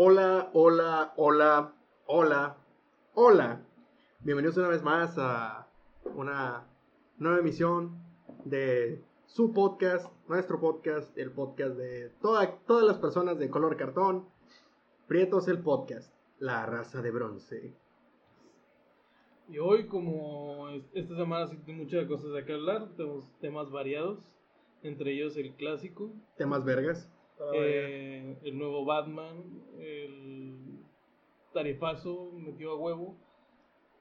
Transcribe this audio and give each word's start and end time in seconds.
Hola, 0.00 0.50
hola, 0.52 1.12
hola, 1.16 1.74
hola, 2.06 2.56
hola. 3.14 3.60
Bienvenidos 4.20 4.56
una 4.56 4.68
vez 4.68 4.80
más 4.84 5.16
a 5.18 5.66
una 6.14 6.68
nueva 7.18 7.40
emisión 7.40 7.98
de 8.44 9.02
su 9.26 9.52
podcast, 9.52 10.06
nuestro 10.28 10.60
podcast, 10.60 11.18
el 11.18 11.32
podcast 11.32 11.74
de 11.76 12.10
toda- 12.22 12.58
todas 12.68 12.84
las 12.84 12.98
personas 12.98 13.40
de 13.40 13.50
color 13.50 13.76
cartón. 13.76 14.28
Prietos 15.08 15.48
el 15.48 15.58
podcast, 15.64 16.14
la 16.38 16.64
raza 16.64 17.02
de 17.02 17.10
bronce. 17.10 17.74
Y 19.48 19.58
hoy, 19.58 19.88
como 19.88 20.68
es- 20.68 20.84
esta 20.94 21.16
semana 21.16 21.48
sí 21.48 21.58
hay 21.66 21.74
muchas 21.74 22.06
cosas 22.06 22.30
de 22.34 22.44
que 22.44 22.52
hablar, 22.52 22.86
tenemos 22.96 23.24
temas 23.40 23.68
variados, 23.72 24.20
entre 24.84 25.12
ellos 25.14 25.36
el 25.36 25.54
clásico, 25.56 26.12
Temas 26.36 26.64
vergas. 26.64 27.10
Eh, 27.54 28.36
el 28.42 28.58
nuevo 28.58 28.84
Batman, 28.84 29.36
el 29.78 30.54
tarifazo 31.52 32.30
metió 32.34 32.72
a 32.72 32.76
huevo, 32.76 33.16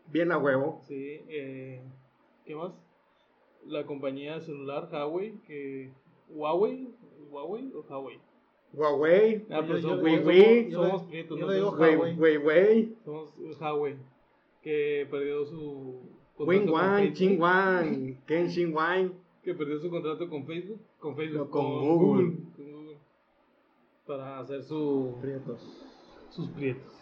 Bien 0.07 0.31
a 0.31 0.37
huevo. 0.37 0.81
sí, 0.87 1.21
eh, 1.27 1.81
¿qué 2.45 2.55
más? 2.55 2.73
La 3.65 3.85
compañía 3.85 4.39
celular 4.39 4.87
Huawei, 4.91 5.33
que 5.45 5.91
Huawei, 6.29 6.89
Huawei 7.29 7.71
o 7.73 7.81
Huawei. 7.81 8.19
Huawei. 8.73 9.45
Ah, 9.49 9.61
pero 9.65 9.77
yo- 9.79 9.89
somos, 9.89 10.03
Wei, 10.03 10.15
somos- 10.17 10.27
wei. 10.27 10.71
somos 10.71 10.91
Yo 10.91 10.97
le- 11.05 11.09
prietos, 11.09 11.39
yo 11.39 11.45
no 11.45 11.51
le 11.51 11.57
digo 11.57 11.71
somos- 11.71 11.79
Huawei. 12.17 12.37
wey. 12.37 12.95
somos 13.03 13.33
Huawei, 13.59 13.95
que 14.61 15.07
perdió 15.09 15.45
su 15.45 16.01
Wing 16.39 16.69
Wang. 16.69 17.13
Ching 17.13 17.39
Wang, 17.41 18.17
Ken 18.27 18.47
Ching 18.49 18.73
Wang. 18.73 19.11
que 19.43 19.53
perdió 19.55 19.79
su 19.79 19.89
contrato 19.89 20.29
con 20.29 20.45
Facebook, 20.45 20.79
con 20.99 21.15
Facebook, 21.15 21.45
No, 21.45 21.49
con 21.49 21.65
Google. 21.65 21.87
con 21.87 21.95
Google, 21.95 22.66
para 24.07 24.39
hacer 24.39 24.63
su, 24.63 25.17
Prietos. 25.21 25.85
sus 26.29 26.47
prietos. 26.49 26.93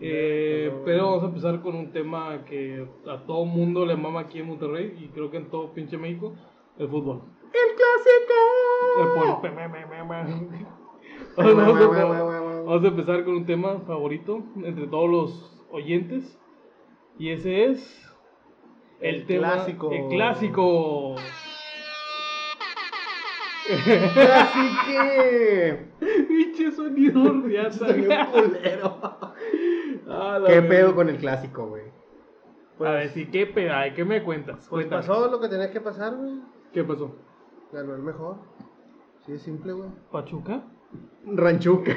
Eh, 0.00 0.72
pero- 0.84 1.06
vamos 1.06 1.22
a 1.24 1.26
empezar 1.26 1.60
con 1.62 1.74
un 1.74 1.92
tema 1.92 2.44
que 2.44 2.86
a 3.06 3.18
todo 3.26 3.44
mundo 3.44 3.84
le 3.84 3.96
mama 3.96 4.20
aquí 4.20 4.38
en 4.40 4.46
Monterrey 4.48 4.96
y 5.00 5.08
creo 5.08 5.30
que 5.30 5.36
en 5.38 5.50
todo 5.50 5.72
pinche 5.72 5.96
México, 5.98 6.34
el 6.78 6.88
fútbol. 6.88 7.22
¡El 7.44 7.74
clásico! 7.76 9.02
El 9.02 9.08
Vamos 11.36 11.78
a- 11.78 12.40
Vamos 12.66 12.84
a 12.84 12.88
empezar 12.88 13.24
con 13.24 13.34
un 13.36 13.46
tema 13.46 13.80
favorito 13.86 14.42
entre 14.64 14.86
todos 14.88 15.08
los 15.10 15.62
oyentes 15.70 16.38
y 17.18 17.30
ese 17.30 17.64
es 17.66 18.02
el, 19.00 19.16
El 19.16 19.26
tema 19.26 19.52
clásico. 19.52 19.90
el 19.92 20.08
clásico. 20.08 21.14
¡Clásique! 24.14 25.86
Pinche 26.28 26.70
sonido 26.72 27.32
riata. 27.42 27.70
Soy 27.72 28.00
un 28.06 28.26
culero. 28.32 28.98
Ah, 30.08 30.40
¿Qué 30.46 30.62
pedo 30.62 30.94
con 30.94 31.08
el 31.08 31.16
clásico, 31.18 31.66
güey? 31.68 31.82
a 32.80 32.90
ver, 32.92 33.08
sí, 33.10 33.26
¿qué 33.26 33.46
pedo? 33.46 33.72
Ay, 33.74 33.92
¿Qué 33.94 34.04
me 34.04 34.22
cuentas? 34.22 34.56
Pues 34.56 34.86
Cuéntame. 34.86 35.00
pasó 35.02 35.30
lo 35.30 35.40
que 35.40 35.48
tenía 35.48 35.70
que 35.70 35.80
pasar, 35.80 36.14
güey. 36.14 36.40
¿Qué 36.72 36.84
pasó? 36.84 37.16
Ganó 37.72 37.94
el 37.94 38.02
mejor. 38.02 38.36
Sí, 39.24 39.32
es 39.32 39.42
simple, 39.42 39.72
güey. 39.72 39.88
¿Pachuca? 40.12 40.62
Ranchuca. 41.24 41.92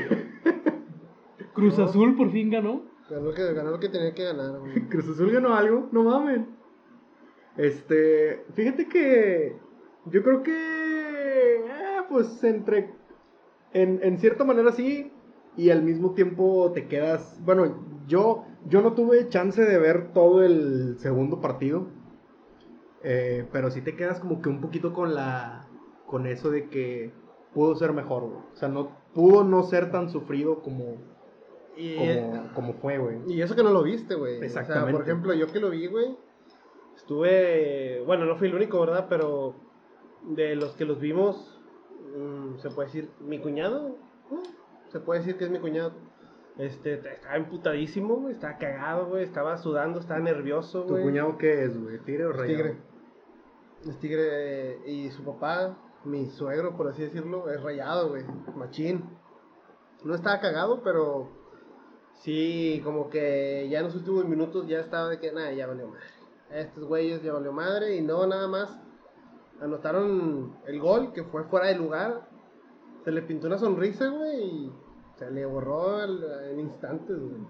¿Cruz 1.53 1.77
No. 1.77 1.85
Azul 1.85 2.15
por 2.15 2.31
fin 2.31 2.49
ganó? 2.49 2.83
Ganó, 3.09 3.25
lo 3.25 3.33
que, 3.33 3.53
ganó 3.53 3.71
lo 3.71 3.79
que 3.79 3.89
tenía 3.89 4.13
que 4.13 4.23
ganar, 4.23 4.59
güey. 4.59 4.73
Cruz 4.89 5.09
Azul 5.09 5.31
ganó 5.31 5.53
algo, 5.53 5.89
no 5.91 6.03
mamen. 6.03 6.47
Este, 7.57 8.45
fíjate 8.53 8.87
que 8.87 9.57
yo 10.05 10.23
creo 10.23 10.41
que, 10.43 10.53
pues 12.09 12.43
entre, 12.43 12.93
en, 13.73 13.99
en 14.03 14.17
cierta 14.19 14.43
manera 14.43 14.71
sí, 14.71 15.11
y 15.55 15.69
al 15.69 15.83
mismo 15.83 16.13
tiempo 16.13 16.71
te 16.73 16.87
quedas, 16.87 17.39
bueno, 17.43 17.83
yo, 18.07 18.45
yo 18.67 18.81
no 18.81 18.93
tuve 18.93 19.29
chance 19.29 19.61
de 19.63 19.77
ver 19.77 20.13
todo 20.13 20.43
el 20.43 20.97
segundo 20.99 21.41
partido, 21.41 21.87
eh, 23.03 23.47
pero 23.51 23.71
sí 23.71 23.81
te 23.81 23.95
quedas 23.95 24.19
como 24.19 24.41
que 24.41 24.49
un 24.49 24.61
poquito 24.61 24.93
con 24.93 25.15
la, 25.15 25.67
con 26.05 26.25
eso 26.27 26.49
de 26.49 26.69
que 26.69 27.11
pudo 27.53 27.75
ser 27.75 27.93
mejor, 27.93 28.23
güey. 28.23 28.41
O 28.53 28.55
sea, 28.55 28.67
no, 28.69 28.91
pudo 29.13 29.43
no 29.43 29.63
ser 29.63 29.91
tan 29.91 30.09
sufrido 30.09 30.61
como, 30.61 30.97
Y, 31.77 31.95
como, 31.97 32.53
como 32.53 32.73
fue, 32.73 32.97
güey. 32.97 33.17
y 33.27 33.41
eso 33.41 33.55
que 33.55 33.63
no 33.63 33.71
lo 33.71 33.83
viste, 33.83 34.15
güey. 34.15 34.35
O 34.35 34.39
sea, 34.39 34.47
Exactamente. 34.47 34.93
por 34.93 35.01
ejemplo, 35.01 35.33
yo 35.33 35.47
que 35.47 35.59
lo 35.59 35.69
vi, 35.69 35.87
güey. 35.87 36.17
Estuve. 36.95 38.01
Bueno, 38.05 38.25
no 38.25 38.35
fui 38.35 38.49
el 38.49 38.55
único, 38.55 38.79
¿verdad? 38.81 39.07
Pero 39.09 39.55
de 40.23 40.55
los 40.55 40.75
que 40.75 40.83
los 40.85 40.99
vimos, 40.99 41.58
se 42.57 42.69
puede 42.69 42.87
decir, 42.87 43.09
mi 43.19 43.39
cuñado. 43.39 43.95
Se 44.89 44.99
puede 44.99 45.19
decir 45.19 45.37
que 45.37 45.45
es 45.45 45.51
mi 45.51 45.59
cuñado. 45.59 45.93
Este, 46.57 46.95
estaba 46.95 47.35
emputadísimo, 47.37 48.15
güey. 48.15 48.33
Estaba 48.33 48.57
cagado, 48.57 49.07
güey. 49.07 49.23
Estaba 49.23 49.57
sudando, 49.57 49.99
estaba 49.99 50.19
nervioso, 50.19 50.83
¿Tu 50.83 50.93
güey. 50.93 51.03
cuñado 51.03 51.37
qué 51.37 51.63
es, 51.63 51.81
güey? 51.81 51.99
¿Tigre 51.99 52.25
o 52.25 52.33
rayado? 52.33 52.47
tigre. 52.47 52.77
Es 53.87 53.97
tigre 53.99 54.79
y 54.85 55.09
su 55.11 55.23
papá, 55.23 55.77
mi 56.03 56.25
suegro, 56.27 56.75
por 56.75 56.89
así 56.89 57.03
decirlo, 57.03 57.49
es 57.49 57.61
rayado, 57.63 58.09
güey. 58.09 58.23
Machín. 58.55 59.03
No 60.03 60.15
estaba 60.15 60.39
cagado, 60.39 60.81
pero 60.83 61.29
sí, 62.15 62.81
como 62.83 63.09
que 63.09 63.67
ya 63.69 63.79
en 63.79 63.85
los 63.85 63.95
últimos 63.95 64.25
minutos 64.25 64.67
ya 64.67 64.79
estaba 64.79 65.09
de 65.09 65.19
que, 65.19 65.31
nada, 65.31 65.51
ya 65.53 65.67
valió 65.67 65.87
madre. 65.87 66.03
Estos 66.51 66.83
güeyes 66.85 67.21
ya 67.21 67.33
valió 67.33 67.53
madre 67.53 67.95
y 67.95 68.01
no, 68.01 68.25
nada 68.27 68.47
más. 68.47 68.79
Anotaron 69.61 70.55
el 70.67 70.79
gol 70.79 71.11
que 71.13 71.23
fue 71.23 71.43
fuera 71.45 71.67
de 71.67 71.75
lugar. 71.77 72.27
Se 73.03 73.11
le 73.11 73.21
pintó 73.21 73.47
una 73.47 73.57
sonrisa, 73.57 74.07
güey, 74.09 74.43
y 74.43 74.73
se 75.17 75.29
le 75.31 75.45
borró 75.45 76.01
el- 76.03 76.23
en 76.51 76.59
instantes, 76.59 77.17
güey. 77.19 77.41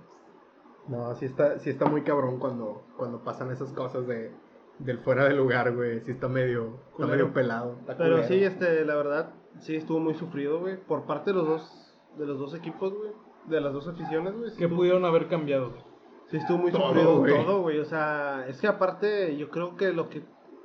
No, 0.88 1.14
sí 1.16 1.26
está, 1.26 1.60
sí 1.60 1.70
está 1.70 1.86
muy 1.86 2.02
cabrón 2.04 2.40
cuando, 2.40 2.84
cuando 2.98 3.24
pasan 3.24 3.52
esas 3.52 3.72
cosas 3.74 4.08
de, 4.08 4.32
del 4.80 5.00
fuera 5.00 5.26
de 5.26 5.36
lugar, 5.36 5.76
güey. 5.76 6.02
Sí 6.02 6.12
está 6.12 6.28
medio, 6.28 6.78
está 6.92 7.06
medio 7.06 7.32
pelado. 7.34 7.76
está 7.82 7.96
Pero 7.98 8.12
culero. 8.18 8.28
sí, 8.28 8.44
este, 8.44 8.86
la 8.86 8.96
verdad, 8.96 9.34
sí 9.60 9.76
estuvo 9.76 10.00
muy 10.00 10.16
sufrido, 10.16 10.60
güey, 10.60 10.78
por 10.78 11.06
parte 11.06 11.32
de 11.32 11.38
los 11.38 11.48
dos, 11.48 11.96
de 12.18 12.26
los 12.26 12.40
dos 12.40 12.56
equipos, 12.56 12.94
güey, 12.94 13.12
de 13.48 13.62
las 13.62 13.72
dos 13.74 13.88
aficiones, 13.88 14.36
güey. 14.36 14.50
Sí, 14.52 14.58
¿Qué 14.58 14.64
estuvo, 14.64 14.80
pudieron 14.80 15.06
haber 15.06 15.28
cambiado? 15.28 15.74
sí 16.28 16.38
estuvo 16.38 16.58
muy 16.60 16.72
Todo, 16.72 16.88
sufrido 16.90 17.44
todo, 17.44 17.62
güey. 17.62 17.80
O 17.80 17.86
sea, 17.86 18.46
es 18.48 18.60
que 18.62 18.68
aparte, 18.68 19.36
yo 19.38 19.50
creo 19.50 19.76
que 19.76 19.92
lo 19.94 20.10
que 20.10 20.24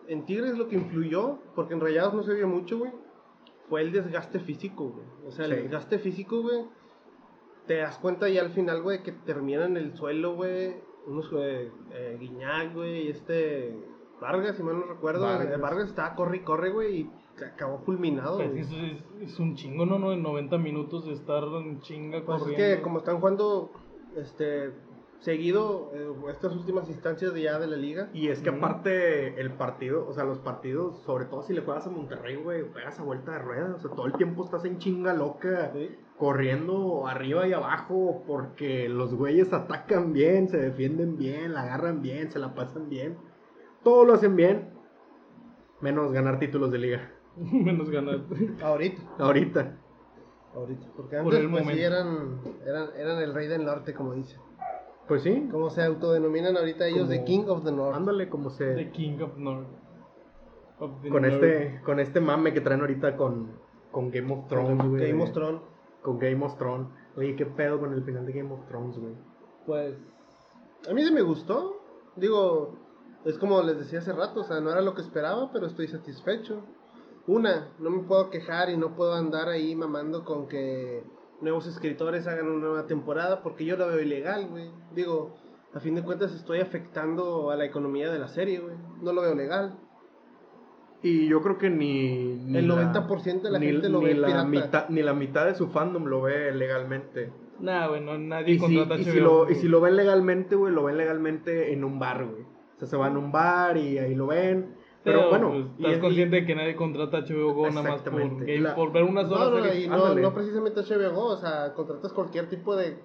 en 0.08 0.24
Tigres 0.26 0.56
lo 0.58 0.68
que 0.68 0.76
influyó, 0.76 1.38
porque 1.54 1.74
en 1.74 1.80
Rayados 1.80 2.14
no 2.14 2.22
se 2.22 2.34
vio 2.34 2.46
mucho, 2.48 2.78
güey, 2.78 2.92
fue 3.68 3.80
el 3.82 3.92
desgaste 3.92 4.40
físico, 4.40 4.90
güey. 4.90 5.06
O 5.26 5.30
sea, 5.30 5.46
el 5.46 5.52
desgaste 5.62 5.98
físico, 5.98 6.42
güey, 6.42 6.64
te 7.66 7.76
das 7.78 7.98
cuenta 7.98 8.28
ya 8.28 8.42
al 8.42 8.50
final, 8.50 8.82
güey, 8.82 9.02
que 9.02 9.12
terminan 9.12 9.76
en 9.76 9.84
el 9.84 9.96
suelo, 9.96 10.34
güey, 10.34 10.76
unos, 11.06 11.30
güey, 11.30 11.70
eh, 11.92 12.16
Guiñac, 12.20 12.74
güey, 12.74 13.06
y 13.06 13.08
este 13.08 13.74
Vargas, 14.20 14.56
si 14.56 14.62
mal 14.62 14.78
no 14.78 14.86
recuerdo, 14.86 15.22
Vargas. 15.22 15.44
Vargas, 15.44 15.60
Vargas 15.60 15.88
estaba 15.88 16.14
corre 16.14 16.38
y 16.38 16.40
corre, 16.40 16.70
güey, 16.70 17.00
y 17.00 17.10
se 17.36 17.44
acabó 17.46 17.78
fulminado, 17.78 18.36
Pues 18.36 18.50
güey. 18.50 18.60
eso 18.60 18.76
es, 18.76 19.04
es 19.32 19.38
un 19.40 19.56
chingo, 19.56 19.84
¿no? 19.86 19.98
¿no? 19.98 20.12
En 20.12 20.22
90 20.22 20.56
minutos 20.58 21.04
de 21.06 21.12
estar 21.14 21.42
en 21.42 21.80
chinga 21.80 22.22
Pues 22.24 22.42
es 22.46 22.56
que 22.56 22.82
como 22.82 22.98
están 22.98 23.18
jugando 23.18 23.70
este 24.16 24.72
seguido 25.24 25.90
eh, 25.94 26.06
estas 26.30 26.54
últimas 26.54 26.88
instancias 26.88 27.32
de 27.32 27.42
ya 27.42 27.58
de 27.58 27.66
la 27.66 27.76
liga. 27.76 28.10
Y 28.12 28.28
es 28.28 28.40
que 28.42 28.50
aparte 28.50 29.40
el 29.40 29.52
partido, 29.52 30.06
o 30.06 30.12
sea, 30.12 30.24
los 30.24 30.38
partidos, 30.38 30.98
sobre 31.04 31.24
todo 31.24 31.42
si 31.42 31.54
le 31.54 31.62
juegas 31.62 31.86
a 31.86 31.90
Monterrey, 31.90 32.36
güey, 32.36 32.62
juegas 32.72 33.00
a 33.00 33.02
vuelta 33.02 33.32
de 33.32 33.38
rueda. 33.38 33.74
O 33.74 33.78
sea, 33.78 33.90
todo 33.90 34.06
el 34.06 34.12
tiempo 34.12 34.44
estás 34.44 34.64
en 34.64 34.78
chinga 34.78 35.14
loca, 35.14 35.70
¿sí? 35.72 35.90
corriendo 36.18 37.06
arriba 37.06 37.48
y 37.48 37.52
abajo, 37.54 38.22
porque 38.26 38.88
los 38.88 39.14
güeyes 39.14 39.52
atacan 39.52 40.12
bien, 40.12 40.48
se 40.48 40.58
defienden 40.58 41.16
bien, 41.16 41.54
la 41.54 41.62
agarran 41.62 42.02
bien, 42.02 42.30
se 42.30 42.38
la 42.38 42.54
pasan 42.54 42.88
bien. 42.88 43.16
Todo 43.82 44.04
lo 44.04 44.14
hacen 44.14 44.36
bien, 44.36 44.70
menos 45.80 46.12
ganar 46.12 46.38
títulos 46.38 46.70
de 46.70 46.78
liga. 46.78 47.10
Menos 47.36 47.90
ganar. 47.90 48.20
Ahorita, 48.62 49.02
Ahorita. 49.18 49.76
ahorita, 50.54 50.86
porque 50.96 51.16
Por 51.16 51.34
antes 51.34 51.40
el 51.40 51.50
pues, 51.50 51.62
sí 51.62 51.68
momento. 51.68 51.82
eran, 51.84 52.40
eran 52.64 52.88
eran 52.96 53.18
el 53.22 53.34
rey 53.34 53.48
del 53.48 53.64
norte 53.64 53.92
como 53.92 54.14
dicen. 54.14 54.38
Pues 55.08 55.22
sí, 55.22 55.48
Como 55.50 55.68
se 55.70 55.82
autodenominan 55.82 56.56
ahorita 56.56 56.86
ellos 56.86 57.00
Como- 57.00 57.10
de 57.10 57.24
King 57.24 57.44
of 57.48 57.64
the 57.64 57.72
North. 57.72 57.96
ándale 57.96 58.28
como 58.28 58.50
se... 58.50 58.74
The 58.74 58.90
King 58.90 59.20
of 59.20 59.36
North. 59.36 59.66
Of 60.78 61.02
the 61.02 61.08
con 61.10 61.22
North. 61.22 61.34
este 61.34 61.80
con 61.84 62.00
este 62.00 62.20
mame 62.20 62.52
que 62.52 62.60
traen 62.60 62.80
ahorita 62.80 63.16
con, 63.16 63.52
con 63.92 64.10
Game 64.10 64.32
of 64.32 64.48
Thrones, 64.48 64.88
güey. 64.88 65.10
Game 65.10 65.22
of 65.22 65.32
Thrones. 65.32 65.60
Con 66.02 66.18
Game 66.18 66.44
of 66.44 66.56
Thrones. 66.56 66.88
Oye, 67.16 67.36
¿qué 67.36 67.46
pedo 67.46 67.78
con 67.78 67.92
el 67.92 68.02
final 68.02 68.26
de 68.26 68.32
Game 68.32 68.52
of 68.52 68.66
Thrones, 68.66 68.98
güey? 68.98 69.14
Pues 69.66 69.94
a 70.88 70.92
mí 70.94 71.04
sí 71.04 71.12
me 71.12 71.22
gustó. 71.22 71.76
Digo, 72.16 72.74
es 73.24 73.38
como 73.38 73.62
les 73.62 73.78
decía 73.78 74.00
hace 74.00 74.12
rato, 74.12 74.40
o 74.40 74.44
sea, 74.44 74.60
no 74.60 74.70
era 74.70 74.80
lo 74.80 74.94
que 74.94 75.02
esperaba, 75.02 75.50
pero 75.52 75.66
estoy 75.66 75.86
satisfecho. 75.88 76.62
Una, 77.26 77.68
no 77.78 77.90
me 77.90 78.02
puedo 78.02 78.30
quejar 78.30 78.68
y 78.70 78.76
no 78.76 78.94
puedo 78.96 79.14
andar 79.14 79.48
ahí 79.48 79.74
mamando 79.74 80.24
con 80.24 80.46
que 80.48 81.02
nuevos 81.40 81.66
escritores 81.66 82.26
hagan 82.26 82.46
una 82.48 82.60
nueva 82.66 82.86
temporada 82.86 83.42
porque 83.42 83.64
yo 83.64 83.76
lo 83.76 83.86
veo 83.88 84.00
ilegal, 84.00 84.46
güey. 84.48 84.70
Digo, 84.94 85.34
a 85.74 85.80
fin 85.80 85.94
de 85.94 86.02
cuentas 86.02 86.32
estoy 86.34 86.60
afectando 86.60 87.50
a 87.50 87.56
la 87.56 87.64
economía 87.64 88.10
de 88.10 88.18
la 88.18 88.28
serie, 88.28 88.60
güey. 88.60 88.76
No 89.02 89.12
lo 89.12 89.22
veo 89.22 89.34
legal. 89.34 89.78
Y 91.02 91.28
yo 91.28 91.42
creo 91.42 91.58
que 91.58 91.68
ni. 91.68 92.34
ni 92.46 92.58
El 92.58 92.68
la- 92.68 92.92
90% 92.92 93.42
de 93.42 93.50
la 93.50 93.58
ni- 93.58 93.66
gente 93.66 93.88
lo 93.90 93.98
ni 94.00 94.06
ve 94.06 94.14
la 94.14 94.26
pirata. 94.28 94.44
mitad 94.48 94.88
Ni 94.88 95.02
la 95.02 95.12
mitad 95.14 95.44
de 95.44 95.54
su 95.54 95.68
fandom 95.68 96.04
lo 96.06 96.22
ve 96.22 96.52
legalmente. 96.52 97.30
Nah, 97.60 97.88
bueno, 97.88 98.16
nadie 98.18 98.54
Y 98.54 98.58
si, 98.58 98.60
contrata 98.60 98.96
y 98.96 99.04
HBO. 99.04 99.12
si 99.12 99.20
lo, 99.20 99.50
y 99.50 99.54
si 99.56 99.68
lo 99.68 99.80
ven 99.80 99.96
legalmente, 99.96 100.56
güey, 100.56 100.72
lo 100.72 100.82
ven 100.84 100.96
legalmente 100.96 101.72
en 101.72 101.84
un 101.84 101.98
bar, 101.98 102.24
güey. 102.24 102.42
O 102.42 102.78
sea, 102.78 102.88
se 102.88 102.96
van 102.96 103.16
a 103.16 103.18
un 103.18 103.30
bar 103.32 103.76
y 103.76 103.98
ahí 103.98 104.14
lo 104.14 104.26
ven. 104.28 104.74
Pero, 105.04 105.28
bueno, 105.28 105.50
pues, 105.50 105.66
estás 105.78 105.92
es- 105.92 105.98
consciente 105.98 106.36
de 106.36 106.46
que 106.46 106.54
nadie 106.54 106.74
contrata 106.76 107.18
HBO 107.18 107.52
Go 107.52 107.68
nada 107.68 107.82
más 107.82 108.00
por, 108.02 108.14
Exactamente. 108.22 108.44
game- 108.46 108.60
La- 108.68 108.74
por 108.74 108.90
ver 108.92 109.04
una 109.04 109.28
sola 109.28 109.44
No, 109.44 109.50
no, 109.58 109.62
serie. 109.64 109.84
y 109.84 109.88
no, 109.88 110.14
no 110.14 110.32
precisamente 110.34 110.80
HBO 110.80 111.12
Go, 111.12 111.26
o 111.26 111.36
sea, 111.36 111.74
contratas 111.74 112.12
cualquier 112.14 112.48
tipo 112.48 112.74
de 112.74 112.96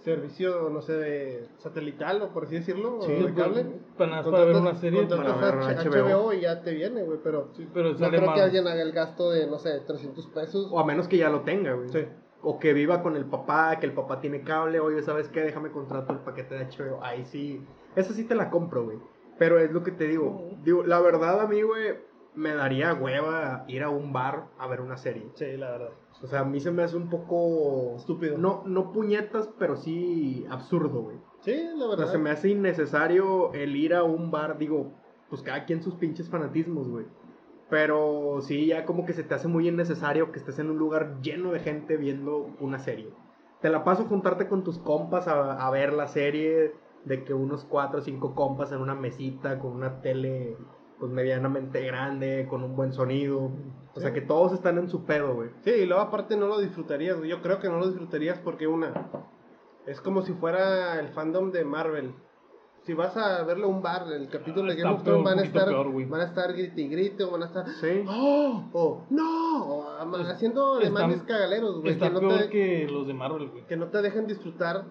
servicio, 0.00 0.68
no 0.70 0.82
sé, 0.82 0.92
de 0.94 1.48
satelital 1.58 2.22
o 2.22 2.28
por 2.28 2.44
así 2.44 2.54
decirlo, 2.56 2.98
Sí, 3.02 3.10
o 3.12 3.14
de 3.14 3.22
pues, 3.22 3.34
cable. 3.34 3.66
para 3.98 4.22
para 4.22 4.44
ver 4.44 4.54
Contratas- 4.54 4.60
una 4.60 4.74
serie. 4.76 5.00
contratas 5.00 5.34
para 5.34 5.56
ver 5.66 5.78
HBO. 5.78 6.06
HBO 6.06 6.32
y 6.32 6.40
ya 6.40 6.62
te 6.62 6.74
viene, 6.74 7.02
güey, 7.02 7.18
pero 7.22 7.48
Sí, 7.56 7.66
pero 7.74 7.92
no 7.92 8.08
creo 8.10 8.34
que 8.34 8.40
alguien 8.40 8.66
haga 8.68 8.82
el 8.82 8.92
gasto 8.92 9.30
de, 9.30 9.46
no 9.48 9.58
sé, 9.58 9.80
300 9.80 10.26
pesos. 10.28 10.68
O 10.70 10.78
a 10.78 10.84
menos 10.84 11.08
que 11.08 11.16
ya 11.16 11.28
lo 11.28 11.40
tenga, 11.40 11.72
güey. 11.72 11.88
Sí. 11.88 12.00
O 12.42 12.60
que 12.60 12.72
viva 12.72 13.02
con 13.02 13.16
el 13.16 13.24
papá, 13.24 13.78
que 13.80 13.86
el 13.86 13.92
papá 13.94 14.20
tiene 14.20 14.42
cable. 14.42 14.78
Oye, 14.78 15.02
¿sabes 15.02 15.28
qué? 15.28 15.40
Déjame 15.40 15.70
contrato 15.72 16.12
el 16.12 16.20
paquete 16.20 16.54
de 16.54 16.66
HBO. 16.66 17.02
Ahí 17.02 17.24
sí. 17.24 17.60
Esa 17.96 18.12
sí 18.12 18.24
te 18.24 18.36
la 18.36 18.50
compro, 18.50 18.84
güey. 18.84 18.98
Pero 19.38 19.58
es 19.58 19.70
lo 19.70 19.82
que 19.82 19.92
te 19.92 20.08
digo. 20.08 20.50
Digo, 20.64 20.82
la 20.82 21.00
verdad 21.00 21.40
a 21.40 21.46
mí, 21.46 21.62
güey, 21.62 21.94
me 22.34 22.54
daría 22.54 22.94
hueva 22.94 23.64
ir 23.68 23.82
a 23.82 23.90
un 23.90 24.12
bar 24.12 24.48
a 24.58 24.66
ver 24.66 24.80
una 24.80 24.96
serie. 24.96 25.30
Sí, 25.34 25.56
la 25.56 25.70
verdad. 25.72 25.90
O 26.22 26.26
sea, 26.26 26.40
a 26.40 26.44
mí 26.44 26.60
se 26.60 26.70
me 26.70 26.82
hace 26.82 26.96
un 26.96 27.10
poco... 27.10 27.96
Estúpido. 27.96 28.38
No, 28.38 28.62
no 28.66 28.92
puñetas, 28.92 29.50
pero 29.58 29.76
sí 29.76 30.46
absurdo, 30.50 31.02
güey. 31.02 31.16
Sí, 31.40 31.54
la 31.76 31.84
O 31.84 31.88
sea, 31.88 31.96
verdad. 31.98 32.12
se 32.12 32.18
me 32.18 32.30
hace 32.30 32.48
innecesario 32.48 33.52
el 33.52 33.76
ir 33.76 33.94
a 33.94 34.02
un 34.02 34.30
bar, 34.30 34.56
digo, 34.58 34.92
pues 35.28 35.42
cada 35.42 35.64
quien 35.66 35.82
sus 35.82 35.94
pinches 35.96 36.30
fanatismos, 36.30 36.88
güey. 36.88 37.06
Pero 37.68 38.38
sí, 38.42 38.66
ya 38.66 38.84
como 38.86 39.04
que 39.04 39.12
se 39.12 39.24
te 39.24 39.34
hace 39.34 39.48
muy 39.48 39.68
innecesario 39.68 40.30
que 40.32 40.38
estés 40.38 40.58
en 40.58 40.70
un 40.70 40.78
lugar 40.78 41.20
lleno 41.20 41.52
de 41.52 41.60
gente 41.60 41.96
viendo 41.96 42.50
una 42.60 42.78
serie. 42.78 43.10
Te 43.60 43.70
la 43.70 43.82
paso 43.84 44.04
juntarte 44.04 44.46
con 44.48 44.62
tus 44.62 44.78
compas 44.78 45.26
a, 45.26 45.66
a 45.66 45.70
ver 45.70 45.92
la 45.92 46.06
serie, 46.06 46.74
de 47.06 47.24
que 47.24 47.32
unos 47.32 47.64
cuatro 47.64 48.00
o 48.00 48.02
cinco 48.02 48.34
compas 48.34 48.70
en 48.72 48.78
una 48.80 48.94
mesita 48.94 49.58
con 49.58 49.72
una 49.72 50.00
tele 50.02 50.56
pues 50.98 51.10
medianamente 51.12 51.80
grande, 51.84 52.46
con 52.48 52.62
un 52.64 52.74
buen 52.76 52.92
sonido. 52.92 53.50
O 53.94 54.00
sea, 54.00 54.12
que 54.12 54.20
todos 54.22 54.52
están 54.52 54.76
en 54.78 54.88
su 54.88 55.04
pedo, 55.04 55.34
güey. 55.34 55.50
Sí, 55.62 55.70
y 55.70 55.86
luego 55.86 56.02
aparte 56.02 56.36
no 56.36 56.46
lo 56.46 56.58
disfrutarías. 56.58 57.18
Yo 57.22 57.40
creo 57.42 57.58
que 57.60 57.68
no 57.68 57.78
lo 57.78 57.86
disfrutarías 57.88 58.38
porque 58.40 58.66
una, 58.66 58.92
es 59.86 60.00
como 60.00 60.22
si 60.22 60.32
fuera 60.34 60.98
el 61.00 61.08
fandom 61.08 61.50
de 61.52 61.64
Marvel. 61.64 62.14
Si 62.82 62.94
vas 62.94 63.16
a 63.16 63.42
verle 63.42 63.64
a 63.64 63.66
un 63.68 63.82
bar, 63.82 64.04
el 64.12 64.28
capítulo 64.28 64.66
de 64.72 64.74
Está 64.78 64.84
Game 64.84 64.96
of 64.96 65.02
Thrones 65.02 65.24
van 65.24 65.38
a 65.38 65.42
estar, 65.42 65.66
peor, 65.68 66.08
van 66.08 66.20
a 66.20 66.24
estar 66.24 66.52
grite 66.52 66.80
y 66.80 66.88
grite, 66.88 67.24
o 67.24 67.30
van 67.32 67.42
a 67.42 67.46
estar, 67.46 67.66
Sí. 67.68 68.04
¡Oh! 68.08 68.62
O 68.72 69.02
¡No! 69.10 69.64
O 69.66 69.88
ama- 69.98 70.18
Pues, 70.18 70.28
haciendo 70.28 70.74
alemanes 70.74 71.22
cagaleros, 71.24 71.80
güey. 71.80 71.92
Está 71.94 72.08
Que 72.08 72.14
no, 72.14 72.20
peor 72.20 72.38
te, 72.42 72.48
que 72.48 72.86
los 72.90 73.06
de 73.08 73.14
Marvel, 73.14 73.48
güey. 73.50 73.66
que 73.66 73.76
no 73.76 73.86
te 73.88 74.00
dejen 74.02 74.26
disfrutar 74.28 74.84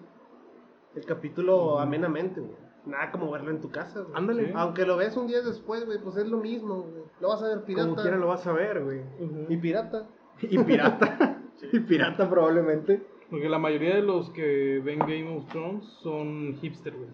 el 0.96 1.04
capítulo 1.04 1.78
amenamente, 1.78 2.40
güey. 2.40 2.56
Nada 2.86 3.10
como 3.10 3.30
verlo 3.30 3.50
en 3.50 3.60
tu 3.60 3.70
casa, 3.70 4.00
güey. 4.00 4.12
Ándale. 4.14 4.46
Sí. 4.46 4.52
Aunque 4.54 4.86
lo 4.86 4.96
veas 4.96 5.16
un 5.16 5.26
día 5.26 5.42
después, 5.42 5.84
güey, 5.86 5.98
pues 6.00 6.16
es 6.16 6.28
lo 6.28 6.38
mismo, 6.38 6.82
güey. 6.82 7.02
Lo 7.20 7.28
vas 7.28 7.42
a 7.42 7.48
ver 7.48 7.64
pirata. 7.64 7.88
Como 7.88 8.00
quiera 8.00 8.16
lo 8.16 8.28
vas 8.28 8.46
a 8.46 8.52
ver, 8.52 8.82
güey. 8.84 9.00
Y 9.48 9.56
pirata. 9.56 10.06
Y 10.42 10.58
pirata. 10.58 11.40
y 11.72 11.80
pirata 11.80 12.28
probablemente. 12.28 13.02
Porque 13.30 13.48
la 13.48 13.58
mayoría 13.58 13.94
de 13.96 14.02
los 14.02 14.30
que 14.30 14.80
ven 14.84 14.98
Game 15.00 15.34
of 15.36 15.46
Thrones 15.48 15.84
son 16.02 16.54
hipster, 16.60 16.94
güey. 16.94 17.08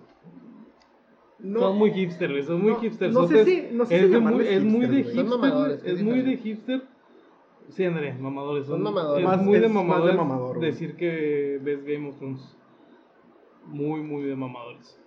No, 1.38 1.61
son 1.61 1.79
muy 1.79 1.90
hipster, 1.93 2.31
güey. 2.31 2.43
Son 2.43 2.61
muy 2.61 2.73
no- 2.73 2.81
hipster. 2.81 3.12
no 3.12 3.26
sé 3.26 3.44
si- 3.44 3.69
no 3.73 3.87
sé 3.87 3.96
es, 3.96 4.02
si 4.02 4.08
de 4.08 4.20
muy, 4.20 4.46
es 4.46 4.62
muy 4.62 4.87
de 4.87 4.96
hipster. 5.05 5.26
Son 5.26 5.40
mamadores, 5.40 5.84
Es 5.84 6.02
muy 6.02 6.20
de 6.23 6.37
hipster. 6.37 6.82
Sí, 7.70 7.84
André, 7.84 8.12
mamadores. 8.14 8.67
Son 8.67 8.82
mamadores. 8.82 9.25
Es 9.25 9.31
Más- 9.31 9.43
muy 9.43 9.58
de 9.58 9.67
es 9.67 9.73
más 9.73 9.82
de 9.82 9.88
mamadores 9.88 10.17
mamador, 10.17 10.61
decir 10.61 10.96
que 10.96 11.58
ves 11.62 11.84
Game 11.84 12.08
of 12.11 12.19
Thrones. 12.19 12.56
Muy, 13.67 14.00
muy 14.03 14.23
de 14.23 14.37
mamadores. 14.37 14.99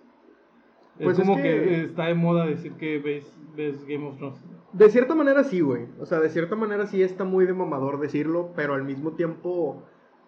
Pues 0.98 1.18
es 1.18 1.18
es 1.18 1.26
como 1.28 1.36
que... 1.36 1.42
que- 1.42 1.84
está 1.84 2.06
de 2.06 2.14
moda 2.14 2.46
decir 2.46 2.72
que 2.74 2.98
ves, 2.98 3.30
ves 3.56 3.84
Game 3.86 4.06
of 4.06 4.16
Thrones. 4.16 4.42
De 4.72 4.88
cierta 4.90 5.14
manera 5.14 5.44
sí, 5.44 5.60
güey. 5.60 5.86
O 6.00 6.06
sea, 6.06 6.20
de 6.20 6.28
cierta 6.30 6.56
manera 6.56 6.86
sí 6.86 7.02
está 7.02 7.24
muy 7.24 7.46
de 7.46 7.52
mamador 7.54 8.00
decirlo, 8.00 8.52
pero 8.56 8.74
al 8.74 8.84
mismo 8.84 9.12
tiempo, 9.12 9.82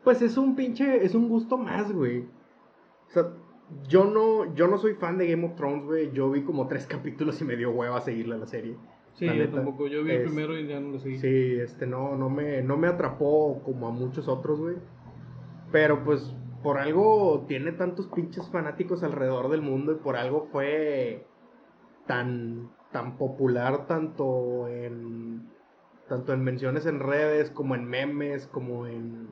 pues 0.05 0.21
es 0.23 0.37
un 0.37 0.57
pinche, 0.57 1.05
es 1.05 1.15
un 1.15 1.29
gusto 1.29 1.57
más, 1.59 1.91
güey. 1.93 2.21
O 2.21 3.11
sea, 3.11 3.29
yo 3.89 4.05
no, 4.05 4.55
yo 4.55 4.67
no 4.69 4.79
soy 4.79 4.95
fan 4.95 5.19
de 5.19 5.31
Game 5.31 5.47
of 5.47 5.57
Thrones, 5.57 5.85
güey. 5.85 6.13
Yo 6.13 6.31
vi 6.31 6.43
como 6.43 6.69
tres 6.69 6.87
capítulos 6.89 7.41
y 7.41 7.45
me 7.45 7.57
dio 7.57 7.71
hueva 7.71 8.01
seguirle 8.01 8.35
a 8.35 8.39
la 8.39 8.47
serie. 8.47 8.77
Sí, 9.15 9.25
La 9.27 9.33
yo 9.35 9.39
neta. 9.45 9.57
tampoco. 9.57 9.87
Yo 9.89 10.05
vi 10.05 10.13
el 10.13 10.23
primero 10.25 10.57
y 10.59 10.67
ya 10.69 10.79
no 10.81 10.91
lo 10.93 10.99
seguí. 11.01 11.19
Sí, 11.19 11.57
este, 11.61 11.87
no, 11.87 12.15
no 12.15 12.31
me, 12.31 12.63
no 12.63 12.77
me 12.77 12.87
atrapó 12.87 13.61
como 13.65 13.89
a 13.89 13.91
muchos 13.91 14.29
otros, 14.29 14.61
güey. 14.61 14.77
Pero 15.73 16.05
pues, 16.05 16.35
por 16.63 16.79
algo 16.79 17.45
tiene 17.49 17.73
tantos 17.73 18.07
pinches 18.09 18.49
fanáticos 18.51 19.03
alrededor 19.03 19.49
del 19.51 19.63
mundo 19.63 19.93
y 19.93 19.97
por 19.97 20.17
algo 20.17 20.49
fue 20.53 21.25
tan, 22.07 22.71
tan 22.93 23.17
popular 23.19 23.87
tanto 23.87 24.69
en, 24.69 25.49
tanto 26.09 26.33
en 26.33 26.43
menciones 26.43 26.87
en 26.87 27.01
redes 27.01 27.51
como 27.51 27.75
en 27.75 27.85
memes, 27.85 28.47
como 28.49 28.87
en, 28.87 29.29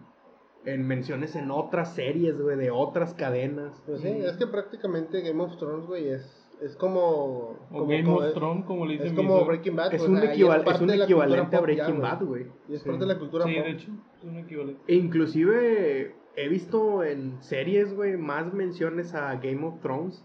en 0.65 0.87
menciones 0.87 1.35
en 1.37 1.51
otras 1.51 1.95
series, 1.95 2.41
güey, 2.41 2.57
de 2.57 2.71
otras 2.71 3.15
cadenas. 3.15 3.83
Pues 3.87 4.01
sí, 4.03 4.09
Mm. 4.11 4.25
es 4.25 4.37
que 4.37 4.47
prácticamente 4.47 5.21
Game 5.23 5.43
of 5.43 5.57
Thrones, 5.57 5.87
güey, 5.87 6.09
es, 6.09 6.43
es 6.61 6.77
como... 6.77 7.05
O 7.07 7.57
como 7.71 7.87
Game 7.87 8.05
como- 8.05 8.19
of 8.19 8.35
Thrones, 8.35 8.65
como 8.67 8.85
le 8.87 8.93
dicen 8.95 9.09
Es 9.09 9.13
como. 9.15 9.45
Breaking 9.45 9.77
Bad. 9.77 9.95
Es 9.95 10.03
o 10.03 10.07
un, 10.07 10.19
sea, 10.21 10.33
equival- 10.35 10.65
es 10.67 10.81
un 10.81 10.91
equivalente 10.91 11.57
a 11.57 11.59
ya, 11.59 11.61
Breaking. 11.61 12.01
Bad, 12.01 12.23
güey. 12.25 12.47
Y 12.69 12.75
es 12.75 12.83
Sí. 12.83 12.89
parte 12.89 13.05
de 13.07 13.13
la 13.15 13.19
cultura 13.19 13.45
Sí, 13.47 13.55
pop. 13.55 13.65
de 13.65 13.71
hecho, 13.71 13.91
es 14.19 14.25
un 14.25 14.37
equivalente. 14.39 14.81
E 14.87 14.95
inclusive 14.97 16.15
he 16.37 16.49
visto 16.49 17.03
en 17.03 17.43
series, 17.43 17.95
güey, 17.95 18.17
más 18.17 18.53
menciones 18.53 19.15
a 19.15 19.35
Game 19.37 19.67
of 19.67 19.81
Thrones 19.81 20.23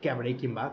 que 0.00 0.10
a 0.10 0.14
Breaking 0.14 0.54
Bad. 0.54 0.72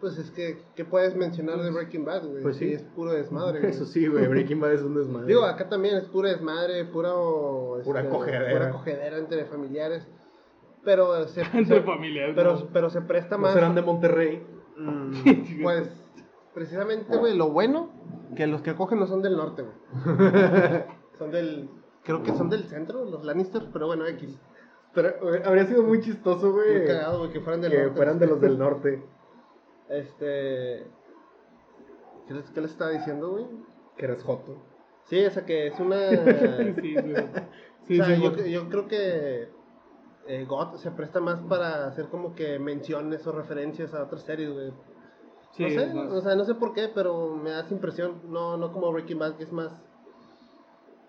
Pues 0.00 0.16
es 0.18 0.30
que, 0.30 0.58
¿qué 0.74 0.84
puedes 0.84 1.14
mencionar 1.14 1.60
de 1.60 1.70
Breaking 1.70 2.04
Bad, 2.04 2.26
güey? 2.26 2.42
Pues 2.42 2.56
sí. 2.56 2.68
sí. 2.68 2.74
es 2.74 2.82
puro 2.82 3.12
desmadre, 3.12 3.58
güey. 3.60 3.70
Eso 3.70 3.84
sí, 3.84 4.06
güey, 4.06 4.26
Breaking 4.26 4.60
Bad 4.60 4.72
es 4.72 4.82
un 4.82 4.94
desmadre. 4.94 5.26
Digo, 5.26 5.44
acá 5.44 5.68
también 5.68 5.96
es 5.96 6.04
pura 6.06 6.30
desmadre, 6.30 6.84
puro... 6.86 7.80
Pura 7.84 8.00
este, 8.00 8.12
cogedera. 8.12 8.50
Pura 8.52 8.70
cogedera 8.70 9.18
entre 9.18 9.44
familiares. 9.44 10.08
Pero 10.84 11.28
se, 11.28 11.42
Entre 11.54 11.76
se- 11.78 11.82
familiares. 11.82 12.34
pero, 12.34 12.54
¿no? 12.54 12.68
pero 12.72 12.90
se 12.90 13.02
presta 13.02 13.36
¿No 13.36 13.42
más... 13.42 13.52
serán 13.54 13.74
de 13.74 13.82
Monterrey? 13.82 14.42
Mm, 14.76 15.12
pues, 15.62 15.88
precisamente, 16.54 17.16
güey, 17.16 17.36
lo 17.36 17.50
bueno, 17.50 17.90
que 18.34 18.46
los 18.46 18.62
que 18.62 18.74
cogen 18.74 18.98
no 18.98 19.06
son 19.06 19.22
del 19.22 19.36
norte, 19.36 19.62
güey. 19.62 20.82
son 21.18 21.30
del... 21.30 21.68
Creo 22.04 22.22
que 22.22 22.32
son 22.32 22.50
del 22.50 22.64
centro, 22.64 23.04
los 23.04 23.24
Lannister, 23.24 23.68
pero 23.72 23.86
bueno, 23.86 24.06
X. 24.06 24.38
Pero 24.94 25.14
güey, 25.22 25.42
habría 25.44 25.66
sido 25.66 25.82
muy 25.84 26.00
chistoso, 26.00 26.50
Muy 26.50 26.64
güey, 26.64 26.86
cagado, 26.86 27.18
güey, 27.20 27.30
que 27.30 27.40
fueran 27.40 27.60
del 27.60 27.70
que 27.70 27.78
norte. 27.78 27.96
fueran 27.96 28.18
de 28.18 28.26
los 28.26 28.40
del 28.40 28.58
norte. 28.58 29.02
Este... 29.88 30.86
¿Qué 32.26 32.34
les, 32.34 32.50
qué 32.50 32.60
les 32.60 32.70
estaba 32.70 32.90
diciendo, 32.90 33.30
güey? 33.30 33.46
Que 33.96 34.04
eres 34.06 34.22
Joto. 34.22 34.56
Sí, 35.04 35.24
o 35.24 35.30
sea 35.30 35.44
que 35.44 35.66
es 35.68 35.78
una... 35.80 35.96
Sí, 36.80 36.94
güey. 36.94 37.14
Sí, 37.88 38.00
o 38.00 38.04
sea, 38.04 38.14
sí, 38.16 38.22
yo, 38.22 38.32
güey. 38.32 38.50
yo 38.52 38.68
creo 38.68 38.86
que 38.86 39.48
eh, 40.28 40.44
GOT 40.44 40.76
se 40.76 40.92
presta 40.92 41.18
más 41.20 41.40
para 41.40 41.88
hacer 41.88 42.06
como 42.06 42.32
que 42.36 42.60
menciones 42.60 43.26
o 43.26 43.32
referencias 43.32 43.92
a 43.92 44.04
otras 44.04 44.22
series, 44.22 44.52
güey. 44.52 44.72
Sí, 45.50 45.64
no 45.64 45.68
sé, 45.70 45.98
o 45.98 46.20
sea, 46.20 46.36
no 46.36 46.44
sé 46.44 46.54
por 46.54 46.74
qué, 46.74 46.88
pero 46.94 47.34
me 47.34 47.50
da 47.50 47.60
esa 47.62 47.74
impresión. 47.74 48.20
No, 48.28 48.56
no 48.56 48.72
como 48.72 48.92
Breaking 48.92 49.18
Bad, 49.18 49.36
que 49.36 49.42
es 49.42 49.52
más... 49.52 49.72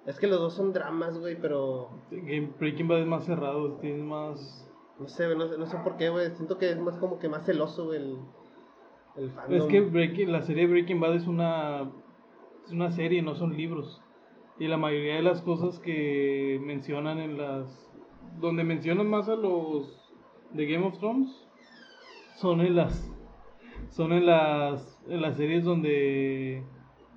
Es 0.05 0.19
que 0.19 0.27
los 0.27 0.39
dos 0.39 0.53
son 0.53 0.73
dramas, 0.73 1.17
güey, 1.17 1.39
pero... 1.39 1.89
Breaking 2.59 2.87
Bad 2.87 3.01
es 3.01 3.07
más 3.07 3.25
cerrado, 3.25 3.77
tiene 3.77 4.03
más... 4.03 4.69
No 4.99 5.07
sé, 5.07 5.33
no, 5.35 5.47
sé- 5.47 5.57
no 5.57 5.65
sé 5.65 5.77
por 5.77 5.95
qué, 5.97 6.09
güey. 6.09 6.29
Siento 6.31 6.57
que 6.57 6.69
es 6.71 6.79
más 6.79 6.97
como 6.97 7.19
que 7.19 7.29
más 7.29 7.45
celoso, 7.45 7.85
güey, 7.85 7.99
el, 7.99 8.17
el 9.15 9.31
fandom. 9.31 9.57
Es 9.57 9.65
que 9.65 9.81
Breaking, 9.81 10.31
la 10.31 10.41
serie 10.41 10.67
Breaking 10.67 10.99
Bad 10.99 11.15
es 11.15 11.25
una, 11.27 11.89
es 12.65 12.71
una 12.71 12.91
serie, 12.91 13.21
no 13.21 13.35
son 13.35 13.55
libros. 13.55 14.01
Y 14.59 14.67
la 14.67 14.77
mayoría 14.77 15.15
de 15.15 15.23
las 15.23 15.41
cosas 15.41 15.79
que 15.79 16.59
mencionan 16.63 17.19
en 17.19 17.37
las... 17.37 17.89
Donde 18.39 18.63
mencionan 18.63 19.09
más 19.09 19.29
a 19.29 19.35
los 19.35 20.11
de 20.51 20.65
Game 20.65 20.85
of 20.85 20.97
Thrones 20.99 21.29
son 22.35 22.61
en 22.61 22.75
las... 22.75 23.09
Son 23.89 24.11
en 24.11 24.25
las, 24.25 25.01
en 25.07 25.21
las 25.21 25.37
series 25.37 25.63
donde 25.63 26.63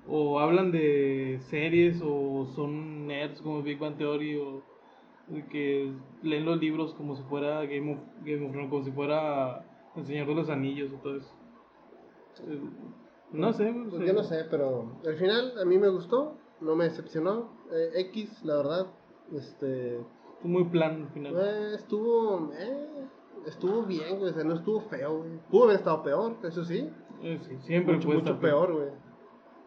o 0.09 0.39
hablan 0.39 0.71
de 0.71 1.39
series 1.49 2.01
o 2.03 2.45
son 2.55 3.07
nerds 3.07 3.41
como 3.41 3.61
Big 3.61 3.79
Bang 3.79 3.97
Theory 3.97 4.37
o 4.37 4.61
que 5.51 5.91
leen 6.23 6.45
los 6.45 6.57
libros 6.59 6.93
como 6.93 7.15
si 7.15 7.23
fuera 7.23 7.65
Game 7.65 7.93
of, 7.93 7.99
Game 8.23 8.45
of 8.45 8.51
Thrones, 8.51 8.69
como 8.69 8.83
si 8.83 8.91
fuera 8.91 9.65
El 9.95 10.05
Señor 10.05 10.27
de 10.27 10.35
los 10.35 10.49
Anillos 10.49 10.91
o 10.93 10.97
todo 10.97 11.17
eso. 11.17 11.33
Eh, 12.47 12.59
No 13.33 13.51
sé, 13.51 13.73
Pues 13.89 14.01
sí. 14.01 14.07
yo 14.07 14.13
no 14.13 14.23
sé, 14.23 14.45
pero 14.49 14.85
al 15.05 15.15
final 15.17 15.53
a 15.61 15.65
mí 15.65 15.77
me 15.77 15.89
gustó, 15.89 16.35
no 16.61 16.75
me 16.77 16.85
decepcionó. 16.85 17.49
Eh, 17.73 17.89
X, 18.09 18.43
la 18.45 18.55
verdad, 18.57 18.87
este... 19.33 19.99
Fue 20.41 20.49
muy 20.49 20.63
plan 20.65 21.01
al 21.03 21.09
final. 21.09 21.35
eh, 21.35 21.75
estuvo... 21.75 22.49
eh, 22.57 22.87
estuvo 23.47 23.83
bien, 23.83 24.19
güey, 24.19 24.31
o 24.31 24.33
sea, 24.33 24.43
no 24.45 24.53
estuvo 24.55 24.79
feo, 24.81 25.17
güey. 25.17 25.31
Pudo 25.51 25.65
haber 25.65 25.75
estado 25.77 26.03
peor, 26.03 26.37
eso 26.43 26.63
sí. 26.63 26.89
Eh, 27.21 27.39
sí, 27.41 27.57
siempre 27.63 27.95
mucho, 27.95 28.07
puede 28.07 28.19
mucho 28.19 28.33
estar 28.33 28.41
peor, 28.49 28.73
güey. 28.73 28.89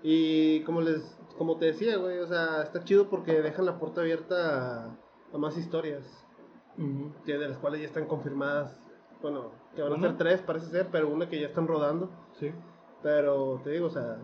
Y 0.03 0.61
como 0.65 0.81
les 0.81 1.17
como 1.37 1.57
te 1.57 1.67
decía, 1.67 1.97
güey, 1.97 2.19
o 2.19 2.27
sea, 2.27 2.63
está 2.63 2.85
chido 2.85 3.09
porque 3.09 3.41
dejan 3.41 3.65
la 3.65 3.79
puerta 3.79 4.03
abierta 4.03 4.85
a, 4.85 4.97
a 5.33 5.39
más 5.39 5.57
historias, 5.57 6.05
que 7.25 7.39
de 7.39 7.49
las 7.49 7.57
cuales 7.59 7.81
ya 7.81 7.87
están 7.87 8.07
confirmadas. 8.07 8.79
Bueno, 9.23 9.53
que 9.75 9.81
van 9.83 9.95
a 9.95 10.01
ser 10.01 10.17
tres, 10.19 10.43
parece 10.43 10.67
ser, 10.67 10.89
pero 10.93 11.09
una 11.09 11.29
que 11.29 11.41
ya 11.41 11.47
están 11.47 11.67
rodando. 11.67 12.11
Sí. 12.39 12.53
Pero 13.03 13.61
te 13.65 13.71
digo, 13.71 13.87
o 13.87 13.91
sea, 13.91 14.19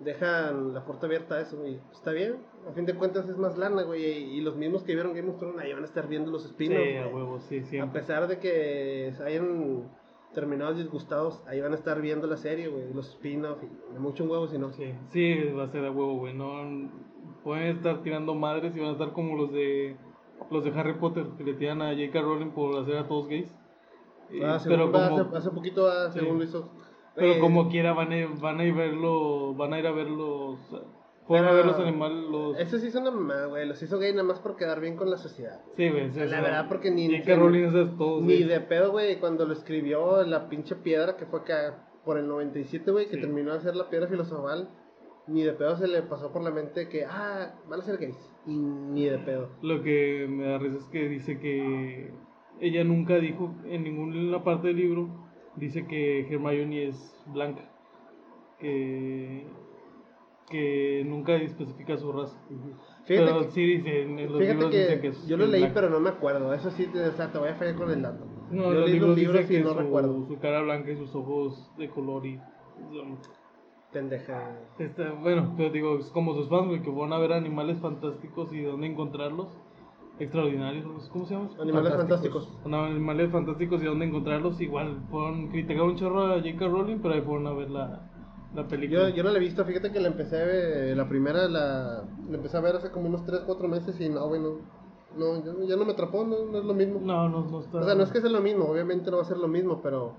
dejan 0.00 0.74
la 0.74 0.84
puerta 0.84 1.06
abierta 1.06 1.36
a 1.36 1.40
eso, 1.40 1.56
güey. 1.58 1.80
Está 1.92 2.12
bien, 2.12 2.36
a 2.68 2.72
fin 2.72 2.84
de 2.86 2.94
cuentas 2.94 3.28
es 3.28 3.36
más 3.38 3.56
lana, 3.56 3.82
güey. 3.82 4.04
Y, 4.04 4.38
y 4.38 4.40
los 4.40 4.56
mismos 4.56 4.82
que 4.82 4.94
vieron 4.94 5.14
Game 5.14 5.30
of 5.30 5.38
Thrones 5.38 5.58
ahí 5.60 5.72
van 5.72 5.82
a 5.82 5.86
estar 5.86 6.08
viendo 6.08 6.30
los 6.30 6.42
Sí, 6.42 6.48
spin-offs. 6.50 7.04
a 7.10 7.14
huevo, 7.14 7.38
sí, 7.40 7.78
a 7.78 7.90
pesar 7.92 8.26
de 8.26 8.38
que 8.38 9.14
hayan 9.24 9.88
terminado 10.34 10.74
disgustados, 10.74 11.42
ahí 11.46 11.60
van 11.60 11.72
a 11.72 11.76
estar 11.76 12.00
viendo 12.00 12.26
la 12.26 12.36
serie, 12.36 12.68
güey. 12.68 12.92
Los 12.94 13.10
spin-offs 13.10 13.62
y 13.94 13.98
mucho 13.98 14.24
un 14.24 14.30
huevo 14.30 14.48
si 14.48 14.58
no. 14.58 14.72
Sí, 14.72 14.92
sí, 15.10 15.34
va 15.56 15.64
a 15.64 15.68
ser 15.68 15.84
a 15.84 15.90
huevo, 15.90 16.16
güey. 16.18 16.34
No, 16.34 16.90
pueden 17.44 17.76
estar 17.76 18.02
tirando 18.02 18.34
madres 18.34 18.74
y 18.76 18.80
van 18.80 18.90
a 18.90 18.92
estar 18.92 19.12
como 19.12 19.36
los 19.36 19.52
de 19.52 19.96
los 20.50 20.64
de 20.64 20.70
Harry 20.78 20.94
Potter, 20.94 21.26
que 21.38 21.44
le 21.44 21.54
tiran 21.54 21.80
a 21.82 21.90
J.K. 21.92 22.20
Rowling 22.20 22.50
por 22.50 22.76
hacer 22.76 22.96
a 22.96 23.06
todos 23.06 23.28
gays. 23.28 23.54
Ah, 24.42 24.58
según- 24.58 24.76
pero 24.78 24.92
como, 24.92 25.04
hace, 25.18 25.36
hace 25.36 25.50
poquito, 25.50 25.86
ah, 25.88 26.10
Sí. 26.10 26.18
según 26.20 26.38
lo 26.38 26.44
hizo. 26.44 26.68
pero 27.14 27.32
Eh, 27.34 27.38
como 27.38 27.68
quiera 27.68 27.92
van 27.92 28.12
a, 28.12 28.26
van 28.40 28.58
a 28.60 28.64
ir 28.64 28.74
verlo, 28.74 29.54
van 29.54 29.74
a 29.74 29.78
ir 29.78 29.86
a 29.86 29.92
ver 29.92 30.08
los, 30.08 30.58
pueden 31.26 31.44
ver 31.46 31.64
los 31.66 31.78
animales, 31.78 32.24
los... 32.30 32.58
Eso 32.58 32.78
sí 32.78 32.88
es 32.88 32.94
una 32.94 33.10
mamada, 33.10 33.46
güey. 33.46 33.66
Los 33.66 33.82
hizo 33.82 33.98
gay 33.98 34.12
nada 34.12 34.24
más 34.24 34.40
por 34.40 34.56
quedar 34.56 34.80
bien 34.80 34.96
con 34.96 35.10
la 35.10 35.16
sociedad. 35.16 35.60
Sí, 35.76 35.88
güey. 35.88 36.10
sí, 36.10 36.18
La 36.20 36.26
sí, 36.26 36.32
verdad, 36.32 36.66
porque 36.68 36.90
ni- 36.90 37.08
J.K. 37.18 37.36
Rowling 37.36 37.64
es 37.64 37.96
todos 37.96 38.22
Ni 38.22 38.42
de 38.42 38.60
pedo, 38.60 38.90
güey, 38.92 39.18
cuando 39.20 39.46
lo 39.46 39.52
escribió 39.52 40.22
la 40.24 40.48
pinche 40.48 40.74
piedra 40.76 41.16
que 41.16 41.26
fue 41.26 41.40
acá 41.40 41.88
por 42.04 42.18
el 42.18 42.26
97, 42.28 42.90
güey, 42.90 43.06
que 43.08 43.14
Sí. 43.16 43.20
terminó 43.20 43.52
de 43.52 43.58
hacer 43.58 43.76
la 43.76 43.88
piedra 43.88 44.08
filosofal. 44.08 44.68
Ni 45.28 45.42
de 45.44 45.52
pedo 45.52 45.76
se 45.76 45.86
le 45.86 46.02
pasó 46.02 46.32
por 46.32 46.42
la 46.42 46.50
mente 46.50 46.88
que, 46.88 47.04
ah, 47.04 47.54
van 47.68 47.78
a 47.80 47.84
ser 47.84 47.96
gays. 47.98 48.16
Y 48.44 48.56
ni 48.56 49.04
de 49.04 49.18
pedo. 49.18 49.50
Lo 49.62 49.80
que 49.82 50.26
me 50.28 50.48
da 50.48 50.58
risa 50.58 50.78
es 50.78 50.84
que 50.86 51.08
dice 51.08 51.38
que 51.38 52.12
ella 52.60 52.82
nunca 52.82 53.14
dijo 53.18 53.54
en 53.64 53.84
ninguna 53.84 54.42
parte 54.42 54.66
del 54.68 54.76
libro, 54.78 55.08
dice 55.54 55.86
que 55.86 56.22
Hermione 56.28 56.88
es 56.88 57.14
blanca. 57.26 57.62
Que, 58.58 59.46
que 60.52 61.02
nunca 61.06 61.34
especifica 61.34 61.96
su 61.96 62.12
raza. 62.12 62.38
Fíjate 63.04 63.26
pero 63.26 63.40
que, 63.40 63.50
sí 63.50 63.64
dice, 63.64 64.02
en 64.02 64.16
los 64.16 64.38
fíjate 64.38 64.54
libros 64.54 64.70
que 64.70 64.78
dice 64.78 65.00
que 65.00 65.08
es 65.08 65.26
yo 65.26 65.36
lo 65.36 65.46
leí, 65.46 65.62
blanca. 65.62 65.74
pero 65.74 65.90
no 65.90 65.98
me 65.98 66.10
acuerdo. 66.10 66.52
Eso 66.54 66.70
sí, 66.70 66.86
te, 66.86 67.00
o 67.00 67.12
sea, 67.12 67.32
te 67.32 67.38
voy 67.38 67.48
a 67.48 67.54
fallar 67.54 67.74
con 67.74 67.90
el 67.90 68.02
dato. 68.02 68.24
No, 68.50 68.64
yo 68.64 68.72
los 68.72 68.84
leí 68.84 68.92
libros, 68.92 69.08
los 69.08 69.18
libros 69.18 69.44
y 69.44 69.48
que 69.48 69.60
no 69.62 69.72
su, 69.72 69.78
recuerdo. 69.78 70.26
su 70.28 70.38
cara 70.38 70.62
blanca 70.62 70.90
y 70.92 70.96
sus 70.96 71.14
ojos 71.16 71.72
de 71.78 71.88
color 71.88 72.26
y... 72.26 72.36
um, 72.36 73.16
Pendeja. 73.92 74.58
Este, 74.78 75.10
bueno, 75.10 75.54
pero 75.56 75.70
digo, 75.70 75.98
es 75.98 76.10
como 76.10 76.34
sus 76.34 76.48
fans, 76.48 76.68
güey, 76.68 76.82
que 76.82 76.90
van 76.90 77.12
a 77.12 77.18
ver 77.18 77.32
animales 77.32 77.78
fantásticos 77.80 78.52
y 78.52 78.62
dónde 78.62 78.86
encontrarlos. 78.86 79.48
Extraordinarios, 80.18 81.08
¿cómo 81.10 81.26
se 81.26 81.34
llama? 81.34 81.50
Animales 81.60 81.94
Fantásticos. 81.94 82.44
fantásticos. 82.44 82.62
Bueno, 82.62 82.84
animales 82.84 83.30
fantásticos 83.32 83.82
y 83.82 83.86
dónde 83.86 84.06
encontrarlos. 84.06 84.60
Igual 84.60 85.02
fueron 85.10 85.48
criticar 85.48 85.82
un 85.82 85.96
chorro 85.96 86.26
a 86.26 86.36
J.K. 86.36 86.68
Rowling, 86.68 86.98
pero 87.02 87.14
ahí 87.14 87.22
fueron 87.22 87.46
a 87.46 87.52
ver 87.52 87.70
la, 87.70 88.11
la 88.54 88.66
película. 88.68 89.08
Yo, 89.08 89.16
yo 89.16 89.22
no 89.24 89.30
la 89.30 89.38
he 89.38 89.40
visto, 89.40 89.64
fíjate 89.64 89.90
que 89.92 90.00
la 90.00 90.08
empecé 90.08 90.40
a 90.40 90.44
ver, 90.44 90.96
la 90.96 91.08
primera 91.08 91.48
la, 91.48 92.04
la 92.28 92.36
empecé 92.36 92.56
a 92.56 92.60
ver 92.60 92.76
hace 92.76 92.90
como 92.90 93.08
unos 93.08 93.24
3, 93.24 93.42
4 93.46 93.68
meses 93.68 93.98
y 94.00 94.08
no, 94.08 94.26
güey, 94.28 94.40
no, 94.40 94.58
no, 95.16 95.44
ya, 95.44 95.52
ya 95.68 95.76
no 95.76 95.84
me 95.84 95.92
atrapó, 95.92 96.24
no, 96.24 96.44
no 96.50 96.58
es 96.58 96.64
lo 96.64 96.74
mismo. 96.74 97.00
No, 97.02 97.28
no, 97.28 97.44
no 97.44 97.60
está. 97.60 97.78
O 97.78 97.84
sea, 97.84 97.94
no 97.94 98.02
es 98.02 98.10
que 98.10 98.20
sea 98.20 98.30
lo 98.30 98.40
mismo, 98.40 98.64
obviamente 98.66 99.10
no 99.10 99.16
va 99.18 99.22
a 99.22 99.26
ser 99.26 99.38
lo 99.38 99.48
mismo, 99.48 99.80
pero 99.82 100.14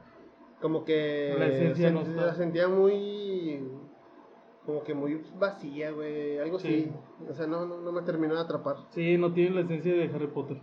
como 0.61 0.83
que 0.85 1.35
La 1.37 1.47
esencia 1.47 1.91
no 1.91 2.01
está. 2.01 2.25
la 2.27 2.35
sentía 2.35 2.67
muy, 2.67 3.67
como 4.65 4.83
que 4.83 4.93
muy 4.93 5.21
vacía, 5.37 5.91
güey, 5.91 6.39
algo 6.39 6.57
Sí. 6.59 6.67
así. 6.67 7.29
O 7.29 7.33
sea, 7.33 7.47
no, 7.47 7.65
no, 7.65 7.81
no 7.81 7.91
me 7.91 8.01
terminó 8.01 8.33
de 8.35 8.41
atrapar. 8.41 8.77
Sí, 8.91 9.17
no 9.17 9.33
tiene 9.33 9.55
la 9.55 9.61
esencia 9.61 9.93
de 9.93 10.05
Harry 10.13 10.27
Potter. 10.27 10.59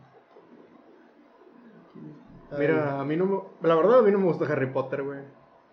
Mira, 2.58 3.00
a 3.00 3.04
mí 3.04 3.16
no 3.16 3.26
me... 3.26 3.68
La 3.68 3.76
verdad, 3.76 4.00
a 4.00 4.02
mí 4.02 4.10
no 4.10 4.18
me 4.18 4.24
gusta 4.24 4.44
Harry 4.50 4.72
Potter, 4.72 5.02
güey. 5.04 5.20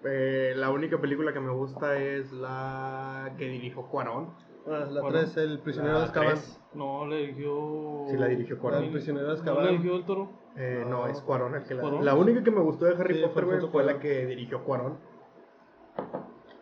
Eh, 0.09 0.53
la 0.55 0.69
única 0.71 0.99
película 1.01 1.33
que 1.33 1.39
me 1.39 1.51
gusta 1.51 1.97
es 1.97 2.31
la 2.31 3.33
que 3.37 3.45
dirigió 3.47 3.83
Cuarón. 3.87 4.29
Ah, 4.67 4.85
la 4.89 5.01
Bueno, 5.01 5.17
3, 5.19 5.37
El 5.37 5.59
prisionero 5.59 5.93
La 5.95 5.99
de 5.99 6.05
Azkaban. 6.05 6.29
tres. 6.33 6.61
No, 6.73 7.05
le 7.07 7.17
dirigió. 7.17 8.05
Sí, 8.09 8.17
la 8.17 8.27
dirigió 8.27 8.57
Cuarón. 8.59 8.83
El 8.83 8.91
prisionero 8.91 9.27
de 9.27 9.33
¿No 9.33 9.39
Azkaban. 9.39 9.65
la 9.65 9.71
dirigió 9.71 9.95
el 9.95 10.05
toro? 10.05 10.29
Eh, 10.55 10.83
no, 10.83 10.89
No. 11.01 11.07
es 11.07 11.21
Cuarón 11.21 11.55
el 11.55 11.63
que 11.63 11.73
la... 11.75 11.81
¿Cuarón? 11.81 12.05
La 12.05 12.15
única 12.15 12.43
que 12.43 12.51
me 12.51 12.61
gustó 12.61 12.85
de 12.85 12.95
Harry 12.95 13.15
Sí, 13.15 13.21
Potter, 13.33 13.61
fue 13.71 13.83
la 13.83 13.99
que 13.99 14.25
dirigió 14.25 14.63
Cuarón. 14.63 14.97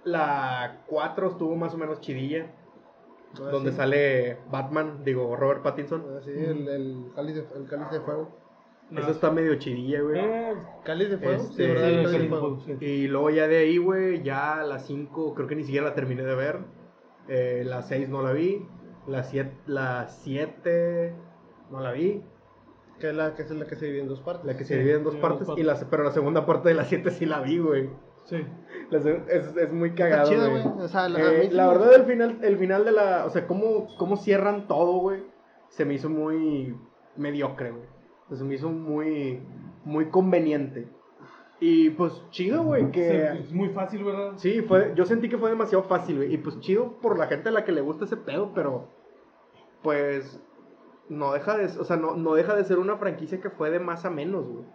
La 0.03 0.81
4 0.87 1.27
estuvo 1.29 1.55
más 1.55 1.73
o 1.73 1.77
menos 1.77 1.99
chidilla. 2.01 2.51
Ah, 3.37 3.49
donde 3.49 3.71
sí. 3.71 3.77
sale 3.77 4.37
Batman, 4.49 5.03
digo, 5.03 5.35
Robert 5.35 5.61
Pattinson. 5.61 6.05
Ah, 6.15 6.21
sí, 6.23 6.31
el, 6.31 6.67
el, 6.69 7.05
cáliz 7.15 7.35
de, 7.35 7.41
el 7.59 7.67
cáliz 7.67 7.89
de 7.91 7.99
fuego. 8.01 8.29
No. 8.91 9.01
Eso 9.01 9.11
está 9.11 9.31
medio 9.31 9.55
chidilla, 9.55 10.01
güey. 10.01 10.19
Eh, 10.19 10.53
¿Cáliz 10.83 11.09
de 11.09 11.17
fuego? 11.17 11.41
Este, 11.41 11.55
sí, 11.65 11.71
¿verdad? 11.73 11.87
sí, 11.89 11.93
El 11.95 12.03
cáliz 12.03 12.21
de 12.21 12.27
fuego. 12.29 12.59
sí. 12.59 12.85
Y 12.85 13.07
luego 13.07 13.29
ya 13.31 13.47
de 13.47 13.57
ahí, 13.57 13.77
güey, 13.77 14.21
ya 14.23 14.57
la 14.63 14.79
5 14.79 15.33
creo 15.33 15.47
que 15.47 15.55
ni 15.55 15.63
siquiera 15.63 15.87
la 15.87 15.95
terminé 15.95 16.23
de 16.23 16.35
ver. 16.35 16.59
Eh, 17.27 17.63
la 17.65 17.81
6 17.81 18.09
no 18.09 18.21
la 18.21 18.31
vi. 18.31 18.65
La 19.07 19.23
7 19.23 19.51
la 19.67 20.07
siete 20.07 21.15
no 21.71 21.79
la 21.79 21.91
vi. 21.91 22.23
Que 22.99 23.09
es 23.09 23.15
la 23.15 23.35
que 23.35 23.41
es 23.41 23.51
la 23.51 23.65
que 23.65 23.75
se 23.75 23.85
divide 23.87 24.01
en 24.03 24.07
dos 24.07 24.21
partes. 24.21 24.45
La 24.45 24.55
que 24.55 24.63
se 24.65 24.77
divide 24.77 24.95
en 24.97 25.03
dos 25.03 25.15
partes. 25.15 25.43
Y 25.43 25.45
partes. 25.47 25.65
la, 25.65 25.89
pero 25.89 26.03
la 26.03 26.11
segunda 26.11 26.45
parte 26.45 26.69
de 26.69 26.75
la 26.75 26.85
7 26.85 27.09
sí 27.11 27.25
la 27.25 27.41
vi, 27.41 27.57
güey. 27.59 27.89
Sí. 28.25 28.37
Es, 28.91 29.05
es 29.05 29.71
muy 29.73 29.89
Está 29.89 30.09
cagado, 30.09 30.29
chida, 30.31 30.47
güey. 30.47 30.63
güey. 30.63 30.85
O 30.85 30.87
sea, 30.87 31.09
la, 31.09 31.19
a 31.19 31.33
Eh, 31.33 31.49
la 31.51 31.67
verdad, 31.67 31.93
el 31.95 32.05
final, 32.05 32.39
el 32.41 32.57
final 32.57 32.85
de 32.85 32.91
la. 32.91 33.25
O 33.25 33.29
sea, 33.29 33.45
cómo, 33.47 33.87
cómo 33.97 34.15
cierran 34.17 34.67
todo, 34.67 34.99
güey. 34.99 35.23
Se 35.69 35.85
me 35.85 35.95
hizo 35.95 36.09
muy 36.09 36.75
mediocre, 37.17 37.71
güey. 37.71 37.94
Se 38.31 38.43
me 38.43 38.55
hizo 38.55 38.69
muy. 38.69 39.41
Muy 39.83 40.09
conveniente. 40.09 40.87
Y 41.59 41.91
pues 41.91 42.13
chido, 42.31 42.63
güey, 42.63 42.91
que. 42.91 43.09
Sí, 43.09 43.43
es 43.43 43.53
muy 43.53 43.69
fácil, 43.69 44.03
¿verdad? 44.03 44.33
Sí, 44.37 44.61
fue, 44.61 44.93
yo 44.95 45.05
sentí 45.05 45.29
que 45.29 45.37
fue 45.37 45.49
demasiado 45.49 45.83
fácil, 45.83 46.17
güey. 46.17 46.33
Y 46.33 46.37
pues 46.37 46.59
chido 46.59 46.99
por 47.01 47.17
la 47.17 47.27
gente 47.27 47.49
a 47.49 47.51
la 47.51 47.63
que 47.63 47.71
le 47.71 47.81
gusta 47.81 48.05
ese 48.05 48.17
pedo, 48.17 48.51
pero. 48.53 48.89
Pues. 49.81 50.41
No 51.07 51.33
deja 51.33 51.55
de, 51.55 51.65
o 51.65 51.83
sea, 51.83 51.97
no, 51.97 52.15
no 52.15 52.33
deja 52.33 52.55
de 52.55 52.63
ser 52.63 52.79
una 52.79 52.97
franquicia 52.97 53.39
que 53.39 53.51
fue 53.51 53.69
de 53.69 53.79
más 53.79 54.05
a 54.05 54.09
menos, 54.09 54.47
güey. 54.47 54.65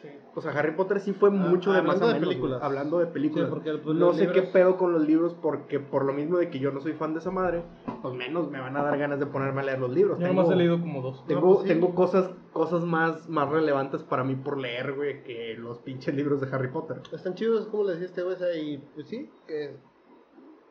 Sí. 0.00 0.08
O 0.36 0.40
sea, 0.40 0.52
Harry 0.52 0.76
Potter 0.76 1.00
sí 1.00 1.12
fue 1.12 1.28
Ah, 1.28 1.32
mucho 1.32 1.72
de 1.72 1.82
más 1.82 1.96
hablando 1.96 2.04
a 2.06 2.08
de 2.08 2.14
menos. 2.14 2.28
películas. 2.28 2.62
Hablando 2.62 2.98
de 3.00 3.06
películas. 3.08 3.48
Sí, 3.48 3.50
porque, 3.54 3.72
pues, 3.78 3.96
no 3.96 4.12
sé 4.12 4.20
libros- 4.26 4.34
qué 4.36 4.42
pedo 4.52 4.76
con 4.76 4.92
los 4.92 5.02
libros, 5.04 5.34
porque 5.42 5.80
por 5.80 6.04
lo 6.04 6.12
mismo 6.12 6.38
de 6.38 6.50
que 6.50 6.60
yo 6.60 6.70
no 6.70 6.80
soy 6.80 6.92
fan 6.92 7.14
de 7.14 7.18
esa 7.18 7.32
madre, 7.32 7.64
pues 8.00 8.14
menos 8.14 8.48
me 8.48 8.60
van 8.60 8.76
a 8.76 8.84
dar 8.84 8.96
ganas 8.96 9.18
de 9.18 9.26
ponerme 9.26 9.60
a 9.62 9.64
leer 9.64 9.80
los 9.80 9.90
libros. 9.90 10.18
Yo 10.20 10.26
Tengo- 10.28 10.42
nomás 10.42 10.54
he 10.54 10.56
leído 10.56 10.80
como 10.80 11.02
dos. 11.02 11.26
Tengo, 11.26 11.40
No, 11.40 11.46
pues, 11.54 11.62
sí. 11.62 11.68
tengo 11.68 11.94
cosas, 11.96 12.30
cosas 12.52 12.84
más, 12.84 13.28
más 13.28 13.48
relevantes 13.48 14.04
para 14.04 14.22
mí 14.22 14.36
por 14.36 14.56
leer, 14.58 14.94
güey, 14.94 15.24
que 15.24 15.54
los 15.58 15.78
pinches 15.80 16.14
libros 16.14 16.40
de 16.40 16.46
Harry 16.54 16.68
Potter. 16.68 17.02
Están 17.12 17.34
chidos, 17.34 17.66
como 17.66 17.82
le 17.82 17.92
decía 17.94 18.06
este 18.06 18.22
güey, 18.22 18.36
y 18.74 18.78
pues 18.94 19.08
sí, 19.08 19.28
que 19.48 19.74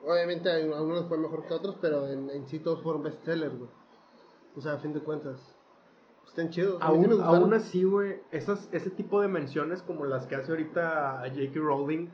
obviamente 0.05 0.50
hay- 0.50 0.72
algunos 0.72 1.05
fue 1.10 1.17
mejor 1.17 1.46
que 1.46 1.53
otros, 1.53 1.75
pero 1.81 2.07
en, 2.07 2.29
en 2.29 2.48
sí 2.48 2.60
todos 2.60 2.81
fueron 2.81 3.03
bestsellers, 3.03 3.57
güey. 3.57 3.69
O 4.55 4.62
sea, 4.62 4.74
a 4.74 4.77
fin 4.77 4.93
de 4.93 5.01
cuentas, 5.01 5.56
están 6.38 6.51
chidos. 6.51 6.82
A 6.82 6.91
mí 6.91 7.03
sí 7.03 7.12
Aún, 7.12 7.22
aún 7.24 7.53
así, 7.53 7.84
güey, 7.84 8.22
esas, 8.32 8.70
ese 8.72 8.91
tipo 8.91 9.22
de 9.22 9.27
menciones 9.27 9.82
como 9.82 10.06
las 10.06 10.27
que 10.27 10.36
hace 10.36 10.51
ahorita 10.51 11.24
J.K. 11.34 11.60
Rowling, 11.60 12.10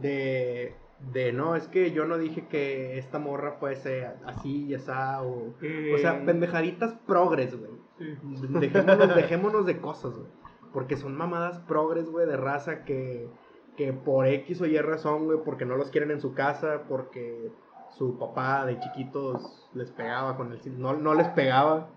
de, 0.00 0.74
de 1.12 1.32
no, 1.32 1.56
es 1.56 1.66
que 1.66 1.90
yo 1.90 2.04
no 2.04 2.18
dije 2.18 2.46
que 2.46 2.98
esta 2.98 3.18
morra 3.18 3.56
fuese 3.58 4.06
así 4.24 4.66
y 4.66 4.74
esa, 4.74 5.22
o, 5.22 5.54
Eh, 5.60 5.92
o 5.94 5.98
sea, 5.98 6.24
pendejaditas 6.24 6.94
progres, 7.06 7.58
güey. 7.58 7.72
Sí. 7.98 8.46
Dejémonos, 8.48 9.08
dejémonos 9.16 9.66
de 9.66 9.80
cosas, 9.80 10.14
güey. 10.14 10.30
Porque 10.72 10.96
son 10.96 11.16
mamadas 11.16 11.58
progres, 11.60 12.08
güey, 12.08 12.26
de 12.26 12.36
raza 12.36 12.84
que, 12.84 13.28
que 13.76 13.92
por 13.92 14.26
X 14.26 14.60
o 14.60 14.66
Y 14.66 14.78
razón, 14.78 15.24
güey, 15.24 15.38
porque 15.44 15.64
no 15.64 15.76
los 15.76 15.90
quieren 15.90 16.12
en 16.12 16.20
su 16.20 16.34
casa, 16.34 16.82
porque 16.88 17.50
su 17.90 18.18
papá 18.18 18.66
de 18.66 18.78
chiquitos 18.78 19.68
les 19.74 19.90
pegaba 19.90 20.36
con 20.36 20.52
el... 20.52 20.60
No, 20.78 20.94
no 20.94 21.14
les 21.14 21.26
pegaba, 21.28 21.88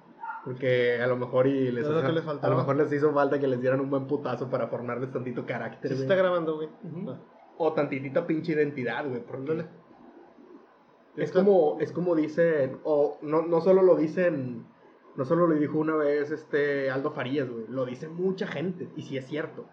porque 0.44 1.00
a 1.02 1.08
lo 1.08 1.18
mejor 1.18 1.48
y 1.48 1.72
les, 1.72 1.84
hace- 2.00 2.08
les 2.14 2.24
a 2.28 2.50
lo 2.50 2.58
mejor 2.58 2.76
les 2.78 2.92
hizo 2.94 3.14
falta 3.14 3.40
que 3.40 3.48
les 3.48 3.62
dieran 3.62 3.80
un 3.80 3.90
buen 3.90 4.08
putazo 4.08 4.50
para 4.50 4.68
formarles 4.68 5.12
tantito 5.12 5.46
carácter, 5.46 5.90
se 5.98 6.02
está 6.04 6.16
grabando, 6.16 6.56
güey. 6.56 6.70
O 7.58 7.74
tantitita 7.74 8.26
pinche 8.26 8.54
identidad, 8.54 9.08
güey. 9.08 9.24
Es 11.18 11.32
como, 11.32 11.78
es 11.80 11.92
como 11.92 12.16
dicen, 12.16 12.80
o 12.84 13.18
no, 13.22 13.42
no 13.44 13.62
solo 13.62 13.82
lo 13.84 13.96
dicen, 13.96 14.66
no 15.16 15.26
solo 15.26 15.46
lo 15.48 15.56
dijo 15.56 15.78
una 15.78 15.96
vez 15.96 16.32
este 16.32 16.90
Aldo 16.90 17.12
Farías, 17.12 17.50
güey, 17.50 17.66
lo 17.68 17.86
dice 17.86 18.08
mucha 18.08 18.48
gente, 18.48 18.90
y 18.96 19.02
sí 19.04 19.18
es 19.18 19.28
cierto. 19.28 19.66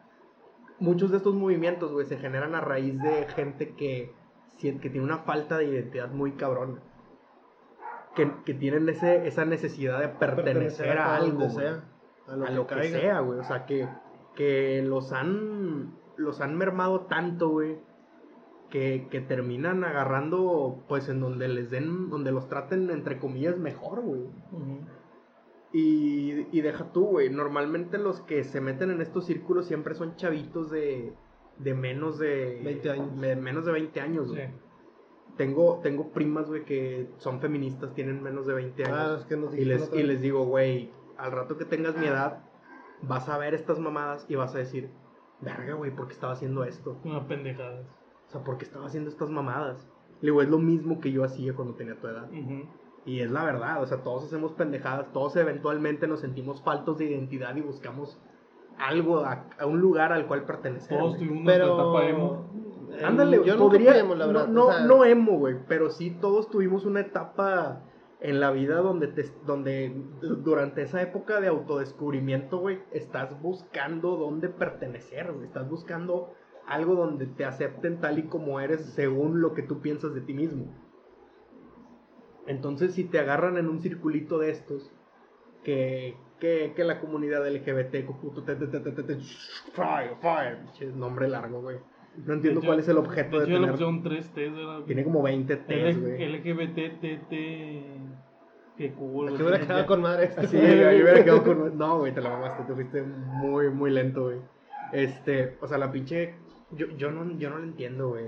Muchos 0.81 1.11
de 1.11 1.17
estos 1.19 1.35
movimientos, 1.35 1.93
güey, 1.93 2.07
se 2.07 2.19
generan 2.19 2.55
a 2.55 2.61
raíz 2.61 3.01
de 3.01 3.27
gente 3.35 3.75
que, 3.75 4.13
que 4.59 4.73
tiene 4.73 5.03
una 5.03 5.19
falta 5.19 5.59
de 5.59 5.67
identidad 5.67 6.11
muy 6.11 6.33
cabrona. 6.33 6.83
Que, 8.15 8.33
que 8.45 8.55
tienen 8.55 8.89
ese, 8.89 9.29
esa 9.29 9.45
necesidad 9.45 10.01
de 10.01 10.09
pertenecer, 10.09 10.99
a, 10.99 11.17
algo, 11.17 11.39
güey 11.39 11.51
sea, 11.51 11.85
a 12.27 12.37
lo, 12.37 12.45
a 12.45 12.49
que, 12.49 12.55
lo 12.55 12.67
que 12.67 12.75
caiga. 12.75 13.01
sea, 13.01 13.21
güey. 13.21 13.39
O 13.39 13.45
sea, 13.45 13.65
que, 13.67 13.89
que 14.35 14.83
los 14.83 15.13
han 15.13 15.95
los 16.17 16.41
han 16.41 16.57
mermado 16.57 17.03
tanto, 17.03 17.49
güey, 17.49 17.79
que, 18.71 19.07
que 19.11 19.21
terminan 19.21 19.85
agarrando, 19.85 20.83
pues 20.89 21.09
en 21.09 21.21
donde 21.21 21.49
les 21.49 21.71
den, 21.71 22.11
donde 22.11 22.33
los 22.33 22.49
traten, 22.49 22.91
entre 22.91 23.19
comillas, 23.19 23.57
mejor, 23.57 24.01
güey. 24.03 24.23
Y, 25.73 26.47
y 26.51 26.61
deja 26.61 26.93
tú, 26.93 27.07
güey. 27.07 27.31
Normalmente 27.31 27.99
los 27.99 28.21
que 28.23 28.43
se 28.45 28.61
meten 28.61 28.91
en 28.91 29.01
estos 29.01 29.27
círculos 29.27 29.67
siempre 29.67 29.95
son 29.95 30.17
chavitos 30.17 30.71
de, 30.71 31.13
de 31.59 31.75
menos 31.75 32.19
de 32.19 32.61
20 32.65 32.91
años. 32.91 33.21
de 33.21 33.37
menos 33.37 33.65
de 33.67 33.73
20 33.73 34.01
años, 34.01 34.33
Sí. 34.33 34.41
Tengo, 35.39 35.81
tengo 35.83 36.11
primas, 36.11 36.49
güey, 36.49 36.65
que 36.65 37.09
son 37.17 37.41
feministas, 37.41 37.95
tienen 37.95 38.23
menos 38.23 38.47
de 38.47 38.55
20 38.55 38.85
años. 38.85 38.99
Ah, 38.99 39.17
es 39.21 39.25
que 39.25 39.37
nos 39.37 39.55
y, 39.55 39.65
les, 39.65 39.91
y 39.95 40.03
les 40.03 40.21
digo, 40.21 40.45
güey, 40.45 40.91
al 41.17 41.33
rato 41.33 41.57
que 41.57 41.65
tengas 41.65 41.97
mi 41.97 42.07
edad, 42.07 42.41
vas 43.03 43.29
a 43.29 43.39
ver 43.39 43.55
estas 43.55 43.79
mamadas 43.79 44.27
y 44.29 44.35
vas 44.35 44.55
a 44.55 44.59
decir, 44.59 44.91
verga, 45.41 45.75
güey, 45.75 45.95
¿por 45.95 46.09
qué 46.09 46.13
estaba 46.13 46.33
haciendo 46.33 46.65
esto? 46.65 46.99
Una 47.05 47.27
pendejada. 47.27 47.83
O 48.27 48.31
sea, 48.31 48.43
¿por 48.43 48.59
qué 48.59 48.65
estaba 48.65 48.87
haciendo 48.87 49.09
estas 49.09 49.31
mamadas? 49.31 49.89
Le 50.21 50.33
digo, 50.33 50.43
es 50.43 50.49
lo 50.49 50.59
mismo 50.59 51.01
que 51.01 51.13
yo 51.13 51.25
hacía 51.25 51.55
cuando 51.55 51.75
tenía 51.75 51.99
tu 51.99 52.09
edad. 52.09 52.29
Y 53.07 53.21
es 53.21 53.31
la 53.31 53.45
verdad, 53.45 53.83
o 53.83 53.87
sea, 53.87 54.03
todos 54.03 54.25
hacemos 54.25 54.53
pendejadas, 54.53 55.13
todos 55.13 55.37
eventualmente 55.37 56.07
nos 56.07 56.21
sentimos 56.21 56.63
faltos 56.63 56.99
de 56.99 57.07
identidad 57.07 57.57
y 57.57 57.63
buscamos 57.63 58.21
algo, 58.77 59.21
a, 59.21 59.47
a 59.59 59.67
un 59.67 59.81
lugar 59.81 60.13
al 60.13 60.27
cual 60.27 60.45
pertenecer. 60.45 60.99
Todos 60.99 61.17
tuvimos 61.17 61.45
nuestra 61.45 61.65
etapa 61.65 62.01
Pero. 62.01 62.09
emo. 62.09 62.45
Ándale, 63.05 63.43
yo 63.45 63.57
podría, 63.59 64.03
nunca 64.03 64.17
la 64.17 64.27
no- 64.27 64.33
verdad. 64.33 64.49
no, 64.49 64.67
o 64.67 64.73
sea, 64.73 64.81
no 64.87 65.05
emo, 65.05 65.39
güey, 65.39 65.57
pero 65.69 65.91
sí 65.91 66.11
todos 66.21 66.49
tuvimos 66.51 66.85
una 66.85 67.01
etapa 67.01 67.83
en 68.21 68.41
la 68.41 68.51
vida 68.51 68.77
donde, 68.81 69.09
te, 69.09 69.25
donde 69.47 69.95
durante 70.21 70.83
esa 70.83 71.01
época 71.03 71.41
de 71.41 71.49
autodescubrimiento, 71.49 72.59
güey, 72.59 72.81
estás 72.93 73.41
buscando 73.41 74.17
dónde 74.17 74.49
pertenecer, 74.49 75.33
güey, 75.33 75.47
estás 75.47 75.69
buscando 75.69 76.33
algo 76.67 76.95
donde 76.97 77.27
te 77.27 77.45
acepten 77.45 78.01
tal 78.01 78.19
y 78.19 78.25
como 78.25 78.61
eres 78.61 78.85
según 78.95 79.41
lo 79.41 79.55
que 79.55 79.63
tú 79.63 79.81
piensas 79.81 80.15
de 80.15 80.21
ti 80.21 80.35
mismo. 80.35 80.75
Entonces, 82.47 82.95
si 82.95 83.05
te 83.05 83.19
agarran 83.19 83.57
en 83.59 83.69
un 83.69 83.81
circulito 83.81 84.39
de 84.39 84.51
estos, 84.51 84.91
que, 85.65 86.17
que, 86.41 86.73
que 86.75 86.85
la 86.85 87.01
comunidad 87.01 87.47
LGBT, 87.47 88.07
fire, 89.75 90.17
fire, 90.21 90.59
nombre 90.97 91.29
largo, 91.29 91.61
güey. 91.61 91.79
No 92.27 92.35
entiendo 92.35 92.61
cuál 92.63 92.81
es 92.81 92.89
el 92.89 92.99
objeto 92.99 93.39
de, 93.39 93.47
tener. 93.47 93.71
pusieron 93.71 94.03
tres 94.03 94.29
T's, 94.31 94.55
¿verdad? 94.55 94.81
Tiene 94.87 95.05
como 95.05 95.23
20 95.23 95.57
T's, 95.57 96.01
güey. 96.01 96.27
LGBT, 96.27 97.01
TT. 97.01 97.33
Qué 98.77 98.93
cool. 98.93 99.29
Aquí 99.29 99.43
hubiera 99.43 99.61
quedado 99.61 99.87
con 99.87 100.03
madre 100.03 100.25
este. 100.27 100.47
Sí, 100.47 100.57
ahí 100.57 101.03
hubiera 101.03 101.25
quedado 101.25 101.43
con. 101.43 101.79
No, 101.79 101.99
güey, 101.99 102.15
te 102.15 102.21
la 102.21 102.31
mamaste, 102.31 102.63
te 102.65 102.75
fuiste 102.75 103.03
muy, 103.03 103.71
muy 103.71 103.91
lento, 103.91 104.25
güey. 104.25 104.39
Este, 104.93 105.57
o 105.61 105.67
sea, 105.67 105.79
la 105.79 105.91
pinche. 105.91 106.35
Yo, 106.71 106.87
yo, 106.97 107.11
no, 107.11 107.39
yo 107.39 107.51
no 107.51 107.59
lo 107.59 107.65
entiendo, 107.65 108.11
güey. 108.11 108.27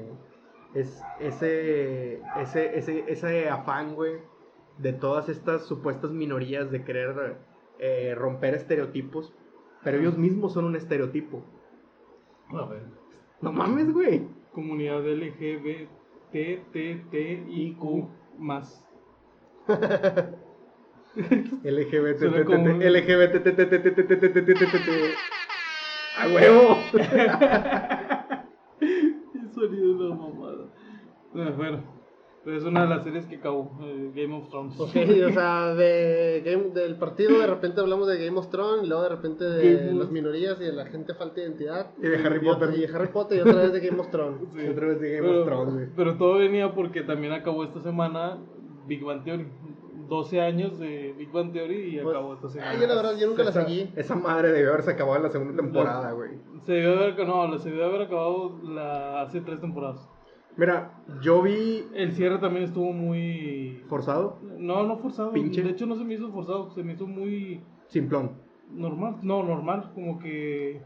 Es 0.75 1.03
ese, 1.19 2.21
ese, 2.41 2.79
ese, 2.79 3.05
ese 3.09 3.49
afán, 3.49 3.95
güey, 3.95 4.15
de 4.79 4.93
todas 4.93 5.29
estas 5.29 5.67
supuestas 5.67 6.11
minorías 6.11 6.71
de 6.71 6.85
querer 6.85 7.37
eh, 7.79 8.15
romper 8.17 8.55
estereotipos, 8.55 9.33
pero 9.85 9.99
ellos 9.99 10.19
mismos 10.19 10.53
son 10.53 10.65
un 10.65 10.77
estereotipo. 10.77 11.43
A 12.51 12.67
ver. 12.67 12.83
No 13.43 13.53
mames, 13.53 13.93
güey. 13.93 14.23
Comunidad 14.53 15.03
LGBTTIQ 16.33 18.09
más. 18.39 18.85
LGBT, 21.65 22.23
LGBT, 22.23 23.29
a 26.19 26.29
huevo. 26.29 26.77
El 28.81 29.53
sonido 29.53 29.99
de 29.99 30.05
la 30.09 30.15
mamada. 30.15 30.65
Ah, 31.35 31.51
Bueno, 31.57 31.83
pero 32.45 32.57
es 32.57 32.65
una 32.65 32.83
de 32.83 32.89
las 32.89 33.05
series 33.05 33.27
que 33.27 33.37
acabó, 33.37 33.71
eh, 33.83 34.13
Game 34.15 34.35
of 34.35 34.49
Thrones. 34.49 34.79
Ok, 34.81 34.89
o 35.29 35.33
sea, 35.33 35.75
de 35.75 36.43
Game- 36.45 36.71
del 36.71 36.97
partido 36.97 37.39
de 37.39 37.47
repente 37.47 37.81
hablamos 37.81 38.09
de 38.09 38.25
Game 38.25 38.39
of 38.39 38.49
Thrones, 38.51 38.85
y 38.85 38.87
luego 38.89 39.03
de 39.03 39.09
repente 39.11 39.45
de 39.45 39.75
Game 39.87 39.99
las 39.99 40.11
minorías 40.11 40.61
y 40.61 40.65
de 40.65 40.73
la 40.73 40.87
gente 40.87 41.15
falta 41.15 41.37
de 41.37 41.43
identidad. 41.49 41.91
Y 41.99 42.07
de 42.09 42.17
Harry 42.17 42.39
Y 42.41 42.45
Potter. 42.49 42.71
Y 42.75 42.81
de 42.87 42.95
Harry 42.97 43.09
Potter 43.09 43.39
y 43.39 43.41
otra 43.43 43.63
vez 43.63 43.73
de 43.73 43.81
Game 43.81 44.01
of 44.01 44.11
Thrones. 44.11 44.41
Sí. 44.55 44.69
Otra 44.69 44.87
vez 44.87 45.01
de 45.01 45.11
Game 45.17 45.29
pero, 45.29 45.41
of 45.43 45.47
Thrones, 45.47 45.75
güey. 45.75 45.87
pero 45.97 46.17
todo 46.17 46.39
venía 46.39 46.75
porque 46.75 47.03
también 47.03 47.33
acabó 47.33 47.65
esta 47.65 47.81
semana 47.83 48.39
Big 48.87 49.05
Bang 49.05 49.23
Theory. 49.25 49.47
12 50.09 50.41
años 50.41 50.77
de 50.81 51.15
Big 51.17 51.31
Bang 51.31 51.53
Theory 51.53 51.95
y 51.97 52.01
Pues, 52.01 52.17
acabó 52.17 52.35
esta 52.35 52.49
semana. 52.49 52.73
ah, 52.73 52.81
yo 52.81 52.87
la 52.89 52.95
verdad, 52.97 53.17
yo 53.17 53.29
nunca 53.29 53.45
la 53.45 53.51
Esa- 53.51 53.63
seguí. 53.65 53.93
Esa 53.95 54.17
madre 54.17 54.51
debió 54.51 54.71
haberse 54.71 54.91
acabado 54.91 55.17
en 55.19 55.23
la 55.23 55.31
segunda 55.31 55.55
temporada, 55.63 56.11
güey. 56.13 56.31
Se 56.67 56.73
debió 56.73 56.95
haber, 56.99 57.27
no, 57.29 57.59
se 57.59 57.69
debió 57.71 57.85
haber 57.87 58.03
acabado 58.03 58.59
la, 58.65 59.21
hace 59.23 59.41
tres 59.41 59.61
temporadas. 59.61 60.09
Mira, 60.57 60.93
yo 61.23 61.43
vi 61.43 61.85
El 61.95 62.13
cierre 62.13 62.39
también 62.39 62.65
estuvo 62.65 62.93
muy... 62.93 63.83
forzado, 63.89 64.39
No, 64.59 64.83
no 64.87 64.99
forzado. 64.99 65.33
Pinche. 65.33 65.63
De 65.63 65.71
hecho 65.71 65.87
no 65.87 65.97
se 65.97 66.05
me 66.05 66.15
hizo 66.15 66.31
forzado, 66.31 66.71
se 66.71 66.83
me 66.83 66.93
hizo 66.95 67.07
muy 67.07 67.61
simplón. 67.89 68.33
normal. 68.73 69.17
No, 69.23 69.43
normal, 69.43 69.91
como 69.95 70.19
que... 70.19 70.83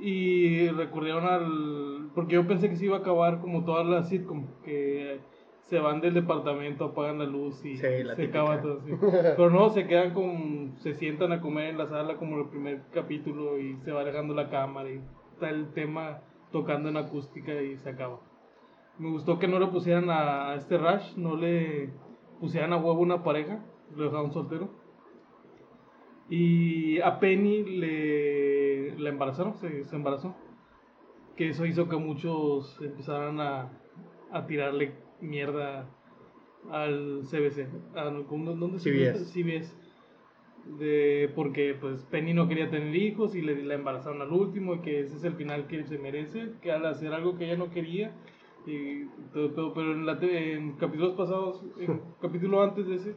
Y 0.00 0.68
recurrieron 0.68 1.24
al... 1.24 2.10
Porque 2.14 2.34
yo 2.34 2.46
pensé 2.46 2.68
que 2.68 2.76
se 2.76 2.84
iba 2.86 2.96
a 2.96 3.00
acabar 3.00 3.40
como 3.40 3.64
todas 3.64 3.86
las 3.86 4.08
sitcom, 4.08 4.46
que 4.64 5.18
se 5.62 5.78
van 5.80 6.00
del 6.00 6.14
departamento, 6.14 6.84
apagan 6.86 7.18
la 7.18 7.24
luz 7.26 7.64
y 7.64 7.76
Sí, 7.76 7.86
la 8.04 8.14
se 8.14 8.22
típica. 8.22 8.40
acaba 8.42 8.60
todo 8.62 8.78
así. 8.78 8.92
Pero 9.00 9.50
no, 9.50 9.68
se 9.70 9.86
quedan 9.86 10.14
con... 10.14 10.74
Se 10.78 10.94
sientan 10.94 11.32
a 11.32 11.40
comer 11.40 11.70
en 11.70 11.78
la 11.78 11.86
sala 11.86 12.16
como 12.16 12.38
el 12.38 12.48
primer 12.48 12.82
capítulo 12.92 13.58
y 13.58 13.76
se 13.84 13.92
va 13.92 14.00
alejando 14.02 14.34
la 14.34 14.48
cámara 14.48 14.88
y 14.90 15.00
está 15.32 15.50
el 15.50 15.68
tema 15.72 16.20
tocando 16.52 16.88
en 16.88 16.96
acústica 16.96 17.60
y 17.60 17.76
se 17.76 17.90
acaba. 17.90 18.20
Me 18.98 19.10
gustó 19.10 19.38
que 19.38 19.46
no 19.48 19.58
le 19.60 19.68
pusieran 19.68 20.10
a, 20.10 20.50
a 20.50 20.54
este 20.56 20.76
Rush, 20.78 21.16
no 21.16 21.36
le 21.36 21.90
pusieran 22.40 22.72
a 22.72 22.76
huevo 22.78 23.00
una 23.00 23.22
pareja, 23.22 23.64
lo 23.96 24.04
dejaron 24.04 24.32
soltero. 24.32 24.70
Y 26.28 27.00
a 27.00 27.18
Penny 27.20 27.64
le, 27.64 28.98
la 28.98 29.08
embarazaron, 29.08 29.54
se, 29.54 29.84
se 29.84 29.96
embarazó. 29.96 30.34
Que 31.36 31.48
eso 31.50 31.64
hizo 31.64 31.88
que 31.88 31.96
muchos 31.96 32.78
empezaran 32.82 33.40
a, 33.40 33.70
a 34.30 34.46
tirarle 34.46 34.92
mierda 35.20 35.88
al 36.70 37.22
CBC. 37.22 37.68
al- 37.96 38.26
¿cómo- 38.26 38.52
¿Dónde 38.54 38.78
se 38.78 38.90
CBS. 38.92 39.24
CBS. 39.32 39.76
De, 40.78 41.32
porque 41.34 41.74
pues 41.80 42.04
Penny 42.10 42.34
no 42.34 42.46
quería 42.46 42.68
tener 42.68 42.94
hijos 42.94 43.34
y 43.34 43.40
le, 43.40 43.62
la 43.64 43.74
embarazaron 43.74 44.20
al 44.20 44.30
último 44.32 44.74
y 44.74 44.80
que 44.80 45.00
ese 45.00 45.16
es 45.16 45.24
el 45.24 45.32
final 45.34 45.66
que 45.66 45.84
se 45.84 45.96
merece, 45.98 46.50
que 46.60 46.72
al 46.72 46.84
hacer 46.84 47.14
algo 47.14 47.38
que 47.38 47.46
ella 47.46 47.56
no 47.56 47.70
quería 47.70 48.12
y 48.66 49.06
todo, 49.32 49.50
todo, 49.54 49.74
pero 49.74 49.92
en, 49.92 50.04
la 50.06 50.18
te- 50.18 50.54
en 50.54 50.76
capítulos 50.76 51.14
pasados, 51.14 51.64
en 51.78 52.00
capítulo 52.20 52.62
antes 52.62 52.86
de 52.86 52.94
ese, 52.96 53.16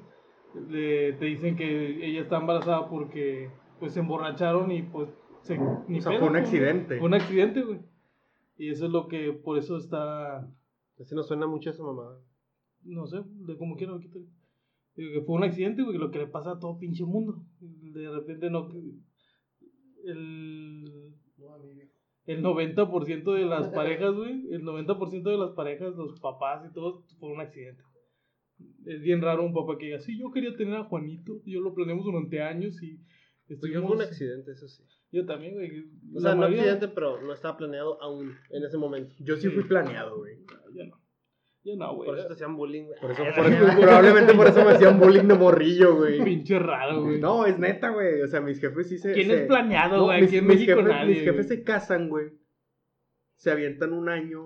le- 0.69 1.13
te 1.13 1.25
dicen 1.25 1.55
que 1.55 2.05
ella 2.05 2.21
está 2.21 2.37
embarazada 2.37 2.89
porque 2.89 3.49
pues 3.79 3.93
se 3.93 3.99
emborracharon 4.01 4.71
y 4.71 4.83
pues 4.83 5.09
se, 5.41 5.57
ni 5.87 5.97
O 5.97 6.01
sea, 6.01 6.11
pedo, 6.11 6.19
fue 6.19 6.27
un 6.29 6.33
pues, 6.33 6.43
accidente. 6.43 6.97
Fue 6.99 7.07
un 7.07 7.13
accidente, 7.15 7.61
güey. 7.63 7.79
Y 8.57 8.69
eso 8.69 8.85
es 8.85 8.91
lo 8.91 9.07
que, 9.07 9.33
por 9.33 9.57
eso 9.57 9.77
está, 9.77 10.47
Así 10.99 11.15
nos 11.15 11.27
suena 11.27 11.47
mucho 11.47 11.71
esa 11.71 11.81
mamada. 11.83 12.19
no 12.83 13.07
sé, 13.07 13.21
de 13.25 13.57
como 13.57 13.75
quiera, 13.75 13.97
quítale. 13.99 14.25
Digo 14.95 15.13
que 15.13 15.21
fue 15.25 15.35
un 15.35 15.43
accidente, 15.43 15.81
güey, 15.83 15.97
lo 15.97 16.11
que 16.11 16.19
le 16.19 16.27
pasa 16.27 16.51
a 16.51 16.59
todo 16.59 16.77
pinche 16.77 17.03
mundo. 17.05 17.43
De 17.59 18.09
repente 18.11 18.49
no... 18.51 18.67
El, 20.03 21.13
el 22.25 22.43
90% 22.43 23.33
de 23.33 23.45
las 23.45 23.69
parejas, 23.69 24.13
güey, 24.15 24.47
el 24.51 24.63
90% 24.63 25.23
de 25.23 25.37
las 25.37 25.51
parejas, 25.51 25.95
los 25.95 26.19
papás 26.19 26.63
y 26.69 26.73
todos, 26.73 27.03
fue 27.19 27.29
un 27.31 27.41
accidente. 27.41 27.83
Es 28.85 29.01
bien 29.01 29.21
raro 29.21 29.43
un 29.43 29.53
papá 29.53 29.77
que 29.77 29.85
diga, 29.87 29.99
sí, 29.99 30.17
yo 30.19 30.31
quería 30.31 30.55
tener 30.55 30.75
a 30.75 30.83
Juanito, 30.83 31.41
yo 31.45 31.61
lo 31.61 31.73
planeamos 31.73 32.05
durante 32.05 32.41
años 32.41 32.81
y... 32.83 32.97
Yo 33.47 33.55
estuvimos- 33.55 33.87
fue 33.87 33.95
un 33.97 34.01
accidente, 34.03 34.51
eso 34.51 34.67
sí. 34.67 34.83
Yo 35.11 35.25
también, 35.25 35.55
güey. 35.55 35.89
O 36.15 36.19
sea, 36.21 36.35
no 36.35 36.41
mayoría- 36.41 36.61
accidente, 36.71 36.87
pero 36.89 37.21
no 37.21 37.33
estaba 37.33 37.57
planeado 37.57 38.01
aún 38.01 38.33
en 38.49 38.63
ese 38.63 38.77
momento. 38.77 39.13
Yo 39.19 39.35
sí 39.35 39.49
fui 39.49 39.63
planeado, 39.63 40.17
güey. 40.19 40.37
Ya 40.73 40.85
no. 40.85 41.00
Ya 41.63 41.75
no, 41.75 41.95
güey. 41.95 42.07
Por 42.09 42.17
eso 42.17 42.27
te 42.27 42.33
hacían 42.33 42.55
bullying, 42.57 42.85
güey. 42.85 42.99
Por 42.99 43.11
eso, 43.11 43.23
por 43.35 43.45
ay. 43.45 43.81
probablemente 43.81 44.33
por 44.33 44.47
eso 44.47 44.65
me 44.65 44.71
hacían 44.71 44.99
bullying 44.99 45.25
de 45.27 45.35
morrillo, 45.35 45.95
güey. 45.95 46.23
Pinche 46.23 46.57
raro, 46.57 47.03
güey. 47.03 47.19
No, 47.19 47.45
es 47.45 47.59
neta, 47.59 47.89
güey. 47.89 48.21
O 48.21 48.27
sea, 48.27 48.41
mis 48.41 48.59
jefes 48.59 48.89
sí 48.89 48.97
se. 48.97 49.13
¿Quién 49.13 49.27
se- 49.27 49.41
es 49.41 49.47
planeado, 49.47 49.97
No, 49.97 50.03
güey? 50.05 50.21
mis, 50.21 50.29
Aquí 50.29 50.37
en 50.37 50.47
mis 50.47 50.55
México 50.57 50.77
jefes, 50.77 50.91
nadie. 50.93 51.07
mis 51.13 51.19
jefes 51.23 51.45
güey. 51.47 51.57
se 51.57 51.63
casan, 51.63 52.09
güey. 52.09 52.31
Se 53.35 53.51
avientan 53.51 53.93
un 53.93 54.09
año 54.09 54.43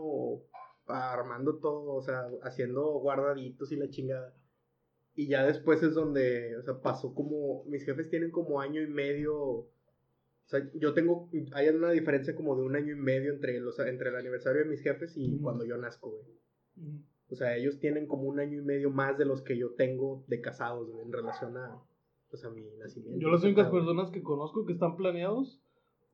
armando 0.87 1.57
todo, 1.59 1.93
o 1.95 2.01
sea, 2.01 2.27
haciendo 2.43 2.83
guardaditos 2.99 3.71
y 3.71 3.75
la 3.77 3.89
chingada. 3.89 4.33
Y 5.15 5.27
ya 5.27 5.45
después 5.45 5.81
es 5.83 5.93
donde, 5.95 6.57
o 6.57 6.61
sea, 6.63 6.81
pasó 6.81 7.13
como. 7.15 7.63
Mis 7.65 7.85
jefes 7.85 8.09
tienen 8.09 8.31
como 8.31 8.59
año 8.59 8.81
y 8.81 8.87
medio. 8.87 9.37
O 9.41 9.69
sea, 10.47 10.59
yo 10.73 10.93
tengo. 10.93 11.29
Hay 11.53 11.69
una 11.69 11.91
diferencia 11.91 12.35
como 12.35 12.57
de 12.57 12.63
un 12.63 12.75
año 12.75 12.91
y 12.91 12.99
medio 12.99 13.31
entre, 13.31 13.57
los, 13.61 13.79
entre 13.79 14.09
el 14.09 14.17
aniversario 14.17 14.63
de 14.63 14.69
mis 14.69 14.81
jefes 14.81 15.13
y 15.15 15.39
cuando 15.39 15.63
yo 15.65 15.77
nazco, 15.77 16.09
güey. 16.11 16.23
O 17.29 17.35
sea, 17.35 17.55
ellos 17.55 17.79
tienen 17.79 18.07
como 18.07 18.23
un 18.23 18.39
año 18.39 18.59
y 18.59 18.61
medio 18.61 18.91
más 18.91 19.17
de 19.17 19.25
los 19.25 19.41
que 19.41 19.57
yo 19.57 19.71
tengo 19.71 20.23
de 20.27 20.41
casados, 20.41 20.89
en 21.03 21.11
relación 21.11 21.57
a, 21.57 21.81
pues, 22.29 22.45
a 22.45 22.49
mi 22.49 22.63
nacimiento. 22.77 23.19
Yo 23.19 23.29
las 23.29 23.43
únicas 23.43 23.69
personas 23.69 24.11
que 24.11 24.21
conozco 24.21 24.65
que 24.65 24.73
están 24.73 24.95
planeados 24.95 25.59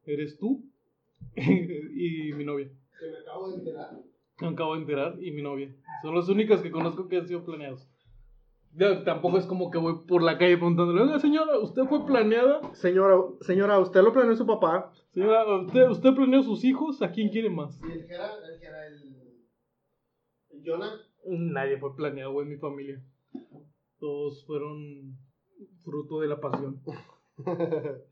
eres 0.05 0.37
tú 0.37 0.63
y 1.35 2.33
mi 2.33 2.45
novia. 2.45 2.69
Que 2.99 3.11
me 3.11 3.17
acabo 3.19 3.49
de 3.49 3.57
enterar 3.57 3.99
Me 4.39 4.47
acabo 4.47 4.75
de 4.75 4.81
enterar 4.81 5.17
y 5.21 5.31
mi 5.31 5.41
novia. 5.41 5.75
Son 6.01 6.15
los 6.15 6.29
únicos 6.29 6.61
que 6.61 6.71
conozco 6.71 7.07
que 7.07 7.17
han 7.17 7.27
sido 7.27 7.43
planeados. 7.43 7.87
Ya, 8.73 9.03
tampoco 9.03 9.37
es 9.37 9.45
como 9.45 9.69
que 9.69 9.77
voy 9.77 10.05
por 10.07 10.23
la 10.23 10.37
calle 10.37 10.55
preguntándole, 10.55 11.01
oiga 11.01 11.19
señora, 11.19 11.59
¿usted 11.59 11.83
fue 11.83 12.05
planeada? 12.05 12.73
Señora, 12.73 13.17
señora, 13.41 13.79
¿usted 13.79 14.01
lo 14.01 14.13
planeó 14.13 14.33
su 14.35 14.45
papá? 14.45 14.93
Señora, 15.13 15.43
¿usted, 15.57 15.89
¿usted 15.89 16.13
planeó 16.15 16.41
sus 16.41 16.63
hijos? 16.63 17.01
¿A 17.01 17.11
quién 17.11 17.29
quiere 17.29 17.49
más? 17.49 17.77
¿Y 17.83 17.91
el 17.91 18.07
que 18.07 18.13
era 18.13 18.27
el, 18.33 18.59
que 18.59 18.65
era 18.65 18.87
el 18.87 19.20
Jonah? 20.65 20.99
Nadie 21.25 21.77
fue 21.77 21.95
planeado, 21.95 22.33
güey, 22.33 22.45
en 22.45 22.53
mi 22.53 22.57
familia. 22.57 23.03
Todos 23.99 24.45
fueron 24.45 25.17
fruto 25.83 26.19
de 26.19 26.27
la 26.27 26.39
pasión. 26.39 26.81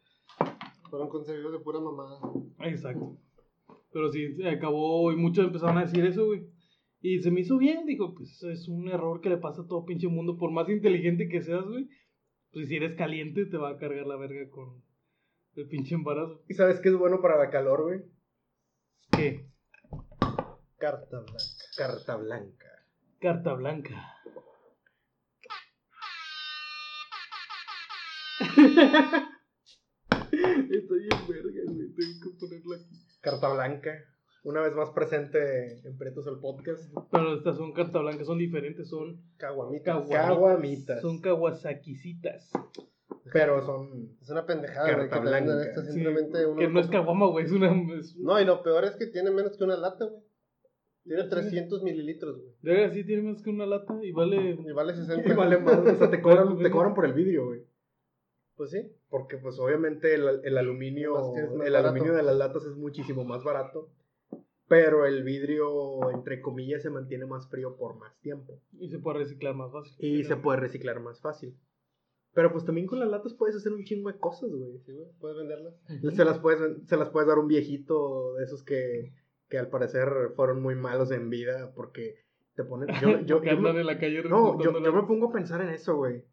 Fueron 0.90 1.10
concebidos 1.10 1.52
de 1.52 1.60
pura 1.60 1.80
mamada. 1.80 2.20
Exacto. 2.62 3.18
Pero 3.92 4.12
sí, 4.12 4.34
se 4.36 4.50
acabó 4.50 5.12
y 5.12 5.16
muchos 5.16 5.46
empezaron 5.46 5.78
a 5.78 5.86
decir 5.86 6.04
eso, 6.06 6.26
güey. 6.26 6.48
Y 7.02 7.20
se 7.20 7.32
me 7.32 7.42
hizo 7.42 7.58
bien, 7.58 7.86
dijo, 7.86 8.14
pues 8.14 8.44
es 8.44 8.68
un 8.68 8.88
error 8.90 9.22
que 9.22 9.30
le 9.30 9.38
pasa 9.38 9.62
a 9.62 9.68
todo 9.68 9.86
pinche 9.86 10.08
mundo. 10.08 10.38
Por 10.38 10.52
más 10.52 10.68
inteligente 10.68 11.30
que 11.30 11.42
seas, 11.42 11.66
güey, 11.66 11.88
pues 12.52 12.68
si 12.68 12.76
eres 12.76 12.96
caliente 12.96 13.46
te 13.46 13.58
va 13.58 13.70
a 13.70 13.78
cargar 13.78 14.06
la 14.08 14.18
verga 14.18 14.50
con 14.50 14.84
el 15.56 15.68
pinche 15.68 15.96
embarazo. 15.96 16.44
¿Y 16.48 16.56
sabes 16.56 16.80
qué 16.82 16.90
es 16.90 16.96
bueno 16.96 17.22
para 17.22 17.38
la 17.38 17.50
calor, 17.50 17.84
güey? 17.84 18.02
¿Qué? 19.12 19.48
Carta 20.78 21.20
blanca. 21.20 21.59
Carta 21.80 22.14
blanca. 22.18 22.72
Carta 23.22 23.54
blanca. 23.54 23.98
Estoy 30.32 31.04
en 31.12 31.28
verga, 31.28 31.62
güey. 31.74 31.90
Tengo 31.96 32.20
que 32.24 32.30
ponerla 32.40 32.76
aquí. 32.78 32.96
Carta 33.22 33.50
blanca. 33.54 33.92
Una 34.44 34.62
vez 34.62 34.74
más 34.74 34.90
presente 34.92 35.80
en 35.88 35.98
Pretos 35.98 36.26
el 36.28 36.40
podcast. 36.40 36.82
Pero 37.12 37.36
estas 37.36 37.58
son 37.58 37.74
carta 37.74 38.00
blanca, 38.00 38.24
son 38.24 38.38
diferentes, 38.38 38.90
son 38.90 39.22
Caguamita. 39.38 39.84
Caguamitas. 39.94 40.26
Caguamitas. 40.28 41.02
Son 41.02 41.20
kawasakisitas. 41.22 42.52
Pero 43.34 43.66
son. 43.66 44.18
Es 44.22 44.30
una 44.30 44.46
pendejada, 44.46 44.94
güey, 44.96 45.10
Carta 45.10 45.24
que 45.24 45.30
blanca. 45.30 45.64
esto 45.64 45.82
Sí, 45.84 45.92
simplemente 45.92 46.46
uno 46.46 46.58
que 46.60 46.68
no 46.70 46.80
es 46.80 46.88
caguama, 46.88 47.28
güey, 47.28 47.46
es 47.46 47.52
una... 47.52 47.70
es- 48.00 48.16
No, 48.18 48.40
y 48.40 48.46
lo 48.46 48.64
peor 48.64 48.86
es 48.86 48.96
que 48.96 49.08
tiene 49.08 49.30
menos 49.32 49.58
que 49.58 49.64
una 49.66 49.76
lata, 49.78 50.06
güey. 50.06 50.24
Tiene 51.10 51.24
Sí. 51.24 51.30
300 51.32 51.82
mililitros, 51.82 52.38
güey. 52.38 52.54
De 52.62 52.72
verdad, 52.72 52.94
sí 52.94 53.04
tiene 53.04 53.24
más 53.24 53.42
que 53.42 53.50
una 53.50 53.66
lata 53.66 53.98
y 54.04 54.12
vale... 54.12 54.52
Y 54.64 54.72
vale 54.74 54.94
60. 54.94 55.28
Y 55.28 55.36
vale 55.36 55.58
más. 55.58 55.80
O 55.80 55.96
sea, 55.96 56.12
te 56.12 56.22
cobran, 56.22 56.56
te 56.62 56.70
cobran 56.70 56.94
por 56.94 57.06
el 57.06 57.14
vidrio, 57.14 57.48
güey. 57.48 57.64
Pues 58.56 58.70
sí. 58.70 58.92
Porque, 59.10 59.38
pues, 59.38 59.58
obviamente 59.58 60.14
el, 60.14 60.42
el 60.44 60.58
aluminio. 60.58 61.16
Más 61.16 61.28
más 61.56 61.66
el 61.66 61.74
barato. 61.74 61.88
aluminio 61.90 62.14
de 62.14 62.22
las 62.22 62.36
latas 62.38 62.64
es 62.66 62.76
muchísimo 62.76 63.24
más 63.24 63.44
barato. 63.44 63.90
Pero 64.68 65.08
el 65.08 65.24
vidrio, 65.24 66.12
entre 66.12 66.42
comillas, 66.42 66.84
se 66.84 66.92
mantiene 66.92 67.26
más 67.26 67.50
frío 67.50 67.76
por 67.76 67.96
más 67.98 68.16
tiempo. 68.20 68.62
Y 68.80 68.90
se 68.90 69.00
puede 69.00 69.18
reciclar 69.18 69.56
más 69.56 69.72
fácil. 69.72 69.96
Y 70.06 70.24
se 70.26 70.36
puede 70.36 70.60
reciclar 70.60 71.00
más 71.00 71.20
fácil. 71.22 71.58
Pero 72.36 72.52
pues 72.52 72.66
también 72.66 72.86
con 72.86 73.00
las 73.00 73.10
latas 73.10 73.34
puedes 73.34 73.56
hacer 73.56 73.74
un 73.74 73.84
chingo 73.84 74.12
de 74.12 74.20
cosas, 74.20 74.52
güey. 74.52 74.78
Sí, 74.86 74.94
güey. 74.94 75.08
Puedes 75.20 75.38
venderlas. 75.40 75.74
Se 76.16 76.24
las 76.24 76.38
puedes, 76.38 76.88
se 76.88 76.98
las 76.98 77.10
puedes 77.10 77.28
dar 77.28 77.38
a 77.38 77.42
un 77.42 77.48
viejito 77.48 78.36
de 78.36 78.44
esos 78.44 78.62
que, 78.64 79.12
que 79.50 79.58
al 79.58 79.68
parecer 79.70 80.08
fueron 80.36 80.62
muy 80.62 80.76
malos 80.76 81.12
en 81.12 81.30
vida 81.30 81.72
porque 81.76 82.16
te 82.56 82.64
ponen... 82.64 82.88
Yo, 83.02 83.22
yo, 83.26 83.42
me- 83.42 83.70
en 83.70 83.86
la 83.86 83.98
calle 83.98 84.24
no, 84.24 84.62
yo, 84.62 84.72
yo 84.84 84.94
me 84.94 85.04
pongo 85.04 85.30
a 85.30 85.32
pensar 85.32 85.62
en 85.62 85.70
eso, 85.70 85.96
güey. 85.98 86.24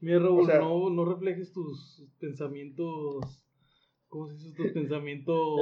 Mira, 0.00 0.18
Raúl, 0.18 0.40
o 0.42 0.46
sea- 0.46 0.58
no, 0.58 0.90
no 0.90 1.04
reflejes 1.04 1.52
tus 1.52 2.04
pensamientos... 2.18 3.38
¿Cómo 4.08 4.28
se 4.28 4.34
dice? 4.34 4.56
Tus 4.62 4.72
pensamientos... 4.74 5.60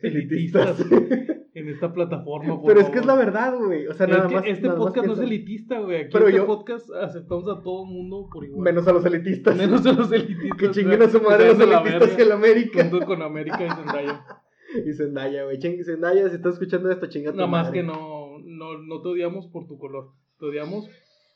Elitistas. 0.00 0.80
Elitistas. 0.80 0.86
en 1.54 1.68
esta 1.68 1.92
plataforma, 1.92 2.56
por 2.60 2.66
Pero 2.66 2.80
es 2.80 2.88
que 2.90 2.98
es 3.00 3.06
la 3.06 3.14
verdad, 3.14 3.58
güey. 3.58 3.86
O 3.86 3.92
sea, 3.94 4.06
Es 4.06 4.12
nada 4.12 4.28
que 4.28 4.34
más... 4.36 4.44
este 4.46 4.62
nada 4.68 4.78
más 4.78 4.86
podcast 4.86 5.06
no 5.06 5.12
es 5.14 5.18
elitista, 5.18 5.80
güey. 5.80 5.96
Aquí 6.02 6.10
Pero 6.12 6.26
este 6.28 6.36
yo- 6.38 6.46
podcast 6.46 6.90
aceptamos 6.92 7.48
a 7.48 7.60
todo 7.62 7.84
mundo 7.84 8.28
por 8.32 8.44
igual. 8.44 8.62
Menos 8.62 8.86
a 8.86 8.92
los 8.92 9.04
elitistas. 9.04 9.56
Menos 9.56 9.84
a 9.84 9.92
los 9.92 10.12
elitistas. 10.12 10.58
que 10.58 10.70
chinguen 10.70 11.02
a 11.02 11.08
su 11.10 11.20
madre 11.20 11.48
los 11.48 11.58
la 11.58 11.80
elitistas 11.80 12.10
el 12.10 12.16
verga, 12.18 12.34
América. 12.34 12.88
Junto 12.88 13.06
con 13.06 13.22
América 13.22 13.66
y 13.66 13.70
Zendaya. 13.70 14.24
Y 14.86 14.92
Zendaya, 14.92 15.44
güey. 15.44 15.60
Zendaya, 15.84 16.28
si 16.28 16.36
estás 16.36 16.54
escuchando 16.54 16.90
esto, 16.90 17.06
chinga 17.08 17.30
tu 17.32 17.36
Nada 17.36 17.48
más 17.48 17.66
madre. 17.66 17.80
que 17.80 17.86
no, 17.86 18.38
no, 18.38 18.78
no 18.78 19.02
te 19.02 19.08
odiamos 19.08 19.46
por 19.48 19.66
tu 19.66 19.78
color. 19.78 20.10
Te 20.38 20.46
odiamos 20.46 20.88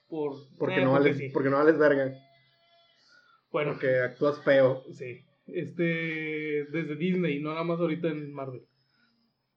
por... 0.08 0.34
Porque, 0.58 0.80
eh, 0.80 0.84
no 0.84 0.92
vales, 0.92 1.16
sí. 1.18 1.28
porque 1.32 1.50
no 1.50 1.56
vales 1.56 1.78
verga. 1.78 2.12
Bueno, 3.50 3.72
Porque 3.72 3.98
actúas 4.00 4.42
feo. 4.44 4.82
sí. 4.92 5.20
Este... 5.46 6.64
Desde 6.72 6.96
Disney, 6.96 7.40
no 7.40 7.50
nada 7.50 7.64
más 7.64 7.78
ahorita 7.80 8.08
en 8.08 8.32
Marvel. 8.32 8.62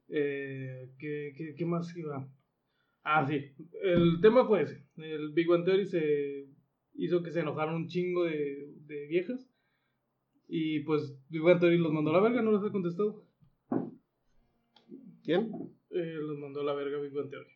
Eh, 0.10 0.90
¿qué, 1.00 1.34
qué, 1.36 1.56
qué 1.56 1.66
más 1.66 1.96
iba? 1.98 2.28
Ah, 3.04 3.26
sí. 3.28 3.52
El 3.82 4.20
tema 4.22 4.46
fue 4.46 4.64
ese. 4.64 4.84
El 4.98 5.30
Big 5.34 5.48
Bang 5.48 5.66
Theory 5.66 5.86
se 5.86 6.46
hizo 6.96 7.24
que 7.24 7.32
se 7.32 7.40
enojaron 7.40 7.76
un 7.76 7.88
chingo 7.88 8.26
de, 8.26 8.72
de 8.86 9.08
viejas. 9.08 9.50
Y 10.48 10.82
pues 10.82 11.16
Big 11.30 11.42
Bang 11.42 11.60
Theory 11.60 11.78
los 11.78 11.92
mandó 11.92 12.12
a 12.12 12.14
la 12.14 12.20
verga, 12.22 12.42
no 12.42 12.52
les 12.52 12.64
ha 12.64 12.72
contestado. 12.72 13.24
¿Quién? 15.30 15.52
Eh, 15.92 16.18
los 16.20 16.40
mandó 16.40 16.62
a 16.62 16.64
la 16.64 16.74
verga 16.74 17.00
Big 17.00 17.14
Bang 17.14 17.30
Theory. 17.30 17.52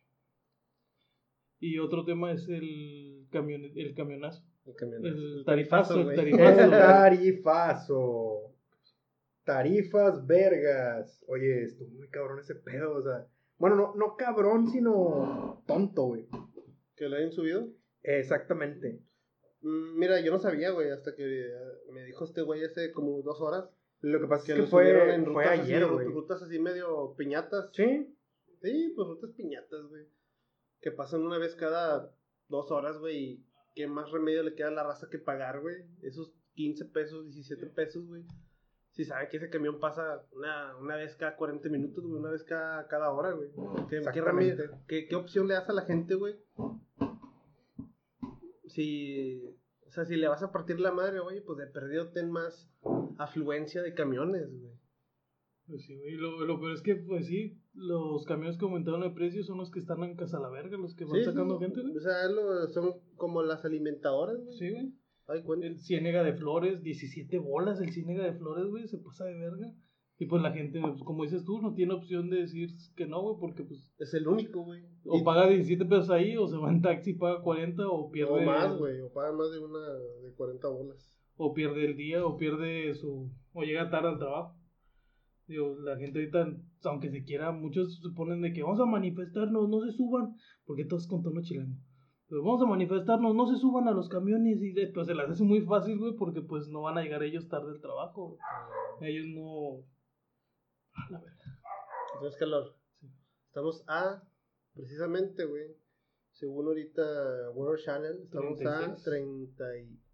Y 1.58 1.80
otro 1.80 2.04
tema 2.04 2.30
es 2.30 2.48
el, 2.48 3.26
camion, 3.32 3.64
el 3.64 3.94
camionazo. 3.96 4.44
El 4.64 4.76
camión. 4.76 5.04
El 5.04 5.42
tarifazo, 5.44 6.08
el 6.08 6.14
tarifazo. 6.14 6.62
El 6.62 6.70
tarifazo. 6.70 8.54
Tarifas 9.42 10.24
vergas. 10.24 11.24
Oye, 11.26 11.64
estuvo 11.64 11.88
muy 11.88 12.08
cabrón 12.10 12.38
ese 12.38 12.54
pedo, 12.54 12.94
o 12.94 13.02
sea. 13.02 13.26
Bueno, 13.58 13.74
no, 13.74 13.94
no 13.96 14.16
cabrón, 14.16 14.68
sino 14.68 15.64
tonto, 15.66 16.04
güey. 16.04 16.28
¿Que 16.94 17.08
lo 17.08 17.16
hayan 17.16 17.32
subido? 17.32 17.70
Exactamente. 18.04 19.00
Mm, 19.62 19.98
Mira, 19.98 20.20
yo 20.20 20.30
no 20.30 20.38
sabía, 20.38 20.70
güey, 20.70 20.90
hasta 20.90 21.16
que 21.16 21.24
eh, 21.24 21.52
me 21.92 22.04
dijo 22.04 22.24
este 22.24 22.42
güey 22.42 22.62
hace 22.62 22.92
como 22.92 23.20
dos 23.22 23.40
horas. 23.40 23.68
Lo 24.06 24.20
que 24.20 24.26
pasa 24.26 24.44
Que 24.46 24.52
es 24.52 24.58
que 24.60 24.66
subieron 24.66 25.02
fue, 25.06 25.14
en 25.14 25.24
fue 25.24 25.44
rutas 25.44 25.60
ayer, 25.60 25.82
así, 25.84 25.92
güey. 25.92 26.06
rutas 26.08 26.42
así 26.42 26.58
medio 26.58 27.14
piñatas. 27.16 27.70
Sí. 27.72 28.14
Sí, 28.62 28.92
pues 28.94 29.08
rutas 29.08 29.30
piñatas, 29.32 29.86
güey. 29.88 30.06
Que 30.80 30.90
pasan 30.90 31.22
una 31.22 31.38
vez 31.38 31.54
cada 31.54 32.10
dos 32.48 32.70
horas, 32.70 32.98
güey. 32.98 33.16
Y 33.16 33.46
qué 33.74 33.86
más 33.86 34.10
remedio 34.10 34.42
le 34.42 34.54
queda 34.54 34.68
a 34.68 34.72
la 34.72 34.84
raza 34.84 35.08
que 35.10 35.18
pagar, 35.18 35.60
güey. 35.60 35.76
Esos 36.02 36.32
15 36.54 36.84
pesos, 36.86 37.24
17 37.24 37.66
pesos, 37.68 38.06
güey. 38.06 38.24
Si 38.92 39.04
saben 39.04 39.28
que 39.28 39.38
ese 39.38 39.48
camión 39.50 39.80
pasa 39.80 40.22
una, 40.32 40.76
una 40.76 40.96
vez 40.96 41.16
cada 41.16 41.36
40 41.36 41.68
minutos, 41.70 42.04
güey. 42.06 42.20
Una 42.20 42.30
vez 42.30 42.44
cada, 42.44 42.86
cada 42.88 43.10
hora, 43.10 43.32
güey. 43.32 43.48
¿Qué, 43.50 43.86
qué, 43.88 43.96
Exactamente. 43.98 44.56
remedio- 44.66 44.78
qué- 44.86 45.08
qué 45.08 45.16
opción 45.16 45.48
le 45.48 45.54
das 45.54 45.68
a 45.68 45.72
la 45.72 45.82
gente, 45.82 46.14
güey? 46.14 46.36
Si... 48.66 49.42
O 49.86 49.90
sea, 49.94 50.04
si 50.04 50.16
le 50.16 50.26
vas 50.28 50.42
a 50.42 50.50
partir 50.50 50.80
la 50.80 50.90
madre, 50.90 51.20
güey, 51.20 51.40
pues 51.40 51.56
de 51.58 51.66
perdido 51.68 52.08
ten 52.10 52.30
más 52.30 52.68
afluencia 53.18 53.82
de 53.82 53.94
camiones, 53.94 54.50
güey. 54.50 54.72
Pues 55.66 55.82
sí, 55.86 55.96
güey, 55.96 56.12
lo, 56.16 56.44
lo 56.44 56.60
peor 56.60 56.72
es 56.72 56.82
que, 56.82 56.94
pues 56.96 57.26
sí, 57.26 57.58
los 57.72 58.24
camiones 58.26 58.58
que 58.58 58.66
aumentaron 58.66 59.02
el 59.02 59.14
precio 59.14 59.42
son 59.44 59.56
los 59.58 59.70
que 59.70 59.80
están 59.80 60.02
en 60.04 60.14
casa 60.14 60.36
a 60.36 60.40
la 60.40 60.50
verga, 60.50 60.76
los 60.76 60.94
que 60.94 61.04
van 61.06 61.16
Sí, 61.20 61.24
sacando 61.24 61.58
sí. 61.58 61.64
gente, 61.64 61.80
güey. 61.80 61.96
O 61.96 62.00
sea, 62.00 62.28
lo- 62.28 62.68
son 62.68 62.92
como 63.16 63.42
las 63.42 63.64
alimentadoras, 63.64 64.36
güey. 64.44 64.58
Sí, 64.58 64.70
güey. 64.70 64.92
Ay. 65.26 65.42
El 65.62 65.78
Ciénega 65.78 66.22
de 66.22 66.34
Flores, 66.34 66.82
17 66.82 67.38
bolas 67.38 67.80
el 67.80 67.90
Ciénega 67.92 68.24
de 68.24 68.34
Flores, 68.34 68.66
güey, 68.66 68.86
se 68.88 68.98
pasa 68.98 69.24
de 69.24 69.34
verga. 69.38 69.72
Y 70.18 70.26
pues 70.26 70.42
la 70.42 70.52
gente, 70.52 70.80
pues, 70.80 71.02
como 71.02 71.24
dices 71.24 71.44
tú, 71.44 71.60
no 71.60 71.72
tiene 71.74 71.94
opción 71.94 72.28
de 72.30 72.36
decir 72.42 72.68
que 72.94 73.06
no, 73.06 73.22
güey, 73.22 73.36
porque 73.40 73.64
pues 73.64 73.90
Es 73.98 74.12
el 74.14 74.28
único, 74.28 74.62
güey. 74.64 74.82
o 75.06 75.18
Y- 75.18 75.24
paga 75.24 75.48
17 75.48 75.86
pesos 75.86 76.10
ahí, 76.10 76.36
o 76.36 76.46
se 76.46 76.56
va 76.58 76.70
en 76.70 76.82
taxi 76.82 77.12
y 77.12 77.14
paga 77.14 77.40
40, 77.42 77.88
o 77.88 78.10
pierde, 78.10 78.32
O 78.32 78.40
más, 78.42 78.76
güey. 78.78 79.00
O 79.00 79.10
paga 79.12 79.32
más 79.32 79.50
de 79.50 79.58
una 79.60 79.80
de 80.22 80.32
40 80.36 80.68
bolas 80.68 81.10
o 81.36 81.52
pierde 81.52 81.84
el 81.84 81.96
día, 81.96 82.24
o 82.24 82.36
pierde 82.36 82.94
su, 82.94 83.30
o 83.52 83.62
llega 83.62 83.90
tarde 83.90 84.08
al 84.08 84.18
trabajo. 84.18 84.56
Digo, 85.46 85.76
la 85.80 85.96
gente 85.96 86.18
ahorita, 86.18 86.56
aunque 86.84 87.10
se 87.10 87.24
quiera, 87.24 87.52
muchos 87.52 88.00
se 88.00 88.08
ponen 88.16 88.40
de 88.40 88.52
que 88.52 88.62
vamos 88.62 88.80
a 88.80 88.86
manifestarnos, 88.86 89.68
no 89.68 89.80
se 89.80 89.92
suban, 89.92 90.36
porque 90.64 90.84
todos 90.84 91.06
con 91.06 91.22
tono 91.22 91.42
chileno. 91.42 91.76
Pues 92.28 92.40
vamos 92.42 92.62
a 92.62 92.66
manifestarnos, 92.66 93.34
no 93.34 93.46
se 93.46 93.56
suban 93.56 93.86
a 93.86 93.92
los 93.92 94.08
camiones 94.08 94.62
y 94.62 94.74
pues 94.92 95.06
se 95.06 95.14
las 95.14 95.30
hace 95.30 95.44
muy 95.44 95.60
fácil, 95.60 95.98
güey, 95.98 96.14
porque 96.16 96.40
pues 96.40 96.68
no 96.68 96.82
van 96.82 96.96
a 96.96 97.02
llegar 97.02 97.22
ellos 97.22 97.48
tarde 97.48 97.72
al 97.72 97.80
trabajo. 97.80 98.38
Ellos 99.02 99.26
no... 99.34 99.84
Ah, 100.94 101.08
la 101.10 101.20
verdad. 101.20 101.44
Entonces, 102.14 102.38
calor. 102.38 102.76
Estamos 103.48 103.84
a, 103.86 104.22
precisamente, 104.72 105.44
güey, 105.44 105.76
según 106.32 106.66
ahorita 106.66 107.50
World 107.54 107.84
Channel, 107.84 108.22
estamos 108.22 108.60
a 108.64 108.94
30. 109.04 109.64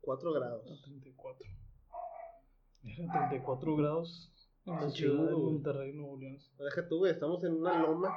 4 0.00 0.32
grados. 0.32 0.64
A 0.70 0.82
34. 0.84 1.46
Era 2.82 3.12
34 3.12 3.76
grados 3.76 4.32
en 4.64 4.74
la 4.74 4.90
ciudad 4.90 5.28
de 5.28 5.32
Monterrey, 5.32 5.92
Nuevo 5.92 6.18
León. 6.18 6.38
Deja 6.58 6.88
tú, 6.88 6.98
güey, 6.98 7.12
estamos 7.12 7.44
en 7.44 7.54
una 7.54 7.80
loma 7.82 8.14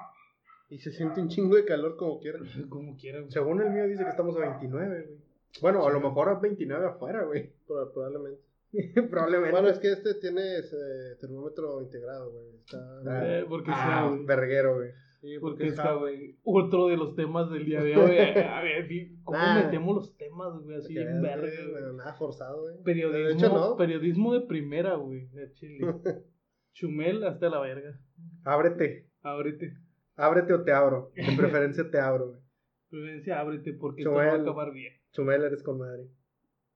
y 0.70 0.80
se 0.80 0.92
siente 0.92 1.22
un 1.22 1.30
chingo 1.30 1.56
de 1.56 1.66
calor 1.66 1.98
como 1.98 2.20
quiera. 2.20 2.40
como 2.70 2.96
quiera. 2.98 3.24
Según 3.30 3.62
el 3.62 3.70
mío 3.72 3.88
dice 3.88 4.04
que 4.04 4.10
estamos 4.10 4.36
a 4.38 4.40
29, 4.40 5.06
güey. 5.06 5.20
Bueno, 5.62 5.86
a 5.86 5.92
lo 5.92 6.00
mejor 6.00 6.30
a 6.30 6.40
29 6.40 6.88
afuera, 6.88 7.24
güey. 7.24 7.52
Probablemente. 7.68 8.42
Probablemente. 9.10 9.52
Bueno, 9.52 9.70
es 9.70 9.80
que 9.80 9.92
este 9.92 10.16
tiene 10.16 10.58
ese 10.58 11.16
termómetro 11.20 11.82
integrado, 11.82 12.32
güey. 12.32 12.56
Está. 12.56 13.02
Ah, 13.06 13.22
eh, 13.24 13.46
porque 13.48 13.72
ah, 13.72 14.10
sea, 14.10 14.26
verguero, 14.26 14.76
güey. 14.76 14.92
Sí, 15.24 15.40
Porque 15.40 15.68
es 15.68 15.70
está, 15.70 15.94
güey, 15.94 16.36
otro 16.44 16.88
de 16.90 16.98
los 16.98 17.16
temas 17.16 17.50
del 17.50 17.64
día 17.66 17.82
de 17.82 17.96
hoy. 17.98 18.18
A 18.18 18.62
ver, 18.62 18.90
¿cómo 19.24 19.38
Nah. 19.38 19.64
metemos 19.64 19.96
los 19.96 20.18
temas, 20.18 20.54
güey? 20.62 20.76
Así 20.76 20.98
en 20.98 21.22
verga? 21.22 21.48
Nada 21.94 22.14
forzado, 22.16 22.64
güey. 22.64 22.84
Periodismo, 22.84 23.28
De 23.30 23.34
hecho, 23.34 23.48
no. 23.54 23.78
periodismo 23.78 24.34
de 24.34 24.42
primera, 24.42 24.96
güey, 24.96 25.28
de 25.28 25.50
Chile. 25.54 25.88
Chumel 26.74 27.24
hasta 27.24 27.48
la 27.50 27.62
verga. 27.62 27.98
Ábrete. 28.44 29.08
Ábrete. 29.22 29.78
Ábrete 30.18 30.54
o 30.54 30.64
te 30.64 30.74
abro. 30.74 31.12
De 31.16 31.24
preferencia 31.38 31.90
te 31.90 32.00
abro, 32.02 32.28
güey. 32.32 32.42
Prudencia, 32.90 33.40
ábrete 33.40 33.74
porque 33.74 34.02
esto 34.02 34.12
no 34.12 34.18
va 34.18 34.24
a 34.24 34.30
Chumel. 34.32 34.42
acabar 34.42 34.74
bien. 34.74 34.94
Chumel, 35.14 35.44
eres 35.44 35.64
con 35.64 35.78
madre. 35.78 36.04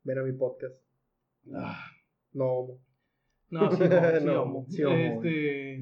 Ven 0.03 0.19
a 0.19 0.23
mi 0.23 0.31
podcast. 0.31 0.73
Ah, 1.53 1.83
No, 2.31 2.45
homo. 2.45 2.79
no, 3.49 3.71
sí, 3.71 3.83
homo. 4.29 4.65
sí, 4.69 4.83
homo, 4.86 4.95
Este. 4.95 5.79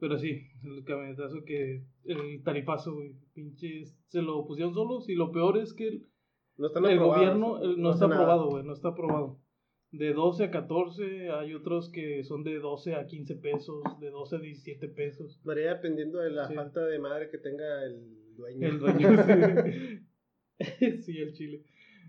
Pero 0.00 0.18
sí, 0.18 0.42
el 0.64 0.84
camionetazo 0.84 1.44
que. 1.44 1.84
El 2.04 2.42
tarifazo, 2.44 2.94
güey. 2.94 3.14
Pinches. 3.34 3.96
Se 4.06 4.22
lo 4.22 4.46
pusieron 4.46 4.72
solos 4.74 5.08
y 5.08 5.14
lo 5.14 5.32
peor 5.32 5.58
es 5.58 5.72
que 5.74 5.88
el, 5.88 6.06
No 6.56 6.66
están 6.68 6.84
el 6.86 6.98
gobierno 6.98 7.60
el- 7.62 7.80
no, 7.80 7.90
está 7.92 8.06
aprobado, 8.06 8.48
güey. 8.48 8.64
No 8.64 8.72
está 8.72 8.88
aprobado. 8.88 9.40
De 9.90 10.12
12 10.12 10.44
a 10.44 10.50
14, 10.50 11.30
hay 11.30 11.54
otros 11.54 11.88
que 11.90 12.22
son 12.22 12.44
de 12.44 12.58
12 12.58 12.94
a 12.94 13.06
15 13.06 13.36
pesos, 13.36 13.82
de 14.00 14.10
12 14.10 14.36
a 14.36 14.38
17 14.38 14.86
pesos. 14.88 15.40
Varía 15.44 15.74
dependiendo 15.74 16.18
de 16.18 16.30
la 16.30 16.46
Sí. 16.46 16.54
falta 16.54 16.84
de 16.84 16.98
madre 16.98 17.30
que 17.30 17.38
tenga 17.38 17.84
el 17.84 18.34
dueño. 18.36 18.68
El 18.68 18.78
dueño, 18.78 19.08
sí. 20.58 20.60
sí, 21.02 21.18
el 21.18 21.32
chile. 21.32 21.64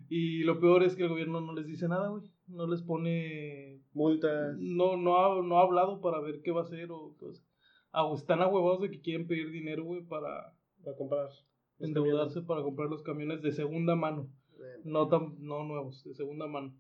Y 0.10 0.44
lo 0.44 0.60
peor 0.60 0.84
es 0.84 0.96
que 0.96 1.04
el 1.04 1.10
gobierno 1.10 1.40
no 1.42 1.54
les 1.54 1.68
dice 1.68 1.88
nada, 1.88 2.10
güey. 2.10 2.24
No 2.48 2.68
les 2.68 2.82
pone. 2.82 3.80
Multas. 3.94 4.58
No, 4.60 4.98
no, 4.98 5.18
ha, 5.18 5.42
no 5.42 5.60
ha 5.60 5.64
hablado 5.64 6.02
para 6.02 6.20
ver 6.20 6.42
qué 6.42 6.52
va 6.52 6.62
a 6.62 6.64
hacer 6.64 6.92
o 6.92 7.16
qué 7.20 7.28
Ah, 7.92 8.10
están 8.16 8.42
ahuevados 8.42 8.82
de 8.82 8.92
que 8.92 9.02
quieren 9.02 9.28
pedir 9.28 9.50
dinero, 9.52 9.84
güey, 9.84 10.02
para 10.04 10.54
Para 10.84 10.96
comprar. 10.98 11.30
endeudarse 11.80 12.42
para 12.42 12.62
comprar 12.62 12.90
los 12.90 13.04
camiones 13.04 13.42
de 13.42 13.52
segunda 13.52 13.96
mano. 13.96 14.30
No 14.84 15.08
tan, 15.08 15.36
no 15.40 15.64
nuevos, 15.64 16.04
de 16.04 16.14
segunda 16.14 16.46
mano. 16.48 16.76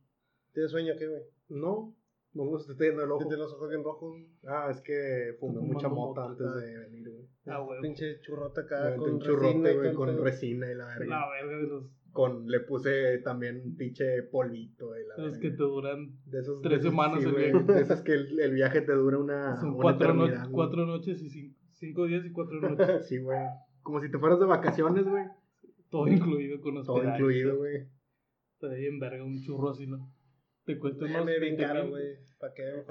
¿Tienes 0.53 0.71
sueño 0.71 0.93
qué, 0.97 1.07
güey? 1.07 1.21
No. 1.49 1.95
No 2.33 2.57
está 2.57 2.73
yendo 2.85 3.03
el 3.03 3.11
ojo. 3.11 3.19
Tienes 3.19 3.39
los 3.39 3.53
ojos 3.53 3.69
bien 3.69 3.83
rojos. 3.83 4.17
Ah, 4.45 4.67
es 4.69 4.81
que 4.81 5.35
fumé 5.39 5.61
mucha 5.61 5.87
mota, 5.89 6.21
mota 6.21 6.25
antes 6.25 6.55
de 6.61 6.77
venir, 6.79 7.09
güey. 7.09 7.27
Ah, 7.47 7.59
güey. 7.59 7.81
Pinche 7.81 8.19
churrota 8.21 8.61
acá 8.61 8.95
con 8.97 9.09
un 9.15 9.19
resina 9.19 9.25
churrote, 9.25 9.77
güey, 9.77 9.93
con 9.93 10.17
resina 10.23 10.71
y 10.71 10.75
la 10.75 10.85
verga. 10.85 11.05
La 11.05 11.29
verga 11.29 11.57
de 11.57 11.67
los, 11.67 11.83
Con, 12.11 12.47
le 12.47 12.59
puse 12.61 13.19
también 13.19 13.75
pinche 13.77 14.23
polvito 14.23 14.97
y 14.97 15.07
la 15.07 15.17
los 15.17 15.31
verga. 15.33 15.39
que 15.41 15.49
te 15.51 15.63
duran. 15.63 16.11
De 16.25 16.39
esos, 16.39 16.61
tres 16.61 16.81
de 16.81 16.87
esos- 16.87 16.91
semanas 16.91 17.21
sí, 17.23 17.29
el 17.29 17.35
viaje. 17.35 17.73
De 17.73 17.81
esos 17.81 18.01
que 18.01 18.13
el, 18.13 18.39
el 18.39 18.53
viaje 18.53 18.81
te 18.81 18.93
dura 18.93 19.17
una, 19.19 19.55
Son 19.57 19.69
una 19.69 19.81
cuatro, 19.81 20.13
no- 20.13 20.51
cuatro 20.51 20.85
noches 20.85 21.21
y 21.21 21.29
cinco, 21.29 21.55
cinco 21.73 22.05
días 22.07 22.25
y 22.25 22.31
cuatro 22.31 22.59
noches. 22.61 23.05
Sí, 23.07 23.19
güey. 23.19 23.37
Como 23.83 23.99
si 24.01 24.09
te 24.11 24.17
fueras 24.19 24.39
de 24.39 24.45
vacaciones, 24.45 25.05
güey. 25.07 25.23
Todo 25.89 26.07
incluido 26.07 26.59
con 26.61 26.75
Todo 26.83 26.95
hospedaje. 26.95 27.17
incluido, 27.19 27.57
güey. 27.57 27.87
Está 28.53 28.73
bien 28.73 28.99
verga 28.99 29.23
un 29.23 29.41
churro 29.41 29.69
así, 29.69 29.87
¿no? 29.87 30.11
Te 30.69 30.77
cuesta 30.77 30.99
unos 31.05 31.09
Déjame 31.25 31.39
bien 31.39 31.57
20 31.57 31.63
caro, 31.63 31.89
güey. 31.89 32.15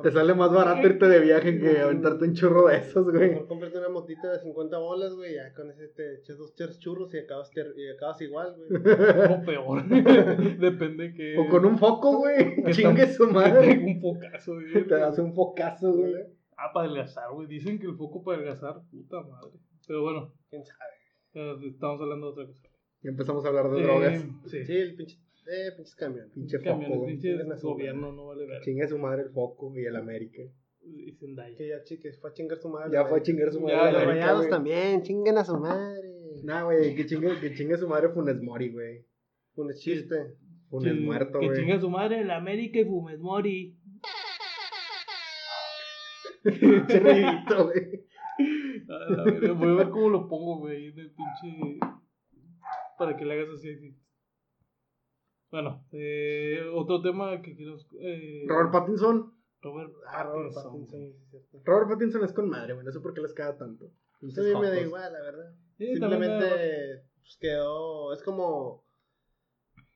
Te 0.03 0.11
sale 0.11 0.35
más 0.35 0.53
barato 0.53 0.85
irte 0.85 1.07
de 1.09 1.21
viaje 1.21 1.61
que 1.61 1.79
aventarte 1.79 2.25
un 2.25 2.35
churro 2.35 2.67
de 2.67 2.79
esos, 2.79 3.05
güey. 3.09 3.31
mejor 3.31 3.47
cómprate 3.47 3.79
una 3.79 3.89
motita 3.89 4.33
de 4.33 4.41
50 4.41 4.79
bolas, 4.79 5.15
güey. 5.15 5.37
Ya 5.37 5.55
con 5.55 5.71
ese 5.71 5.87
te 5.89 6.17
echas 6.17 6.39
dos 6.39 6.55
chers 6.57 6.81
churros 6.81 7.15
y 7.15 7.19
acabas, 7.19 7.51
ter- 7.53 7.73
y 7.77 7.89
acabas 7.89 8.21
igual, 8.21 8.57
güey. 8.57 8.83
O 9.33 9.45
peor. 9.45 9.85
Depende 10.59 11.15
que. 11.15 11.39
O 11.39 11.49
con 11.49 11.65
un 11.65 11.79
foco, 11.79 12.19
güey. 12.19 12.63
que 12.65 12.73
Chingue 12.73 13.07
su 13.13 13.29
madre. 13.31 13.79
un 13.79 14.01
focazo, 14.01 14.55
güey. 14.55 14.87
Te 14.89 14.95
das 14.97 15.17
un 15.21 15.33
focazo, 15.33 15.93
güey. 15.93 16.15
Ah, 16.57 16.73
para 16.75 16.87
adelgazar, 16.87 17.31
güey. 17.33 17.47
Dicen 17.47 17.79
que 17.79 17.87
el 17.87 17.95
foco 17.95 18.25
para 18.25 18.39
adelgazar, 18.39 18.81
puta 18.91 19.23
madre. 19.23 19.53
Pero 19.87 20.03
bueno, 20.03 20.35
¿Quién 20.51 20.65
sabe? 20.65 21.67
estamos 21.69 22.01
hablando 22.01 22.27
de 22.27 22.33
otra 22.33 22.47
cosa. 22.47 22.69
Y 23.03 23.09
empezamos 23.09 23.45
a 23.45 23.49
hablar 23.49 23.71
de 23.71 23.79
Eh, 23.81 23.83
drogas. 23.85 24.27
Sí. 24.47 24.65
Sí, 24.65 24.77
el 24.77 24.97
pinche. 24.97 25.17
Eh, 25.51 25.73
pinches 25.77 25.95
camiones. 25.97 26.33
Pinche 26.35 26.61
Camiones, 26.61 26.89
foco, 26.89 26.99
güey. 27.01 27.13
pinche 27.13 27.29
Chingan 27.31 27.53
a 27.53 27.57
su 27.57 27.69
gobierno 27.69 28.13
no 28.13 28.27
vale 28.27 28.47
ver. 28.47 28.61
Chingue 28.63 28.87
su 28.89 28.99
madre 28.99 29.23
el 29.23 29.31
foco 29.31 29.73
y 29.75 29.85
el 29.87 29.97
América. 29.97 30.43
Y 30.83 31.13
Zendaya. 31.13 31.57
Que 31.57 31.69
ya, 31.69 31.83
chiques, 31.85 32.21
fue 32.21 32.31
a 32.31 32.33
chingar 32.35 32.59
su 32.59 32.69
madre. 32.69 32.91
Ya 32.93 33.05
fue 33.07 33.19
a 33.19 33.23
chingar 33.23 33.51
su 33.53 33.61
madre 33.61 33.77
Ya, 33.77 33.93
los 33.93 34.05
rayados 34.05 34.49
también, 34.49 35.03
chinguen 35.03 35.39
a 35.39 35.45
su 35.45 35.57
madre. 35.59 36.09
Nah, 36.45 36.65
güey, 36.65 36.95
que 36.95 37.07
chingue, 37.07 37.39
que 37.41 37.55
chingue 37.55 37.77
su 37.77 37.89
madre 37.89 38.11
Funes 38.11 38.41
Mori, 38.43 38.71
güey. 38.73 39.05
Un 39.57 39.73
chiste. 39.75 40.37
Funes 40.71 40.95
Que- 40.95 41.01
muerto, 41.01 41.41
Que 41.41 41.47
güey. 41.47 41.59
chinga 41.61 41.81
su 41.81 41.91
madre 41.91 42.21
el 42.21 42.31
América 42.31 42.79
y 42.79 42.85
Fumes 42.85 43.19
Mori. 43.19 43.77
Pinche 46.45 47.01
ruidito, 47.01 47.65
güey. 47.65 48.07
Voy 49.57 49.71
a 49.71 49.75
ver 49.75 49.89
cómo 49.91 50.09
lo 50.11 50.29
pongo, 50.29 50.59
güey. 50.61 50.93
De 50.93 51.11
pinche. 51.11 51.79
Para 52.99 53.17
que 53.17 53.25
le 53.25 53.35
hagas 53.35 53.49
así. 53.55 53.97
Bueno, 55.51 55.85
eh, 55.93 56.61
otro 56.75 57.01
tema 57.01 57.41
que 57.41 57.57
quiero. 57.57 57.77
Eh, 58.01 58.45
Robert 58.47 58.71
Pattinson. 58.73 59.33
Robert 59.63 59.93
Ah, 60.07 60.23
Robert 60.25 60.55
Pattinson, 60.55 60.73
Pattinson, 60.73 61.01
güey. 61.01 61.13
sí, 61.13 61.37
es 61.37 61.49
cierto. 61.51 61.61
Robert 61.65 61.89
Pattinson 61.91 62.25
es 62.25 62.33
con 62.33 62.49
madre, 62.49 62.75
güey. 62.75 62.85
No 62.85 62.93
sé 62.93 63.01
por 63.01 63.15
qué 63.15 63.21
les 63.23 63.33
caga 63.33 63.57
tanto. 63.57 63.87
A 63.87 64.27
mí 64.27 64.33
me 64.37 64.69
da 64.69 64.81
igual, 64.81 65.13
la 65.13 65.21
verdad. 65.23 65.55
Sí, 65.79 65.87
Simplemente 65.97 67.05
pues, 67.21 67.37
quedó. 67.41 68.13
Es 68.13 68.23
como. 68.23 68.85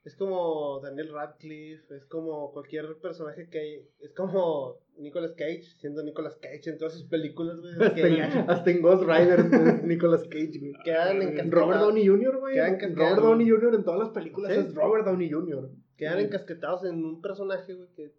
Es 0.04 0.16
como 0.16 0.80
Daniel 0.80 1.12
Radcliffe, 1.12 1.94
es 1.96 2.04
como 2.06 2.50
cualquier 2.52 2.98
personaje 2.98 3.48
que 3.48 3.58
hay. 3.60 3.88
Es 4.00 4.12
como 4.14 4.78
Nicolas 4.98 5.32
Cage, 5.32 5.62
siendo 5.78 6.02
Nicolas 6.02 6.36
Cage 6.36 6.70
en 6.70 6.78
todas 6.78 6.94
sus 6.94 7.04
películas, 7.04 7.58
güey. 7.60 8.20
Hasta, 8.20 8.70
en, 8.70 8.82
Ghost 8.82 9.02
Rider 9.02 9.84
Nicolas 9.84 10.22
Cage, 10.24 10.58
güey. 10.58 10.72
quedan 10.84 11.22
encasquetados. 11.22 11.50
Robert 11.50 11.80
Downey 11.80 12.06
Jr., 12.06 12.38
güey. 12.38 12.54
Quedan 12.54 12.96
Robert. 12.96 13.20
Downey 13.20 13.50
Jr. 13.50 13.74
en 13.74 13.84
todas 13.84 14.00
las 14.00 14.08
películas 14.10 14.52
¿Sí? 14.52 14.60
es 14.60 14.74
Robert 14.74 15.04
Downey 15.06 15.30
Jr. 15.30 15.70
Quedan 15.96 16.20
encasquetados 16.20 16.84
en 16.84 17.04
un 17.04 17.20
personaje, 17.20 17.74
güey, 17.74 17.88
que. 17.94 18.12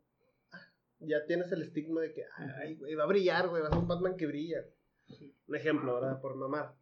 Ya 0.99 1.25
tienes 1.25 1.51
el 1.51 1.61
estigma 1.61 1.99
de 1.99 2.13
que, 2.13 2.23
ay, 2.61 2.75
güey, 2.75 2.95
va 2.95 3.03
a 3.03 3.07
brillar, 3.07 3.49
güey, 3.49 3.61
va 3.61 3.67
a 3.67 3.71
ser 3.71 3.79
un 3.79 3.89
Batman 3.89 4.15
que 4.15 4.25
brilla. 4.25 4.63
Un 5.47 5.55
ejemplo, 5.55 5.95
¿verdad? 5.95 6.21
Por 6.21 6.35
mamar. 6.35 6.75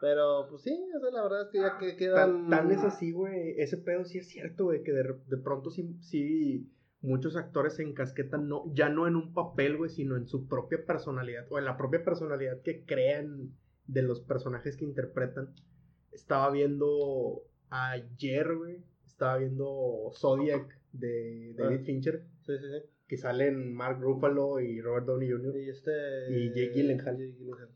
Pero, 0.00 0.46
pues 0.48 0.62
sí, 0.62 0.88
o 0.96 1.00
sea, 1.00 1.10
la 1.10 1.22
verdad 1.24 1.42
es 1.42 1.48
que 1.50 1.58
ya 1.58 1.78
que 1.78 1.96
quedan. 1.96 2.48
Tan, 2.48 2.68
tan 2.68 2.70
es 2.70 2.84
así, 2.84 3.10
güey. 3.10 3.58
Ese 3.58 3.76
pedo 3.78 4.04
sí 4.04 4.18
es 4.18 4.28
cierto, 4.28 4.64
güey. 4.66 4.84
Que 4.84 4.92
de, 4.92 5.02
de 5.26 5.36
pronto 5.38 5.70
sí, 5.70 5.96
sí 6.00 6.70
muchos 7.06 7.36
actores 7.36 7.76
se 7.76 7.82
encasquetan, 7.82 8.48
no, 8.48 8.64
ya 8.74 8.88
no 8.88 9.06
en 9.06 9.16
un 9.16 9.32
papel, 9.32 9.76
güey, 9.76 9.90
sino 9.90 10.16
en 10.16 10.26
su 10.26 10.46
propia 10.48 10.84
personalidad. 10.84 11.46
O 11.50 11.58
en 11.58 11.64
la 11.64 11.76
propia 11.76 12.04
personalidad 12.04 12.60
que 12.62 12.84
crean 12.84 13.52
de 13.86 14.02
los 14.02 14.20
personajes 14.20 14.76
que 14.76 14.84
interpretan. 14.84 15.54
Estaba 16.12 16.50
viendo 16.50 17.42
ayer, 17.70 18.54
güey. 18.54 18.82
Estaba 19.06 19.38
viendo 19.38 20.10
Zodiac 20.14 20.78
de 20.92 21.54
David 21.56 21.78
Ah. 21.80 21.84
Fincher. 21.84 22.24
Sí, 22.42 22.52
sí, 22.58 22.64
sí. 22.64 22.88
Que 23.06 23.16
salen 23.16 23.72
Mark 23.72 24.00
Ruffalo 24.00 24.58
y 24.60 24.80
Robert 24.80 25.06
Downey 25.06 25.30
Jr. 25.30 25.56
Y 25.58 25.70
este. 25.70 25.90
Y 26.30 26.48
Jake 26.48 26.72
Gyllenhaal. 26.74 27.16
Jake 27.16 27.36
Gyllenhaal. 27.38 27.70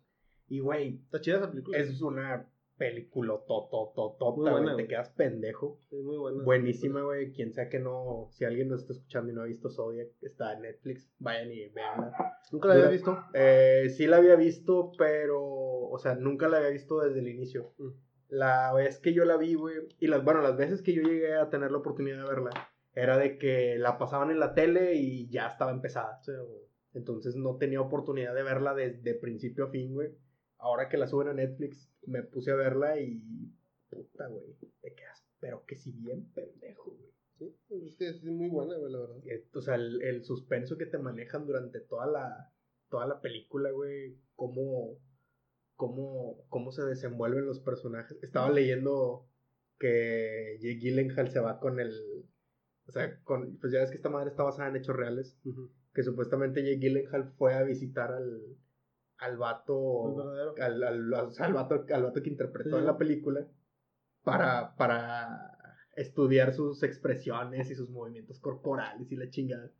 Y, 0.48 0.58
güey, 0.60 1.00
Está 1.04 1.20
chida 1.20 1.36
esa 1.36 1.50
película. 1.50 1.78
es 1.78 2.02
una 2.02 2.48
película 2.80 3.34
totototota, 3.46 4.58
güey. 4.58 4.76
Te 4.76 4.88
quedas 4.88 5.10
pendejo. 5.10 5.78
Es 5.92 6.02
muy 6.02 6.16
buena. 6.16 6.42
Buenísima, 6.42 7.02
güey. 7.02 7.30
Quien 7.30 7.52
sea 7.52 7.68
que 7.68 7.78
no, 7.78 8.28
si 8.30 8.46
alguien 8.46 8.68
nos 8.68 8.80
está 8.80 8.94
escuchando 8.94 9.30
y 9.30 9.34
no 9.34 9.42
ha 9.42 9.44
visto 9.44 9.68
Zodiac, 9.68 10.08
está 10.22 10.54
en 10.54 10.62
Netflix, 10.62 11.12
vayan 11.18 11.52
y 11.52 11.68
veanla. 11.68 12.38
Nunca 12.50 12.68
la 12.68 12.74
había 12.74 12.88
visto. 12.88 13.22
Eh, 13.34 13.90
sí 13.94 14.06
la 14.06 14.16
había 14.16 14.34
visto, 14.34 14.92
pero, 14.96 15.42
o 15.42 15.98
sea, 15.98 16.14
nunca 16.14 16.48
la 16.48 16.56
había 16.56 16.70
visto 16.70 17.00
desde 17.00 17.20
el 17.20 17.28
inicio. 17.28 17.74
La 18.28 18.72
vez 18.72 18.98
que 18.98 19.12
yo 19.12 19.26
la 19.26 19.36
vi, 19.36 19.54
güey, 19.54 19.76
y 19.98 20.06
las, 20.06 20.24
bueno, 20.24 20.40
las 20.40 20.56
veces 20.56 20.80
que 20.80 20.94
yo 20.94 21.02
llegué 21.02 21.36
a 21.36 21.50
tener 21.50 21.70
la 21.72 21.78
oportunidad 21.78 22.16
de 22.16 22.30
verla, 22.30 22.50
era 22.94 23.18
de 23.18 23.36
que 23.36 23.76
la 23.76 23.98
pasaban 23.98 24.30
en 24.30 24.40
la 24.40 24.54
tele 24.54 24.94
y 24.94 25.28
ya 25.28 25.48
estaba 25.48 25.70
empezada. 25.70 26.18
Sí. 26.22 26.32
Entonces 26.94 27.36
no 27.36 27.56
tenía 27.56 27.82
oportunidad 27.82 28.34
de 28.34 28.42
verla 28.42 28.74
desde 28.74 29.14
principio 29.14 29.66
a 29.66 29.70
fin, 29.70 29.92
güey. 29.92 30.16
Ahora 30.56 30.88
que 30.88 30.96
la 30.96 31.06
suben 31.06 31.28
a 31.28 31.34
Netflix, 31.34 31.89
me 32.06 32.22
puse 32.22 32.50
a 32.50 32.56
verla 32.56 33.00
y. 33.00 33.52
Puta, 33.88 34.28
güey. 34.28 34.54
Te 34.80 34.94
quedas, 34.94 35.24
pero 35.40 35.64
que 35.66 35.76
si 35.76 35.92
bien 35.92 36.30
pendejo, 36.32 36.92
güey. 36.92 37.10
Sí, 37.68 37.86
es 37.86 37.96
que 37.96 38.08
es 38.08 38.22
muy 38.22 38.48
buena, 38.48 38.76
güey, 38.76 38.92
la 38.92 39.00
verdad. 39.00 39.26
Eh, 39.26 39.48
O 39.54 39.60
sea, 39.60 39.74
el, 39.76 40.02
el 40.02 40.24
suspenso 40.24 40.76
que 40.76 40.86
te 40.86 40.98
manejan 40.98 41.46
durante 41.46 41.80
toda 41.80 42.06
la, 42.06 42.52
toda 42.88 43.06
la 43.06 43.20
película, 43.20 43.70
güey. 43.70 44.16
Cómo, 44.36 44.98
cómo, 45.74 46.44
cómo 46.48 46.70
se 46.70 46.82
desenvuelven 46.82 47.46
los 47.46 47.60
personajes. 47.60 48.22
Estaba 48.22 48.50
leyendo 48.50 49.26
que 49.78 50.58
Jake 50.60 50.78
Gyllenhaal 50.80 51.30
se 51.30 51.40
va 51.40 51.58
con 51.58 51.80
el. 51.80 51.92
O 52.86 52.92
sea, 52.92 53.20
con, 53.22 53.56
pues 53.58 53.72
ya 53.72 53.80
ves 53.80 53.90
que 53.90 53.96
esta 53.96 54.10
madre 54.10 54.30
está 54.30 54.42
basada 54.42 54.68
en 54.68 54.76
hechos 54.76 54.96
reales. 54.96 55.38
Que 55.94 56.02
supuestamente 56.02 56.62
Jake 56.62 56.78
Gyllenhaal 56.86 57.32
fue 57.38 57.54
a 57.54 57.62
visitar 57.62 58.12
al, 58.12 58.56
al 59.20 59.36
vato. 59.36 60.52
Al, 60.60 60.82
al, 60.82 61.14
al- 61.14 61.32
al 61.38 61.52
vato, 61.52 61.84
al 61.94 62.02
vato 62.02 62.22
que 62.22 62.30
interpretó 62.30 62.70
Sí. 62.70 62.76
en 62.76 62.86
la 62.86 62.96
película. 62.96 63.46
Para, 64.22 64.74
para 64.76 65.56
estudiar 65.96 66.52
sus 66.52 66.82
expresiones 66.82 67.70
y 67.70 67.74
sus 67.74 67.88
movimientos 67.90 68.38
corporales 68.38 69.10
y 69.10 69.16
la 69.16 69.30
chingada. 69.30 69.70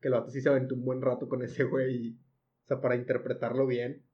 Que 0.00 0.08
el 0.08 0.14
vato 0.14 0.30
sí 0.30 0.40
se 0.40 0.48
aventó 0.48 0.74
un 0.74 0.84
buen 0.84 1.00
rato 1.02 1.28
con 1.28 1.42
ese 1.42 1.64
güey. 1.64 1.96
y- 2.08 2.18
o 2.64 2.66
sea, 2.68 2.80
para 2.80 2.96
interpretarlo 2.96 3.66
bien. 3.66 4.04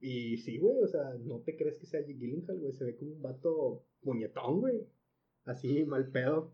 Y 0.00 0.38
sí, 0.38 0.58
güey, 0.58 0.82
o 0.82 0.86
sea, 0.86 1.14
no 1.20 1.40
te 1.40 1.56
crees 1.56 1.76
que 1.78 1.86
sea 1.86 2.00
Jake 2.00 2.14
Gyllenhaal, 2.14 2.58
güey. 2.58 2.72
Se 2.72 2.84
ve 2.84 2.96
como 2.96 3.12
un 3.12 3.22
vato 3.22 3.84
puñetón, 4.02 4.60
güey. 4.60 4.86
Así, 5.44 5.84
mal 5.84 6.08
pedo. 6.10 6.52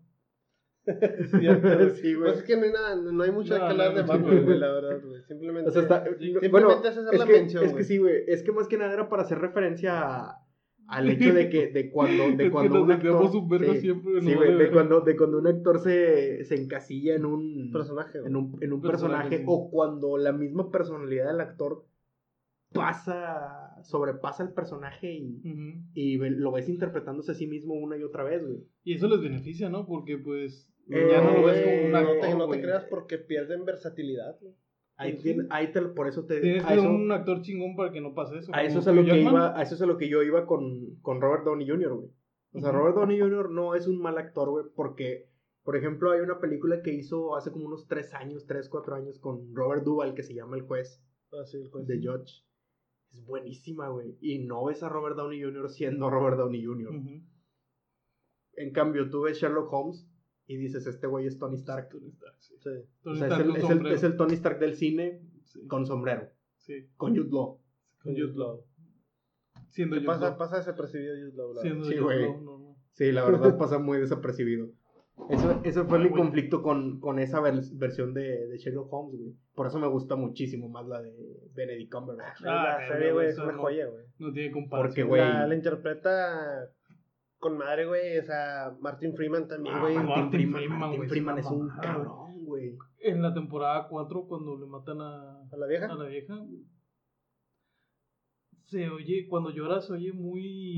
Cierto, 1.41 1.91
sí, 1.97 2.15
güey. 2.15 2.31
Pues 2.31 2.39
es 2.39 2.45
que 2.45 2.57
no 2.57 2.65
hay 2.65 2.73
nada, 2.73 2.97
no 2.97 3.23
hay 3.23 3.31
mucho 3.31 3.55
No, 3.55 3.61
que 3.61 3.67
hablar 3.67 3.91
no, 3.91 3.97
de 3.97 4.03
Batman, 4.03 4.45
güey, 4.45 4.59
la 4.59 4.73
verdad, 4.73 5.01
güey. 5.05 5.23
Simplemente. 5.23 5.69
O 5.71 5.73
sea, 5.73 5.83
está, 5.83 6.05
Simplemente 6.05 6.49
bueno, 6.49 6.71
es 6.71 6.77
hacer 6.87 7.05
es 7.13 7.19
la 7.19 7.27
que, 7.27 7.33
mención, 7.33 7.65
es 7.65 7.73
que 7.75 7.85
sí, 7.85 7.99
güey. 7.99 8.25
Es 8.27 8.43
que 8.43 8.53
más 8.53 8.69
que 8.69 8.79
nada 8.79 8.93
era 8.93 9.09
para 9.09 9.23
hacer 9.23 9.39
referencia 9.39 10.01
a- 10.01 10.47
al 10.89 11.09
hecho 11.09 11.33
de 11.33 11.49
que 11.49 11.69
de 11.69 11.89
cuando, 11.91 12.25
Es 12.31 12.37
de 12.37 12.51
cuando 12.51 12.83
un 12.83 12.91
actor, 12.91 13.31
sí, 13.31 13.81
siempre, 13.81 14.21
sí, 14.23 14.35
de 14.35 14.71
cuando, 14.73 15.01
de 15.03 15.17
cuando 15.17 15.39
un 15.39 15.47
actor 15.47 15.79
se, 15.79 16.45
se 16.45 16.57
encasilla 16.61 17.15
en 17.15 17.25
un 17.27 17.71
personaje, 17.73 18.19
en 18.19 18.35
un, 18.35 18.59
en 18.61 18.73
un 18.73 18.81
Personaje, 18.83 19.23
personaje 19.29 19.39
sí. 19.39 19.45
o 19.47 19.71
cuando 19.71 20.17
la 20.19 20.33
misma 20.33 20.71
personalidad 20.73 21.29
del 21.29 21.41
actor 21.43 21.85
pasa, 22.73 23.77
sobrepasa 23.83 24.43
el 24.45 24.53
personaje 24.53 25.13
y, 25.13 25.41
y 25.95 26.17
lo 26.19 26.53
ves 26.53 26.69
interpretándose 26.69 27.33
a 27.33 27.35
sí 27.35 27.47
mismo 27.47 27.75
una 27.75 27.97
y 27.97 28.03
otra 28.05 28.23
vez, 28.25 28.45
güey. 28.47 28.61
Y 28.85 28.95
eso 28.95 29.09
les 29.09 29.21
beneficia, 29.21 29.69
¿no? 29.69 29.87
Porque 29.87 30.19
pues 30.19 30.70
Eh, 30.91 31.09
ya 31.11 31.23
no 31.23 31.33
lo 31.39 31.45
ves 31.47 31.63
güey, 31.63 31.77
como 31.77 31.87
un 31.87 31.93
no 31.93 31.99
actor, 31.99 32.21
te, 32.21 32.35
no 32.35 32.49
te 32.49 32.61
creas 32.63 32.85
porque 32.85 33.19
pierden 33.19 33.65
versatilidad. 33.65 34.39
Ahí, 34.97 35.13
Sí. 35.17 35.23
tiene- 35.23 35.47
ahí 35.51 35.73
te, 35.73 35.81
por 35.83 36.09
eso 36.09 36.27
te 36.27 36.41
Tienes 36.41 36.63
que 36.65 36.75
ser 36.75 36.81
un 36.81 37.11
actor 37.11 37.41
chingón 37.43 37.75
para 37.77 37.91
que 37.91 38.01
no 38.01 38.13
pase 38.15 38.39
eso. 38.39 38.51
a 38.55 38.63
eso 38.63 38.81
es 38.81 38.87
a 38.89 38.93
lo 38.93 39.03
que 39.03 39.09
Jackman. 39.09 39.33
iba, 39.33 39.59
a 39.59 39.63
eso 39.63 39.75
es 39.75 39.83
a 39.83 39.87
lo 39.87 39.97
que 39.97 40.09
yo 40.09 40.23
iba 40.23 40.45
con, 40.47 40.97
con 41.01 41.21
Robert 41.21 41.45
Downey 41.45 41.67
Jr., 41.69 41.95
güey. 41.95 42.11
O 42.53 42.61
sea. 42.61 42.73
Robert 42.73 42.97
Downey 42.97 43.19
Jr. 43.19 43.51
no 43.51 43.75
es 43.75 43.87
un 43.87 43.99
mal 44.03 44.19
actor, 44.19 44.51
güey, 44.51 44.67
porque, 44.75 45.31
por 45.63 45.77
ejemplo, 45.77 46.11
hay 46.11 46.21
una 46.21 46.39
película 46.41 46.83
que 46.83 46.93
hizo 46.93 47.35
hace 47.37 47.51
como 47.53 47.67
unos 47.67 47.87
3 47.87 48.13
años, 48.15 48.45
3, 48.47 48.69
4 48.69 48.95
años 48.97 49.19
con 49.21 49.55
Robert 49.55 49.85
Duvall 49.85 50.15
que 50.15 50.23
se 50.25 50.35
llama 50.35 50.57
El 50.57 50.63
Juez. 50.63 51.03
Ah, 51.33 51.45
sí, 51.47 51.59
el 51.59 51.69
juez. 51.71 51.87
de 51.87 51.97
Judge 51.99 52.45
es 53.13 53.25
buenísima, 53.25 53.89
güey. 53.89 54.19
Y 54.21 54.41
no 54.41 54.65
ves 54.65 54.83
a 54.83 54.89
Robert 54.89 55.17
Downey 55.17 55.41
Jr. 55.43 55.71
siendo 55.71 56.11
Robert 56.11 56.37
Downey 56.37 56.65
Jr. 56.65 56.91
En 58.55 58.73
cambio, 58.73 59.09
tú 59.09 59.23
ves 59.23 59.39
Sherlock 59.39 59.73
Holmes 59.73 60.10
y 60.53 60.57
dices, 60.57 60.87
este 60.87 61.07
güey 61.07 61.27
es 61.27 61.39
Tony 61.39 61.57
Stark. 61.57 61.89
Tony 61.91 62.09
Stark, 62.09 62.37
sí. 62.41 62.55
Sí. 62.59 62.69
O 62.71 62.85
Tony 63.03 63.19
sea, 63.19 63.27
es 63.29 63.33
Stark 63.33 63.47
el, 63.47 63.61
con 63.63 63.71
es, 63.71 63.71
el, 63.71 63.87
es 63.95 64.03
el 64.05 64.17
Tony 64.17 64.35
Stark 64.35 64.59
del 64.59 64.75
cine 64.75 65.21
Sí. 65.45 65.67
con 65.67 65.87
sombrero, 65.87 66.29
Sí. 66.57 66.89
con 66.97 67.17
Jude 67.17 67.31
Law. 67.31 67.61
Con 68.03 68.15
Jude 68.15 68.35
Law. 68.35 68.65
Siendo 69.69 69.95
¿Qué 69.97 70.01
Jude 70.01 70.07
pasa, 70.07 70.29
Law. 70.31 70.39
pasa 70.39 70.57
desapercibido 70.59 71.15
Jude 71.15 71.37
Law, 71.37 71.55
la 71.55 71.63
Siendo 71.63 71.85
Sí, 71.85 71.99
güey. 71.99 72.23
Law, 72.23 72.41
no, 72.43 72.59
no. 72.59 72.77
Sí, 72.93 73.13
la 73.13 73.25
verdad 73.25 73.57
pasa 73.59 73.79
muy 73.79 73.99
desapercibido. 73.99 74.69
Eso, 75.29 75.61
eso 75.65 75.85
fue 75.85 75.99
Ah, 75.99 76.01
mi 76.01 76.11
conflicto 76.11 76.63
con, 76.63 76.99
con 76.99 77.19
esa 77.19 77.41
vers- 77.41 77.77
versión 77.77 78.15
de, 78.15 78.47
de 78.49 78.57
Sherlock 78.57 78.91
Holmes, 78.91 79.21
güey. 79.21 79.35
Por 79.55 79.67
eso 79.67 79.79
me 79.79 79.87
gusta 79.87 80.17
muchísimo 80.17 80.69
más 80.71 80.87
la 80.87 81.03
de 81.03 81.13
Benedict 81.53 81.93
Cumberbatch. 81.93 82.41
Ah, 82.47 82.79
la 82.81 82.89
serie, 82.89 83.13
güey, 83.13 83.29
es 83.29 83.39
una 83.39 83.53
no. 83.53 83.61
joya, 83.61 83.87
güey. 83.87 84.07
No 84.19 84.33
tiene 84.33 84.51
comparación. 84.51 84.89
Porque, 84.89 85.03
güey, 85.05 85.21
La, 85.21 85.47
la 85.47 85.55
interpreta 85.55 86.71
con 87.41 87.59
madre, 87.59 87.87
güey. 87.87 88.19
O 88.19 88.23
sea, 88.23 88.77
Martin 88.81 89.15
Freeman 89.17 89.49
también, 89.49 89.75
Ah, 89.75 89.81
güey. 89.81 89.95
Martin, 89.97 90.09
Martin 90.11 90.31
Freeman, 90.31 90.61
Freeman, 90.61 90.81
Martin 90.81 91.09
Freeman 91.09 91.39
es 91.39 91.47
un 91.47 91.69
cabrón, 91.71 92.45
güey. 92.45 92.77
En 93.01 93.23
la 93.23 93.35
temporada 93.35 93.89
4, 93.89 94.27
cuando 94.29 94.57
le 94.59 94.67
matan 94.67 95.01
a, 95.01 95.41
¿A 95.51 95.57
la 95.57 95.67
vieja? 95.67 95.87
a 95.87 95.95
la 95.97 96.05
vieja, 96.05 96.39
se 98.67 98.89
oye, 98.89 99.27
cuando 99.29 99.51
llora 99.51 99.81
se 99.81 99.93
oye 99.95 100.13
muy 100.13 100.77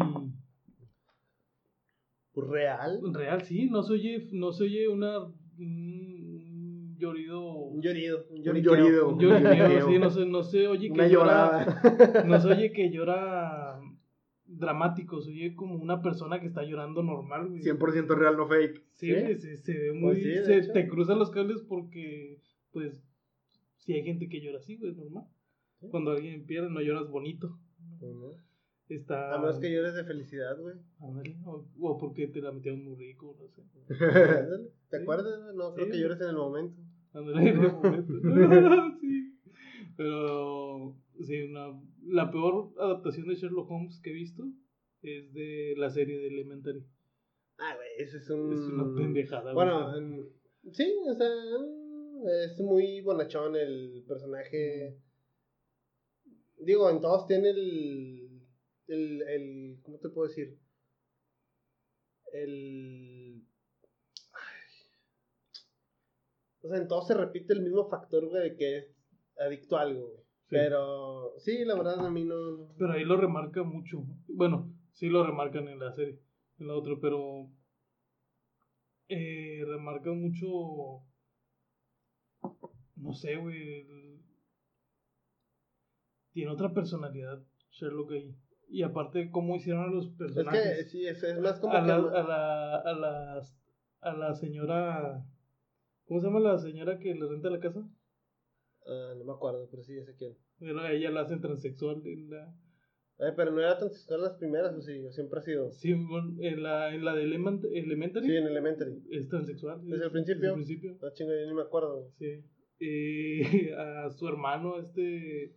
Pues 2.32 2.48
real. 2.48 3.00
real, 3.12 3.42
sí, 3.42 3.68
no 3.68 3.82
se 3.82 3.92
oye, 3.92 4.28
no 4.32 4.52
se 4.52 4.64
oye 4.64 4.88
una 4.88 5.18
un 5.58 6.96
llorido, 6.98 7.44
Un 7.44 7.82
llorido. 7.82 8.22
Un 8.30 8.42
llorido. 8.42 9.08
un 9.10 9.18
lloriqueo, 9.18 9.58
lloriqueo. 9.58 9.86
sí, 9.88 9.98
no 9.98 10.10
se, 10.10 10.24
no 10.26 10.42
se 10.42 10.66
oye 10.68 10.86
que 10.88 10.92
Una 10.94 11.08
llora, 11.08 11.66
llorada. 11.66 12.24
no 12.24 12.40
se 12.40 12.48
oye 12.48 12.72
que 12.72 12.90
llora 12.90 13.78
dramático, 14.62 15.20
se 15.20 15.30
oye 15.30 15.54
como 15.54 15.74
una 15.76 16.00
persona 16.00 16.40
que 16.40 16.46
está 16.46 16.62
llorando 16.64 17.02
normal, 17.02 17.48
güey. 17.50 17.60
100% 17.60 18.16
real, 18.16 18.36
no 18.38 18.46
fake. 18.48 18.82
Sí, 18.94 19.08
se, 19.36 19.56
se 19.58 19.72
ve 19.78 19.92
muy. 19.92 20.12
Pues 20.14 20.22
sí, 20.22 20.44
se, 20.46 20.56
hecho. 20.58 20.72
te 20.72 20.88
cruzan 20.88 21.18
los 21.18 21.30
cables 21.30 21.60
porque, 21.68 22.40
pues, 22.72 23.04
si 23.76 23.92
hay 23.92 24.02
gente 24.04 24.28
que 24.30 24.40
llora 24.40 24.58
así, 24.58 24.76
güey, 24.78 24.94
normal. 24.94 25.24
Sí. 25.80 25.88
Cuando 25.90 26.12
alguien 26.12 26.46
pierde, 26.46 26.70
no 26.70 26.80
lloras 26.80 27.10
bonito. 27.10 27.58
Ujú. 28.00 28.36
Está. 28.88 29.34
A 29.34 29.38
menos 29.38 29.58
que 29.58 29.70
llores 29.72 29.94
de 29.94 30.04
felicidad, 30.04 30.58
güey. 30.58 30.76
Ándale, 31.00 31.36
O, 31.44 31.64
o 31.80 31.98
porque 31.98 32.26
te 32.28 32.40
la 32.40 32.52
metieron 32.52 32.82
muy 32.84 32.94
rico, 32.96 33.36
no 33.40 33.48
sé. 33.48 33.62
Ándale. 34.04 34.70
¿Te 34.88 34.96
Sí. 34.98 35.02
acuerdas? 35.02 35.54
No, 35.54 35.74
creo 35.74 35.86
Sí. 35.86 35.92
que 35.92 36.00
llores 36.00 36.20
en 36.20 36.28
el 36.28 36.36
momento. 36.36 36.80
Ándale, 37.14 37.40
en 37.40 37.48
el 37.48 37.72
momento. 37.72 38.12
sí. 39.00 39.38
Pero, 39.96 40.96
sí, 41.20 41.42
una, 41.42 41.80
la 42.04 42.30
peor 42.30 42.72
adaptación 42.78 43.28
de 43.28 43.34
Sherlock 43.34 43.70
Holmes 43.70 44.00
que 44.02 44.10
he 44.10 44.14
visto 44.14 44.44
es 45.02 45.32
de 45.32 45.74
la 45.76 45.90
serie 45.90 46.18
de 46.18 46.28
Elementary. 46.28 46.84
Ah, 47.58 47.74
güey, 47.76 47.88
ese 47.98 48.18
es 48.18 48.30
un. 48.30 48.52
Es 48.52 48.60
una 48.60 48.94
pendejada. 48.94 49.52
Bueno, 49.52 49.96
en- 49.96 50.28
sí, 50.72 50.92
o 51.08 51.14
sea, 51.14 51.28
es 52.44 52.60
muy 52.60 53.00
bonachón 53.02 53.56
el 53.56 54.04
personaje. 54.06 54.98
Digo, 56.58 56.88
en 56.90 57.00
todos 57.00 57.26
tiene 57.26 57.50
el. 57.50 58.42
El. 58.86 59.22
el 59.22 59.80
¿Cómo 59.82 59.98
te 59.98 60.08
puedo 60.08 60.28
decir? 60.28 60.58
El. 62.32 63.42
ay. 64.32 64.72
O 66.62 66.68
sea, 66.68 66.78
en 66.78 66.88
todos 66.88 67.06
se 67.06 67.14
repite 67.14 67.52
el 67.52 67.62
mismo 67.62 67.88
factor, 67.88 68.26
güey, 68.28 68.50
de 68.50 68.56
que 68.56 68.78
es 68.78 68.86
adicto 69.38 69.76
a 69.76 69.82
algo, 69.82 70.08
güey. 70.08 70.22
Pero, 70.52 71.32
sí, 71.38 71.64
la 71.64 71.74
verdad, 71.74 72.04
a 72.06 72.10
mí 72.10 72.24
no. 72.24 72.34
Pero 72.78 72.92
ahí 72.92 73.04
lo 73.04 73.16
remarca 73.16 73.62
mucho. 73.62 74.04
Bueno, 74.28 74.70
sí 74.92 75.08
lo 75.08 75.24
remarcan 75.26 75.66
en 75.68 75.78
la 75.78 75.92
serie, 75.92 76.20
en 76.58 76.66
la 76.68 76.74
otra, 76.74 76.94
pero 77.00 77.48
eh, 79.08 79.62
remarca 79.66 80.10
mucho. 80.12 81.06
No 82.96 83.12
sé, 83.14 83.36
güey. 83.36 83.80
el- 83.80 84.20
Tiene 86.32 86.50
otra 86.50 86.72
personalidad 86.72 87.42
Sherlock 87.70 88.12
ahí. 88.12 88.34
Y 88.68 88.82
aparte, 88.82 89.30
cómo 89.30 89.56
hicieron 89.56 89.84
a 89.84 89.86
los 89.88 90.06
Es 90.06 90.12
personajes. 90.16 90.76
que, 90.84 90.84
sí, 90.90 91.06
es, 91.06 91.22
es 91.22 91.38
más 91.40 91.60
como 91.60 91.74
a, 91.74 91.82
que. 91.82 91.88
la, 91.88 91.94
a, 91.96 92.22
la, 92.22 92.76
a, 92.76 92.92
la, 92.94 93.42
a 94.00 94.12
la 94.14 94.34
señora. 94.34 95.24
¿Cómo 96.06 96.20
se 96.20 96.26
llama 96.26 96.40
la 96.40 96.58
señora 96.58 96.98
que 96.98 97.14
le 97.14 97.26
renta 97.26 97.48
la 97.50 97.60
casa? 97.60 97.86
Ah, 98.86 99.14
no 99.16 99.24
me 99.24 99.32
acuerdo, 99.32 99.68
pero 99.70 99.82
sí, 99.82 99.94
sé 100.04 100.14
quién. 100.16 100.36
A 100.78 100.92
ella 100.92 101.10
la 101.10 101.20
hacen 101.22 101.40
transexual 101.40 102.02
en 102.06 102.30
la. 102.30 102.54
Eh, 103.18 103.32
pero 103.36 103.52
no 103.52 103.60
era 103.60 103.78
tan 103.78 103.90
sexual 103.90 104.22
las 104.22 104.32
primeras, 104.34 104.74
o 104.74 104.80
sí, 104.80 105.04
o 105.04 105.12
siempre 105.12 105.38
ha 105.38 105.42
sido. 105.42 105.70
Sí, 105.70 105.92
bueno, 105.94 106.34
en 106.40 106.62
la, 106.62 106.92
en 106.94 107.04
la 107.04 107.14
de 107.14 107.24
Element- 107.24 107.64
Elementary. 107.72 108.26
Sí, 108.26 108.36
en 108.36 108.46
Elementary. 108.46 109.02
Es 109.10 109.28
transexual. 109.28 109.80
¿Desde 109.86 110.06
el 110.06 110.10
principio? 110.10 110.40
Desde 110.40 110.48
el 110.48 110.54
principio, 110.66 110.98
No, 111.00 111.12
chingo, 111.12 111.30
yo 111.32 111.46
ni 111.48 111.54
me 111.54 111.62
acuerdo. 111.62 112.10
sí. 112.18 112.42
Y 112.80 113.42
a 113.76 114.10
su 114.10 114.26
hermano, 114.26 114.78
este. 114.80 115.54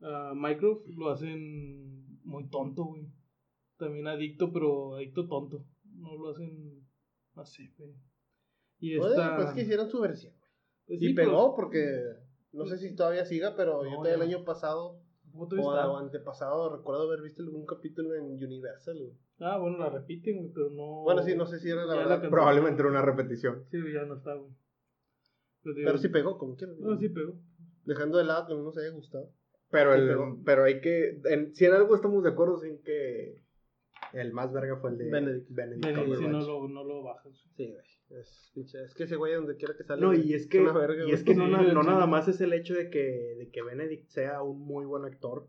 A 0.00 0.32
Mycroft, 0.36 0.86
lo 0.96 1.10
hacen 1.10 2.20
muy 2.24 2.48
tonto, 2.48 2.84
güey. 2.84 3.08
También 3.78 4.06
adicto, 4.06 4.52
pero 4.52 4.94
adicto 4.96 5.26
tonto. 5.26 5.64
No 5.96 6.16
lo 6.16 6.30
hacen. 6.30 6.84
Sé, 7.44 7.72
güey. 7.78 7.92
Y 8.80 8.96
Oye, 8.98 9.10
esta. 9.10 9.36
pues 9.36 9.50
que 9.52 9.62
hicieron 9.62 9.88
su 9.88 10.00
versión. 10.00 10.32
pues 10.86 11.02
y 11.02 11.14
pegó, 11.14 11.54
porque 11.56 11.80
no 12.52 12.66
sé 12.66 12.78
si 12.78 12.94
todavía 12.94 13.24
siga, 13.24 13.54
pero 13.56 13.82
No, 13.82 13.90
yo 13.90 13.96
todavía 13.96 14.14
el 14.14 14.22
año 14.22 14.44
pasado 14.44 15.00
o, 15.34 15.96
antepasado 15.98 16.74
recuerdo 16.74 17.02
haber 17.02 17.22
visto 17.22 17.42
algún 17.42 17.64
capítulo 17.66 18.14
en 18.14 18.24
Universal. 18.32 18.96
güey. 18.98 19.12
Ah, 19.40 19.58
bueno, 19.58 19.78
la 19.78 19.88
repiten, 19.90 20.38
güey, 20.38 20.50
pero 20.52 20.70
no. 20.70 21.02
Bueno, 21.02 21.22
sí, 21.22 21.36
no 21.36 21.46
sé 21.46 21.60
si 21.60 21.70
era 21.70 21.84
la 21.84 21.94
Ya 21.94 22.00
verdad. 22.06 22.30
Probablemente 22.30 22.80
era 22.82 22.90
una 22.90 23.02
repetición. 23.02 23.64
Sí, 23.70 23.78
ya 23.92 24.04
no 24.04 24.16
está, 24.16 24.34
güey. 24.34 24.50
Pero, 25.62 25.74
te 25.76 25.82
Pero 25.84 25.98
sí 25.98 26.08
pegó, 26.08 26.38
como 26.38 26.56
quieras. 26.56 26.76
No, 26.78 26.98
sí 26.98 27.08
pegó. 27.08 27.34
Dejando 27.84 28.18
de 28.18 28.24
lado 28.24 28.46
que 28.46 28.54
no 28.54 28.62
nos 28.62 28.76
haya 28.78 28.90
gustado. 28.90 29.30
Pero, 29.70 29.94
Sí, 29.94 30.00
el, 30.00 30.06
pero- 30.08 30.38
pero 30.44 30.64
hay 30.64 30.80
que. 30.80 31.20
En, 31.26 31.54
si 31.54 31.66
en 31.66 31.74
algo 31.74 31.94
estamos 31.94 32.22
de 32.24 32.30
acuerdo, 32.30 32.62
en 32.64 32.82
que 32.82 33.44
el 34.12 34.32
más 34.32 34.52
verga 34.52 34.76
fue 34.76 34.90
el 34.90 34.98
de 34.98 35.10
Benedict. 35.10 35.50
Benedict 35.50 36.16
si 36.16 36.26
no 36.26 36.40
lo, 36.40 36.68
no 36.68 36.84
lo 36.84 37.02
bajas. 37.02 37.32
Sí, 37.56 37.66
güey. 37.70 38.20
Es, 38.20 38.50
pinche- 38.54 38.82
es 38.84 38.94
que 38.94 39.04
ese 39.04 39.16
güey 39.16 39.34
donde 39.34 39.56
quiera 39.56 39.74
que 39.76 39.84
sale. 39.84 40.00
No, 40.00 40.14
y 40.14 40.32
es 40.32 40.46
que, 40.46 40.60
verga, 40.62 41.04
y 41.06 41.10
es 41.12 41.22
que 41.22 41.34
no, 41.34 41.44
Sí, 41.46 41.66
no 41.74 41.82
nada 41.82 42.06
más 42.06 42.26
es 42.28 42.40
el 42.40 42.52
hecho 42.54 42.74
de 42.74 42.88
que, 42.88 43.34
de 43.38 43.50
que 43.50 43.62
Benedict 43.62 44.08
sea 44.08 44.42
un 44.42 44.60
muy 44.60 44.86
buen 44.86 45.04
actor, 45.04 45.46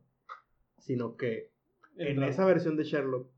sino 0.78 1.16
que 1.16 1.51
en 1.97 2.16
drama. 2.18 2.30
esa 2.30 2.45
versión 2.45 2.76
de 2.76 2.84
Sherlock 2.84 3.30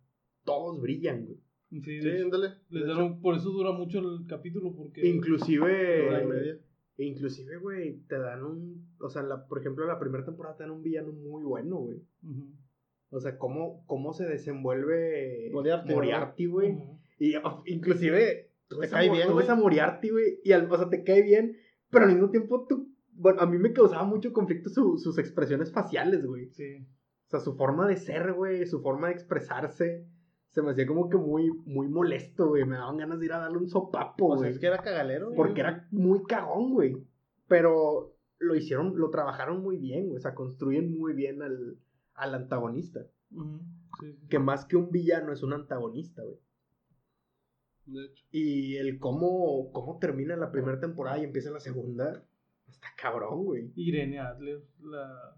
todos 0.44 0.82
brillan, 0.82 1.26
güey. 1.28 1.40
Sí, 1.84 2.02
Sí, 2.02 2.10
ándale. 2.10 2.56
les 2.70 2.88
un- 2.98 3.22
por 3.22 3.36
eso 3.36 3.50
dura 3.52 3.72
mucho 3.72 4.00
el 4.00 4.26
capítulo, 4.28 4.74
porque... 4.76 5.02
hora 5.02 5.08
y 5.08 5.12
Inclusive, 5.16 6.26
media. 6.26 6.58
inclusive, 6.98 7.58
güey, 7.58 7.98
te 8.08 8.18
dan 8.18 8.44
un, 8.44 8.88
o 9.00 9.10
sea, 9.10 9.22
la, 9.24 9.46
por 9.48 9.60
ejemplo, 9.60 9.86
la 9.86 10.00
primera 10.00 10.26
temporada 10.26 10.58
te 10.58 10.64
dan 10.64 10.72
un 10.72 10.82
villano 10.84 11.12
muy 11.14 11.44
bueno, 11.44 11.78
güey. 11.78 11.98
Ujú. 12.24 12.48
O 13.12 13.20
sea, 13.20 13.38
cómo, 13.38 13.84
cómo 13.88 14.14
se 14.14 14.26
desenvuelve 14.26 15.50
Moriarty, 15.52 15.94
Moriarty, 15.94 16.46
güey. 16.46 16.78
Y 17.20 17.36
oh, 17.36 17.62
inclusive, 17.66 18.50
tú 18.68 18.80
ves, 18.80 18.90
cae 18.92 19.10
a, 19.10 19.12
bien, 19.12 19.28
tú 19.28 19.36
ves 19.36 19.48
güey. 19.48 19.58
a 19.58 19.62
Moriarty, 19.62 20.10
güey, 20.10 20.40
y 20.44 20.54
al, 20.54 20.72
o 20.72 20.78
sea, 20.78 20.90
te 20.90 21.04
cae 21.04 21.22
bien, 21.22 21.58
pero 21.90 22.06
al 22.06 22.14
mismo 22.14 22.30
tiempo 22.30 22.66
tú, 22.68 22.90
bueno, 23.14 23.42
a 23.42 23.46
mí 23.46 23.58
me 23.58 23.74
causaba 23.74 24.04
mucho 24.06 24.32
conflicto 24.34 24.70
su- 24.70 24.98
sus 24.98 25.18
expresiones 25.18 25.72
faciales, 25.72 26.26
güey. 26.26 26.50
Sí. 26.52 26.88
O 27.28 27.30
sea, 27.30 27.40
su 27.42 27.56
forma 27.56 27.88
de 27.88 27.98
ser, 27.98 28.34
güey, 28.34 28.66
su 28.66 28.82
forma 28.82 29.08
de 29.08 29.14
expresarse, 29.14 30.06
se 30.50 30.62
me 30.62 30.72
hacía 30.72 30.86
como 30.88 31.10
que 31.10 31.18
muy, 31.18 31.50
muy 31.66 31.88
molesto, 31.88 32.48
güey. 32.50 32.66
Me 32.66 32.76
daban 32.76 32.98
ganas 32.98 33.20
de 33.20 33.26
ir 33.26 33.34
a 33.34 33.40
darle 33.40 33.58
un 33.58 33.70
sopapo, 33.70 34.26
O 34.28 34.32
sea, 34.36 34.40
güey. 34.40 34.52
es 34.52 34.60
que 34.60 34.68
era 34.68 34.80
cagalero. 34.80 35.28
güey. 35.28 35.38
Porque 35.38 35.62
era 35.62 35.88
muy 35.92 36.24
cagón, 36.24 36.74
güey. 36.74 36.98
Pero 37.48 38.16
lo 38.40 38.56
hicieron, 38.56 38.98
lo 38.98 39.10
trabajaron 39.12 39.62
muy 39.62 39.78
bien, 39.78 40.08
güey. 40.08 40.18
O 40.18 40.20
sea, 40.22 40.34
construyen 40.34 40.98
muy 40.98 41.14
bien 41.14 41.42
al, 41.42 41.78
al 42.14 42.36
antagonista. 42.36 43.02
Ujú, 43.32 43.60
sí, 44.00 44.14
sí. 44.14 44.28
Que 44.30 44.40
más 44.40 44.66
que 44.66 44.76
un 44.76 44.92
villano 44.92 45.32
es 45.34 45.44
un 45.44 45.54
antagonista, 45.54 46.24
güey. 46.24 46.40
De 47.86 48.06
hecho. 48.06 48.26
Y 48.32 48.78
el 48.78 49.00
cómo, 49.00 49.72
cómo 49.72 49.98
termina 50.00 50.36
la 50.36 50.52
primera 50.52 50.80
temporada 50.80 51.18
y 51.20 51.24
empieza 51.24 51.50
la 51.52 51.60
segunda, 51.60 52.24
está 52.68 52.88
cabrón, 52.98 53.44
güey. 53.46 53.72
Irene 53.76 54.20
Adler, 54.20 54.64
la, 54.82 55.36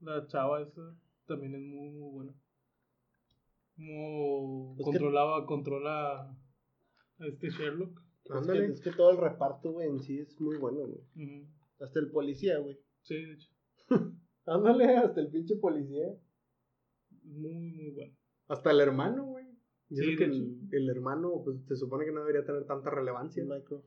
la 0.00 0.26
chava 0.26 0.60
esa, 0.62 0.94
también 1.26 1.54
es 1.54 1.62
muy, 1.62 1.90
muy 1.90 2.10
buena. 2.12 2.34
Como 3.76 4.72
Es 4.72 4.78
que- 4.78 4.84
controlaba, 4.84 5.46
controla 5.46 6.20
a 7.18 7.26
este 7.26 7.50
Sherlock. 7.50 8.00
Es 8.24 8.30
que, 8.30 8.38
Ándale. 8.38 8.66
es 8.72 8.80
que 8.80 8.92
todo 8.92 9.10
el 9.10 9.18
reparto, 9.18 9.72
güey, 9.72 9.88
en 9.88 10.00
sí 10.00 10.18
es 10.20 10.40
muy 10.40 10.56
bueno, 10.58 10.80
güey. 10.86 11.46
Hasta 11.80 11.98
el 11.98 12.10
policía, 12.10 12.58
güey. 12.58 12.78
Sí, 13.02 13.14
de 13.16 13.32
hecho. 13.34 13.50
Ándale, 14.46 14.96
hasta 14.96 15.20
el 15.20 15.28
pinche 15.28 15.56
policía. 15.56 16.06
Muy, 17.22 17.72
muy 17.72 17.90
bueno. 17.90 18.14
Hasta 18.48 18.70
el 18.70 18.80
hermano, 18.80 19.24
güey. 19.24 19.46
Y 19.90 19.96
Sí, 19.96 20.16
que 20.16 20.24
el, 20.24 20.60
el 20.72 20.88
hermano, 20.90 21.42
pues 21.44 21.64
se 21.66 21.76
supone 21.76 22.04
que 22.04 22.12
no 22.12 22.20
debería 22.20 22.44
tener 22.44 22.64
tanta 22.66 22.90
relevancia. 22.90 23.44
Michael. 23.44 23.82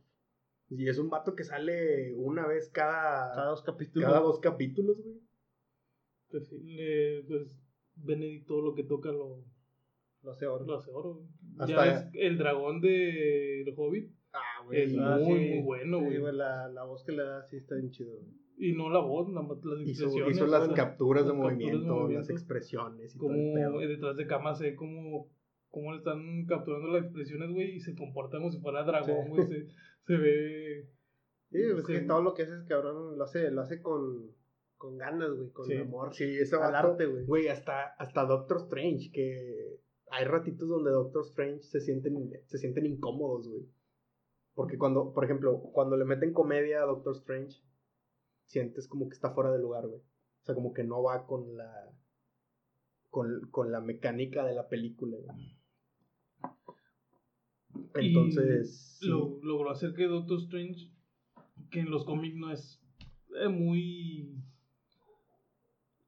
Y 0.70 0.88
es 0.89 0.97
un 0.97 1.10
vato 1.10 1.36
que 1.36 1.43
sale 1.43 2.14
una 2.16 2.45
vez 2.47 2.70
cada, 2.70 3.32
Cada 3.34 3.49
dos 3.49 3.62
capítulos. 3.62 4.08
cada 4.10 4.20
dos 4.22 4.39
capítulos, 4.39 4.97
güey. 5.01 5.20
Pues 6.30 6.47
sí, 6.49 6.60
le, 6.60 7.24
pues, 7.24 7.58
Benedict 7.95 8.47
todo 8.47 8.62
lo 8.62 8.76
que 8.76 8.84
toca 8.84 9.12
lo, 9.12 9.43
Lo 10.24 10.32
hace 10.32 10.45
oro. 10.45 10.66
lo 10.66 10.76
hace 10.76 10.91
oro. 10.91 11.14
güey. 11.16 11.28
Hasta- 11.60 11.68
Ya 11.68 11.82
ves, 11.93 12.10
el 12.16 12.38
dragón 12.38 12.82
de 12.82 13.62
El 13.62 13.74
Hobbit 13.78 14.12
Ah, 14.34 14.66
es 14.72 14.91
sí. 14.91 14.97
muy, 14.97 15.05
Ah, 15.05 15.18
sí. 15.20 15.24
muy 15.26 15.62
bueno, 15.64 15.99
güey. 16.01 16.18
güey, 16.20 16.36
la, 16.36 16.68
la 16.68 16.84
voz 16.84 17.03
que 17.05 17.12
le 17.14 17.24
da 17.24 17.43
sí 17.43 17.58
está 17.58 17.76
bien 17.76 17.91
chido, 17.91 18.18
güey. 18.18 18.34
Y 18.60 18.74
no 18.74 18.89
la 18.89 18.99
voz, 18.99 19.30
nada 19.30 19.45
más 19.45 19.64
las 19.64 19.82
Hizo, 19.88 20.05
expresiones. 20.05 20.36
hizo 20.36 20.47
las 20.47 20.64
o 20.64 20.66
sea, 20.66 20.76
capturas 20.76 21.26
de 21.26 21.30
las 21.30 21.38
capturas 21.38 21.82
de 21.82 21.88
movimiento, 21.88 22.08
las 22.10 22.30
expresiones 22.32 23.16
y 23.16 23.20
todo 23.20 23.30
el 23.30 23.36
como 23.36 23.53
pedo. 23.53 23.80
detrás 23.88 24.18
de 24.18 24.26
cámara 24.28 24.55
se 24.55 24.72
ve 24.72 24.76
como 24.76 25.30
cómo 25.70 25.91
le 25.91 25.97
están 25.99 26.45
capturando 26.47 26.88
las 26.88 27.03
expresiones, 27.03 27.51
güey, 27.51 27.76
y 27.76 27.80
se 27.80 27.93
comporta 27.95 28.38
como 28.38 28.51
si 28.51 28.60
fuera 28.60 28.84
dragón, 28.84 29.26
Sí. 29.26 29.30
güey, 29.30 29.47
se, 29.47 29.68
se 30.08 30.18
ve... 30.18 30.89
Sí, 31.51 31.60
es 31.62 31.86
Sí. 31.86 31.93
que 31.93 31.99
todo 32.01 32.22
lo 32.24 32.34
que 32.34 32.43
hace 32.43 32.55
ese 32.55 32.66
cabrón 32.68 33.18
lo 33.18 33.24
hace, 33.24 33.51
lo 33.51 33.62
hace 33.62 33.80
con, 33.82 34.32
con 34.76 34.97
ganas, 34.97 35.30
güey, 35.36 35.51
con 35.51 35.66
Sí. 35.68 35.76
amor. 35.76 36.14
Sí, 36.16 36.24
ese 36.24 36.55
Al 36.55 36.72
vato, 36.74 36.88
arte, 36.89 37.05
güey. 37.05 37.26
Güey, 37.26 37.47
hasta, 37.49 37.84
hasta 37.99 38.26
Doctor 38.26 38.58
Strange, 38.62 39.12
que 39.14 39.78
hay 40.10 40.26
ratitos 40.26 40.68
donde 40.68 40.89
Doctor 40.89 41.24
Strange 41.26 41.62
se 41.62 41.80
sienten, 41.80 42.32
se 42.47 42.58
sienten 42.58 42.86
incómodos, 42.88 43.47
güey. 43.47 43.68
Porque 44.55 44.78
cuando, 44.80 45.14
por 45.14 45.26
ejemplo, 45.26 45.62
cuando 45.74 45.95
le 45.95 46.05
meten 46.05 46.34
comedia 46.34 46.82
a 46.82 46.86
Doctor 46.88 47.16
Strange, 47.18 47.62
sientes 48.48 48.88
como 48.88 49.08
que 49.08 49.14
está 49.16 49.32
fuera 49.32 49.52
de 49.52 49.60
lugar, 49.60 49.88
güey. 49.88 50.02
O 50.02 50.43
sea, 50.45 50.56
como 50.56 50.74
que 50.74 50.84
no 50.84 51.04
va 51.04 51.26
con 51.28 51.56
la. 51.56 51.91
con, 53.10 53.48
con 53.52 53.72
la 53.72 53.80
mecánica 53.82 54.43
de 54.45 54.56
la 54.56 54.68
película, 54.68 55.16
güey. 55.24 55.58
y 58.00 58.08
Entonces. 58.08 58.98
sí. 59.00 59.08
logró 59.08 59.70
hacer 59.72 59.93
que 59.93 60.06
Doctor 60.06 60.39
Strange, 60.39 60.91
que 61.72 61.80
en 61.82 61.89
los 61.91 62.04
cómics 62.06 62.36
no 62.36 62.52
es 62.52 62.82
eh, 63.41 63.50
muy... 63.50 64.34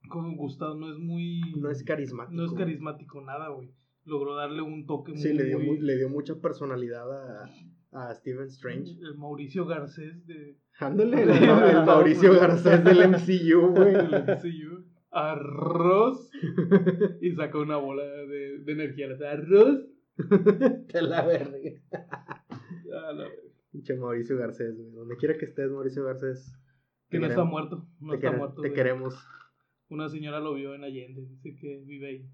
Como 0.10 0.36
gustado, 0.36 0.76
no 0.76 0.92
es 0.92 0.98
muy... 0.98 1.42
no 1.58 1.70
es 1.70 1.84
carismático. 1.84 2.36
No 2.36 2.46
es 2.46 2.54
carismático 2.54 3.22
nada, 3.22 3.50
güey. 3.50 3.72
Logró 4.06 4.36
darle 4.36 4.62
un 4.64 4.86
toque 4.88 5.16
Sí, 5.18 5.34
le 5.34 5.44
dio, 5.44 5.60
muy- 5.60 5.80
le 5.80 5.98
dio 5.98 6.10
mucha 6.10 6.36
personalidad 6.40 7.12
a, 7.44 7.50
a 7.92 8.14
Stephen 8.16 8.48
Strange. 8.48 8.92
El 9.02 9.18
Mauricio 9.18 9.66
Garcés 9.66 10.26
de... 10.26 10.58
Ándale, 10.80 11.24
el, 11.24 11.30
el 11.30 11.86
Mauricio 11.86 12.34
Garcés 12.34 12.84
del 12.84 13.10
MCU, 13.10 13.68
güey. 13.76 13.94
del 13.94 14.24
MCU. 14.26 14.86
Arroz. 15.12 16.30
Y 17.22 17.32
saca 17.32 17.58
una 17.58 17.78
bola 17.78 18.04
de, 18.04 18.60
de 18.60 18.72
energía. 18.72 19.08
Arroz. 19.30 19.86
Te 20.88 21.02
la 21.02 21.26
verga. 21.26 21.58
A 21.92 23.12
la 23.14 23.24
verga. 23.24 23.34
Pinche 23.72 23.96
Mauricio 23.96 24.38
Garcés, 24.38 24.76
güey. 24.78 24.92
Donde 24.92 25.16
quiera 25.18 25.38
que 25.38 25.46
estés, 25.46 25.70
Mauricio 25.72 26.04
Garcés. 26.06 26.54
Que 27.10 27.18
no 27.20 27.26
está 27.26 27.38
queremos. 27.38 27.52
muerto. 27.52 27.88
No 28.00 28.12
te 28.12 28.16
está 28.18 28.28
quere- 28.30 28.38
muerto. 28.38 28.62
Te 28.62 28.68
güey. 28.70 28.74
queremos. 28.74 29.28
Una 29.90 30.08
señora 30.10 30.40
lo 30.40 30.54
vio 30.54 30.76
en 30.76 30.84
Allende. 30.84 31.26
Dice 31.28 31.56
que 31.60 31.84
vive 31.86 32.08
ahí. 32.08 32.30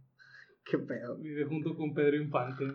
Qué 0.70 0.78
pedo. 0.78 1.18
Vive 1.18 1.46
junto 1.46 1.76
con 1.76 1.94
Pedro 1.94 2.18
Infante. 2.18 2.66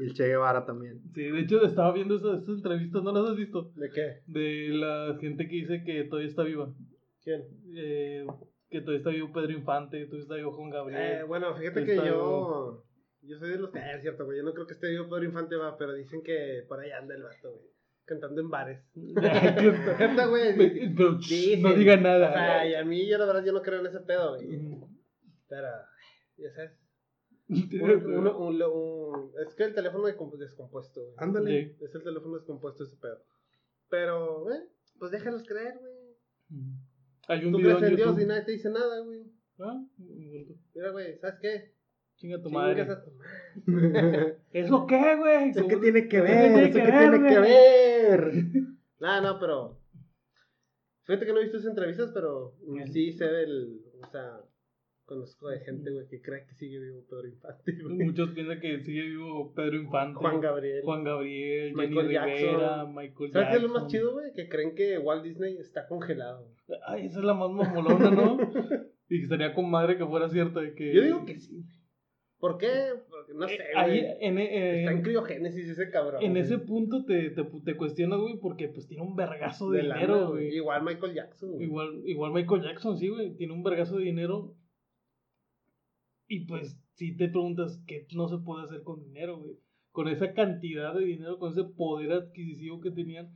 Y 0.00 0.04
el 0.06 0.14
Che 0.14 0.26
Guevara 0.26 0.64
también. 0.64 1.00
Sí, 1.14 1.22
de 1.22 1.40
hecho 1.40 1.62
estaba 1.64 1.92
viendo 1.92 2.16
esas, 2.16 2.42
esas 2.42 2.56
entrevistas. 2.56 3.02
¿No 3.02 3.12
las 3.12 3.30
has 3.30 3.36
visto? 3.36 3.70
¿De 3.76 3.90
qué? 3.90 4.22
De 4.26 4.68
la 4.70 5.16
gente 5.20 5.46
que 5.48 5.56
dice 5.56 5.82
que 5.84 6.04
todavía 6.04 6.28
está 6.30 6.42
viva. 6.42 6.72
¿Quién? 7.22 7.42
Eh, 7.76 8.26
que 8.70 8.80
todavía 8.80 8.98
está 8.98 9.10
vivo 9.10 9.32
Pedro 9.32 9.52
Infante. 9.52 9.98
Que 9.98 10.04
todavía 10.06 10.22
está 10.22 10.34
vivo 10.36 10.52
Juan 10.52 10.68
Eh, 10.68 10.72
Gabriel. 10.74 11.24
bueno, 11.26 11.54
fíjate 11.54 11.84
que 11.84 11.96
yo. 11.96 12.02
vivo. 12.02 12.84
Yo 13.22 13.38
soy 13.38 13.50
de 13.50 13.58
los. 13.58 13.74
Eh, 13.74 13.80
es 13.96 14.02
cierto, 14.02 14.24
güey. 14.24 14.38
Yo 14.38 14.44
no 14.44 14.54
creo 14.54 14.66
que 14.66 14.72
esté 14.74 14.88
vivo 14.90 15.08
Pedro 15.08 15.24
Infante, 15.24 15.56
va, 15.56 15.76
pero 15.76 15.92
dicen 15.92 16.22
que 16.22 16.64
por 16.68 16.80
ahí 16.80 16.90
anda 16.90 17.14
el 17.14 17.22
vato, 17.22 17.52
güey. 17.52 17.66
Cantando 18.06 18.40
en 18.40 18.50
bares. 18.50 18.82
Neta, 18.94 20.26
güey. 20.26 20.56
Pero 20.96 21.14
Dicen. 21.18 21.62
no 21.62 21.74
diga 21.74 21.96
nada. 21.96 22.30
O 22.30 22.32
sea, 22.32 22.66
y 22.68 22.74
a 22.74 22.84
mí, 22.84 23.06
yo 23.08 23.18
la 23.18 23.26
verdad, 23.26 23.44
yo 23.44 23.52
no 23.52 23.62
creo 23.62 23.80
en 23.80 23.86
ese 23.86 24.00
pedo, 24.00 24.34
güey. 24.36 24.48
Pero, 25.48 25.68
ya 26.38 26.50
sabes. 26.54 26.72
Un- 27.50 28.14
uno- 28.14 28.38
un- 28.38 28.62
un- 28.62 29.32
es 29.46 29.54
que 29.56 29.64
el 29.64 29.74
teléfono 29.74 30.06
es 30.08 30.16
compu- 30.16 30.36
descompuesto, 30.38 31.02
güey. 31.02 31.14
Ándale. 31.18 31.74
Sí. 31.78 31.84
Es 31.84 31.94
el 31.94 32.02
teléfono 32.04 32.36
descompuesto 32.36 32.84
ese 32.84 32.96
pedo. 32.96 33.22
Pero, 33.88 34.50
eh, 34.52 34.68
pues 34.98 35.10
déjalos 35.10 35.42
creer, 35.44 35.78
güey. 35.80 35.94
Hay 37.28 37.44
un 37.44 37.52
Tú 37.52 37.58
video 37.58 37.76
crees 37.78 37.82
en 37.82 37.88
en 37.90 37.96
Dios 37.96 38.20
y 38.20 38.26
nadie 38.26 38.42
te 38.42 38.52
dice 38.52 38.70
nada, 38.70 39.00
güey. 39.00 39.22
Ah. 39.58 39.84
Mira, 39.98 40.90
güey, 40.90 41.18
¿sabes 41.18 41.36
qué? 41.40 41.74
Chinga 42.16 42.40
tu 42.42 42.50
madre. 42.50 42.82
a 42.82 43.02
tu. 43.02 43.10
¿Eso 44.52 44.86
qué, 44.86 45.16
güey? 45.16 45.50
¿Eso 45.50 45.66
qué 45.66 45.76
tiene 45.76 46.08
que 46.08 46.16
¿Eso 46.18 46.26
qué 46.26 46.32
ver? 46.32 46.52
tiene 46.52 46.68
¿Eso 46.68 46.78
que 46.78 46.84
qué 46.84 46.90
ver, 46.90 47.10
tiene 47.10 47.28
que 47.28 47.40
ver? 47.40 48.32
No, 49.00 49.20
no, 49.22 49.38
pero. 49.40 49.80
Fíjate 51.04 51.24
que 51.26 51.32
no 51.32 51.38
he 51.38 51.42
visto 51.42 51.56
esas 51.56 51.70
entrevistas, 51.70 52.10
pero 52.12 52.54
sí 52.92 53.12
sé 53.12 53.24
del. 53.26 53.80
O 54.02 54.06
sea, 54.10 54.40
conozco 55.10 55.48
de 55.48 55.58
gente, 55.60 55.90
güey, 55.90 56.06
que 56.06 56.22
cree 56.22 56.46
que 56.46 56.54
sigue 56.54 56.78
vivo 56.78 57.04
Pedro 57.10 57.26
Infante, 57.26 57.72
güey. 57.82 57.96
Muchos 57.96 58.30
piensan 58.30 58.60
que 58.60 58.78
sigue 58.80 59.02
vivo 59.02 59.52
Pedro 59.54 59.76
Infante. 59.76 60.14
Juan 60.20 60.40
Gabriel. 60.40 60.82
Juan 60.84 61.02
Gabriel, 61.04 61.74
Michael 61.74 61.96
Jenny 61.96 62.12
Jackson. 62.14 62.48
Rivera, 62.54 62.84
Michael 62.86 63.32
¿Sabes 63.32 63.48
qué 63.50 63.56
es 63.56 63.62
lo 63.62 63.68
más 63.68 63.82
Jackson. 63.82 63.88
chido, 63.90 64.12
güey? 64.12 64.32
Que 64.34 64.48
creen 64.48 64.74
que 64.76 64.98
Walt 64.98 65.24
Disney 65.24 65.56
está 65.58 65.88
congelado. 65.88 66.48
Ay, 66.86 67.06
esa 67.06 67.18
es 67.18 67.24
la 67.24 67.34
más 67.34 67.50
mamolona, 67.50 68.10
¿no? 68.12 68.38
y 69.10 69.18
que 69.18 69.22
estaría 69.24 69.52
con 69.52 69.68
madre 69.68 69.98
que 69.98 70.06
fuera 70.06 70.28
cierta. 70.28 70.60
de 70.60 70.74
Que... 70.76 70.94
Yo 70.94 71.02
digo 71.02 71.24
que 71.26 71.40
sí. 71.40 71.64
¿Por 72.38 72.56
qué? 72.56 72.68
Porque 73.10 73.34
no 73.34 73.44
Eh, 73.46 73.56
sé, 73.58 73.64
ahí, 73.76 74.00
güey. 74.00 74.12
en, 74.22 74.38
eh, 74.38 74.78
Está 74.80 74.92
en 74.92 75.02
criogénesis 75.02 75.68
ese 75.68 75.90
cabrón. 75.90 76.22
en 76.22 76.30
güey. 76.30 76.42
ese 76.42 76.56
punto 76.58 77.04
te, 77.04 77.28
te, 77.30 77.44
te 77.44 77.76
cuestionas, 77.76 78.18
güey, 78.18 78.38
porque 78.40 78.68
pues 78.68 78.86
tiene 78.88 79.02
un 79.02 79.14
vergazo 79.14 79.70
de, 79.70 79.78
De 79.78 79.82
lana, 79.88 80.00
dinero, 80.00 80.28
güey. 80.30 80.48
Igual 80.56 80.82
Michael 80.82 81.12
Jackson. 81.12 81.50
güey. 81.52 81.64
Igual, 81.66 82.00
igual 82.06 82.32
Michael 82.32 82.62
Jackson, 82.62 82.96
sí, 82.96 83.08
güey. 83.08 83.36
Tiene 83.36 83.52
un 83.52 83.62
vergazo 83.62 83.98
de 83.98 84.04
dinero. 84.04 84.54
Y 86.30 86.46
pues, 86.46 86.78
si 86.94 87.16
te 87.16 87.28
preguntas 87.28 87.82
qué 87.88 88.06
no 88.14 88.28
se 88.28 88.38
puede 88.38 88.62
hacer 88.64 88.82
con 88.84 89.02
dinero, 89.02 89.38
güey. 89.38 89.56
Con 89.90 90.06
esa 90.06 90.32
cantidad 90.32 90.94
de 90.94 91.04
dinero, 91.04 91.38
con 91.40 91.50
ese 91.50 91.64
poder 91.64 92.12
adquisitivo 92.12 92.80
que 92.80 92.92
tenían, 92.92 93.34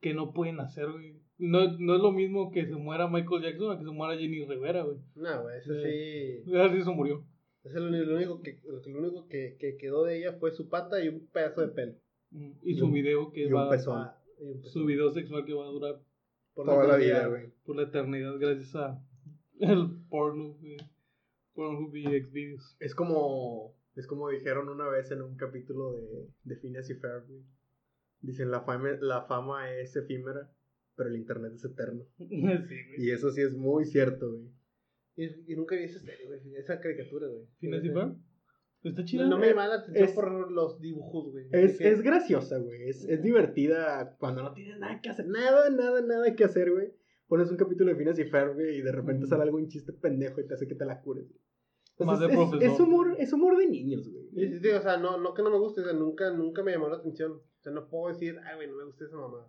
que 0.00 0.12
no 0.12 0.32
pueden 0.32 0.58
hacer, 0.58 0.90
güey. 0.90 1.14
No, 1.38 1.60
no 1.78 1.94
es 1.94 2.02
lo 2.02 2.10
mismo 2.10 2.50
que 2.50 2.66
se 2.66 2.74
muera 2.74 3.06
Michael 3.08 3.42
Jackson 3.42 3.70
a 3.70 3.78
que 3.78 3.84
se 3.84 3.90
muera 3.92 4.18
Jenny 4.18 4.44
Rivera, 4.44 4.82
güey. 4.82 4.98
No, 5.14 5.42
güey, 5.42 5.58
ese 5.58 6.42
sí. 6.44 6.52
Así 6.56 6.82
se 6.82 6.90
murió. 6.90 7.24
Ese 7.62 7.78
lo, 7.78 7.90
lo 7.90 8.16
único, 8.16 8.42
que, 8.42 8.58
lo 8.64 8.98
único 8.98 9.28
que, 9.28 9.56
que 9.60 9.76
quedó 9.76 10.02
de 10.02 10.18
ella 10.18 10.32
fue 10.40 10.50
su 10.50 10.68
pata 10.68 11.02
y 11.04 11.06
un 11.08 11.28
pedazo 11.28 11.60
de 11.60 11.68
pelo. 11.68 11.94
Mm, 12.32 12.50
Y 12.64 12.72
Y 12.72 12.74
su 12.74 12.86
un- 12.86 12.92
video 12.92 13.30
que 13.30 13.42
y 13.42 13.46
un 13.46 13.54
va. 13.54 13.70
pezón. 13.70 14.08
Y 14.40 14.44
un 14.50 14.64
Su 14.64 14.84
video 14.84 15.10
sexual 15.12 15.44
que 15.44 15.54
va 15.54 15.64
a 15.66 15.70
durar 15.70 16.00
por 16.54 16.66
Toda 16.66 16.78
la 16.88 16.96
eternidad. 16.96 17.18
vida, 17.20 17.28
güey. 17.28 17.52
por 17.64 17.76
la 17.76 17.82
eternidad 17.84 18.34
gracias 18.40 18.74
a 18.74 19.00
el 19.60 19.88
porno, 20.10 20.54
güey. 20.60 20.76
Pornhub 21.54 21.94
y 21.96 22.04
Xvideos. 22.22 22.76
Es 22.80 22.94
como, 22.94 23.74
es 23.96 24.06
como 24.06 24.28
dijeron 24.30 24.68
una 24.68 24.88
vez 24.88 25.10
en 25.10 25.22
un 25.22 25.36
capítulo 25.36 25.92
de, 25.92 26.28
de 26.44 26.56
Phineas 26.56 26.88
y 26.90 26.94
Ferb. 26.94 27.24
Dicen, 28.20 28.50
la 28.50 28.60
fama, 28.62 28.90
la 29.00 29.22
fama 29.22 29.70
es 29.74 29.96
efímera, 29.96 30.50
pero 30.96 31.08
el 31.08 31.16
internet 31.16 31.52
es 31.54 31.64
eterno. 31.64 32.04
sí, 32.18 32.26
güey. 32.40 32.94
Y 32.98 33.10
eso 33.10 33.30
sí 33.30 33.40
es 33.42 33.54
muy 33.54 33.84
cierto, 33.84 34.30
güey. 34.30 34.48
Y, 35.16 35.52
y 35.52 35.56
nunca 35.56 35.76
vi 35.76 35.84
esa 35.84 36.00
serie, 36.00 36.26
güey. 36.26 36.40
Esa 36.56 36.80
caricatura, 36.80 37.26
güey. 37.28 37.46
¿Phineas 37.58 37.84
y 37.84 37.90
Ferb? 37.90 38.16
Está 38.84 39.04
chida. 39.04 39.24
No, 39.24 39.30
no 39.30 39.38
me 39.38 39.48
llama 39.48 39.68
la 39.68 39.74
atención 39.76 40.04
Es- 40.04 40.12
por 40.12 40.50
los 40.50 40.80
dibujos, 40.80 41.30
güey. 41.30 41.46
Es, 41.52 41.80
es 41.80 42.02
graciosa, 42.02 42.58
güey. 42.58 42.88
Es, 42.88 43.04
es 43.04 43.22
divertida 43.22 44.16
cuando 44.18 44.42
no 44.42 44.54
tienes 44.54 44.78
nada 44.78 45.00
que 45.00 45.08
hacer. 45.10 45.26
Nada, 45.26 45.70
nada, 45.70 46.00
nada 46.02 46.34
que 46.34 46.44
hacer, 46.44 46.70
güey. 46.70 46.92
Pones 47.32 47.50
un 47.50 47.56
capítulo 47.56 47.90
de 47.90 47.96
Phineas 47.96 48.18
y 48.18 48.24
Ferb, 48.24 48.52
güey, 48.54 48.76
y 48.76 48.82
de 48.82 48.92
repente 48.92 49.24
Mm. 49.24 49.28
sale 49.28 49.42
algo 49.44 49.56
un 49.56 49.68
chiste 49.68 49.94
pendejo 49.94 50.38
y 50.42 50.46
te 50.46 50.52
hace 50.52 50.68
que 50.68 50.74
te 50.74 50.84
la 50.84 51.00
cures. 51.00 51.26
güey. 51.28 52.06
Más 52.06 52.20
de 52.20 52.26
es, 52.26 52.32
es- 52.32 52.36
profesor. 52.36 52.62
es 52.62 52.80
humor, 52.80 53.16
es 53.18 53.32
humor 53.32 53.56
de 53.56 53.66
niños, 53.68 54.06
güey. 54.10 54.28
Sí, 54.34 54.58
sí, 54.58 54.68
o 54.68 54.82
sea, 54.82 54.98
no, 54.98 55.16
no 55.18 55.32
que 55.32 55.42
no 55.42 55.50
me 55.50 55.58
guste, 55.58 55.80
o 55.80 55.84
sea, 55.84 55.92
nunca, 55.94 56.30
nunca 56.30 56.62
me 56.62 56.72
llamó 56.72 56.88
la 56.88 56.96
atención. 56.96 57.32
O 57.32 57.62
sea, 57.62 57.72
no 57.72 57.88
puedo 57.88 58.12
decir, 58.12 58.36
ay, 58.44 58.56
güey, 58.56 58.68
no 58.68 58.76
me 58.76 58.84
gusta 58.84 59.04
esa 59.06 59.16
mamá. 59.16 59.46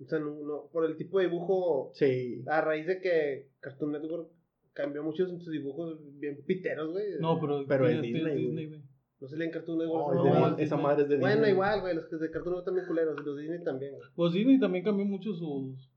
O 0.00 0.04
sea, 0.06 0.18
no, 0.18 0.34
no, 0.42 0.68
por 0.72 0.84
el 0.86 0.96
tipo 0.96 1.18
de 1.18 1.26
dibujo, 1.26 1.90
Sí. 1.94 2.42
a 2.46 2.60
raíz 2.62 2.86
de 2.86 3.00
que 3.00 3.48
Cartoon 3.60 3.92
Network 3.92 4.30
cambió 4.72 5.02
muchos 5.02 5.30
en 5.30 5.40
sus 5.40 5.52
dibujos 5.52 5.98
bien 6.18 6.42
piteros, 6.46 6.90
güey. 6.92 7.18
No, 7.20 7.38
pero, 7.40 7.64
Pero 7.68 7.86
es 7.88 7.96
es 7.96 8.02
Disney, 8.02 8.66
güey. 8.68 8.82
No 9.24 9.28
se 9.28 9.36
leen 9.38 9.50
Cartoon 9.50 9.78
Network. 9.78 10.16
No, 10.16 10.58
esa 10.58 10.76
madre 10.76 11.04
es 11.04 11.08
de 11.08 11.16
Bueno, 11.16 11.36
Disney. 11.36 11.52
igual, 11.52 11.80
güey, 11.80 11.94
los 11.94 12.04
que 12.08 12.16
de 12.16 12.30
Cartoon 12.30 12.56
Network 12.56 12.64
también 12.66 12.86
culeros, 12.86 13.16
y 13.18 13.24
los 13.24 13.36
de 13.36 13.42
Disney 13.42 13.64
también, 13.64 13.94
güey. 13.94 14.06
Pues 14.14 14.32
Disney 14.34 14.60
también 14.60 14.84
cambió 14.84 15.06
mucho 15.06 15.32
sus 15.32 15.40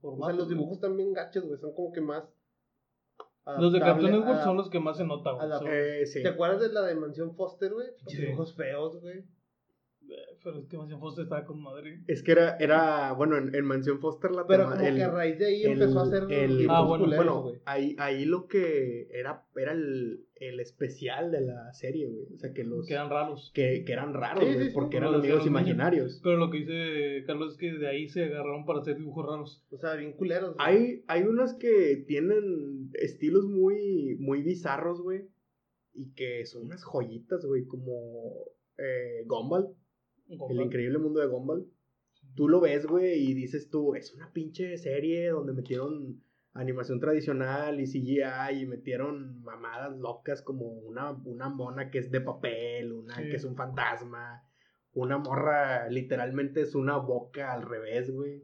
formatos. 0.00 0.26
sea, 0.28 0.36
los 0.38 0.48
dibujos 0.48 0.80
también 0.80 1.12
gachos, 1.12 1.44
güey, 1.44 1.58
son 1.58 1.74
como 1.74 1.92
que 1.92 2.00
más... 2.00 2.24
Los 3.58 3.72
de 3.72 3.80
Cartoon 3.80 4.10
Network 4.12 4.40
a- 4.40 4.44
son 4.44 4.56
los 4.56 4.70
que 4.70 4.80
más 4.80 4.96
se 4.96 5.04
notan, 5.04 5.34
güey. 5.34 5.44
a 5.44 5.48
la- 5.48 5.58
Son- 5.58 5.68
Eh, 5.70 6.06
sí. 6.06 6.22
¿Te 6.22 6.28
acuerdas 6.28 6.60
de 6.62 6.68
la 6.72 6.82
de 6.82 6.94
Mansión 6.94 7.34
Foster, 7.34 7.72
güey? 7.72 7.88
Pinches 7.96 8.18
Sí. 8.18 8.24
dibujos 8.24 8.54
feos, 8.54 9.00
güey. 9.02 9.24
Pero 10.42 10.58
es 10.60 10.66
que 10.68 10.78
Mansión 10.78 11.00
Foster 11.00 11.24
estaba 11.24 11.44
con 11.44 11.60
madre. 11.62 12.02
Es 12.06 12.22
que 12.22 12.32
era, 12.32 12.56
era 12.56 13.12
bueno, 13.12 13.36
en, 13.36 13.54
en 13.54 13.64
Mansión 13.66 14.00
Foster 14.00 14.30
la 14.30 14.46
Pero 14.46 14.64
tema- 14.64 14.76
como 14.76 14.86
el- 14.88 14.96
que 14.96 15.02
a 15.02 15.10
raíz 15.10 15.38
de 15.38 15.46
ahí 15.46 15.62
el- 15.64 15.72
empezó 15.72 16.00
a 16.00 16.02
hacer 16.04 16.22
el- 16.30 16.66
Ah, 16.70 16.82
bueno, 16.82 17.04
culeros, 17.04 17.26
bueno, 17.26 17.42
güey. 17.42 17.60
ahí, 17.66 17.96
ahí 17.98 18.24
lo 18.24 18.46
que 18.48 19.08
era, 19.12 19.44
era 19.56 19.72
el, 19.72 20.24
el 20.40 20.60
especial 20.60 21.30
de 21.30 21.40
la 21.40 21.72
serie, 21.72 22.06
güey. 22.08 22.26
O 22.34 22.38
sea, 22.38 22.52
que 22.52 22.64
los... 22.64 22.86
Quedan 22.86 23.10
raros. 23.10 23.50
Que, 23.54 23.84
que 23.84 23.92
eran 23.92 24.14
raros, 24.14 24.44
Sí, 24.44 24.54
güey, 24.54 24.66
sí, 24.66 24.72
porque 24.74 24.96
eran 24.98 25.14
amigos 25.14 25.46
imaginarios. 25.46 26.20
Pero 26.22 26.36
lo 26.36 26.50
que 26.50 26.58
dice 26.58 27.24
Carlos 27.26 27.52
es 27.52 27.58
que 27.58 27.72
de 27.72 27.88
ahí 27.88 28.08
se 28.08 28.24
agarraron 28.24 28.64
para 28.64 28.80
hacer 28.80 28.96
dibujos 28.96 29.26
raros. 29.26 29.64
O 29.70 29.78
sea, 29.78 29.94
bien 29.94 30.12
culeros. 30.12 30.54
güey. 30.54 30.66
Hay, 30.66 31.04
hay 31.06 31.22
unos 31.22 31.54
que 31.54 32.04
tienen 32.06 32.90
estilos 32.94 33.46
muy, 33.46 34.16
muy 34.18 34.42
bizarros, 34.42 35.00
güey. 35.00 35.28
Y 35.94 36.12
que 36.12 36.46
son 36.46 36.66
unas 36.66 36.84
joyitas, 36.84 37.44
güey, 37.44 37.64
como 37.64 38.44
eh, 38.78 39.24
Gumball, 39.26 39.74
el 40.28 40.60
increíble 40.60 40.98
mundo 40.98 41.20
de 41.20 41.26
Gumball. 41.26 41.66
Tú 42.34 42.48
lo 42.48 42.60
ves, 42.60 42.86
güey, 42.86 43.30
y 43.30 43.34
dices 43.34 43.68
tú, 43.68 43.96
es 43.96 44.14
una 44.14 44.32
pinche 44.32 44.76
serie 44.76 45.30
donde 45.30 45.52
metieron 45.52 46.22
animación 46.60 46.98
tradicional 47.00 47.80
y 47.80 47.86
CGI 47.86 48.62
y 48.62 48.66
metieron 48.66 49.40
mamadas 49.42 49.96
locas 49.98 50.42
como 50.42 50.66
una, 50.66 51.12
una 51.24 51.48
mona 51.48 51.90
que 51.90 51.98
es 51.98 52.10
de 52.10 52.20
papel, 52.20 52.92
una 52.92 53.14
Sí. 53.16 53.28
que 53.30 53.36
es 53.36 53.44
un 53.44 53.54
fantasma, 53.56 54.42
una 54.92 55.18
morra 55.18 55.88
literalmente 55.88 56.60
es 56.62 56.74
una 56.74 56.96
boca 56.96 57.52
al 57.52 57.62
revés, 57.62 58.10
güey. 58.10 58.42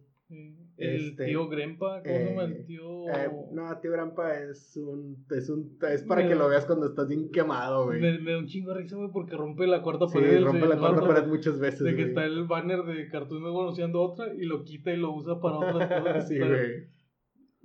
El 0.76 1.10
Este, 1.10 1.26
tío 1.26 1.48
Grempa, 1.48 2.02
¿cómo 2.02 2.42
eh, 2.42 2.44
El 2.46 2.64
tío. 2.64 3.08
Eh, 3.08 3.30
no, 3.52 3.78
tío 3.80 3.92
Grampa 3.92 4.34
es 4.38 4.76
un, 4.76 5.24
es 5.30 5.48
un, 5.50 5.78
es 5.88 6.02
para 6.02 6.22
Me- 6.22 6.28
que 6.28 6.34
lo 6.34 6.48
veas 6.48 6.66
cuando 6.66 6.86
estás 6.86 7.06
bien 7.08 7.30
quemado, 7.30 7.84
güey. 7.84 8.00
me, 8.00 8.18
me 8.18 8.32
da 8.32 8.38
un 8.38 8.46
chingo 8.46 8.72
de 8.72 8.80
risa, 8.80 8.96
güey, 8.96 9.10
porque 9.12 9.36
rompe 9.36 9.66
la 9.66 9.82
cuarta 9.82 10.08
Sí, 10.08 10.14
pared. 10.18 10.42
rompe 10.42 10.66
la 10.66 10.78
cuarta 10.78 11.06
pared 11.06 11.26
muchas 11.28 11.60
veces, 11.60 11.80
De 11.84 11.94
que 11.94 12.02
está 12.04 12.24
el 12.24 12.44
banner 12.44 12.82
de 12.82 13.08
Cartoon 13.08 13.42
Network 13.42 13.62
anunciando 13.64 14.00
otra 14.02 14.34
y 14.34 14.44
lo 14.46 14.64
quita 14.64 14.92
y 14.92 14.96
lo 14.96 15.12
usa 15.14 15.38
para 15.40 15.56
otras 15.58 15.88
cosas. 16.02 16.28
sí, 16.28 16.38
güey. 16.38 16.88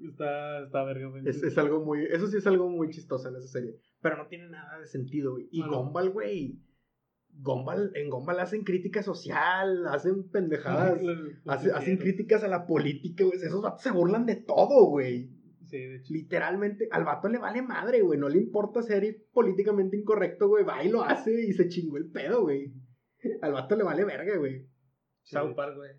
Está, 0.07 0.63
está 0.63 0.83
verga, 0.83 1.07
güey. 1.07 1.27
Es, 1.27 1.41
es 1.43 1.57
algo 1.57 1.83
muy, 1.83 2.05
eso 2.05 2.27
sí 2.27 2.37
es 2.37 2.47
algo 2.47 2.69
muy 2.69 2.89
chistoso 2.89 3.27
en 3.29 3.35
esa 3.35 3.47
serie. 3.47 3.75
Pero 4.01 4.17
no 4.17 4.27
tiene 4.27 4.49
nada 4.49 4.79
de 4.79 4.85
sentido, 4.87 5.33
güey. 5.33 5.47
Y 5.51 5.61
no. 5.61 5.83
Gumball, 5.83 6.09
güey. 6.11 6.59
Gumball, 7.41 7.91
en 7.95 8.09
Gumball 8.09 8.39
hacen 8.39 8.63
crítica 8.63 9.03
social, 9.03 9.85
hacen 9.87 10.29
pendejadas, 10.29 10.99
hace- 11.45 11.71
hacen 11.71 11.97
críticas 11.97 12.43
a 12.43 12.47
la 12.47 12.65
política, 12.65 13.23
güey. 13.23 13.37
Esos 13.37 13.61
vatos 13.61 13.81
se 13.83 13.91
burlan 13.91 14.25
de 14.25 14.35
todo, 14.35 14.85
güey. 14.85 15.29
Sí, 15.65 15.77
de 15.77 15.97
hecho. 15.97 16.13
Literalmente, 16.13 16.87
al 16.91 17.03
vato 17.05 17.29
le 17.29 17.37
vale 17.37 17.61
madre, 17.61 18.01
güey. 18.01 18.19
No 18.19 18.27
le 18.27 18.39
importa 18.39 18.81
ser 18.81 19.25
políticamente 19.31 19.95
incorrecto, 19.97 20.47
güey. 20.47 20.63
Va 20.63 20.83
y 20.83 20.89
lo 20.89 21.03
hace 21.03 21.31
y 21.45 21.53
se 21.53 21.67
chingó 21.69 21.97
el 21.97 22.09
pedo, 22.09 22.41
güey. 22.41 22.73
Al 23.41 23.53
vato 23.53 23.75
le 23.75 23.83
vale 23.83 24.03
verga, 24.03 24.35
güey. 24.37 24.65
Sí, 25.21 25.35
South 25.35 25.53
Park, 25.55 25.75
güey. 25.77 25.91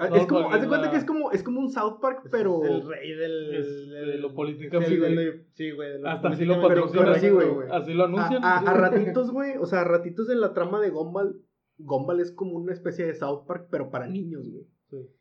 Ah, 0.00 0.10
Es 0.14 0.26
como, 0.26 0.50
haz 0.50 0.60
de 0.62 0.68
cuenta 0.68 0.86
la- 0.86 0.90
que 0.92 0.96
es 0.98 1.04
como, 1.04 1.30
es 1.30 1.42
como 1.42 1.60
un 1.60 1.70
South 1.70 1.98
Park, 2.00 2.28
pero. 2.30 2.64
Es 2.64 2.70
el 2.70 2.88
rey 2.88 3.14
del. 3.14 3.54
Es 3.54 3.88
de 3.90 4.18
lo 4.18 4.34
políticamente- 4.34 4.94
sí, 4.94 5.00
del- 5.00 5.46
Sí, 5.52 5.70
güey. 5.70 6.00
de 6.00 6.08
Hasta 6.08 6.28
así 6.28 6.44
lo 6.44 6.60
patrocinan. 6.60 7.04
pero 7.04 7.14
sí, 7.16 7.28
güey, 7.30 7.48
correcto, 7.48 7.74
Así 7.74 7.94
lo 7.94 8.04
anuncian. 8.04 8.44
A, 8.44 8.58
a- 8.58 8.70
a 8.70 8.74
ratitos, 8.74 9.30
güey. 9.30 9.56
O 9.58 9.66
sea, 9.66 9.82
a 9.82 9.84
ratitos 9.84 10.28
en 10.30 10.40
la 10.40 10.52
trama 10.54 10.80
de 10.80 10.90
Gumball. 10.90 11.40
Gumball 11.78 12.20
es 12.20 12.32
como 12.32 12.56
una 12.56 12.72
especie 12.72 13.06
de 13.06 13.14
South 13.14 13.44
Park, 13.46 13.68
pero 13.70 13.90
para 13.90 14.06
niños, 14.06 14.48
güey. 14.50 14.66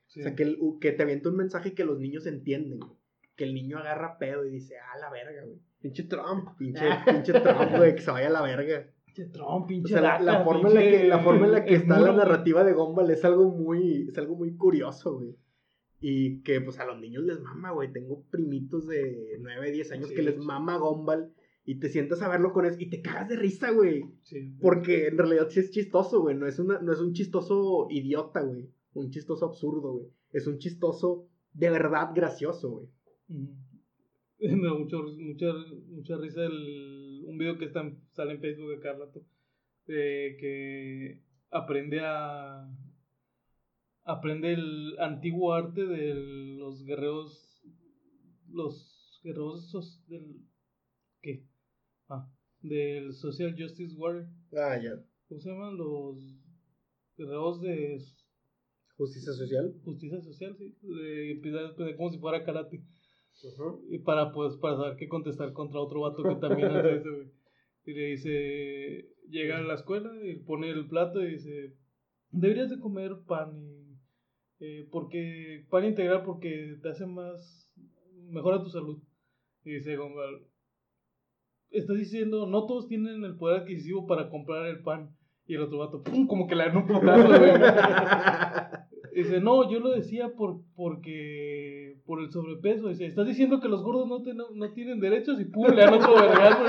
Sí. 0.07 0.19
O 0.21 0.23
sea, 0.23 0.35
que, 0.35 0.43
el- 0.43 0.57
que 0.81 0.91
te 0.93 1.03
avienta 1.03 1.29
un 1.29 1.35
mensaje 1.37 1.73
que 1.75 1.85
los 1.85 1.99
niños 1.99 2.25
entienden, 2.25 2.79
güey. 2.79 2.97
Que 3.35 3.43
el 3.45 3.53
niño 3.53 3.77
agarra 3.77 4.17
pedo 4.17 4.45
y 4.45 4.49
dice, 4.49 4.75
ah, 4.77 4.97
la 4.99 5.09
verga, 5.11 5.43
güey. 5.45 5.59
Pinche 5.81 6.03
Trump. 6.03 6.57
Pinche, 6.57 6.83
pinche 7.05 7.33
Trump, 7.39 7.77
güey, 7.77 7.95
que 7.95 8.01
se 8.01 8.11
vaya 8.11 8.27
a 8.27 8.31
la 8.31 8.41
verga. 8.41 8.87
Pinche 9.67 9.95
O 9.95 9.99
sea, 9.99 10.19
la, 10.19 10.43
forma 10.43 10.69
en 10.69 10.75
la 10.75 10.81
que, 10.81 11.03
la 11.07 11.19
forma 11.19 11.45
en 11.45 11.51
la 11.51 11.65
que 11.65 11.75
está 11.75 11.97
muro, 11.97 12.11
la 12.11 12.17
narrativa 12.17 12.63
de 12.63 12.73
Gumball 12.73 13.11
es 13.11 13.25
algo 13.25 13.49
muy, 13.49 14.07
es 14.09 14.17
algo 14.17 14.35
muy 14.35 14.55
curioso, 14.55 15.17
güey. 15.17 15.35
Y 16.01 16.41
que, 16.43 16.61
pues, 16.61 16.79
a 16.79 16.85
los 16.85 16.99
niños 16.99 17.23
les 17.23 17.39
mama, 17.41 17.71
güey. 17.71 17.91
Tengo 17.91 18.23
primitos 18.29 18.87
de 18.87 19.37
9, 19.41 19.71
10 19.71 19.91
años 19.91 20.09
Sí, 20.09 20.15
que 20.15 20.23
les 20.23 20.35
sí. 20.35 20.41
mama 20.41 20.77
Gumball. 20.77 21.33
Y 21.65 21.79
te 21.79 21.89
sientas 21.89 22.21
a 22.21 22.29
verlo 22.29 22.53
con 22.53 22.65
eso 22.65 22.77
y 22.79 22.89
te 22.89 23.01
cagas 23.01 23.29
de 23.29 23.35
risa, 23.35 23.71
güey. 23.71 24.05
Sí. 24.23 24.55
Porque 24.61 25.07
en 25.07 25.17
realidad 25.17 25.49
sí 25.49 25.59
es 25.59 25.71
chistoso, 25.71 26.21
güey. 26.21 26.35
No 26.35 26.47
es, 26.47 26.57
una, 26.57 26.79
no 26.79 26.93
es 26.93 26.99
un 26.99 27.13
chistoso 27.13 27.87
idiota, 27.89 28.41
güey. 28.41 28.69
Un 28.93 29.11
chistoso 29.11 29.45
absurdo, 29.45 29.93
güey. 29.93 30.07
Es 30.31 30.47
un 30.47 30.57
chistoso 30.57 31.27
de 31.53 31.69
verdad 31.69 32.11
gracioso, 32.15 32.71
güey. 32.71 32.87
Ujú. 33.29 33.69
Me 34.39 34.67
da 34.67 34.73
mucho, 34.73 35.03
mucha, 35.03 35.47
mucha 35.89 36.17
risa 36.17 36.45
el, 36.45 36.98
un 37.29 37.37
video 37.37 37.57
que 37.57 37.65
está 37.65 37.81
en- 37.81 38.01
sale 38.11 38.33
en 38.33 38.41
Facebook 38.41 38.71
de 38.71 38.79
cada 38.79 39.05
rato. 39.05 39.21
de 39.85 40.37
que 40.39 41.23
aprende 41.49 41.99
a. 42.01 42.69
Aprende 44.03 44.53
el 44.53 44.95
antiguo 44.99 45.53
arte 45.53 45.85
de 45.85 46.13
los 46.59 46.83
guerreros. 46.85 47.61
Los 48.51 49.19
guerreros 49.23 49.71
del. 50.07 50.45
¿Qué? 51.21 51.43
Ah, 52.07 52.31
del 52.61 53.13
Social 53.13 53.55
Justice 53.57 53.95
Warrior. 53.95 54.27
Ah, 54.53 54.77
ya. 54.81 55.03
¿Cómo 55.27 55.39
se 55.41 55.49
llaman? 55.49 55.75
Los 55.77 56.17
guerreros 57.17 57.61
de 57.61 57.99
Justicia 58.95 59.31
social. 59.33 59.73
justicia 59.83 60.21
social, 60.21 60.55
sí. 60.57 60.75
De, 60.81 61.39
de- 61.41 61.73
de- 61.85 61.95
como 61.95 62.11
si 62.11 62.19
fuera 62.19 62.43
karate. 62.43 62.83
Y 63.89 63.99
para, 63.99 64.31
pues, 64.31 64.57
para 64.57 64.75
saber 64.75 64.95
qué 64.97 65.07
contestar 65.07 65.53
contra 65.53 65.79
otro 65.79 66.01
vato 66.01 66.23
que 66.23 66.35
también 66.35 66.69
hace 66.69 66.95
eso, 66.95 67.09
güey. 67.15 67.31
Y 67.85 67.93
le 67.93 68.05
dice, 68.07 69.09
llega 69.29 69.57
a 69.57 69.61
la 69.61 69.75
escuela 69.75 70.11
y 70.23 70.35
pone 70.39 70.69
el 70.69 70.87
plato 70.87 71.21
y 71.21 71.31
dice, 71.31 71.75
deberías 72.31 72.69
de 72.69 72.79
comer 72.79 73.11
pan 73.25 73.51
y, 73.61 73.97
eh, 74.59 74.87
porque, 74.91 75.65
pan 75.69 75.85
integral 75.85 76.23
porque 76.23 76.77
te 76.81 76.89
hace 76.89 77.05
más, 77.05 77.71
mejora 78.29 78.61
tu 78.61 78.69
salud. 78.69 79.01
Y 79.63 79.71
dice 79.71 79.95
Gumball, 79.95 80.45
estás 81.71 81.97
diciendo, 81.97 82.45
no 82.45 82.65
todos 82.65 82.87
tienen 82.87 83.23
el 83.23 83.37
poder 83.37 83.61
adquisitivo 83.61 84.05
para 84.05 84.29
comprar 84.29 84.65
el 84.67 84.81
pan. 84.81 85.15
Y 85.45 85.55
el 85.55 85.63
otro 85.63 85.79
vato, 85.79 86.03
pum, 86.03 86.27
como 86.27 86.45
que 86.45 86.55
le 86.55 86.65
dan 86.65 86.77
un 86.77 86.85
putazo, 86.85 87.27
güey. 87.27 87.51
Dice, 89.15 89.41
no, 89.41 89.69
yo 89.69 89.79
lo 89.79 89.89
decía 89.89 90.29
por, 90.37 90.61
porque 90.75 91.88
por 92.09 92.21
el 92.23 92.31
sobrepeso. 92.31 92.89
Dice, 92.89 93.05
estás 93.05 93.27
diciendo 93.27 93.59
que 93.61 93.69
los 93.69 93.83
gordos 93.83 94.07
no, 94.07 94.23
ten- 94.23 94.35
no 94.55 94.73
tienen 94.73 94.99
derechos 94.99 95.39
y 95.39 95.45
pum, 95.45 95.67
le 95.69 95.81
dan 95.83 95.93
otro 95.93 96.15
vergazo. 96.15 96.63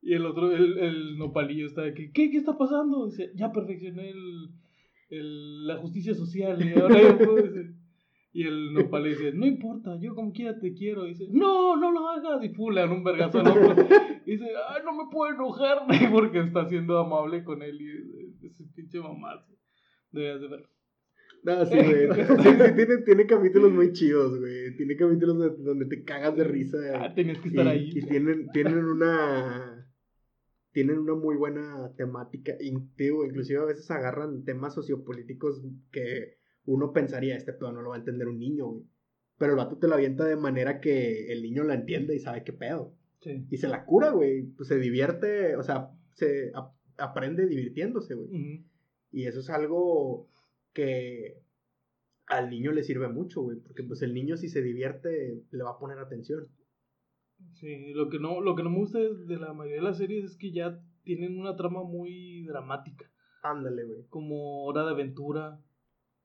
Y 0.00 0.14
el 0.14 0.24
otro, 0.24 0.52
el, 0.52 0.78
el 0.78 1.18
nopalillo 1.18 1.66
está 1.66 1.82
de 1.82 1.92
que, 1.94 2.12
¿qué, 2.12 2.30
qué 2.30 2.36
está 2.38 2.56
pasando? 2.56 3.06
Dice, 3.06 3.32
ya 3.34 3.50
perfeccioné 3.52 4.10
el, 4.10 4.50
el- 5.10 5.66
la 5.66 5.76
justicia 5.78 6.14
social 6.14 6.56
y 6.64 6.78
ahora 6.78 7.02
yo 7.02 7.18
puedo". 7.18 7.44
Y 8.32 8.44
el 8.46 8.72
nopal 8.72 9.02
dice, 9.04 9.32
no 9.32 9.46
importa, 9.46 9.98
yo 10.00 10.14
como 10.14 10.32
quiera 10.32 10.56
te 10.60 10.72
quiero. 10.74 11.04
Dice, 11.04 11.26
no, 11.30 11.76
no 11.76 11.90
lo 11.90 12.08
hagas. 12.08 12.44
Y 12.44 12.50
dan 12.50 12.92
un 12.92 13.02
vergazo 13.02 13.40
al 13.40 13.46
dice, 14.26 14.44
ay, 14.68 14.82
no 14.84 14.92
me 14.92 15.10
puedo 15.10 15.34
enojar 15.34 15.78
porque 16.12 16.38
está 16.40 16.66
siendo 16.68 16.98
amable 16.98 17.42
con 17.42 17.62
él. 17.62 17.80
Y 17.80 18.46
ese 18.46 18.64
pinche 18.76 19.00
mamazo. 19.00 19.52
Deberías 20.12 20.40
de 20.40 20.48
verlo. 20.48 20.68
No, 21.44 21.64
sí, 21.66 21.76
güey. 21.76 22.08
Sí, 22.42 22.48
sí, 22.50 22.74
tiene, 22.76 22.98
tiene 23.04 23.26
capítulos 23.26 23.72
muy 23.72 23.92
chidos, 23.92 24.38
güey. 24.38 24.76
Tiene 24.76 24.96
capítulos 24.96 25.38
de- 25.40 25.62
donde 25.64 25.86
te 25.86 26.02
cagas 26.04 26.36
de 26.36 26.44
risa. 26.44 26.78
Ah, 26.94 27.14
tenías 27.14 27.38
que 27.38 27.48
estar 27.48 27.66
y, 27.66 27.68
ahí. 27.68 27.90
y 27.94 28.02
tienen, 28.02 28.48
tienen 28.52 28.84
una 28.84 29.84
tienen 30.72 30.98
una 30.98 31.14
muy 31.14 31.34
buena 31.36 31.92
temática 31.96 32.52
inclusive 32.60 33.58
a 33.58 33.64
veces 33.64 33.90
agarran 33.90 34.44
temas 34.44 34.74
sociopolíticos 34.74 35.62
que 35.90 36.36
uno 36.66 36.92
pensaría 36.92 37.36
este 37.36 37.54
pedo 37.54 37.72
no 37.72 37.80
lo 37.82 37.88
va 37.90 37.96
a 37.96 37.98
entender 37.98 38.28
un 38.28 38.38
niño 38.38 38.66
güey 38.66 38.84
pero 39.38 39.52
el 39.52 39.56
vato 39.56 39.78
te 39.78 39.88
lo 39.88 39.94
avienta 39.94 40.24
de 40.26 40.36
manera 40.36 40.78
que 40.80 41.32
el 41.32 41.42
niño 41.42 41.64
la 41.64 41.74
entiende 41.74 42.14
y 42.14 42.20
sabe 42.20 42.44
qué 42.44 42.52
pedo 42.52 42.94
Sí. 43.20 43.46
y 43.50 43.56
se 43.56 43.66
la 43.66 43.84
cura 43.86 44.10
güey 44.10 44.42
pues 44.56 44.68
se 44.68 44.78
divierte 44.78 45.56
o 45.56 45.62
sea 45.64 45.90
se 46.14 46.52
ap- 46.54 46.76
aprende 46.98 47.46
divirtiéndose 47.46 48.14
güey 48.14 48.28
Ujú. 48.28 48.64
y 49.10 49.24
eso 49.26 49.40
es 49.40 49.50
algo 49.50 50.28
que 50.72 51.42
al 52.26 52.50
niño 52.50 52.72
le 52.72 52.82
sirve 52.82 53.08
mucho, 53.08 53.42
güey, 53.42 53.58
porque 53.58 53.82
pues 53.82 54.02
el 54.02 54.14
niño 54.14 54.36
si 54.36 54.48
se 54.48 54.62
divierte 54.62 55.42
le 55.50 55.62
va 55.62 55.70
a 55.70 55.78
poner 55.78 55.98
atención. 55.98 56.46
Sí, 57.54 57.92
lo 57.94 58.08
que 58.08 58.18
no, 58.18 58.40
lo 58.40 58.54
que 58.56 58.62
no 58.62 58.70
me 58.70 58.78
gusta 58.78 58.98
de 58.98 59.36
la 59.36 59.52
mayoría 59.52 59.80
de 59.80 59.88
las 59.88 59.98
series 59.98 60.24
es 60.24 60.36
que 60.36 60.52
ya 60.52 60.80
tienen 61.04 61.38
una 61.38 61.56
trama 61.56 61.82
muy 61.84 62.44
dramática. 62.46 63.10
Ándale, 63.42 63.84
güey. 63.84 64.06
Como 64.08 64.64
Hora 64.64 64.84
de 64.84 64.90
Aventura. 64.90 65.60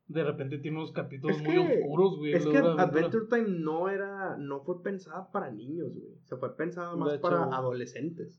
De 0.07 0.23
repente 0.23 0.57
tiene 0.57 0.77
unos 0.77 0.91
capítulos 0.91 1.37
Es 1.37 1.43
muy 1.43 1.57
oscuros, 1.57 2.17
güey. 2.17 2.33
Es 2.33 2.45
que. 2.45 2.57
Adventure 2.57 3.27
Time 3.29 3.47
no 3.47 3.89
era, 3.89 4.35
no 4.37 4.61
fue 4.61 4.83
pensada 4.83 5.31
para 5.31 5.51
niños, 5.51 5.93
güey. 5.93 6.17
Se 6.23 6.35
fue 6.35 6.55
pensada 6.57 6.95
más 6.95 7.13
hecho, 7.13 7.21
para 7.21 7.45
güey. 7.45 7.57
adolescentes. 7.57 8.37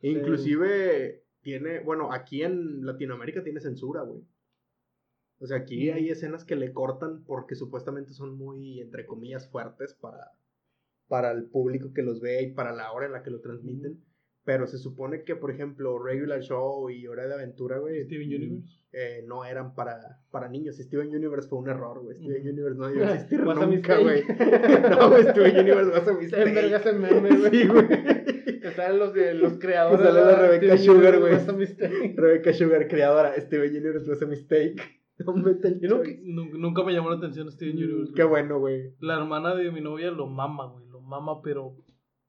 Inclusive 0.00 1.24
tiene, 1.42 1.80
bueno, 1.80 2.12
aquí 2.12 2.42
en 2.42 2.86
Latinoamérica 2.86 3.42
tiene 3.42 3.60
censura, 3.60 4.02
güey. 4.02 4.22
O 5.42 5.46
sea, 5.46 5.58
aquí 5.58 5.90
Mm. 5.90 5.94
hay 5.94 6.08
escenas 6.10 6.44
que 6.44 6.54
le 6.56 6.72
cortan 6.72 7.24
porque 7.24 7.54
supuestamente 7.56 8.12
son 8.12 8.36
muy, 8.36 8.80
entre 8.80 9.04
comillas, 9.06 9.48
fuertes 9.50 9.92
para, 9.94 10.30
para 11.08 11.32
el 11.32 11.44
público 11.44 11.92
que 11.92 12.02
los 12.02 12.20
ve 12.20 12.42
y 12.42 12.52
para 12.52 12.72
la 12.72 12.92
hora 12.92 13.06
en 13.06 13.12
la 13.12 13.22
que 13.22 13.30
lo 13.30 13.40
transmiten. 13.40 13.98
Pero 14.44 14.66
se 14.66 14.76
supone 14.78 15.22
que, 15.22 15.36
por 15.36 15.52
ejemplo, 15.52 16.02
Regular 16.02 16.40
Show 16.40 16.90
y 16.90 17.06
Hora 17.06 17.28
de 17.28 17.34
Aventura, 17.34 17.78
güey. 17.78 18.02
Steven 18.04 18.26
Universe. 18.26 18.82
eh, 18.92 19.24
no 19.26 19.44
eran 19.44 19.74
para, 19.74 20.20
para 20.32 20.48
niños. 20.48 20.76
Steven 20.78 21.14
Universe 21.14 21.48
fue 21.48 21.60
un 21.60 21.68
error, 21.68 22.02
güey. 22.02 22.16
Steven. 22.16 22.48
Universe 22.48 22.76
no 22.78 22.88
debió 22.88 23.04
existir 23.14 23.40
nunca, 23.40 23.98
güey. 23.98 24.24
no, 24.90 25.10
güey, 25.10 25.22
Steven 25.30 25.58
Universe 25.60 25.90
was 25.92 26.08
a 26.08 26.12
mistake. 26.14 26.48
enverga 26.48 26.76
ese 26.78 26.92
meme, 26.92 27.36
güey. 27.38 27.50
Sí, 27.52 27.66
güey. 27.68 27.88
Que 28.60 28.70
salen 28.74 28.98
los, 28.98 29.14
de, 29.14 29.34
los 29.34 29.58
creadores. 29.58 30.00
Que 30.00 30.12
sale 30.12 30.20
la. 30.24 30.36
Rebecca 30.36 30.76
Steven 30.76 30.96
Sugar, 30.96 31.20
güey. 31.20 32.14
Rebecca 32.16 32.52
Sugar, 32.52 32.88
creadora. 32.88 33.40
Steven 33.40 33.70
Universe 33.70 34.08
was 34.10 34.22
a 34.22 34.26
mistake. 34.26 34.82
No 35.26 35.34
mete 35.34 35.68
el 35.68 35.80
Yo 35.80 35.88
nunca-. 35.88 36.58
Nunca, 36.58 36.84
me 36.84 36.92
llamó 36.92 37.10
la 37.10 37.16
atención 37.16 37.50
Steven 37.50 37.76
Universe. 37.76 38.12
Mm, 38.12 38.14
Qué 38.14 38.22
güey. 38.24 38.30
bueno, 38.42 38.58
güey. 38.58 38.94
La 39.00 39.16
hermana 39.18 39.54
de 39.54 39.70
mi 39.70 39.80
novia 39.80 40.10
lo 40.10 40.26
mama, 40.26 40.66
güey. 40.66 40.86
Lo 40.88 41.00
mama, 41.00 41.40
pero. 41.42 41.76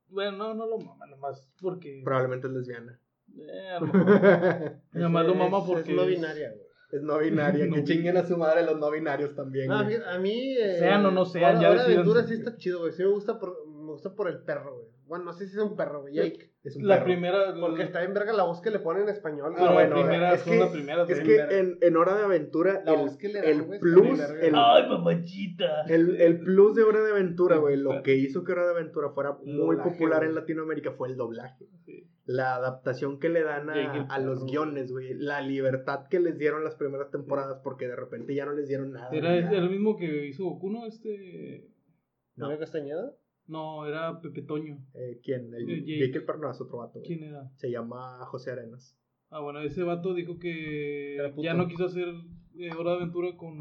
Bueno, 0.10 0.32
no, 0.38 0.54
no 0.54 0.68
lo 0.68 0.78
mama, 0.80 1.06
nomás 1.08 1.52
porque. 1.62 2.02
Probablemente 2.04 2.48
es 2.48 2.54
lesbiana. 2.54 3.00
Eh, 3.36 3.70
a 3.70 3.80
lo 3.80 3.88
mejor. 3.88 4.82
Mamá 4.94 5.24
lo 5.24 5.36
mama 5.36 5.66
porque. 5.66 5.92
Es 5.92 5.98
no 5.98 6.06
binaria, 6.06 6.50
güey. 6.52 6.64
Es 6.92 7.02
no 7.02 7.18
binaria. 7.18 7.66
No 7.66 7.76
que 7.76 7.84
chinguen 7.86 8.18
a 8.18 8.24
su 8.26 8.38
madre 8.38 8.64
los 8.64 8.80
no 8.80 8.92
binarios 8.92 9.34
también. 9.36 9.68
No, 9.68 9.78
a 9.78 10.20
mí. 10.20 10.56
eh, 10.60 10.76
Sean 10.78 11.04
o 11.06 11.12
no 11.12 11.26
sean, 11.26 11.56
Hora- 11.56 11.62
ya 11.62 11.70
Hora 11.70 11.70
de 11.70 11.78
decidan. 11.90 12.00
Aventura 12.06 12.28
sí 12.28 12.34
está 12.36 12.56
chido, 12.58 12.80
güey. 12.82 12.92
Sí 12.92 13.02
me 13.02 13.10
gusta 13.10 13.40
por, 13.40 13.56
gusta 13.94 14.14
por 14.16 14.28
el 14.28 14.44
perro, 14.44 14.76
güey. 14.76 14.88
Bueno, 15.06 15.26
no 15.26 15.34
sé 15.34 15.48
si 15.48 15.56
es 15.58 15.62
un 15.64 15.76
perro, 15.76 16.02
güey. 16.02 16.14
Jake. 16.14 16.52
Es 16.64 16.76
un 16.78 16.88
La 16.88 16.96
perro. 16.96 17.06
primera. 17.06 17.54
Porque 17.60 17.84
está 17.84 18.04
en 18.04 18.14
verga 18.14 18.32
la 18.34 18.44
voz 18.44 18.62
que 18.62 18.72
le 18.72 18.80
ponen 18.80 19.04
en 19.04 19.10
español. 19.10 19.54
Ah, 19.58 19.74
bueno, 19.74 19.96
primera, 19.96 20.34
es 20.34 20.44
que- 20.44 20.58
las 20.60 20.70
primeras. 20.70 21.10
Es 21.10 21.20
que 21.22 21.36
en, 21.60 21.78
en 21.82 21.98
Hora 21.98 22.16
de 22.18 22.24
Aventura, 22.24 22.82
La 22.86 22.94
el, 22.94 23.00
voz 23.00 23.18
que 23.18 23.28
le 23.30 23.42
dan, 23.42 23.50
el 23.50 23.80
plus, 23.80 24.20
el, 24.42 24.54
Ay, 24.56 24.88
mamachita. 24.90 25.84
el, 25.90 26.20
el 26.22 26.40
plus 26.40 26.76
de 26.76 26.84
Hora 26.84 27.02
de 27.04 27.12
Aventura, 27.12 27.58
güey, 27.58 27.78
lo 27.78 28.02
que 28.02 28.16
hizo 28.16 28.44
que 28.44 28.52
Hora 28.54 28.66
de 28.66 28.72
Aventura 28.72 29.10
fuera 29.10 29.38
muy 29.44 29.76
doblaje, 29.76 29.90
popular 29.92 30.20
güey. 30.20 30.30
en 30.30 30.36
Latinoamérica 30.36 30.92
fue 30.94 31.10
el 31.10 31.18
doblaje. 31.18 31.68
Sí. 31.86 32.10
La 32.26 32.56
adaptación 32.56 33.20
que 33.20 33.28
le 33.28 33.44
dan 33.44 33.70
a, 33.70 34.06
a 34.10 34.20
los 34.20 34.46
guiones, 34.46 34.92
güey. 34.92 35.14
La 35.16 35.42
libertad 35.42 36.08
que 36.10 36.22
les 36.22 36.38
dieron 36.38 36.64
las 36.64 36.76
primeras 36.76 37.12
temporadas, 37.12 37.60
porque 37.62 37.88
de 37.90 37.98
repente 37.98 38.34
ya 38.34 38.46
no 38.46 38.54
les 38.54 38.70
dieron 38.70 38.94
nada. 38.94 39.10
Era 39.12 39.38
ya. 39.42 39.58
el 39.58 39.70
mismo 39.70 39.98
que 39.98 40.28
hizo 40.28 40.46
Goku, 40.46 40.70
¿no? 40.72 40.86
Este. 40.86 41.68
No. 42.36 42.46
¿Mario 42.46 42.60
Castañeda? 42.62 43.12
No, 43.48 43.86
era 43.86 44.20
Pepe 44.22 44.42
Toño. 44.42 44.78
Eh, 44.94 45.20
¿Quién? 45.24 45.54
El, 45.54 45.70
Eh, 45.70 45.80
Jake. 45.86 46.00
Jake 46.08 46.18
el 46.20 46.26
perro, 46.26 46.40
no, 46.40 46.52
es 46.52 46.62
otro 46.62 46.78
vato. 46.78 47.00
güey. 47.00 47.06
¿Quién 47.06 47.24
era? 47.24 47.50
Se 47.56 47.70
llama 47.70 48.26
José 48.28 48.52
Arenas. 48.52 48.98
Ah, 49.30 49.40
bueno, 49.42 49.60
ese 49.62 49.84
vato 49.84 50.14
dijo 50.14 50.38
que 50.40 51.18
ya 51.38 51.54
no 51.54 51.68
quiso 51.68 51.86
hacer 51.86 52.08
eh, 52.58 52.70
Hora 52.78 52.92
de 52.92 52.98
Aventura 52.98 53.36
con 53.36 53.60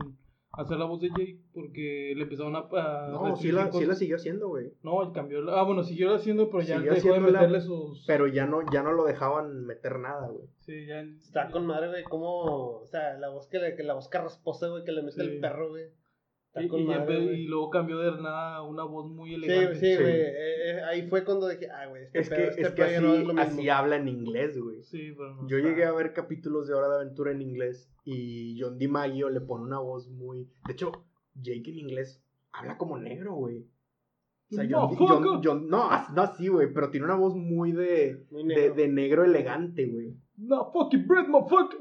hacer 0.53 0.76
la 0.76 0.85
voz 0.85 1.01
de 1.01 1.09
Jake 1.09 1.41
porque 1.55 2.12
le 2.14 2.24
empezaron 2.24 2.55
a. 2.55 2.68
a 2.70 3.09
No, 3.09 3.37
sí 3.37 3.51
la, 3.51 3.72
sí 3.72 3.87
la 3.87 3.95
siguió 3.95 4.16
haciendo, 4.16 4.49
güey. 4.49 4.74
No, 4.83 5.03
él 5.03 5.12
cambió. 5.14 5.41
la- 5.41 5.59
Ah, 5.59 5.62
bueno, 5.64 5.83
siguió 5.83 6.14
haciendo, 6.14 6.51
pero 6.51 6.62
ya 6.62 6.76
Siguió 6.76 6.93
dejó 6.93 7.14
de 7.14 7.20
meterle 7.20 7.61
sus. 7.62 8.05
Pero 8.07 8.26
ya 8.26 8.45
no, 8.47 8.61
ya 8.70 8.83
no 8.83 8.93
lo 8.93 9.05
dejaban 9.05 9.64
meter 9.64 9.99
nada, 9.99 10.28
güey. 10.28 10.47
Sí, 10.59 10.85
ya. 10.87 11.01
Está 11.01 11.51
con 11.51 11.66
madre, 11.66 11.89
güey. 11.89 12.05
Como. 12.05 12.80
O 12.80 12.87
sea, 12.87 13.14
la 13.18 13.30
voz 13.30 13.49
que, 13.49 13.59
le, 13.59 13.74
que 13.74 13.83
la 13.83 13.95
voz 13.95 14.09
carrasposa, 14.09 14.68
güey, 14.68 14.85
que 14.85 14.93
le 14.93 15.03
mete 15.03 15.14
Sí. 15.14 15.20
el 15.22 15.41
perro, 15.41 15.70
güey. 15.70 15.87
Y, 16.55 16.68
madre, 16.84 17.38
luego 17.48 17.70
cambió 17.70 17.98
de 17.98 18.11
nada 18.20 18.61
una 18.62 18.84
voz 18.84 19.11
muy 19.11 19.34
elegante. 19.34 19.74
sí, 19.76 19.86
Sí. 19.96 20.03
güey. 20.03 20.14
Eh, 20.20 20.32
eh, 20.70 20.80
ahí 20.84 21.09
fue 21.09 21.24
cuando 21.24 21.48
dije, 21.48 21.70
ah, 21.70 21.86
güey, 21.86 22.03
este 22.03 22.18
Es 22.20 22.28
pedo, 22.28 22.38
que, 22.40 22.48
este 22.48 22.62
es 22.62 22.70
que 22.72 22.82
así, 22.82 23.03
no 23.03 23.14
es 23.14 23.20
lo 23.20 23.26
mismo. 23.34 23.40
así 23.40 23.68
habla 23.70 23.96
en 23.96 24.09
inglés, 24.09 24.59
güey. 24.61 24.82
Sí, 24.82 25.12
pero 25.16 25.34
no 25.34 25.48
Yo 25.48 25.57
está- 25.57 25.68
llegué 25.70 25.84
a 25.86 25.92
ver 25.92 26.12
capítulos 26.12 26.68
de 26.68 26.74
Hora 26.74 26.88
de 26.90 26.96
Aventura 26.96 27.32
en 27.32 27.40
inglés 27.40 27.90
y 28.05 28.61
John 28.61 28.76
DiMaggio 28.78 29.30
le 29.30 29.40
pone 29.40 29.64
una 29.64 29.78
voz 29.78 30.09
muy... 30.11 30.46
De 30.66 30.72
hecho, 30.74 30.92
Jake 31.34 31.70
en 31.70 31.78
inglés 31.78 32.22
habla 32.53 32.76
como 32.76 32.98
negro, 32.98 33.32
güey. 33.34 33.64
O 34.50 34.55
sea, 34.55 34.66
John. 34.70 34.94
John- 34.96 35.40
John- 35.42 35.68
no, 35.70 35.88
no 36.14 36.22
así, 36.22 36.48
güey, 36.48 36.70
pero 36.74 36.90
tiene 36.90 37.07
una 37.07 37.14
voz 37.16 37.34
muy 37.34 37.72
de, 37.72 38.26
Muy 38.30 38.42
de, 38.42 38.55
negro. 38.55 38.74
de 38.74 38.88
negro 38.88 39.24
elegante, 39.24 39.86
güey. 39.86 40.14
No, 40.36 40.70
fucking 40.70 41.07
bread, 41.09 41.28
motherfucker. 41.28 41.80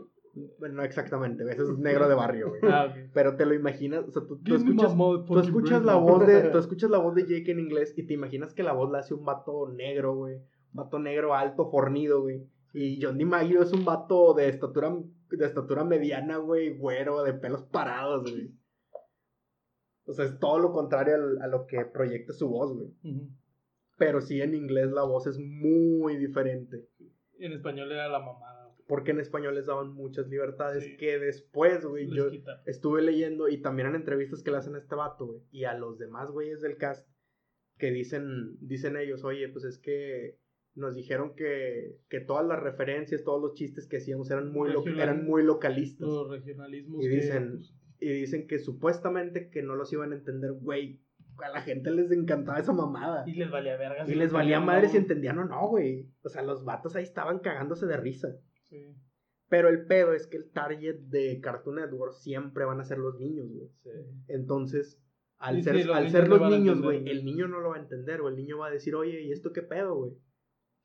Bueno, 0.59 0.75
no 0.75 0.83
exactamente, 0.83 1.43
ese 1.43 1.63
es 1.63 1.77
negro 1.77 2.07
de 2.07 2.15
barrio, 2.15 2.49
güey. 2.49 2.61
Ah. 2.63 2.93
Pero 3.13 3.35
te 3.35 3.45
lo 3.45 3.53
imaginas, 3.53 4.05
o 4.07 4.11
sea, 4.11 4.23
tú, 4.25 4.39
escuchas, 4.55 4.95
tú 5.25 5.39
escuchas 5.39 5.83
la 5.83 5.95
voz 5.95 6.25
de, 6.25 6.49
tú 6.49 6.57
escuchas 6.57 6.89
la 6.89 6.99
voz 6.99 7.15
de 7.15 7.23
Jake 7.23 7.51
en 7.51 7.59
inglés 7.59 7.93
y 7.97 8.03
te 8.03 8.13
imaginas 8.13 8.53
que 8.53 8.63
la 8.63 8.73
voz 8.73 8.91
la 8.91 8.99
hace 8.99 9.13
un 9.13 9.25
vato 9.25 9.69
negro, 9.69 10.15
güey. 10.15 10.35
Un 10.35 10.83
vato 10.83 10.99
negro 10.99 11.35
alto, 11.35 11.69
fornido, 11.69 12.21
güey. 12.21 12.47
Y 12.73 13.01
John 13.01 13.17
DiMaggio 13.17 13.61
es 13.61 13.73
un 13.73 13.83
vato 13.83 14.33
de 14.33 14.47
estatura, 14.47 14.95
de 15.29 15.45
estatura 15.45 15.83
mediana, 15.83 16.37
güey, 16.37 16.77
güero, 16.77 17.23
de 17.23 17.33
pelos 17.33 17.63
parados, 17.63 18.31
güey. 18.31 18.51
O 20.05 20.13
sea, 20.13 20.25
es 20.25 20.39
todo 20.39 20.59
lo 20.59 20.71
contrario 20.71 21.15
a 21.41 21.47
lo 21.47 21.67
que 21.67 21.85
proyecta 21.85 22.33
su 22.33 22.49
voz, 22.49 22.73
güey. 22.73 22.93
Pero 23.97 24.21
sí 24.21 24.41
en 24.41 24.55
inglés 24.55 24.91
la 24.91 25.03
voz 25.03 25.27
es 25.27 25.37
muy 25.37 26.15
diferente. 26.15 26.87
En 27.39 27.53
español 27.53 27.91
era 27.91 28.07
la 28.07 28.19
mamada. 28.19 28.50
Porque 28.91 29.11
en 29.11 29.21
español 29.21 29.55
les 29.55 29.67
daban 29.67 29.93
muchas 29.93 30.27
libertades 30.27 30.83
Sí. 30.83 30.97
que 30.97 31.17
después, 31.17 31.85
güey, 31.85 32.09
yo, 32.13 32.25
estuve 32.65 33.01
leyendo 33.01 33.47
y 33.47 33.61
también 33.61 33.87
en 33.87 33.95
entrevistas 33.95 34.43
que 34.43 34.51
le 34.51 34.57
hacen 34.57 34.75
a 34.75 34.79
este 34.79 34.95
vato, 34.95 35.27
güey, 35.27 35.41
y 35.49 35.63
a 35.63 35.73
los 35.75 35.97
demás 35.97 36.29
güeyes 36.29 36.59
del 36.59 36.75
cast 36.75 37.07
que 37.77 37.89
dicen, 37.89 38.57
dicen 38.59 38.97
ellos, 38.97 39.23
oye, 39.23 39.47
pues 39.47 39.63
es 39.63 39.77
que 39.79 40.37
nos 40.75 40.93
dijeron 40.93 41.35
que, 41.35 41.99
que 42.09 42.19
todas 42.19 42.45
las 42.45 42.59
referencias, 42.61 43.23
todos 43.23 43.41
los 43.41 43.53
chistes 43.53 43.87
que 43.87 43.97
hacíamos 43.97 44.29
eran 44.29 44.51
muy, 44.51 44.73
lo- 44.73 44.85
eran 44.85 45.25
muy 45.25 45.41
localistas. 45.43 46.09
Los 46.09 46.29
regionalismos. 46.29 47.01
Y 47.05 47.07
que, 47.09 47.15
dicen- 47.15 47.51
pues, 47.59 47.73
Y 48.01 48.09
dicen 48.09 48.45
que 48.47 48.59
supuestamente 48.59 49.49
que 49.51 49.61
no 49.63 49.75
los 49.75 49.93
iban 49.93 50.11
a 50.11 50.15
entender, 50.15 50.51
güey. 50.51 50.99
A 51.37 51.49
la 51.49 51.61
gente 51.61 51.91
les 51.91 52.11
encantaba 52.11 52.59
esa 52.59 52.73
mamada. 52.73 53.23
y 53.25 53.35
les 53.35 53.49
valía 53.49 53.77
verga. 53.77 54.03
Y 54.05 54.15
les 54.15 54.33
valía 54.33 54.59
madre 54.59 54.89
si 54.89 54.97
entendían 54.97 55.39
o 55.39 55.45
no, 55.45 55.69
güey. 55.69 56.09
O 56.23 56.27
sea, 56.29 56.41
los 56.43 56.65
vatos 56.65 56.95
ahí 56.97 57.03
estaban 57.03 57.39
cagándose 57.39 57.85
de 57.85 57.95
risa. 57.97 58.35
Sí. 58.71 58.95
Pero 59.49 59.67
el 59.67 59.85
pedo 59.85 60.13
es 60.13 60.27
que 60.27 60.37
el 60.37 60.49
target 60.51 60.95
de 61.09 61.41
Cartoon 61.41 61.75
Network 61.75 62.13
siempre 62.13 62.63
van 62.63 62.79
a 62.79 62.85
ser 62.85 62.99
los 62.99 63.19
niños, 63.19 63.49
güey. 63.51 63.67
Entonces, 64.29 64.97
al 65.37 65.57
Sí, 65.57 65.63
ser, 65.63 65.75
sí, 65.77 65.83
los 65.83 65.93
al 65.97 66.03
niños 66.05 66.11
ser 66.13 66.29
los 66.29 66.41
niños, 66.49 66.81
güey, 66.81 67.01
güey. 67.01 67.11
el 67.11 67.25
niño 67.25 67.49
no 67.49 67.59
lo 67.59 67.71
va 67.71 67.75
a 67.75 67.79
entender, 67.81 68.21
o 68.21 68.29
el 68.29 68.37
niño 68.37 68.57
va 68.59 68.67
a 68.67 68.71
decir, 68.71 68.95
oye, 68.95 69.23
¿y 69.23 69.33
esto 69.33 69.51
qué 69.51 69.61
pedo, 69.61 69.95
güey? 69.95 70.11
O 70.13 70.17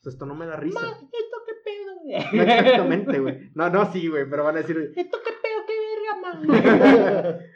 sea, 0.02 0.10
esto 0.10 0.26
no 0.26 0.34
me 0.34 0.46
da 0.46 0.56
risa. 0.56 0.80
¿esto 0.80 1.36
qué 1.46 1.52
pedo, 1.64 1.94
güey? 2.02 2.16
No, 2.34 2.42
exactamente, 2.42 3.20
güey. 3.20 3.50
No, 3.54 3.70
no, 3.70 3.92
sí, 3.92 4.08
güey, 4.08 4.28
pero 4.28 4.42
van 4.42 4.56
a 4.56 4.62
decir, 4.62 4.92
¿Esto 4.96 5.18
qué 5.24 5.30
pedo, 5.42 5.64
qué 5.66 5.74
verga, 5.94 6.16
man? 6.20 6.42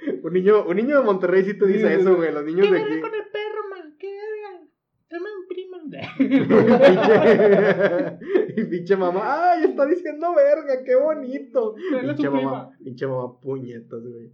un 0.23 0.33
niño, 0.33 0.65
un 0.65 0.77
niño 0.77 0.97
de 0.99 1.05
Monterrey 1.05 1.43
sí 1.45 1.55
te 1.59 1.67
dice 1.67 1.93
eso, 1.95 2.15
güey, 2.15 2.33
los 2.33 2.45
niños 2.45 2.69
¿Qué 2.69 2.75
de 2.75 2.81
aquí. 2.83 3.01
con 3.01 3.13
el 3.15 3.27
perro, 3.33 3.69
man? 3.69 3.97
¿Qué 3.99 4.15
verga? 4.15 4.61
Tráeme 5.09 5.29
un 5.35 5.47
primo. 5.49 5.71
y 8.57 8.65
pinche 8.65 8.97
mamá, 8.97 9.53
¡ay, 9.53 9.65
está 9.65 9.87
diciendo 9.87 10.35
verga, 10.35 10.83
qué 10.85 10.95
bonito! 10.97 11.75
Pinche 12.15 12.31
mamá, 12.31 12.71
pinche 12.83 13.07
mamá, 13.07 13.39
puñetas, 13.41 14.03
güey. 14.03 14.33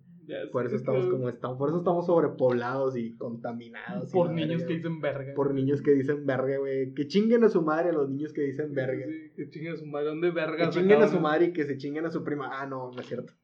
Por 0.50 0.66
eso 0.66 0.74
estamos 0.74 1.04
que- 1.04 1.10
como 1.12 1.28
estamos, 1.28 1.56
por 1.56 1.68
eso 1.68 1.78
estamos 1.78 2.04
sobrepoblados 2.06 2.96
y 2.96 3.16
contaminados. 3.16 4.10
Por 4.10 4.32
niños 4.32 4.62
verga, 4.62 4.66
que 4.66 4.74
dicen 4.74 5.00
verga. 5.00 5.34
Por 5.36 5.54
niños 5.54 5.82
que 5.82 5.90
dicen 5.92 6.26
verga, 6.26 6.58
güey. 6.58 6.94
Que 6.94 7.06
chinguen 7.06 7.44
a 7.44 7.48
su 7.48 7.62
madre 7.62 7.90
a 7.90 7.92
los 7.92 8.08
niños 8.10 8.32
que 8.32 8.40
dicen 8.42 8.72
verga. 8.74 9.06
Sí, 9.06 9.32
que 9.36 9.50
chinguen 9.50 9.74
a 9.74 9.76
su 9.76 9.86
madre. 9.86 10.06
¿Dónde 10.08 10.30
verga? 10.32 10.64
Que 10.64 10.70
chinguen 10.70 11.00
a 11.02 11.06
su 11.06 11.20
madre 11.20 11.44
y 11.46 11.52
que 11.52 11.64
se 11.64 11.76
chinguen 11.76 12.06
a 12.06 12.10
su 12.10 12.24
prima. 12.24 12.50
Ah, 12.60 12.66
no, 12.66 12.90
no 12.90 13.00
es 13.00 13.06
cierto. 13.06 13.34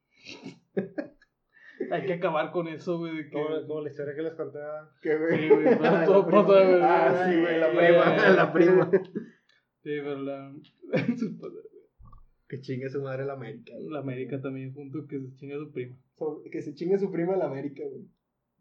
Hay 1.90 2.06
que 2.06 2.14
acabar 2.14 2.50
con 2.52 2.66
eso, 2.68 2.98
güey. 2.98 3.28
que- 3.28 3.30
Como, 3.30 3.66
como 3.66 3.80
la 3.82 3.90
historia 3.90 4.14
que 4.16 4.22
les 4.22 4.34
conté. 4.34 4.58
ah. 4.60 4.88
¿Qué, 5.02 5.16
güey? 5.18 5.38
Sí, 5.40 5.48
güey, 5.50 5.66
Ah, 5.82 6.02
todo. 6.06 6.26
Ah, 6.82 7.26
sí, 7.28 7.40
güey, 7.40 7.60
la 7.60 7.68
prima, 7.70 8.30
la 8.34 8.52
prima. 8.52 8.90
Sí, 9.82 9.90
pero 10.02 10.22
la... 10.22 10.54
Que 12.48 12.60
chingue 12.60 12.86
a 12.86 12.90
su 12.90 13.00
madre 13.02 13.24
la 13.24 13.32
América. 13.32 13.72
güey. 13.74 13.88
la 13.88 14.00
América 14.00 14.40
también, 14.42 14.74
junto 14.74 15.06
que 15.06 15.18
se 15.20 15.34
chinga 15.36 15.56
a 15.56 15.58
su 15.58 15.72
prima. 15.72 15.96
So- 16.18 16.42
Que 16.50 16.60
se 16.60 16.74
chingue 16.74 16.96
a 16.96 16.98
su 16.98 17.10
prima 17.10 17.34
la 17.36 17.46
América, 17.46 17.82
güey. 17.88 18.04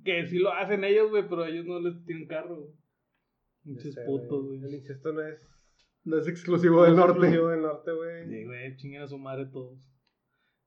Que 0.03 0.25
sí 0.27 0.39
lo 0.39 0.51
hacen 0.53 0.83
ellos, 0.85 1.09
güey, 1.09 1.27
pero 1.27 1.45
ellos 1.45 1.65
no 1.65 1.79
les 1.81 2.03
tienen 2.05 2.25
carro, 2.25 2.55
güey. 2.61 2.71
Muchos 3.65 3.93
putos, 4.05 4.45
El 4.53 4.59
güey. 4.61 4.75
incesto 4.75 5.11
no 5.11 5.21
es. 5.27 5.45
No 6.05 6.17
es 6.17 6.27
exclusivo 6.27 6.83
del 6.83 6.95
no 6.95 7.01
es 7.01 7.07
norte. 7.07 7.19
exclusivo 7.19 7.49
del 7.49 7.61
norte, 7.61 7.91
güey. 7.91 8.27
Sí, 8.29 8.45
güey, 8.45 8.75
chinguen 8.77 9.01
a 9.01 9.07
su 9.07 9.17
madre 9.19 9.45
todos. 9.51 9.77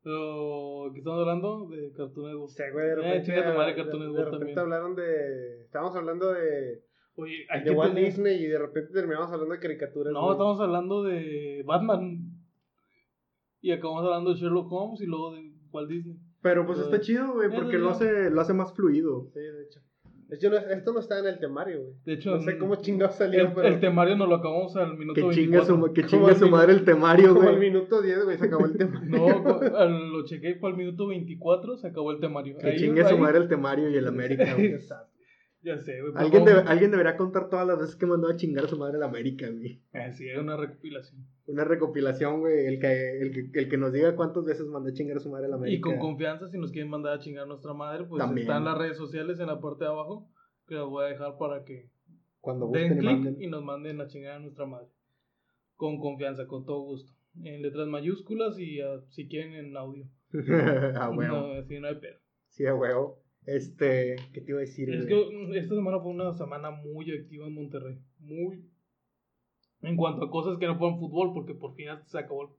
Pero, 0.03 0.91
¿qué 0.93 0.99
estamos 0.99 1.21
hablando? 1.21 1.67
De 1.71 1.93
Cartoon 1.97 2.27
Network. 2.31 2.51
Sí, 2.51 2.63
güey, 2.73 2.85
de 2.87 2.93
Eh, 2.93 2.95
repente, 2.97 3.23
chinga 3.27 3.51
tu 3.53 3.57
madre, 3.59 3.71
de- 3.75 3.77
Cartoon 3.83 4.01
de, 4.03 4.07
Network 4.09 4.25
repente 4.33 4.39
también. 4.55 4.59
hablaron 4.59 4.95
de... 4.97 5.63
Estábamos 5.63 5.97
hablando 5.97 6.33
de, 6.35 6.85
Oye, 7.17 7.47
hay 7.49 7.61
de 7.61 7.71
que 7.71 7.77
Walt 7.77 7.95
tener- 7.95 8.11
Disney 8.11 8.43
y 8.45 8.47
de 8.49 8.59
repente 8.59 8.93
terminamos 8.93 9.31
hablando 9.33 9.55
de 9.55 9.61
caricaturas. 9.61 10.13
No, 10.13 10.21
güey. 10.23 10.33
estamos 10.33 10.61
hablando 10.61 11.03
de 11.05 11.63
Batman. 11.65 12.19
Y 13.61 13.71
acabamos 13.73 14.05
hablando 14.05 14.35
de 14.35 14.41
Sherlock 14.41 14.71
Holmes 14.71 15.01
y 15.01 15.07
luego 15.07 15.35
de 15.35 15.53
Walt 15.73 15.89
Disney. 15.91 16.17
Pero 16.43 16.67
pues 16.67 16.79
Pero- 16.79 16.91
está 16.91 17.01
chido, 17.05 17.33
güey, 17.35 17.49
porque 17.55 17.79
lo 17.79 17.91
hace, 17.91 18.31
lo 18.31 18.41
hace 18.41 18.53
más 18.53 18.75
fluido. 18.75 19.29
Sí, 19.33 19.41
de 19.41 19.63
hecho. 19.65 19.81
Esto 20.31 20.93
no 20.93 20.99
está 21.01 21.19
en 21.21 21.27
el 21.27 21.39
temario, 21.39 21.83
güey. 21.83 21.95
De 22.05 22.15
hecho, 22.15 22.35
no 22.35 22.41
sé 22.41 22.59
cómo 22.59 22.75
chingados 22.77 23.15
salió, 23.17 23.41
El, 23.43 23.53
pero... 23.53 23.69
el 23.69 23.79
temario 23.79 24.17
nos 24.17 24.29
lo 24.29 24.37
acabamos 24.37 24.75
al 24.75 24.97
minuto 24.99 25.15
Que 25.15 25.21
chingue 25.35 25.59
24. 25.59 25.77
su, 25.87 25.93
que 25.93 26.03
al 26.03 26.37
su 26.37 26.49
madre 26.49 26.73
el 26.73 26.85
temario, 26.85 27.35
Como 27.35 27.49
al 27.49 27.57
güey. 27.57 27.71
minuto 27.71 28.03
10, 28.03 28.25
güey, 28.25 28.37
se 28.39 28.47
acabó 28.47 28.65
el 28.65 28.77
tema. 28.77 29.01
No, 29.05 29.29
lo 29.89 30.25
chequé 30.25 30.51
y 30.51 30.55
fue 30.55 30.71
al 30.71 30.77
minuto 30.77 31.07
24, 31.07 31.77
se 31.77 31.87
acabó 31.87 32.11
el 32.11 32.21
temario. 32.21 32.57
Que 32.59 32.67
Ahí- 32.67 32.79
chingue 32.79 33.05
su 33.09 33.17
madre 33.19 33.39
el 33.39 33.49
temario 33.49 33.89
y 33.91 33.97
el 33.97 34.09
América, 34.09 34.55
güey. 34.55 34.75
Ya 35.65 35.79
sé, 35.79 35.99
güey. 36.03 36.13
por 36.13 36.21
Alguien, 36.21 36.45
debe- 36.45 36.65
alguien 36.67 36.91
debería 36.91 37.17
contar 37.17 37.49
todas 37.49 37.67
las 37.67 37.79
veces 37.79 37.97
que 37.97 38.05
mandó 38.05 38.29
a 38.29 38.37
chingar 38.37 38.67
a 38.67 38.69
su 38.69 38.77
madre 38.77 38.99
el 38.99 39.03
América, 39.03 39.49
güey. 39.49 39.81
Eh, 39.95 40.13
sí, 40.13 40.29
es 40.29 40.39
una 40.39 40.59
recopilación. 40.59 41.27
Una 41.47 41.65
recopilación, 41.65 42.41
güey. 42.41 42.67
El 42.67 42.79
que, 42.79 43.19
el, 43.23 43.33
que, 43.51 43.61
el 43.61 43.69
que 43.71 43.79
nos 43.79 43.91
diga 43.93 44.15
cuántas 44.15 44.45
veces 44.45 44.67
mandó 44.67 44.91
a 44.91 44.93
chingar 44.93 45.17
a 45.17 45.21
su 45.21 45.31
madre 45.31 45.47
el 45.47 45.55
América. 45.55 45.79
Y 45.79 45.81
con 45.81 45.99
confianza, 45.99 46.49
si 46.49 46.59
nos 46.59 46.71
quieren 46.71 46.91
mandar 46.91 47.15
a 47.15 47.19
chingar 47.19 47.45
a 47.45 47.47
nuestra 47.47 47.73
madre, 47.73 48.05
pues 48.05 48.19
También. 48.23 48.47
están 48.47 48.65
las 48.67 48.77
redes 48.77 48.99
sociales 48.99 49.41
en 49.41 49.47
la 49.47 49.59
parte 49.59 49.85
de 49.85 49.91
abajo, 49.91 50.29
que 50.69 50.75
las 50.75 50.85
voy 50.85 51.07
a 51.07 51.09
dejar 51.09 51.39
para 51.39 51.65
que 51.65 51.89
Cuando 52.41 52.69
den 52.71 52.95
gusten 52.97 53.17
y 53.17 53.23
clic 53.23 53.41
y 53.41 53.47
nos 53.47 53.65
manden 53.65 54.03
a 54.03 54.07
chingar 54.07 54.33
a 54.37 54.41
nuestra 54.41 54.67
madre. 54.67 54.89
Con 55.77 55.99
confianza, 55.99 56.47
con 56.47 56.67
todo 56.67 56.83
gusto. 56.83 57.11
En 57.43 57.63
letras 57.63 57.89
mayúsculas 57.89 58.59
y 58.59 58.83
ah, 58.83 59.01
si 59.09 59.27
quieren 59.29 59.55
en 59.55 59.77
audio. 59.77 60.05
a 61.01 61.11
huevo. 61.11 61.37
No, 61.37 61.53
así 61.55 61.81
no 61.81 61.89
hay 61.89 61.95
pedo. 61.97 62.19
Sí, 62.49 62.67
a 62.67 62.75
huevo. 62.75 63.24
Este, 63.47 64.17
¿qué 64.33 64.41
te 64.41 64.51
iba 64.53 64.59
a 64.59 64.63
decir, 64.63 64.89
Es 64.91 65.07
güey? 65.07 65.29
que 65.53 65.59
esta 65.59 65.75
semana 65.75 66.01
fue 66.01 66.13
una 66.13 66.33
semana 66.33 66.71
muy 66.71 67.11
activa 67.13 67.47
en 67.47 67.55
Monterrey. 67.55 67.99
Muy. 68.21 68.65
En 69.83 69.97
cuanto 69.97 70.25
a 70.25 70.31
cosas 70.31 70.57
que 70.59 70.67
no 70.67 70.79
fueron 70.79 70.99
fútbol, 70.99 71.33
porque 71.35 71.55
por 71.55 71.75
fin 71.75 71.89
se 72.07 72.19
acabó 72.19 72.57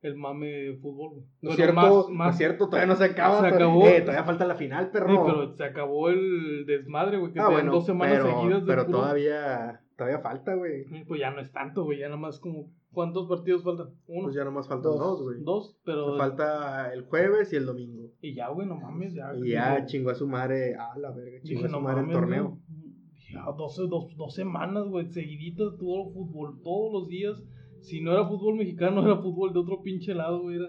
el 0.00 0.16
mame 0.16 0.46
de 0.46 0.76
fútbol. 0.78 1.10
güey. 1.10 1.24
No 1.42 1.50
es 1.50 1.56
cierto, 1.56 1.74
más- 1.74 1.90
no 1.90 2.08
más- 2.10 2.30
es 2.34 2.38
cierto, 2.38 2.66
todavía 2.66 2.86
no 2.86 2.96
se 2.96 3.04
acaba. 3.04 3.34
Se 3.36 3.38
todavía- 3.48 3.56
acabó. 3.66 3.86
Eh, 3.86 4.00
todavía 4.00 4.24
falta 4.24 4.46
la 4.46 4.54
final, 4.54 4.90
perro. 4.90 5.08
Sí, 5.10 5.16
pero 5.26 5.56
se 5.56 5.64
acabó 5.64 6.08
el 6.08 6.64
desmadre, 6.66 7.18
güey. 7.18 7.32
Que 7.32 7.40
ah, 7.40 7.48
bueno, 7.50 7.72
dos 7.72 7.84
semanas 7.86 8.18
pero, 8.22 8.40
seguidas 8.40 8.60
de 8.62 8.66
pero 8.66 8.86
puro- 8.86 8.98
todavía, 8.98 9.80
todavía 9.96 10.20
falta, 10.20 10.54
güey. 10.54 10.84
Pues 11.06 11.20
ya 11.20 11.30
no 11.30 11.40
es 11.40 11.50
tanto, 11.52 11.84
güey. 11.84 11.98
Ya 11.98 12.06
nada 12.06 12.18
más 12.20 12.38
como. 12.38 12.70
¿Cuántos 12.92 13.28
partidos 13.28 13.64
faltan? 13.64 13.88
Uno. 14.06 14.24
Pues 14.24 14.36
ya 14.36 14.44
nomás 14.44 14.68
faltan 14.68 14.92
Dos. 14.92 15.00
dos, 15.00 15.22
güey. 15.22 15.42
Dos, 15.42 15.76
pero. 15.84 16.16
Falta 16.16 16.92
el 16.94 17.02
jueves 17.02 17.52
y 17.52 17.56
el 17.56 17.66
domingo. 17.66 18.10
Y 18.20 18.34
ya, 18.34 18.48
güey, 18.50 18.68
no 18.68 18.76
mames. 18.76 19.14
Ya, 19.14 19.32
Y 19.34 19.50
ya 19.50 19.74
Digo, 19.76 19.86
chingó 19.86 20.10
a 20.10 20.14
su 20.14 20.26
madre. 20.28 20.76
Ah, 20.78 20.96
la 20.96 21.10
verga, 21.10 21.40
chingó 21.42 21.62
Dije, 21.62 21.64
a 21.64 21.68
su 21.68 21.72
no 21.72 21.80
madre 21.80 22.00
el 22.00 22.06
mames, 22.06 22.20
torneo. 22.20 22.48
güey. 22.50 22.84
Ya, 23.32 23.44
12, 23.56 23.82
dos, 23.88 24.16
dos 24.16 24.32
semanas, 24.34 24.84
güey, 24.86 25.06
seguiditas, 25.10 25.76
todo 25.76 26.12
fútbol, 26.12 26.60
todos 26.62 26.92
los 26.92 27.08
días. 27.08 27.42
Si 27.80 28.00
no 28.00 28.12
era 28.12 28.28
fútbol 28.28 28.54
mexicano, 28.54 29.02
era 29.04 29.20
fútbol 29.20 29.52
de 29.52 29.58
otro 29.58 29.82
pinche 29.82 30.14
lado, 30.14 30.42
güey. 30.42 30.56
Era. 30.56 30.68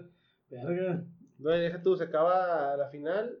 Verga. 0.50 1.04
No, 1.38 1.54
y 1.56 1.60
deja 1.60 1.80
tú, 1.82 1.94
se 1.96 2.04
acaba 2.04 2.76
la 2.76 2.88
final 2.88 3.38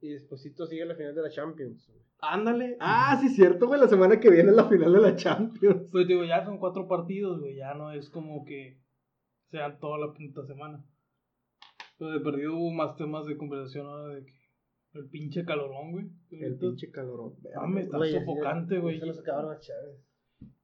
y 0.00 0.10
despuésito 0.10 0.64
sigue 0.66 0.84
la 0.84 0.94
final 0.94 1.14
de 1.14 1.22
la 1.22 1.30
Champions. 1.30 1.90
Ándale. 2.20 2.76
Ah, 2.80 3.16
sí, 3.20 3.28
cierto, 3.28 3.66
güey. 3.68 3.80
La 3.80 3.88
semana 3.88 4.18
que 4.18 4.30
viene 4.30 4.50
es 4.50 4.56
la 4.56 4.64
final 4.68 4.92
de 4.92 5.00
la 5.00 5.16
Champions. 5.16 5.88
Pues 5.92 6.06
digo, 6.08 6.24
ya 6.24 6.44
son 6.44 6.58
cuatro 6.58 6.88
partidos, 6.88 7.40
güey. 7.40 7.54
Ya 7.56 7.74
no 7.74 7.92
es 7.92 8.10
como 8.10 8.44
que 8.44 8.80
sean 9.50 9.78
toda 9.78 9.98
la 9.98 10.12
puta 10.12 10.44
semana. 10.44 10.84
Pero 11.98 12.10
de 12.12 12.20
perdido 12.20 12.56
hubo 12.56 12.70
más 12.70 12.96
temas 12.96 13.26
de 13.26 13.36
conversación 13.36 13.86
ahora 13.86 14.14
de 14.16 14.24
que 14.24 14.32
el 14.94 15.08
pinche 15.08 15.44
calorón, 15.44 15.92
güey. 15.92 16.06
El 16.30 16.56
pinche 16.58 16.90
calorón. 16.90 17.34
Mames, 17.56 17.84
está 17.86 17.98
Güey, 17.98 18.12
ya- 18.12 18.20
sofocante, 18.20 18.74
ya- 18.74 18.80
güey. 18.80 19.00
ya 19.00 19.06
nos 19.06 19.18
acabaron 19.20 19.50
las 19.50 19.60
chaves. 19.66 20.04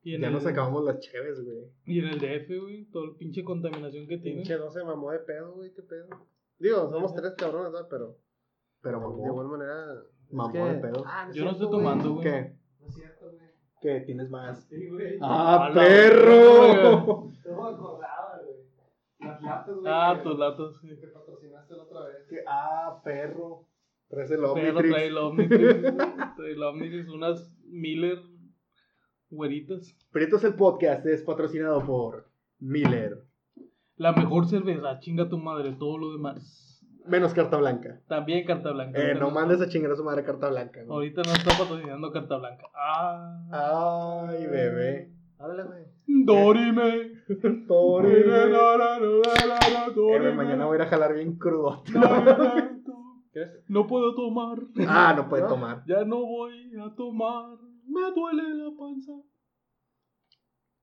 Y 0.02 0.14
en 0.14 0.20
Ya 0.20 0.26
el- 0.28 0.32
nos 0.34 0.46
acabamos 0.46 0.84
las 0.84 0.98
cheves, 1.00 1.42
güey. 1.44 1.64
Y 1.86 1.98
en 2.00 2.04
el 2.06 2.18
DF, 2.20 2.58
güey, 2.60 2.84
toda 2.86 3.08
la 3.08 3.14
pinche 3.16 3.42
contaminación 3.44 4.06
que 4.06 4.18
tiene. 4.18 4.38
Pinche 4.38 4.56
12 4.56 4.84
mamó 4.84 5.10
de 5.12 5.20
pedo, 5.20 5.54
güey, 5.54 5.72
qué 5.72 5.82
pedo. 5.82 6.08
Digo, 6.58 6.90
somos 6.90 7.14
tres 7.14 7.32
cabrones, 7.36 7.72
¿verdad? 7.72 7.88
Pero 7.90 8.16
Pero 8.82 8.98
de 9.00 9.06
mamó. 9.06 9.26
igual 9.26 9.48
manera. 9.48 10.02
Es 10.28 10.32
Mamó 10.32 10.52
que- 10.52 10.58
de 10.60 10.74
pedo. 10.80 11.04
Ah, 11.06 11.28
Yo 11.32 11.44
no 11.44 11.50
estoy 11.52 11.70
tomando, 11.70 12.14
güey. 12.14 12.24
¿Qué? 12.24 12.56
No 12.80 12.86
es 12.86 12.94
cierto, 12.94 13.26
güey. 13.30 13.50
¿Qué? 13.80 14.00
¿Tienes 14.06 14.30
más? 14.30 14.64
Sí, 14.68 14.88
güey. 14.88 15.18
¡Ah, 15.20 15.66
A 15.66 15.68
la 15.70 15.74
perro! 15.74 17.30
No 17.44 17.62
me 17.62 17.74
acordaba, 17.74 18.40
güey. 18.42 18.56
Las 19.20 19.42
latas, 19.42 19.74
güey. 19.74 19.86
Ah, 19.86 20.14
que- 20.16 20.22
tus 20.28 20.38
latos, 20.38 20.80
sí. 20.80 20.88
Que 21.00 21.06
patrocinaste 21.08 21.74
la 21.76 21.82
otra 21.82 22.00
vez. 22.06 22.16
¿Qué? 22.28 22.36
¡Ah, 22.46 23.00
perro! 23.04 23.66
Traes 24.08 24.30
el 24.30 24.44
Omnitrix. 24.44 24.90
trae 24.90 25.06
el 25.06 25.16
Omnitrix. 25.18 25.82
trae 26.36 26.52
el 26.52 26.62
Omnitrix, 26.62 27.08
unas 27.08 27.52
Miller 27.66 28.18
güeritas. 29.30 29.96
Prietos 30.12 30.44
el 30.44 30.54
podcast 30.54 31.04
es 31.06 31.22
patrocinado 31.22 31.84
por 31.84 32.28
Miller. 32.60 33.24
La 33.96 34.12
mejor 34.12 34.46
cerveza, 34.46 34.98
chinga 35.00 35.28
tu 35.28 35.38
madre, 35.38 35.72
todo 35.72 35.98
lo 35.98 36.12
demás. 36.12 36.73
Menos 37.06 37.34
carta 37.34 37.56
blanca. 37.58 38.00
También 38.08 38.46
carta 38.46 38.72
blanca. 38.72 38.98
Eh, 38.98 39.14
no 39.14 39.30
mandes 39.30 39.60
a 39.60 39.68
chingar 39.68 39.92
a 39.92 39.96
su 39.96 40.04
madre 40.04 40.24
carta 40.24 40.48
blanca. 40.48 40.82
güey. 40.84 40.90
Ahorita 40.90 41.22
no 41.26 41.32
está 41.32 41.50
patrocinando 41.58 42.10
carta 42.12 42.36
blanca. 42.38 42.66
Ah. 42.74 44.26
Ay, 44.30 44.46
bebé. 44.46 45.10
Háblale, 45.38 45.64
güey. 45.64 45.84
Dorime. 46.06 47.12
Tori. 47.68 48.10
Eh, 48.12 48.24
Dorime. 49.94 50.32
mañana 50.34 50.64
voy 50.66 50.74
a 50.74 50.76
ir 50.76 50.82
a 50.82 50.86
jalar 50.86 51.14
bien 51.14 51.36
crudo. 51.36 51.82
No 53.68 53.86
puedo 53.86 54.14
tomar. 54.14 54.58
Ah, 54.88 55.12
no 55.16 55.28
puede 55.28 55.42
¿No? 55.42 55.48
tomar. 55.48 55.82
Ya 55.86 56.04
no 56.04 56.20
voy 56.24 56.70
a 56.80 56.94
tomar. 56.94 57.58
Me 57.86 58.00
duele 58.14 58.54
la 58.54 58.70
panza. 58.78 59.12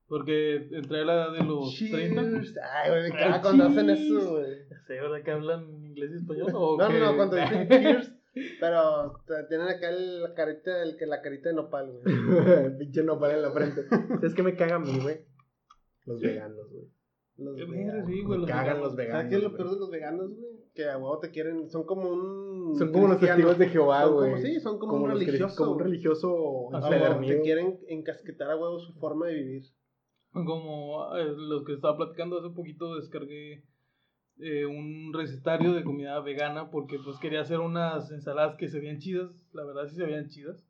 Porque 0.07 0.67
entré 0.72 1.01
a 1.01 1.05
la 1.05 1.13
edad 1.13 1.32
de 1.32 1.43
los 1.45 1.74
30. 1.78 2.22
Cheers. 2.22 2.57
Ay, 2.84 2.89
güey, 2.89 3.01
me 3.03 3.15
Ah, 3.15 3.19
caga 3.19 3.41
cuando 3.41 3.63
hacen 3.67 3.89
eso, 3.89 4.32
güey. 4.32 4.55
¿Sí, 4.86 4.93
verdad 4.93 5.24
que 5.24 5.32
hablan 5.32 5.80
inglés 5.92 6.12
y 6.14 6.18
español? 6.18 6.48
¿O 6.54 6.78
No, 6.78 6.86
no, 6.88 6.89
qué? 6.94 7.00
no, 7.00 7.16
cuando 7.16 7.36
dicen 7.36 7.68
cheers, 7.70 8.14
pero 8.60 9.14
tienen 9.50 9.68
acá 9.68 9.89
el- 9.89 10.22
la 10.24 10.34
carita, 10.34 10.84
el, 10.84 10.98
que 10.98 11.06
la 11.06 11.22
carita 11.22 11.50
de 11.50 11.56
nopal, 11.56 11.92
güey. 11.92 12.04
Pinche 12.80 13.04
nopal 13.04 13.32
en 13.32 13.42
la 13.42 13.52
frente. 13.52 13.84
¿Sabes 13.89 14.34
qué 14.34 14.44
me 14.44 14.56
caga 14.56 14.76
a 14.76 14.80
mí, 14.80 15.00
güey? 15.02 15.26
Los 16.06 16.20
veganos, 16.22 16.70
güey. 16.72 16.86
Los 17.38 17.56
Qué 17.56 17.66
veganos. 17.66 17.94
verga, 17.94 18.06
sí, 18.08 18.22
güey, 18.24 18.30
Me 18.30 18.38
los 18.38 18.48
cagan 18.50 18.64
veganos. 18.66 18.84
los 18.84 18.96
veganos. 18.96 19.18
¿Sabes 19.22 19.30
qué 19.30 19.36
es 19.38 19.44
lo 19.52 19.58
peor 19.58 19.70
de 19.72 19.80
los 19.80 19.89
veganos, 19.89 20.30
güey? 20.36 20.52
Que 20.76 20.89
a 20.89 20.98
huevo 20.98 21.20
te 21.20 21.32
quieren, 21.32 21.70
son 21.70 21.84
como 21.86 22.10
un. 22.10 22.76
Son 22.78 22.92
como 22.92 23.08
los 23.08 23.20
testigos 23.20 23.58
de 23.58 23.68
Jehová, 23.70 24.04
Son 24.04 24.14
güey. 24.14 24.32
como- 24.32 24.42
sí, 24.44 24.60
son 24.60 24.80
como 24.80 24.94
un 24.98 25.10
religioso, 25.10 25.56
Como 25.58 25.72
un 25.74 25.80
religioso 25.80 26.70
Ah, 26.74 26.89
huevo, 26.89 27.20
te 27.26 27.42
quieren 27.42 27.80
encasquetar 27.88 28.52
a 28.52 28.56
huevo 28.58 28.80
su 28.80 28.94
forma 28.94 29.28
de 29.28 29.36
vivir. 29.36 29.64
Como 30.34 31.14
eh, 31.18 31.26
los 31.36 31.66
que 31.66 31.74
estaba 31.74 31.98
platicando 31.98 32.39
hace 32.39 32.56
poquito, 32.56 32.96
descargué 32.96 33.64
eh, 34.42 34.66
un 34.66 35.14
recetario 35.14 35.74
de 35.74 35.84
comida 35.84 36.20
vegana 36.20 36.70
porque 36.72 36.98
pues 37.00 37.18
quería 37.20 37.42
hacer 37.42 37.60
unas 37.60 38.12
ensaladas 38.12 38.58
que 38.58 38.68
se 38.68 38.80
veían 38.80 39.00
chidas, 39.00 39.32
la 39.54 39.64
verdad 39.64 39.88
sí 39.88 39.96
se 39.96 40.06
veían 40.06 40.30
chidas. 40.30 40.66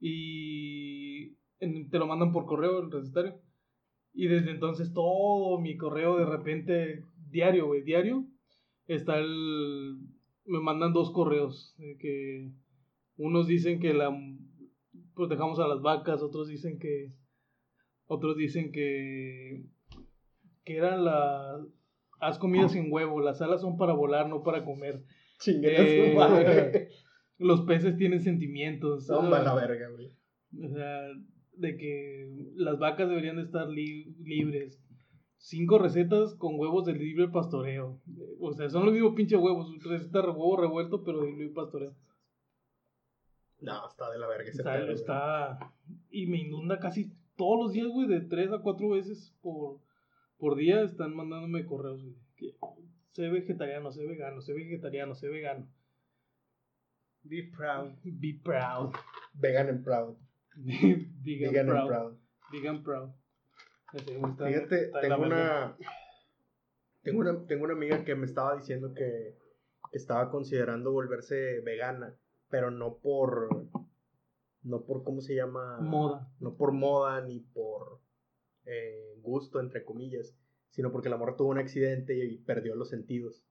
Y 0.00 1.32
te 1.58 1.98
lo 1.98 2.06
mandan 2.06 2.32
por 2.32 2.46
correo 2.46 2.80
el 2.80 2.90
recetario. 2.90 3.38
Y 4.14 4.28
desde 4.28 4.50
entonces 4.50 4.92
todo 4.92 5.60
mi 5.60 5.76
correo 5.76 6.16
de 6.16 6.26
repente, 6.26 7.04
diario, 7.30 7.66
güey, 7.66 7.82
diario, 7.82 8.24
está 8.86 9.18
el... 9.18 9.98
Me 10.46 10.60
mandan 10.60 10.92
dos 10.92 11.10
correos, 11.10 11.74
que 11.98 12.50
unos 13.16 13.46
dicen 13.46 13.80
que 13.80 13.92
la 13.92 14.16
protejamos 15.14 15.58
a 15.58 15.66
las 15.66 15.82
vacas, 15.82 16.22
otros 16.22 16.48
dicen 16.48 16.78
que 16.78 17.12
otros 18.06 18.36
dicen 18.36 18.70
que 18.70 19.64
que 20.64 20.76
eran 20.76 21.04
las 21.04 21.60
haz 22.20 22.38
comida 22.38 22.68
sin 22.68 22.92
huevo, 22.92 23.20
las 23.20 23.40
alas 23.42 23.60
son 23.60 23.76
para 23.76 23.92
volar, 23.92 24.28
no 24.28 24.42
para 24.42 24.64
comer. 24.64 25.02
Su 25.38 25.50
Eh, 25.62 26.14
madre. 26.16 26.88
Los 27.38 27.62
peces 27.62 27.96
tienen 27.96 28.22
sentimientos. 28.22 29.06
Son 29.06 29.28
para 29.30 29.44
la 29.44 29.54
verga, 29.54 29.88
güey. 29.90 30.10
O 30.64 30.68
sea, 30.68 31.08
de 31.54 31.76
que 31.76 32.30
las 32.54 32.78
vacas 32.78 33.08
deberían 33.08 33.36
de 33.36 33.42
estar 33.42 33.68
li- 33.68 34.14
libres. 34.24 34.80
Cinco 35.38 35.78
recetas 35.78 36.34
con 36.34 36.58
huevos 36.58 36.86
de 36.86 36.94
libre 36.94 37.28
pastoreo. 37.28 38.00
O 38.40 38.52
sea, 38.54 38.70
son 38.70 38.84
los 38.86 38.94
mismos 38.94 39.14
pinches 39.14 39.38
huevos. 39.38 39.70
Receta 39.84 40.22
de 40.22 40.28
huevo 40.28 40.56
revuelto, 40.56 41.04
pero 41.04 41.20
de 41.20 41.30
libre 41.32 41.50
pastoreo. 41.50 41.94
No, 43.60 43.86
está 43.88 44.10
de 44.10 44.18
la 44.18 44.26
verga 44.28 44.50
ese 44.50 44.62
está- 44.92 45.72
Y 46.10 46.26
me 46.26 46.38
inunda 46.38 46.78
casi 46.78 47.12
todos 47.36 47.64
los 47.64 47.72
días, 47.72 47.88
güey. 47.88 48.08
De 48.08 48.20
tres 48.22 48.50
a 48.52 48.58
cuatro 48.60 48.90
veces 48.90 49.34
por, 49.42 49.78
por 50.38 50.56
día 50.56 50.82
están 50.82 51.14
mandándome 51.14 51.66
correos. 51.66 52.00
Que 52.36 52.54
sé 53.12 53.28
vegetariano, 53.28 53.92
sé 53.92 54.06
vegano, 54.06 54.40
sé 54.40 54.52
vegetariano, 54.52 55.14
sé 55.14 55.28
vegano. 55.28 55.66
Be 57.22 57.50
proud. 57.56 57.92
Be 58.04 58.40
proud. 58.42 58.94
Vegan 59.34 59.68
and 59.68 59.84
proud. 59.84 60.16
Vegan, 60.56 61.22
Vegan 61.24 61.58
and 61.58 61.68
proud. 61.68 61.88
proud. 61.88 62.18
Vegan 62.52 62.82
proud. 62.82 63.10
Fíjate, 63.92 64.90
tengo 65.00 65.22
una. 65.22 65.76
Tengo 67.02 67.20
una, 67.20 67.46
tengo 67.46 67.64
una 67.64 67.74
amiga 67.74 68.04
que 68.04 68.14
me 68.16 68.26
estaba 68.26 68.56
diciendo 68.56 68.92
que 68.94 69.38
estaba 69.92 70.28
considerando 70.30 70.92
volverse 70.92 71.60
vegana, 71.60 72.14
pero 72.48 72.70
no 72.70 72.96
por, 72.98 73.48
no 74.62 74.84
por, 74.84 75.04
¿cómo 75.04 75.20
se 75.20 75.36
llama? 75.36 75.78
Moda. 75.80 76.28
No 76.40 76.56
por 76.56 76.72
moda 76.72 77.20
ni 77.20 77.40
por 77.40 78.00
eh, 78.66 79.14
gusto, 79.22 79.60
entre 79.60 79.84
comillas, 79.84 80.36
sino 80.70 80.92
porque 80.92 81.08
la 81.08 81.16
morra 81.16 81.36
tuvo 81.36 81.48
un 81.50 81.58
accidente 81.58 82.14
y, 82.16 82.38
perdió 82.38 82.74
los 82.74 82.90
sentidos. 82.90 83.42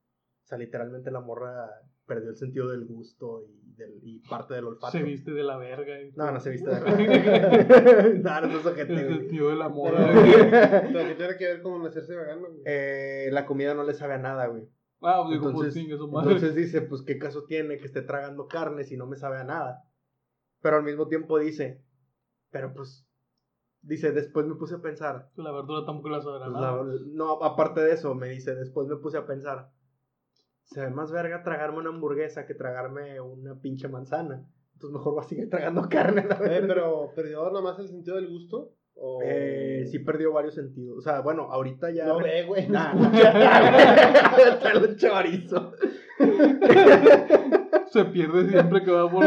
O 0.44 0.48
sea, 0.48 0.58
literalmente 0.60 1.10
la 1.10 1.22
morra 1.22 1.68
perdió 2.06 2.30
el 2.30 2.36
sentido 2.38 2.70
del 2.70 2.86
gusto 2.86 3.42
y, 3.48 3.74
del, 3.74 4.00
y 4.04 4.20
parte 4.20 4.54
del 4.54 4.66
olfato. 4.66 4.92
Se 4.92 5.02
viste 5.02 5.32
de 5.32 5.44
la 5.44 5.58
verga. 5.58 6.00
y- 6.00 6.12
No, 6.12 6.32
no 6.32 6.40
se 6.40 6.52
viste 6.52 6.70
de 6.70 6.82
la 6.82 6.86
No, 8.42 8.48
no 8.48 8.60
es 8.60 8.66
ojete, 8.66 8.94
El 8.94 9.18
sentido 9.18 9.50
de 9.50 9.56
la 9.56 9.66
Pero, 9.66 9.76
moda. 9.76 10.12
güey. 10.14 10.94
pero 10.94 11.08
que 11.10 11.16
tiene 11.16 11.38
que 11.38 11.46
ver 11.46 11.62
con 11.64 11.86
hacerse 11.88 12.16
vegano, 12.16 12.48
güey. 12.50 12.62
Eh, 12.66 13.30
la 13.32 13.46
comida 13.48 13.74
no 13.74 13.84
le 13.84 13.94
sabe 13.96 14.14
a 14.14 14.20
nada, 14.20 14.46
güey. 14.48 14.70
Ah, 15.02 15.26
digo, 15.30 15.44
pues 15.44 15.54
Entonces, 15.56 15.74
chingue 15.74 15.98
su 15.98 16.08
madre. 16.10 16.34
entonces 16.34 16.56
dice, 16.56 16.82
pues 16.82 17.02
qué 17.02 17.18
caso 17.18 17.46
tiene 17.46 17.78
que 17.78 17.86
esté 17.86 18.02
tragando 18.02 18.48
carne 18.48 18.84
si 18.84 18.98
no 18.98 19.08
me 19.08 19.18
sabe 19.18 19.38
a 19.38 19.44
nada. 19.44 19.84
Pero 20.62 20.78
al 20.78 20.84
mismo 20.84 21.08
tiempo 21.08 21.38
dice, 21.40 21.84
pero 22.50 22.74
pues, 22.74 23.05
dice, 23.86 24.12
después 24.12 24.46
me 24.46 24.56
puse 24.56 24.76
a 24.76 24.82
pensar. 24.82 25.30
La 25.36 25.52
verdura 25.52 25.86
tampoco 25.86 26.10
la 26.10 26.22
pues, 26.22 26.52
la- 26.52 26.84
no, 27.14 27.44
aparte 27.44 27.82
de 27.82 27.94
eso, 27.94 28.14
me 28.16 28.30
dice, 28.30 28.56
después 28.56 28.88
me 28.88 28.98
puse 28.98 29.18
a 29.18 29.26
pensar. 29.26 29.70
Se 30.64 30.82
ve 30.82 30.90
más 30.90 31.12
verga 31.12 31.44
tragarme 31.44 31.80
una 31.80 31.90
hamburguesa 31.90 32.46
que 32.48 32.56
tragarme 32.56 33.22
una 33.22 33.60
pinche 33.62 33.88
manzana. 33.88 34.46
Entonces 34.74 34.98
mejor 34.98 35.14
voy 35.14 35.24
a 35.24 35.28
seguir 35.28 35.50
tragando 35.50 35.88
carne. 35.90 36.26
la 36.28 36.36
Eh, 36.36 36.64
pero 36.68 37.12
perdió 37.16 37.50
nomás 37.52 37.80
el 37.80 37.88
sentido 37.88 38.18
del 38.18 38.28
gusto. 38.28 38.74
O... 38.96 39.20
Eh, 39.24 39.86
sí 39.92 40.00
perdió 40.00 40.32
varios 40.34 40.56
sentidos. 40.56 40.98
O 40.98 41.02
sea, 41.02 41.22
bueno, 41.22 41.44
ahorita 41.52 41.92
ya... 41.92 42.06
No 42.06 42.18
ve, 42.18 42.46
güey. 42.46 42.68
No 42.68 42.74
Nah, 42.74 42.94
chorizo. 44.96 45.74
Se 47.88 48.06
pierde 48.06 48.50
siempre 48.50 48.84
que 48.84 48.92
va 48.92 49.10
por 49.10 49.26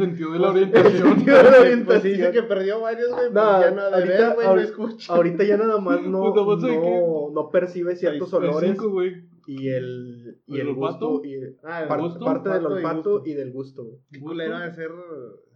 el 0.00 0.06
sentido 0.08 0.32
de 0.32 0.38
la 0.38 0.50
orientación. 0.50 1.08
sentido 1.16 1.36
de 1.36 1.42
la 1.42 1.48
Pues 1.50 1.60
orientación. 1.60 2.02
sí 2.02 2.08
dice 2.10 2.30
que 2.32 2.42
perdió 2.42 2.80
varios, 2.80 3.10
güey. 3.10 3.24
No, 3.32 3.32
pues 3.32 3.60
ya 3.64 3.70
no 3.70 3.80
ha 3.82 3.90
de 3.90 3.96
ahorita- 3.96 4.18
ver, 4.26 4.34
güey. 4.34 4.46
No 4.46 4.50
ahorita- 4.52 4.68
escucha. 4.68 5.12
Ahorita 5.14 5.44
ya 5.44 5.56
nada 5.56 5.78
más 5.78 6.02
no, 6.02 6.20
Pues 6.22 6.34
nada 6.34 6.46
más 6.56 6.64
hay 6.64 6.76
no, 6.78 7.30
no 7.32 7.50
percibe 7.50 7.96
ciertos 7.96 8.32
Hay 8.34 8.38
olores 8.40 8.70
cinco, 8.70 9.02
y 9.48 9.68
el, 9.68 10.40
y 10.46 10.60
¿El 10.60 10.68
el 10.68 10.74
gusto. 10.74 11.22
Y, 11.24 11.34
Ah, 11.62 11.82
el 11.82 11.88
par- 11.88 12.00
gusto, 12.00 12.24
parte 12.24 12.48
del 12.48 12.66
olfato 12.66 13.22
y 13.24 13.30
y, 13.30 13.34
del 13.34 13.52
gusto. 13.52 13.84
güey. 13.84 13.98
Qué 14.12 14.20
culero 14.20 14.58
de 14.58 14.72
ser 14.74 14.90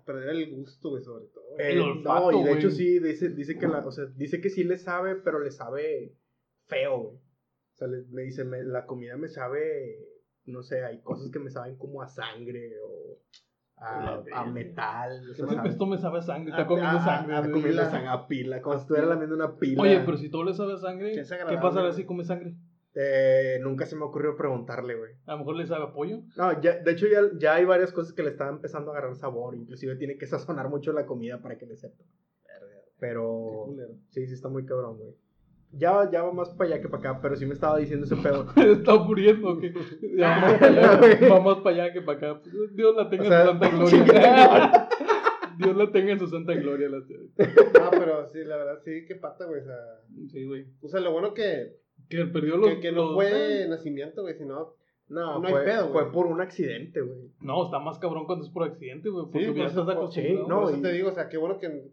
perder 0.06 0.30
el 0.30 0.50
gusto, 0.56 0.90
güey, 0.90 1.02
sobre 1.02 1.26
todo. 1.26 1.44
El 1.58 1.78
Eh, 1.78 1.80
olfato, 1.80 2.30
no, 2.32 2.38
y 2.40 2.44
de 2.44 2.50
güey. 2.50 2.58
hecho 2.60 2.70
sí, 2.70 2.98
dice, 3.00 3.28
dice 3.30 3.58
que 3.58 3.66
la, 3.68 3.78
o 3.86 3.90
sea, 3.92 4.04
dice 4.16 4.40
que 4.40 4.48
sí 4.50 4.64
le 4.64 4.76
sabe, 4.78 5.16
pero 5.16 5.40
le 5.40 5.50
sabe 5.50 6.14
feo, 6.66 6.98
güey. 7.00 7.16
O 7.16 7.76
sea, 7.76 7.88
le- 7.88 8.04
me 8.10 8.22
dice, 8.22 8.44
me- 8.44 8.62
la 8.64 8.86
comida 8.86 9.16
me 9.16 9.28
sabe, 9.28 9.98
no 10.46 10.62
sé, 10.62 10.84
hay 10.84 11.00
cosas 11.02 11.30
que 11.30 11.38
me 11.40 11.50
saben 11.50 11.76
como 11.76 12.00
a 12.02 12.08
sangre 12.08 12.72
o 12.84 13.18
a, 13.80 14.22
a 14.34 14.44
metal. 14.44 15.30
o 15.30 15.34
sea, 15.34 15.46
sabe- 15.46 15.68
Esto 15.70 15.86
me 15.86 15.98
sabe 15.98 16.18
a 16.18 16.22
sangre, 16.22 16.50
está 16.50 16.66
comiendo 16.66 16.98
a- 16.98 17.04
sangre. 17.04 17.34
a- 17.36 17.42
comiendo 17.42 17.82
sangre, 17.90 18.08
a 18.08 18.26
pila, 18.26 18.60
como 18.62 18.76
si 18.76 18.82
estuviera 18.82 19.06
lamiendo 19.08 19.34
una 19.34 19.56
pila. 19.56 19.82
Oye, 19.82 20.00
pero 20.04 20.16
si 20.18 20.28
todo 20.30 20.44
le 20.44 20.54
sabe 20.54 20.74
a 20.74 20.78
sangre, 20.78 21.12
¿qué 21.12 21.20
agradable, 21.20 21.58
pasará 21.60 21.92
si 21.92 22.04
come 22.04 22.24
sangre? 22.24 22.54
Eh, 22.94 23.58
nunca 23.62 23.86
se 23.86 23.94
me 23.96 24.02
ocurrió 24.02 24.36
preguntarle, 24.36 24.96
güey. 24.96 25.12
A 25.26 25.32
lo 25.32 25.38
mejor 25.38 25.56
le 25.56 25.66
sabe 25.66 25.84
a 25.84 25.92
pollo. 25.92 26.22
No, 26.36 26.60
ya, 26.60 26.76
de 26.78 26.90
hecho 26.90 27.06
ya, 27.06 27.20
ya 27.38 27.54
hay 27.54 27.64
varias 27.64 27.92
cosas 27.92 28.12
que 28.12 28.22
le 28.24 28.30
están 28.30 28.48
empezando 28.48 28.90
a 28.90 28.96
agarrar 28.98 29.14
sabor. 29.16 29.54
Inclusive 29.54 29.94
tiene 29.96 30.18
que 30.18 30.26
sazonar 30.26 30.68
mucho 30.68 30.92
la 30.92 31.06
comida 31.06 31.40
para 31.40 31.56
que 31.56 31.66
le 31.66 31.76
sepa. 31.76 32.02
Qué 32.02 32.52
Pero 32.98 33.66
sí, 34.10 34.26
sí 34.26 34.34
está 34.34 34.48
muy 34.48 34.66
cabrón, 34.66 34.98
güey. 34.98 35.14
Ya, 35.72 36.10
ya 36.10 36.22
va 36.22 36.32
más 36.32 36.50
para 36.50 36.70
allá 36.74 36.82
que 36.82 36.88
para 36.88 37.10
acá, 37.10 37.20
pero 37.22 37.36
sí 37.36 37.46
me 37.46 37.54
estaba 37.54 37.78
diciendo 37.78 38.04
ese 38.04 38.16
pedo. 38.16 38.46
Está 38.56 38.96
muriendo. 38.96 39.58
que 39.58 39.72
Ya 40.16 40.28
va 40.28 40.40
más 40.40 40.58
para 40.58 40.66
allá, 40.66 41.28
va 41.32 41.40
más 41.40 41.56
para 41.58 41.70
allá 41.84 41.92
que 41.92 42.00
para 42.02 42.18
acá. 42.18 42.40
Dios 42.72 42.96
la 42.96 43.08
tenga 43.08 43.22
O 43.22 43.28
sea, 43.28 43.50
en 43.50 43.86
su 43.86 43.86
santa 43.86 44.08
gloria. 44.10 44.88
Dios 45.58 45.76
la 45.76 45.92
tenga 45.92 46.12
en 46.12 46.18
su 46.18 46.26
santa 46.26 46.54
gloria. 46.54 46.88
La 46.88 46.98
No, 46.98 47.90
pero 47.90 48.26
sí, 48.28 48.38
la 48.44 48.56
verdad, 48.56 48.78
sí, 48.84 49.04
qué 49.06 49.14
pata, 49.14 49.44
güey. 49.44 49.60
O 49.60 49.64
sea, 49.64 49.76
Sí, 50.32 50.44
güey. 50.44 50.66
o 50.82 50.88
sea, 50.88 51.00
lo 51.00 51.12
bueno 51.12 51.34
que, 51.34 51.76
Que 52.08 52.24
perdió 52.26 52.56
los. 52.56 52.68
que, 52.68 52.80
que 52.80 52.92
no 52.92 53.04
los- 53.04 53.14
fue 53.14 53.66
nacimiento, 53.68 54.22
güey, 54.22 54.34
sino. 54.34 54.74
No, 55.08 55.38
No 55.40 55.46
hay 55.48 55.52
fue, 55.52 55.64
pedo, 55.64 55.88
fue 55.92 56.12
por 56.12 56.26
un 56.26 56.40
accidente, 56.40 57.00
güey. 57.00 57.30
No, 57.40 57.64
está 57.64 57.78
más 57.80 57.98
cabrón 57.98 58.26
cuando 58.26 58.44
es 58.44 58.50
por 58.50 58.62
accidente, 58.64 59.08
güey. 59.08 59.24
Porque 59.24 59.38
Sí, 59.40 59.44
ya 59.46 59.50
por 59.52 59.66
estás 59.66 59.72
eso- 59.82 59.90
acostumbrado. 59.90 60.38
sí, 60.44 60.48
no, 60.48 60.60
Por 60.62 60.68
eso 60.70 60.78
y- 60.78 60.82
te 60.82 60.92
digo, 60.92 61.08
o 61.10 61.12
sea, 61.12 61.28
qué 61.28 61.36
bueno 61.36 61.58
que. 61.58 61.90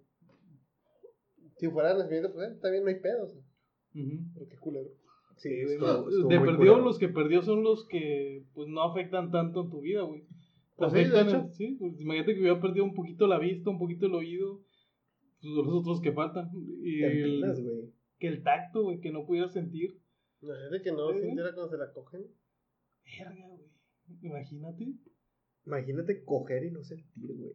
Si 1.58 1.68
fuera 1.70 1.94
nacimiento, 1.96 2.32
pues 2.34 2.52
eh, 2.52 2.72
bien, 2.72 2.84
no 2.84 2.90
hay 2.90 3.00
pedo. 3.00 3.24
O 3.24 3.28
sea, 3.28 3.42
Pero 4.34 4.48
qué 4.50 4.58
culero. 4.58 4.90
Sí, 5.38 5.50
estuvo- 5.50 6.04
de 6.04 6.10
estuvo 6.10 6.30
de 6.30 6.40
muy 6.40 6.48
perdió, 6.48 6.72
culero. 6.74 6.86
los 6.86 6.98
que 7.00 7.10
perdió 7.10 7.42
son 7.44 7.64
los 7.64 7.88
que 7.88 8.44
pues 8.54 8.68
no 8.70 8.82
afectan 8.84 9.32
tanto 9.32 9.64
en 9.64 9.70
tu 9.70 9.82
vida, 9.82 10.02
güey. 10.04 10.22
Te 10.22 10.28
Pues 10.78 10.94
sí, 10.94 11.00
de 11.10 11.22
hecho. 11.22 11.48
sí, 11.54 11.76
pues 11.80 12.00
imagínate 12.02 12.34
que 12.36 12.42
hubiera 12.42 12.62
perdido 12.62 12.86
un 12.86 12.94
poquito 12.94 13.28
la 13.28 13.40
vista, 13.40 13.70
un 13.70 13.80
poquito 13.80 14.06
el 14.08 14.14
oído, 14.16 14.62
pues 15.42 15.54
los 15.54 15.68
otros 15.68 16.02
que 16.02 16.12
faltan. 16.12 16.50
Y 16.84 17.02
Te 17.02 17.22
el- 17.24 17.92
que 18.20 18.28
el 18.28 18.44
tacto, 18.44 18.84
güey, 18.84 19.00
que 19.00 19.12
no 19.12 19.26
pudiera 19.26 19.48
sentir. 19.50 20.00
La 20.42 20.56
gente 20.60 20.84
que 20.84 20.92
no 20.92 21.12
Sí. 21.14 21.20
sintiera 21.22 21.54
cuando 21.54 21.70
se 21.72 21.78
la 21.78 21.92
cogen. 21.94 22.26
Verga, 23.06 23.48
güey. 23.48 23.68
Imagínate. 24.22 24.94
Imagínate 25.66 26.24
coger 26.24 26.64
y 26.66 26.72
no 26.72 26.84
sentir, 26.84 27.32
güey. 27.36 27.54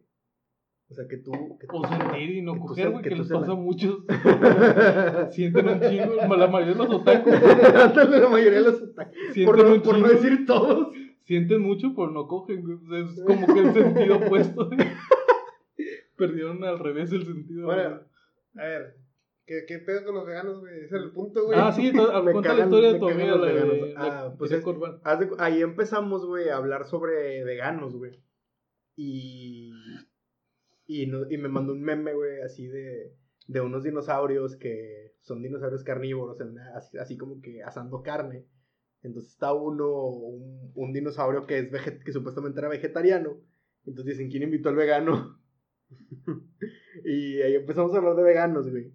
O 0.89 0.93
sea, 0.93 1.07
que 1.07 1.17
tú... 1.17 1.31
Que 1.59 1.65
tú 1.67 1.77
O 1.77 1.87
sentir 1.87 2.29
y 2.37 2.41
no 2.41 2.59
coger, 2.59 2.91
güey, 2.91 3.01
que 3.03 3.09
que, 3.09 3.15
les 3.15 3.29
la- 3.29 3.39
pasa 3.39 3.51
a 3.53 3.55
muchos. 3.55 4.03
Sienten 5.31 5.67
un 5.69 5.79
chingo. 5.81 6.15
La 6.37 6.47
mayoría 6.47 6.73
de 6.73 6.79
los 6.79 6.89
otakus 6.93 7.33
la 7.33 8.29
mayoría 8.29 8.59
de 8.59 8.65
los 8.65 8.77
sienten 9.31 9.45
Por, 9.45 9.57
no, 9.69 9.81
por 9.81 9.97
no 9.99 10.07
decir 10.07 10.45
todos. 10.45 10.93
sienten 11.23 11.61
mucho, 11.61 11.93
pero 11.95 12.11
no 12.11 12.27
cogen, 12.27 12.61
güey. 12.61 12.75
O 12.75 12.87
sea, 12.87 12.99
es 12.99 13.23
como 13.25 13.53
que 13.53 13.59
el 13.61 13.73
sentido 13.73 14.17
opuesto. 14.17 14.67
güey. 14.67 14.77
Perdieron 16.17 16.63
al 16.63 16.79
revés 16.79 17.11
el 17.11 17.25
sentido. 17.25 17.65
Bueno, 17.65 18.01
güey. 18.53 18.65
a 18.65 18.69
ver, 18.69 18.95
¿qué, 19.47 19.63
qué 19.67 19.79
pedo 19.79 20.05
con 20.05 20.15
los 20.15 20.25
veganos, 20.27 20.59
güey? 20.59 20.81
Ese 20.81 20.95
era 20.95 21.05
el 21.05 21.11
punto, 21.11 21.45
güey. 21.45 21.57
Ah, 21.59 21.71
sí, 21.71 21.91
Me 22.23 22.31
cuenta 22.33 22.53
la 22.53 22.63
historia 22.65 22.93
de 22.93 22.99
tu 22.99 23.09
amiga, 23.09 23.35
la 23.35 23.45
de 23.47 23.53
la 23.93 23.93
Ah, 23.97 24.29
que 24.31 24.37
pues 24.37 24.51
es- 24.51 24.63
de 24.63 25.29
ahí 25.39 25.61
empezamos, 25.61 26.25
güey, 26.25 26.49
a 26.49 26.57
hablar 26.57 26.85
sobre 26.85 27.43
veganos, 27.43 27.95
güey. 27.95 28.19
Y, 28.95 29.71
y, 30.85 31.07
no- 31.07 31.29
y 31.29 31.37
me 31.37 31.49
mandó 31.49 31.73
un 31.73 31.81
meme, 31.83 32.13
güey, 32.13 32.41
así 32.41 32.67
de, 32.67 33.15
de 33.47 33.61
unos 33.61 33.83
dinosaurios 33.83 34.55
que 34.57 35.13
son 35.21 35.41
dinosaurios 35.41 35.83
carnívoros, 35.83 36.39
así, 36.75 36.97
así 36.97 37.17
como 37.17 37.41
que 37.41 37.63
asando 37.63 38.01
carne. 38.03 38.45
Entonces 39.01 39.31
está 39.33 39.53
uno, 39.53 39.89
un, 40.07 40.71
un 40.75 40.93
dinosaurio 40.93 41.45
que, 41.45 41.59
es 41.59 41.71
veget- 41.71 42.03
que 42.03 42.11
supuestamente 42.13 42.59
era 42.59 42.69
vegetariano. 42.69 43.37
Entonces 43.85 44.17
dicen, 44.17 44.29
¿quién 44.31 44.43
invitó 44.43 44.69
al 44.69 44.75
vegano? 44.75 45.39
y 47.05 47.41
ahí 47.41 47.55
empezamos 47.55 47.93
a 47.93 47.97
hablar 47.97 48.15
de 48.15 48.23
veganos, 48.23 48.69
güey. 48.69 48.93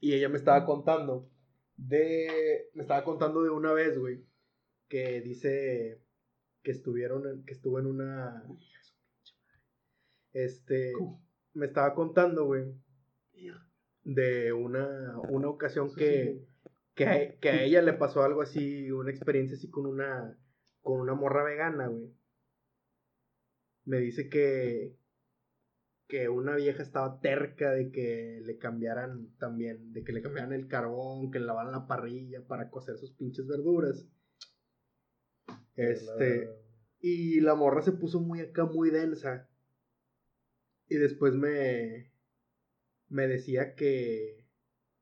Y 0.00 0.14
ella 0.14 0.28
me 0.28 0.36
estaba 0.36 0.64
contando 0.64 1.30
de... 1.76 2.70
Me 2.74 2.82
estaba 2.82 3.04
contando 3.04 3.42
de 3.42 3.50
una 3.50 3.72
vez, 3.72 3.98
güey, 3.98 4.24
que 4.88 5.20
dice 5.20 6.02
que 6.62 6.70
estuvieron, 6.70 7.44
que 7.44 7.52
estuvo 7.54 7.78
en 7.80 7.86
una... 7.86 8.44
Este... 10.32 10.92
Me 11.54 11.66
estaba 11.66 11.92
contando, 11.94 12.44
güey, 12.44 12.72
de 14.04 14.52
una, 14.52 15.18
una 15.28 15.48
ocasión 15.48 15.92
que, 15.92 16.46
que, 16.94 17.06
a, 17.06 17.38
que 17.40 17.48
a 17.48 17.62
ella 17.62 17.82
le 17.82 17.94
pasó 17.94 18.22
algo 18.22 18.42
así, 18.42 18.92
una 18.92 19.10
experiencia 19.10 19.56
así 19.56 19.68
con 19.68 19.86
una, 19.86 20.38
con 20.82 21.00
una 21.00 21.14
morra 21.14 21.42
vegana, 21.42 21.88
güey. 21.88 22.14
Me 23.86 23.98
dice 23.98 24.28
que, 24.28 24.96
que 26.06 26.28
una 26.28 26.54
vieja 26.54 26.82
estaba 26.82 27.18
terca 27.20 27.72
de 27.72 27.90
que 27.90 28.40
le 28.44 28.58
cambiaran 28.58 29.34
también, 29.38 29.92
de 29.92 30.04
que 30.04 30.12
le 30.12 30.22
cambiaran 30.22 30.52
el 30.52 30.68
carbón, 30.68 31.30
que 31.30 31.40
le 31.40 31.46
lavaran 31.46 31.72
la 31.72 31.86
parrilla 31.88 32.46
para 32.46 32.70
cocer 32.70 32.98
sus 32.98 33.12
pinches 33.12 33.48
verduras. 33.48 34.06
Este, 35.74 36.48
y 37.00 37.40
la 37.40 37.54
morra 37.54 37.82
se 37.82 37.92
puso 37.92 38.20
muy 38.20 38.40
acá, 38.40 38.64
muy 38.64 38.90
densa. 38.90 39.48
Y 40.88 40.96
después 40.96 41.34
me, 41.34 42.10
me 43.08 43.26
decía 43.26 43.74
que, 43.74 44.46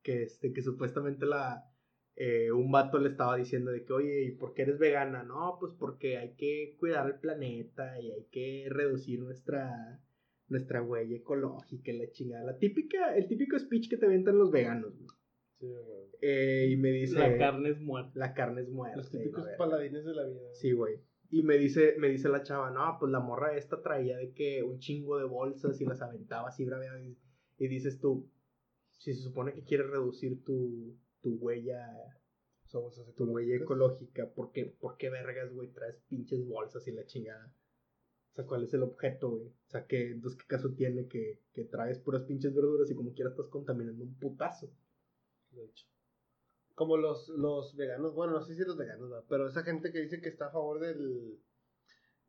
que, 0.03 0.25
este, 0.25 0.53
que 0.53 0.63
supuestamente 0.63 1.27
la, 1.27 1.71
eh, 2.17 2.51
un 2.51 2.73
vato 2.73 2.99
le 2.99 3.11
estaba 3.11 3.37
diciendo 3.37 3.71
de 3.71 3.85
que, 3.85 3.93
oye, 3.93 4.25
¿y 4.25 4.31
por 4.33 4.55
qué 4.55 4.63
eres 4.63 4.79
vegana? 4.79 5.23
No, 5.23 5.59
pues 5.61 5.75
porque 5.79 6.17
hay 6.17 6.35
que 6.35 6.77
cuidar 6.79 7.07
el 7.07 7.21
planeta 7.21 8.01
y 8.01 8.11
hay 8.11 8.25
que 8.31 8.67
reducir 8.71 9.21
nuestra, 9.21 10.01
nuestra 10.49 10.83
huella 10.83 11.17
ecológica 11.17 11.93
y 11.93 11.99
la 11.99 12.11
chingada. 12.11 12.45
La 12.45 12.59
típica, 12.59 13.15
el 13.15 13.29
típico 13.29 13.59
speech 13.59 13.91
que 13.91 13.99
te 13.99 14.07
avientan 14.07 14.39
los 14.39 14.51
veganos. 14.51 14.97
güey. 14.97 15.09
Sí, 15.59 15.67
güey. 15.67 16.07
Eh, 16.23 16.69
y 16.71 16.77
me 16.77 16.91
dice... 16.91 17.19
La 17.19 17.37
carne 17.37 17.69
es 17.71 17.81
muerta. 17.81 18.13
La 18.15 18.33
carne 18.33 18.63
es 18.63 18.69
muerta. 18.71 18.97
Los 18.97 19.11
típicos 19.11 19.47
paladines 19.59 20.05
de 20.05 20.15
la 20.15 20.27
vida. 20.27 20.55
Sí, 20.55 20.73
güey. 20.73 20.99
Y 21.31 21.43
me 21.43 21.59
dice, 21.59 21.97
me 21.99 22.09
dice 22.09 22.29
la 22.29 22.43
chava, 22.43 22.71
no, 22.71 22.97
pues 22.99 23.11
la 23.11 23.21
morra 23.21 23.57
esta 23.57 23.83
traía 23.83 24.17
de 24.17 24.33
que 24.33 24.63
un 24.63 24.79
chingo 24.79 25.19
de 25.19 25.25
bolsas 25.25 25.81
y 25.81 25.85
las 25.85 26.03
aventaba 26.03 26.49
así 26.49 26.65
braveadas. 26.65 27.03
Y, 27.03 27.19
y 27.59 27.69
dices 27.69 27.99
tú, 28.01 28.31
si 28.99 29.15
se 29.15 29.23
supone 29.23 29.53
que 29.53 29.65
quieres 29.65 29.91
reducir 29.91 30.43
tu, 30.45 30.97
tu 31.21 31.35
huella 31.37 31.85
bolsas 32.73 33.15
tu 33.15 33.25
huella 33.25 33.57
ecológica, 33.57 34.29
¿por 34.35 34.53
qué, 34.53 34.67
por 34.67 34.97
qué 34.97 35.11
vergas, 35.11 35.53
güey, 35.53 35.73
traes 35.73 35.97
pinches 36.09 36.47
bolsas 36.47 36.87
y 36.87 36.93
la 36.93 37.07
chingada? 37.07 37.53
O 38.33 38.35
sea, 38.35 38.45
¿cuál 38.45 38.65
es 38.65 38.75
el 38.75 38.83
objeto, 38.83 39.31
güey? 39.31 39.47
O 39.47 39.71
sea, 39.71 39.87
¿qué, 39.87 40.11
entonces, 40.11 40.39
¿qué 40.39 40.47
caso 40.47 40.75
tiene 40.75 41.09
que, 41.09 41.41
que 41.55 41.65
traes 41.65 41.99
puras 41.99 42.25
pinches 42.25 42.55
verduras 42.55 42.91
y 42.91 42.95
como 42.95 43.15
quieras 43.15 43.33
estás 43.33 43.49
contaminando 43.49 44.05
un 44.05 44.15
putazo? 44.19 44.71
de 45.53 45.65
hecho. 45.65 45.87
Como 46.77 46.99
los, 46.99 47.29
los 47.31 47.75
veganos, 47.75 48.15
bueno, 48.15 48.35
no 48.35 48.43
sé 48.43 48.55
si 48.55 48.63
los 48.63 48.77
veganos, 48.77 49.09
¿verdad? 49.09 49.25
pero 49.31 49.49
esa 49.49 49.65
gente 49.65 49.91
que 49.91 50.03
dice 50.03 50.21
que 50.21 50.29
está 50.29 50.47
a 50.47 50.53
favor 50.53 50.79
del... 50.79 51.41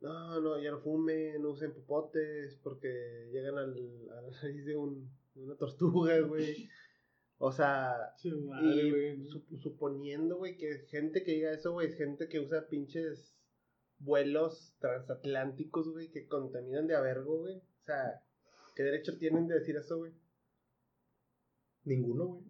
No, 0.00 0.40
no, 0.40 0.58
ya 0.58 0.70
no 0.70 0.80
fumen, 0.80 1.42
no 1.42 1.50
usen 1.50 1.74
popotes 1.74 2.58
porque 2.62 3.28
llegan 3.30 3.58
al, 3.58 3.74
a 4.10 4.22
la 4.22 4.30
nariz 4.42 4.64
de 4.64 4.74
un, 4.74 5.10
una 5.34 5.54
tortuga, 5.54 6.18
güey. 6.20 6.68
O 7.36 7.52
sea, 7.52 8.14
Sí, 8.16 8.32
madre, 8.32 9.18
y 9.50 9.58
suponiendo, 9.58 10.38
güey, 10.38 10.56
que 10.56 10.86
gente 10.88 11.22
que 11.22 11.32
diga 11.32 11.52
eso, 11.52 11.72
güey, 11.72 11.88
es 11.88 11.96
gente 11.96 12.26
que 12.28 12.40
usa 12.40 12.68
pinches 12.68 13.36
vuelos 13.98 14.74
transatlánticos, 14.78 15.90
güey, 15.90 16.10
que 16.10 16.26
contaminan 16.26 16.86
de 16.86 16.96
a 16.96 17.00
vergo, 17.00 17.40
güey. 17.40 17.56
O 17.58 17.84
sea, 17.84 18.22
¿qué 18.74 18.82
derecho 18.82 19.18
tienen 19.18 19.46
de 19.46 19.56
decir 19.56 19.76
eso, 19.76 19.98
güey? 19.98 20.14
Ninguno, 21.84 22.26
güey. 22.28 22.47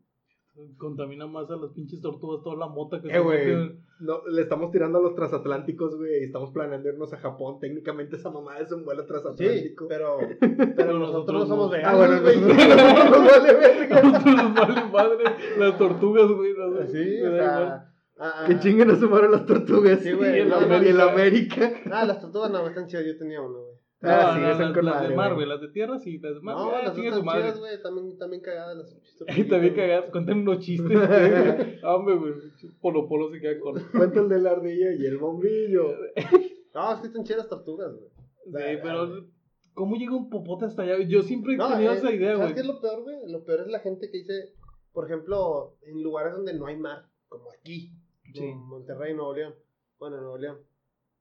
Contamina 0.76 1.26
más 1.26 1.50
a 1.50 1.56
las 1.56 1.70
pinches 1.72 2.00
tortugas 2.00 2.42
toda 2.42 2.56
la 2.56 2.66
mota 2.68 3.00
que 3.00 3.08
Eh, 3.10 3.18
güey. 3.20 3.38
meten. 3.46 3.80
No, 4.00 4.26
le 4.28 4.42
estamos 4.42 4.70
tirando 4.70 4.98
a 4.98 5.02
los 5.02 5.14
transatlánticos, 5.14 5.96
güey, 5.96 6.20
y 6.20 6.24
estamos 6.24 6.50
planeando 6.52 6.88
irnos 6.88 7.12
a 7.12 7.18
Japón. 7.18 7.58
Técnicamente 7.60 8.16
esa 8.16 8.30
mamá 8.30 8.58
es 8.58 8.70
un 8.72 8.84
vuelo 8.84 9.02
Sí, 9.02 9.08
transatlántico. 9.08 9.86
pero, 9.88 10.18
pero 10.40 10.72
Pero 10.76 10.98
nosotros 10.98 11.40
no 11.42 11.46
somos 11.46 11.70
no. 11.70 11.76
Ah, 11.84 11.96
veganos, 11.96 12.22
bueno, 12.22 12.22
güey. 12.22 12.40
nosotros 12.40 12.76
nos 13.10 13.26
vale 13.26 13.54
verga. 13.54 13.98
A 13.98 14.02
nosotros 14.02 14.34
nos 14.36 14.92
vale 14.92 15.16
madre 15.16 15.24
las 15.58 15.78
tortugas, 15.78 16.30
güey. 16.30 16.54
las- 16.54 16.90
Sí, 16.92 17.22
o 17.22 17.30
sea... 17.30 17.90
ah, 18.18 18.44
Que 18.46 18.54
ah, 18.54 18.60
chinguen 18.60 18.90
a 18.90 18.96
su 18.96 19.08
madre 19.08 19.28
las 19.30 19.46
tortugas. 19.46 20.00
Sí, 20.00 20.12
güey, 20.12 20.36
y 20.36 20.40
el, 20.40 20.48
no, 20.48 20.56
América. 21.00 21.72
Ah, 21.90 22.04
las 22.04 22.20
tortugas 22.20 22.50
no, 22.50 22.66
están 22.66 22.86
chidas, 22.86 23.04
yo 23.06 23.16
tenía 23.18 23.40
uno, 23.40 23.58
güey. 23.62 23.67
Ah, 24.00 24.28
No, 24.28 24.34
sí, 24.34 24.40
no, 24.40 24.46
las, 24.66 24.72
con 24.76 24.84
las 24.84 24.94
madre, 24.94 25.08
de 25.08 25.16
mar, 25.16 25.34
güey. 25.34 25.46
güey. 25.46 25.48
Las 25.48 25.60
de 25.60 25.68
tierra 25.68 25.98
sí, 25.98 26.18
las 26.18 26.34
de 26.34 26.40
mar. 26.40 26.54
No, 26.56 26.70
ah, 26.70 26.82
las 26.82 26.96
otras 26.96 27.14
su 27.16 27.22
madre. 27.24 27.42
chidas, 27.42 27.58
güey, 27.58 27.82
también, 27.82 28.18
también 28.18 28.42
cagadas 28.42 28.76
las 28.76 28.90
tortuguitas, 29.18 29.48
también 29.50 29.74
cagadas, 29.74 30.10
cuenten 30.12 30.38
unos 30.38 30.58
chistes. 30.60 30.88
güey. 30.88 31.80
Hombre, 31.84 32.14
güey. 32.16 32.32
Polo 32.80 33.08
Polo 33.08 33.30
se 33.32 33.40
queda 33.40 33.58
con. 33.58 33.74
Cuenta 33.90 34.20
el 34.20 34.28
de 34.28 34.38
la 34.40 34.50
ardilla 34.52 34.92
y 34.94 35.04
el 35.06 35.18
bombillo. 35.18 35.94
No, 36.74 36.92
es 36.92 37.00
que 37.00 37.06
están 37.08 37.24
chidas 37.24 37.48
tortugas, 37.48 37.92
güey. 37.92 38.08
Sí, 38.44 38.78
pero. 38.82 39.26
¿Cómo 39.74 39.96
llega 39.96 40.14
un 40.14 40.28
popote 40.30 40.66
hasta 40.66 40.82
allá? 40.82 40.98
Yo 41.08 41.22
siempre 41.22 41.54
he 41.54 41.56
No, 41.56 41.68
tenido 41.70 41.92
eh, 41.92 41.96
esa 41.96 42.12
idea, 42.12 42.32
¿Sabes 42.36 42.40
güey. 42.42 42.54
qué 42.54 42.60
es 42.60 42.66
lo 42.66 42.80
peor, 42.80 43.02
güey? 43.02 43.16
Lo 43.32 43.44
peor 43.44 43.60
es 43.60 43.66
la 43.68 43.80
gente 43.80 44.10
que 44.10 44.18
dice, 44.18 44.54
por 44.92 45.06
ejemplo, 45.06 45.76
en 45.82 46.02
lugares 46.02 46.34
donde 46.34 46.54
no 46.54 46.66
hay 46.66 46.76
mar, 46.76 47.06
como 47.28 47.50
aquí, 47.50 47.92
Sí. 48.32 48.38
como 48.52 48.66
Monterrey, 48.66 49.14
Nuevo 49.14 49.34
León. 49.34 49.54
Bueno, 49.98 50.18
Nuevo 50.18 50.38
León. 50.38 50.58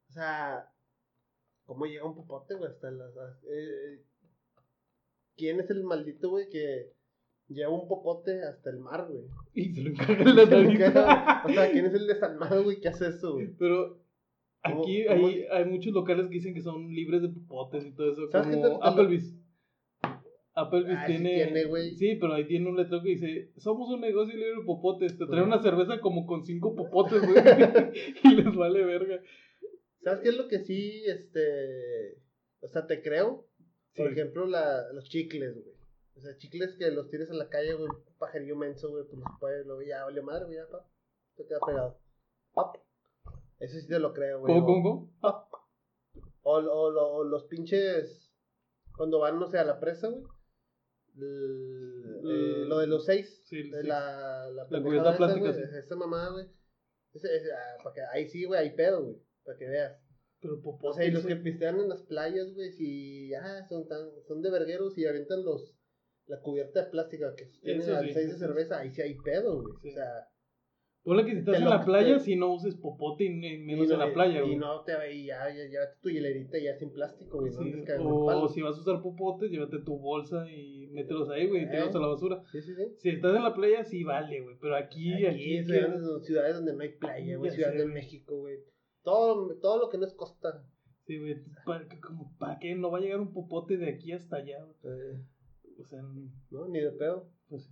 O 0.09 0.11
sea, 0.11 0.69
¿cómo 1.67 1.85
llega 1.85 2.05
un 2.05 2.15
popote, 2.15 2.55
güey? 2.55 2.71
Hasta 2.71 2.89
las. 2.89 3.15
a- 3.15 3.37
eh, 3.47 4.01
¿Quién 5.35 5.59
es 5.59 5.69
el 5.69 5.83
maldito, 5.83 6.31
güey, 6.31 6.49
que 6.49 6.91
lleva 7.47 7.69
un 7.69 7.87
popote 7.87 8.41
hasta 8.43 8.71
el 8.71 8.79
mar, 8.79 9.07
güey? 9.07 9.25
Y 9.53 9.71
se 9.71 9.81
lo 9.83 9.89
encarga 9.91 10.23
en 10.23 10.35
la 10.35 10.45
nariz. 10.45 10.79
o 11.45 11.49
sea, 11.53 11.71
¿quién 11.71 11.85
es 11.85 11.93
el 11.93 12.07
desalmado, 12.07 12.63
güey, 12.63 12.79
que 12.79 12.87
hace 12.87 13.09
eso, 13.09 13.33
güey? 13.33 13.49
Pero 13.59 13.99
¿Cómo- 14.63 14.81
aquí 14.83 15.05
cómo- 15.05 15.27
hay, 15.27 15.43
hay 15.51 15.65
muchos 15.65 15.93
locales 15.93 16.25
que 16.27 16.33
dicen 16.33 16.55
que 16.55 16.61
son 16.61 16.89
libres 16.91 17.21
de 17.21 17.29
popotes 17.29 17.85
y 17.85 17.91
todo 17.91 18.11
eso. 18.11 18.27
¿Sabes 18.31 18.55
Como 18.55 18.83
Applebee's. 18.83 19.35
Applebee's 20.55 20.97
Ah, 20.97 21.05
sí 21.05 21.13
tiene. 21.13 21.45
tiene. 21.45 21.91
Sí, 21.95 22.15
pero 22.19 22.33
ahí 22.33 22.45
tiene 22.47 22.67
un 22.67 22.77
letrero 22.77 23.03
que 23.03 23.09
dice: 23.09 23.51
Somos 23.57 23.89
un 23.91 24.01
negocio 24.01 24.33
libre 24.35 24.55
de 24.55 24.65
popotes. 24.65 25.15
Te 25.15 25.27
trae 25.27 25.41
Ujú. 25.41 25.47
una 25.53 25.61
cerveza 25.61 26.01
como 26.01 26.25
con 26.25 26.43
cinco 26.43 26.75
popotes, 26.75 27.21
güey. 27.21 27.35
y 28.23 28.35
les 28.35 28.55
vale 28.55 28.83
verga. 28.83 29.21
¿Sabes 30.07 30.21
qué 30.21 30.29
es 30.29 30.37
lo 30.37 30.47
que 30.47 30.59
sí, 30.59 31.03
este, 31.05 32.17
o 32.61 32.67
sea, 32.69 32.87
te 32.87 33.01
creo? 33.01 33.45
Por 33.93 34.07
Sí. 34.07 34.13
ejemplo, 34.13 34.45
la, 34.45 34.91
los 34.93 35.09
chicles, 35.09 35.53
güey. 35.55 35.75
O 36.15 36.21
sea, 36.21 36.37
chicles 36.37 36.75
que 36.77 36.89
los 36.91 37.09
tires 37.09 37.29
a 37.29 37.33
la 37.33 37.49
calle, 37.49 37.73
güey, 37.73 37.89
un 37.89 38.17
pajarillo 38.17 38.55
menso, 38.55 38.89
güey, 38.89 39.03
pues 39.03 39.17
los 39.19 39.29
puedes, 39.39 39.65
lo 39.65 39.81
ya 39.81 40.05
vale 40.05 40.21
madre, 40.21 40.45
güey, 40.45 40.57
ya, 40.57 40.67
pa, 40.69 40.87
te 41.35 41.45
queda 41.45 41.59
pegado. 41.65 41.99
Pap. 42.53 42.77
Eso 43.59 43.77
sí 43.79 43.85
te 43.87 43.99
lo 43.99 44.13
creo, 44.13 44.39
güey. 44.39 44.53
¿Cómo, 44.53 44.65
O- 44.65 44.83
cómo, 44.83 45.11
pap. 45.19 45.51
O, 46.43 46.53
o, 46.53 46.89
lo- 46.91 47.07
o 47.11 47.23
los 47.25 47.43
pinches, 47.45 48.31
cuando 48.95 49.19
van, 49.19 49.37
no 49.39 49.47
sé, 49.47 49.57
a 49.57 49.65
la 49.65 49.79
presa, 49.81 50.07
güey. 50.07 50.23
eh, 51.19 52.65
lo 52.67 52.79
de 52.79 52.87
los 52.87 53.05
seis. 53.05 53.41
Sí, 53.45 53.63
de 53.63 53.71
seis. 53.71 53.85
la, 53.87 54.49
la, 54.51 54.67
La 54.69 54.81
cubierta 54.81 55.09
esa, 55.09 55.17
plástica, 55.17 55.51
güey, 55.51 55.53
sí. 55.53 55.61
Esa 55.77 55.95
mamada, 55.95 56.31
güey. 56.31 56.45
Ese- 57.13 57.35
ese, 57.35 57.51
ah, 57.53 57.77
para 57.83 57.93
que, 57.95 58.01
ahí 58.13 58.27
sí, 58.27 58.45
güey, 58.45 58.59
hay 58.61 58.75
pedo, 58.75 59.03
güey. 59.03 59.17
Para 59.47 59.57
que 59.57 59.65
veas. 59.67 59.99
Pero 60.41 60.61
popotes. 60.61 60.89
O 60.89 60.93
sea, 60.93 61.05
y 61.07 61.11
los 61.11 61.23
sí. 61.23 61.29
que 61.29 61.37
pistean 61.37 61.79
en 61.79 61.89
las 61.89 62.03
playas, 62.03 62.53
güey, 62.53 62.71
si 62.71 63.33
ah, 63.33 63.63
son 63.67 63.87
tan, 63.87 64.01
son 64.27 64.41
de 64.43 64.51
vergueros 64.51 64.95
y 64.97 65.05
aventan 65.07 65.43
los 65.43 65.73
la 66.27 66.41
cubierta 66.41 66.83
de 66.83 66.91
plástica 66.91 67.33
que 67.35 67.45
tiene 67.61 67.79
Eso 67.79 67.95
al 67.95 68.05
sí, 68.05 68.13
6 68.13 68.27
de 68.27 68.33
sí. 68.33 68.39
cerveza, 68.39 68.79
ahí 68.79 68.91
sí 68.91 69.01
hay 69.01 69.15
pedo, 69.23 69.61
güey. 69.61 69.73
Sí. 69.81 69.89
O 69.89 69.93
sea, 69.93 71.25
que 71.25 71.31
si 71.31 71.37
estás 71.37 71.57
en 71.59 71.69
la 71.69 71.85
playa, 71.85 72.17
te- 72.17 72.23
si 72.25 72.35
no 72.35 72.53
uses 72.53 72.75
popote 72.75 73.23
y 73.23 73.29
menos 73.29 73.87
y 73.87 73.93
en 73.93 73.97
no- 73.99 74.05
la 74.07 74.13
playa, 74.13 74.39
y 74.39 74.41
güey. 74.41 74.55
no 74.57 74.83
te 74.83 74.91
y 75.13 75.25
ya, 75.27 75.47
ya 75.47 75.63
llévate 75.65 75.95
tu 76.01 76.09
hielerita 76.09 76.57
ya 76.59 76.75
sin 76.75 76.91
plástico, 76.91 77.39
güey, 77.39 77.53
no 77.53 77.59
Sí, 77.63 77.69
en 77.69 78.01
o 78.05 78.47
si 78.49 78.61
vas 78.61 78.77
a 78.77 78.81
usar 78.81 79.01
popotes, 79.01 79.49
llévate 79.49 79.79
tu 79.79 79.97
bolsa 79.97 80.45
y 80.51 80.87
mételos 80.87 81.29
ahí, 81.29 81.47
güey, 81.47 81.63
y 81.63 81.69
tíralos 81.69 81.95
a 81.95 81.99
la 81.99 82.07
basura. 82.07 82.43
Sí, 82.51 82.61
sí, 82.61 82.75
sí. 82.75 82.83
Si 82.97 83.09
estás 83.09 83.33
en 83.35 83.43
la 83.43 83.53
playa, 83.53 83.85
sí 83.85 84.03
vale, 84.03 84.41
güey. 84.41 84.57
Pero 84.59 84.75
aquí, 84.75 85.13
Aquí, 85.13 85.25
aquí, 85.27 85.57
es 85.59 85.65
ciudades, 85.65 86.01
donde- 86.01 86.25
ciudades 86.25 86.55
donde 86.57 86.73
no 86.73 86.81
hay 86.81 86.89
playa, 86.89 87.37
güey, 87.37 87.51
Ciudad 87.51 87.71
sé, 87.71 87.77
de 87.77 87.83
güey. 87.83 87.93
México, 87.95 88.37
güey. 88.41 88.57
Todo, 89.07 89.55
todo 89.61 89.79
lo 89.79 89.89
que 89.89 89.97
no 89.97 90.05
es 90.05 90.13
costa. 90.13 90.67
Sí, 91.05 91.17
güey. 91.17 91.37
¿Para, 91.65 91.87
como, 92.05 92.35
¿Para 92.37 92.59
qué? 92.59 92.75
No 92.75 92.91
va 92.91 92.97
a 92.97 93.01
llegar 93.01 93.21
un 93.21 93.31
popote 93.31 93.77
de 93.77 93.87
aquí 93.87 94.11
hasta 94.11 94.35
allá, 94.35 94.57
eh, 94.83 95.23
O 95.79 95.85
sea, 95.85 96.01
no, 96.51 96.67
ni 96.67 96.81
de 96.81 96.91
pedo. 96.91 97.29
pues 97.47 97.63
sí. 97.63 97.71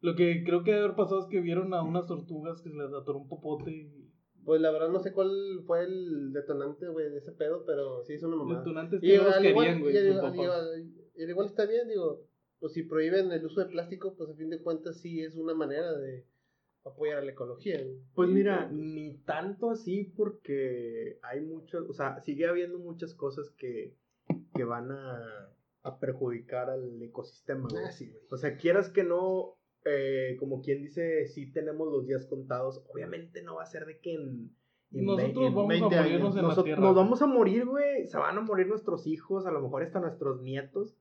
Lo 0.00 0.14
que 0.14 0.44
creo 0.44 0.62
que 0.64 0.72
debe 0.72 0.84
haber 0.84 0.96
pasado 0.96 1.20
es 1.20 1.26
que 1.30 1.40
vieron 1.40 1.72
a 1.72 1.82
unas 1.82 2.06
tortugas 2.06 2.60
que 2.60 2.68
se 2.68 2.76
les 2.76 2.92
atoró 2.92 3.20
un 3.20 3.28
popote 3.28 3.70
y. 3.70 4.12
Pues 4.44 4.60
la 4.60 4.70
verdad 4.70 4.90
no 4.90 5.00
sé 5.00 5.14
cuál 5.14 5.30
fue 5.66 5.82
el 5.84 6.34
detonante, 6.34 6.88
güey, 6.88 7.08
de 7.10 7.18
ese 7.18 7.32
pedo, 7.32 7.64
pero 7.64 8.04
sí 8.04 8.12
es 8.12 8.22
una 8.22 8.36
mamada. 8.36 8.58
Detonantes 8.60 9.02
Y 9.02 9.06
que 9.08 9.18
querían, 9.18 9.44
igual, 9.46 9.80
güey. 9.80 9.96
y 9.96 11.22
y 11.22 11.24
igual 11.24 11.46
está 11.46 11.64
bien, 11.64 11.88
digo, 11.88 12.26
pues 12.60 12.74
si 12.74 12.82
prohíben 12.82 13.32
el 13.32 13.46
uso 13.46 13.60
de 13.60 13.70
plástico, 13.70 14.14
pues 14.16 14.28
a 14.28 14.34
fin 14.34 14.50
de 14.50 14.60
cuentas 14.60 15.00
sí 15.00 15.22
es 15.22 15.34
una 15.36 15.54
manera 15.54 15.92
de 15.94 16.26
apoyar 16.86 17.18
a 17.18 17.22
la 17.22 17.32
ecología. 17.32 17.82
güey. 17.82 17.98
Pues 18.14 18.30
mira, 18.30 18.68
ni 18.72 19.18
tanto 19.24 19.70
así 19.70 20.04
porque 20.16 21.18
hay 21.22 21.40
muchos, 21.40 21.88
o 21.88 21.92
sea, 21.92 22.20
sigue 22.20 22.46
habiendo 22.46 22.78
muchas 22.78 23.14
cosas 23.14 23.50
que, 23.50 23.94
que 24.54 24.64
van 24.64 24.90
a, 24.92 25.50
a 25.82 25.98
perjudicar 25.98 26.70
al 26.70 27.02
ecosistema. 27.02 27.68
güey. 27.70 27.84
Ah, 27.84 27.92
sí, 27.92 28.08
güey. 28.10 28.22
O 28.30 28.36
sea, 28.36 28.56
quieras 28.56 28.88
que 28.90 29.04
no, 29.04 29.56
eh, 29.84 30.36
como 30.38 30.60
quien 30.62 30.82
dice, 30.82 31.26
sí 31.26 31.50
tenemos 31.52 31.90
los 31.92 32.06
días 32.06 32.26
contados, 32.26 32.84
obviamente 32.92 33.42
no 33.42 33.56
va 33.56 33.62
a 33.62 33.66
ser 33.66 33.84
de 33.86 33.98
que 34.00 34.14
en... 34.14 34.50
en 34.92 35.04
Nosotros 35.04 35.34
ve- 35.36 35.46
en 35.46 35.54
vamos 35.54 35.64
a 35.64 35.68
20 35.80 35.96
años. 35.96 36.06
morirnos 36.10 36.36
en 36.36 36.42
la 36.42 36.48
Nosotros- 36.48 36.64
tierra. 36.64 36.80
nos 36.82 36.94
vamos 36.96 37.22
a 37.22 37.26
morir, 37.26 37.66
güey. 37.66 38.06
Se 38.06 38.16
van 38.16 38.38
a 38.38 38.40
morir 38.40 38.66
nuestros 38.68 39.06
hijos, 39.06 39.44
a 39.46 39.50
lo 39.50 39.60
mejor 39.60 39.82
hasta 39.82 40.00
nuestros 40.00 40.40
nietos. 40.42 40.96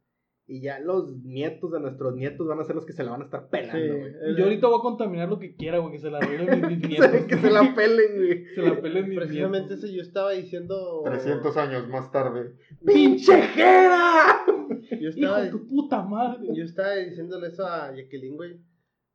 Y 0.48 0.62
ya 0.62 0.80
los 0.80 1.10
nietos 1.24 1.72
de 1.72 1.80
nuestros 1.80 2.14
nietos 2.16 2.46
van 2.48 2.60
a 2.60 2.64
ser 2.66 2.76
los 2.76 2.86
que 2.86 2.94
se 2.94 3.04
la 3.04 3.10
van 3.12 3.22
a 3.22 3.26
estar 3.26 3.50
pelando, 3.50 3.98
güey. 3.98 4.14
Yo 4.38 4.44
ahorita 4.44 4.68
voy 4.68 4.78
a 4.78 4.82
contaminar 4.84 5.28
lo 5.28 5.40
que 5.40 5.56
quiera, 5.56 5.80
güey. 5.80 5.94
Que 5.94 6.00
se 6.00 6.12
la 6.12 6.20
arreglen 6.20 6.62
mis, 6.62 6.78
mis 6.80 6.90
nietos. 6.90 7.26
que 7.28 7.38
se 7.38 7.50
la 7.50 7.74
pelen, 7.76 8.16
güey. 8.16 8.46
Se 8.56 8.62
la 8.62 8.80
pelen 8.80 9.10
mis 9.10 9.18
Precisamente 9.18 9.70
nietos. 9.74 9.84
eso 9.86 9.96
yo 9.96 10.02
estaba 10.04 10.32
diciendo. 10.34 11.02
300 11.04 11.58
años 11.58 11.88
más 11.90 12.12
tarde. 12.12 12.54
¡Pinche 12.86 13.42
Jera! 13.42 14.46
Yo 14.92 14.98
Hijo 14.98 15.08
estaba, 15.10 15.42
de 15.42 15.50
tu 15.50 15.66
puta 15.68 16.04
madre. 16.04 16.48
yo 16.54 16.64
estaba 16.64 16.94
diciéndole 16.96 17.48
eso 17.48 17.66
a 17.66 17.92
Jacqueline, 17.96 18.36
güey. 18.36 18.60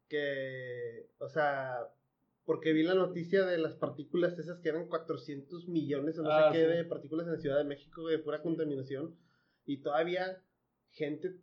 Que, 0.09 1.07
o 1.19 1.29
sea, 1.29 1.77
porque 2.45 2.73
vi 2.73 2.83
la 2.83 2.95
noticia 2.95 3.45
de 3.47 3.59
las 3.59 3.77
partículas 3.77 4.37
esas 4.39 4.59
que 4.59 4.69
eran 4.71 4.89
400 4.89 5.69
millones 5.69 6.19
o 6.19 6.23
no 6.23 6.31
Ah, 6.31 6.51
sé 6.53 6.59
qué 6.59 6.65
sí. 6.67 6.77
de 6.77 6.85
partículas 6.85 7.27
en 7.29 7.35
la 7.35 7.39
Ciudad 7.39 7.59
de 7.59 7.65
México, 7.65 8.03
güey, 8.03 8.17
de 8.17 8.23
pura 8.23 8.43
contaminación. 8.43 9.15
Y 9.65 9.83
todavía 9.83 10.43
gente 10.91 11.37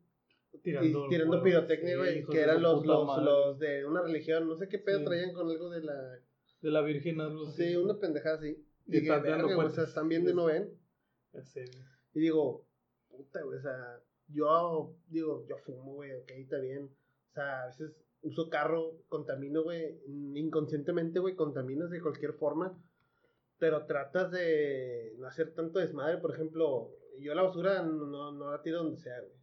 Tirando, 0.64 1.06
y 1.06 1.10
tirando 1.10 1.44
pirotecnia, 1.44 1.98
güey, 1.98 2.26
que 2.26 2.40
eran 2.42 2.62
los, 2.62 2.86
los, 2.86 3.24
los 3.24 3.60
de 3.60 3.86
una 3.86 4.02
religión, 4.02 4.48
no 4.48 4.56
sé 4.56 4.68
qué 4.68 4.80
pedo 4.80 5.00
Sí. 5.00 5.06
traían 5.06 5.34
con 5.34 5.50
algo 5.50 5.70
de 5.70 5.82
la... 5.82 6.20
De 6.62 6.72
la 6.72 6.82
Virgen, 6.82 7.22
algo 7.22 7.48
así. 7.48 7.64
Sí, 7.70 7.76
una 7.76 8.00
pendejada 8.00 8.38
así. 8.38 8.66
Y 8.88 8.92
Dije, 8.92 9.04
están 9.06 9.24
dando 9.24 9.48
"Verga, 9.48 9.56
güey, 9.56 9.68
o 9.68 9.70
sea, 9.70 9.76
cuentas". 9.76 9.90
están 9.90 10.10
viendo 10.10 10.32
y 10.32 10.34
no 10.34 10.46
ven. 10.46 10.74
Y 12.14 12.20
digo, 12.20 12.66
puta, 13.10 13.44
güey, 13.44 13.60
o 13.60 13.62
sea, 13.62 14.00
yo 14.30 14.96
digo, 15.10 15.46
yo 15.48 15.58
fumo, 15.60 15.94
güey, 15.96 16.14
ok, 16.14 16.32
está 16.32 16.58
bien. 16.60 16.86
O 16.86 17.34
sea, 17.34 17.64
a 17.64 17.68
veces 17.68 17.92
uso 18.22 18.50
carro, 18.50 19.04
contamino, 19.08 19.64
güey, 19.64 20.02
inconscientemente, 20.36 21.20
güey, 21.20 21.36
contaminas 21.36 21.92
de 21.92 22.02
cualquier 22.02 22.34
forma. 22.34 22.76
Pero 23.60 23.86
tratas 23.86 24.32
de 24.32 25.14
no 25.18 25.28
hacer 25.28 25.54
tanto 25.54 25.80
desmadre. 25.80 26.18
Por 26.18 26.34
ejemplo, 26.34 26.96
yo 27.20 27.34
la 27.36 27.44
basura 27.44 27.84
no, 27.84 28.32
no 28.32 28.52
la 28.52 28.62
tiro 28.64 28.78
donde 28.80 28.98
sea, 28.98 29.20
güey. 29.20 29.37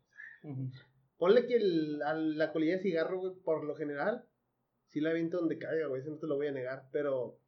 Ponle 1.19 1.47
que 1.47 1.57
el- 1.57 2.03
a 2.03 2.15
la 2.15 2.53
colilla 2.53 2.77
de 2.77 2.83
cigarro, 2.83 3.19
güey, 3.21 3.33
por 3.45 3.65
lo 3.65 3.75
general, 3.77 4.25
sí 4.89 5.01
la 5.01 5.11
aviento 5.11 5.39
donde 5.39 5.59
caiga, 5.59 5.87
güey, 5.87 6.01
eso 6.03 6.11
no 6.11 6.19
te 6.19 6.27
lo 6.27 6.37
voy 6.37 6.49
a 6.49 6.53
negar, 6.53 6.89
pero 6.93 7.39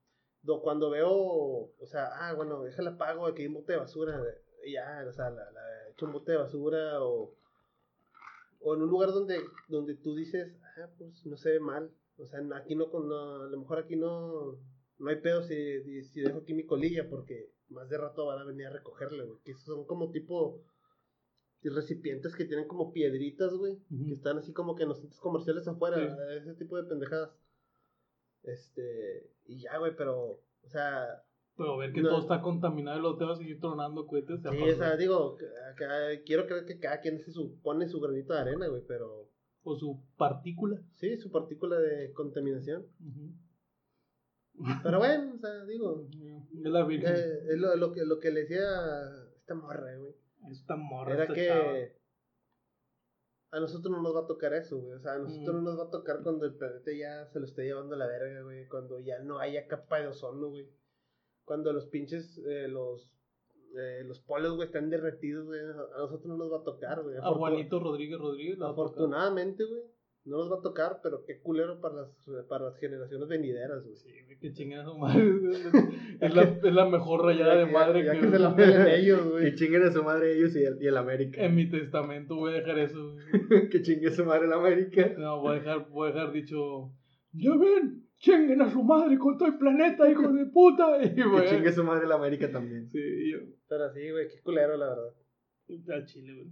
do- 0.43 0.63
cuando 0.63 0.91
veo, 0.91 1.11
o 1.13 1.87
sea, 1.87 2.07
ah, 2.13 2.33
bueno, 2.35 2.63
déjala 2.63 2.97
pago, 2.97 3.27
aquí 3.27 3.43
hay 3.43 3.49
un 3.49 3.55
bote 3.55 3.73
de 3.73 3.79
basura, 3.79 4.23
ya, 4.73 5.05
o 5.09 5.13
sea, 5.13 5.31
la, 5.31 5.51
la 5.51 5.89
echo 5.91 6.07
un 6.07 6.13
bote 6.13 6.33
de 6.33 6.39
basura 6.39 7.03
o, 7.03 7.35
o 8.61 8.75
en 8.75 8.83
un 8.83 8.89
lugar 8.91 9.11
donde, 9.11 9.41
donde 9.69 9.95
tú 9.97 10.15
dices, 10.15 10.57
ah, 10.79 10.89
pues 10.99 11.25
no 11.27 11.37
se 11.37 11.51
ve 11.51 11.61
mal, 11.61 11.91
o 12.19 12.27
sea, 12.27 12.41
aquí 12.55 12.75
no, 12.75 12.87
no 12.87 13.43
a 13.43 13.49
lo 13.49 13.59
mejor 13.59 13.79
aquí 13.79 13.97
no, 13.97 14.59
no 14.99 15.11
hay 15.11 15.17
pedo 15.17 15.43
si, 15.43 16.03
si 16.05 16.21
dejo 16.21 16.39
aquí 16.39 16.55
mi 16.55 16.65
colilla, 16.67 17.09
porque 17.11 17.51
más 17.69 17.89
de 17.89 17.99
rato 17.99 18.27
van 18.27 18.39
a 18.39 18.45
venir 18.45 18.67
a 18.67 18.71
recogerle, 18.71 19.25
güey, 19.25 19.41
que 19.45 19.55
son 19.55 19.85
como 19.87 20.11
tipo 20.11 20.63
recipientes 21.75 22.35
que 22.35 22.45
tienen 22.45 22.67
como 22.69 22.93
piedritas, 22.93 23.53
güey, 23.55 23.79
que 24.07 24.15
están 24.15 24.39
así 24.39 24.53
como 24.53 24.75
que 24.75 24.83
en 24.85 24.91
los 24.91 25.01
centros 25.01 25.21
comerciales 25.21 25.67
afuera, 25.69 25.97
Sí. 25.99 26.37
ese 26.43 26.55
tipo 26.55 26.77
de 26.77 26.85
pendejadas. 26.89 27.31
Este, 28.43 29.31
y 29.47 29.61
ya, 29.61 29.79
güey, 29.79 29.97
pero, 29.97 30.41
o 30.63 30.69
sea, 30.69 31.23
Pero 31.57 31.79
ver 31.79 31.91
que 31.95 32.03
No. 32.03 32.11
todo 32.11 32.21
está 32.21 32.43
contaminado 32.43 32.99
y 32.99 33.01
luego 33.01 33.17
te 33.17 33.25
vas 33.25 33.39
a 33.39 33.41
seguir 33.41 33.59
tronando 33.61 34.07
cohetes. 34.07 34.41
sí, 34.43 34.63
o 34.71 34.77
sea, 34.77 34.95
digo, 34.97 35.37
que- 35.37 36.23
quiero 36.27 36.47
creer 36.47 36.67
que 36.67 36.79
cada 36.79 37.01
quien 37.01 37.19
se 37.19 37.33
su- 37.33 37.59
pone 37.63 37.89
su 37.89 37.99
granito 37.99 38.35
de 38.35 38.41
arena, 38.41 38.69
güey, 38.69 38.83
pero 38.87 39.31
O 39.65 39.75
su 39.75 39.99
partícula. 40.19 40.81
sí, 40.97 41.17
su 41.17 41.31
partícula 41.31 41.79
de 41.79 42.13
contaminación. 42.13 42.87
Pero 44.83 44.99
bueno, 44.99 45.35
o 45.35 45.39
sea, 45.39 45.65
digo, 45.65 46.09
Es 46.11 46.71
la 46.71 46.85
virgen. 46.87 47.15
eh, 47.15 47.39
es 47.51 47.59
lo, 47.59 47.77
lo 47.77 47.93
que, 47.93 48.05
lo 48.07 48.19
que 48.19 48.31
le 48.31 48.41
decía 48.41 48.61
esta 49.39 49.55
morra, 49.55 49.97
güey. 49.97 50.15
Esta 50.51 50.77
morra. 50.77 51.13
Era 51.15 51.23
esta 51.25 51.35
que 51.35 51.47
chava. 51.49 51.73
a 53.53 53.61
nosotros 53.61 53.91
no 53.91 54.03
nos 54.03 54.15
va 54.15 54.21
a 54.21 54.27
tocar 54.27 54.53
eso, 54.55 54.79
güey. 54.79 54.93
O 54.95 55.01
sea, 55.01 55.15
a 55.15 55.19
nosotros 55.19 55.55
Mm. 55.55 55.59
no 55.65 55.71
nos 55.71 55.79
va 55.79 55.85
a 55.85 55.91
tocar 55.91 56.23
cuando 56.23 56.45
el 56.47 56.55
planeta 56.57 56.91
ya 56.93 57.27
se 57.27 57.39
lo 57.41 57.47
esté 57.47 57.65
llevando 57.65 57.95
a 57.95 57.99
la 57.99 58.07
verga, 58.07 58.43
güey. 58.43 58.67
Cuando 58.69 58.99
ya 59.01 59.19
no 59.21 59.39
haya 59.39 59.67
capa 59.67 60.01
de 60.01 60.09
ozono, 60.09 60.49
güey. 60.49 60.69
Cuando 61.45 61.73
los 61.73 61.87
pinches, 61.87 62.39
eh, 62.47 62.69
los, 62.69 63.09
eh, 63.79 64.03
los 64.05 64.21
polos, 64.21 64.57
güey, 64.57 64.67
están 64.67 64.91
derretidos, 64.91 65.47
güey. 65.47 65.61
A 65.61 65.99
nosotros 65.99 66.27
no 66.27 66.37
nos 66.37 66.53
va 66.53 66.59
a 66.59 66.65
tocar, 66.65 67.03
güey. 67.03 67.17
A 67.17 67.31
Juanito 67.33 67.79
Rodríguez 67.81 68.19
Rodríguez. 68.19 68.61
Afortunadamente, 68.61 69.65
güey, 69.65 69.83
no 70.27 70.39
nos 70.39 70.51
va 70.53 70.57
a 70.59 70.63
tocar, 70.63 71.01
pero 71.03 71.25
qué 71.25 71.41
culero 71.41 71.81
para 71.81 71.95
las, 72.03 72.09
para 72.49 72.67
las 72.67 72.77
generaciones 72.79 73.29
venideras, 73.29 73.83
güey. 73.85 73.97
Sí, 73.97 74.11
güey, 74.25 74.39
que 74.39 74.53
chinguen 74.53 74.81
a 74.81 74.85
su 74.85 74.99
madre. 74.99 75.23
es, 76.21 76.35
la, 76.35 76.43
es 76.43 76.73
la 76.75 76.85
mejor 76.89 77.25
rayada 77.25 77.55
Ya 77.55 77.61
de 77.61 77.67
que- 77.67 77.73
madre 77.73 78.05
ya 78.05 78.13
que, 78.13 78.21
que 78.21 78.31
se 78.31 78.39
la 78.39 78.55
pelen 78.57 78.87
ellos, 78.89 79.21
Que 79.23 79.29
güey. 79.31 79.55
chinguen 79.55 79.83
a 79.85 79.93
su 79.93 80.03
madre 80.03 80.37
ellos 80.37 80.55
y 80.57 80.65
el, 80.65 80.83
y 80.83 80.87
el 80.87 80.97
América. 80.97 81.43
En 81.45 81.55
mi 81.55 81.71
testamento 81.71 82.35
voy 82.37 82.53
a 82.55 82.57
dejar 82.57 82.79
eso. 82.81 83.13
güey. 83.13 83.69
que 83.71 83.83
chingue 83.83 84.09
a 84.09 84.13
su 84.13 84.25
madre 84.25 84.47
el 84.47 84.53
América. 84.53 85.15
No, 85.17 85.41
voy 85.41 85.53
a 85.57 85.59
dejar, 85.61 85.89
voy 85.91 86.11
a 86.11 86.13
dejar 86.13 86.33
dicho. 86.33 86.93
Ya 87.33 87.51
ven, 87.57 88.09
chinguen 88.19 88.63
a 88.63 88.71
su 88.71 88.83
madre 88.83 89.19
con 89.19 89.37
todo 89.39 89.49
el 89.49 89.59
planeta, 89.59 90.11
hijo 90.11 90.33
de 90.33 90.47
puta. 90.47 91.03
Y 91.05 91.15
Que 91.15 91.23
chingue 91.51 91.69
a 91.69 91.73
su 91.73 91.85
madre 91.85 92.07
el 92.07 92.13
América 92.13 92.51
también. 92.51 92.89
Sí, 92.91 93.31
yo. 93.31 93.39
Pero 93.69 93.93
sí, 93.93 94.11
güey, 94.11 94.27
qué 94.29 94.41
culero, 94.43 94.77
la 94.77 94.89
verdad. 94.89 95.15
Al 95.95 96.05
chile, 96.07 96.33
güey. 96.35 96.49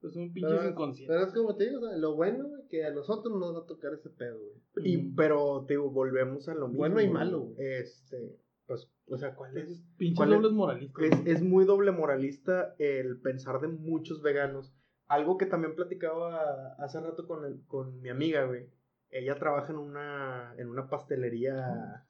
Pues 0.00 0.12
son 0.14 0.32
pinches 0.32 0.52
Pero, 0.58 0.70
inconscientes. 0.70 1.14
pero 1.16 1.26
es 1.26 1.32
como 1.34 1.56
te 1.56 1.64
digo, 1.68 1.78
o 1.80 1.88
sea, 1.88 1.96
lo 1.96 2.14
bueno, 2.14 2.48
güey, 2.48 2.66
que 2.68 2.84
a 2.84 2.90
nosotros 2.92 3.32
no 3.32 3.40
nos 3.40 3.54
va 3.56 3.60
a 3.64 3.66
tocar 3.66 3.94
ese 3.94 4.10
pedo, 4.10 4.38
güey. 4.38 4.86
Y, 4.92 5.12
pero, 5.14 5.64
te 5.66 5.74
digo, 5.74 5.90
volvemos 5.90 6.48
a 6.48 6.54
lo 6.54 6.68
mismo. 6.68 6.78
Bueno 6.80 7.00
y 7.00 7.08
malo, 7.08 7.40
güey. 7.40 7.56
Este, 7.58 8.36
pues, 8.66 8.88
o 9.08 9.16
sea, 9.16 9.34
¿cuál 9.34 9.56
es? 9.56 9.82
Pinches 9.96 10.16
¿Cuál 10.18 10.30
es? 10.32 10.34
dobles 10.36 10.52
moralistas. 10.52 11.04
Es, 11.04 11.26
es 11.26 11.42
muy 11.42 11.64
doble 11.64 11.92
moralista 11.92 12.74
el 12.78 13.20
pensar 13.20 13.60
de 13.60 13.68
muchos 13.68 14.22
veganos. 14.22 14.72
Algo 15.08 15.38
que 15.38 15.46
también 15.46 15.74
platicaba 15.76 16.74
hace 16.78 17.00
rato 17.00 17.26
con, 17.26 17.44
el- 17.44 17.64
con 17.66 18.00
mi 18.00 18.08
amiga, 18.10 18.44
güey. 18.44 18.68
Ella 19.08 19.36
trabaja 19.36 19.72
en 19.72 19.78
una, 19.78 20.54
en 20.58 20.68
una 20.68 20.88
pastelería, 20.90 22.06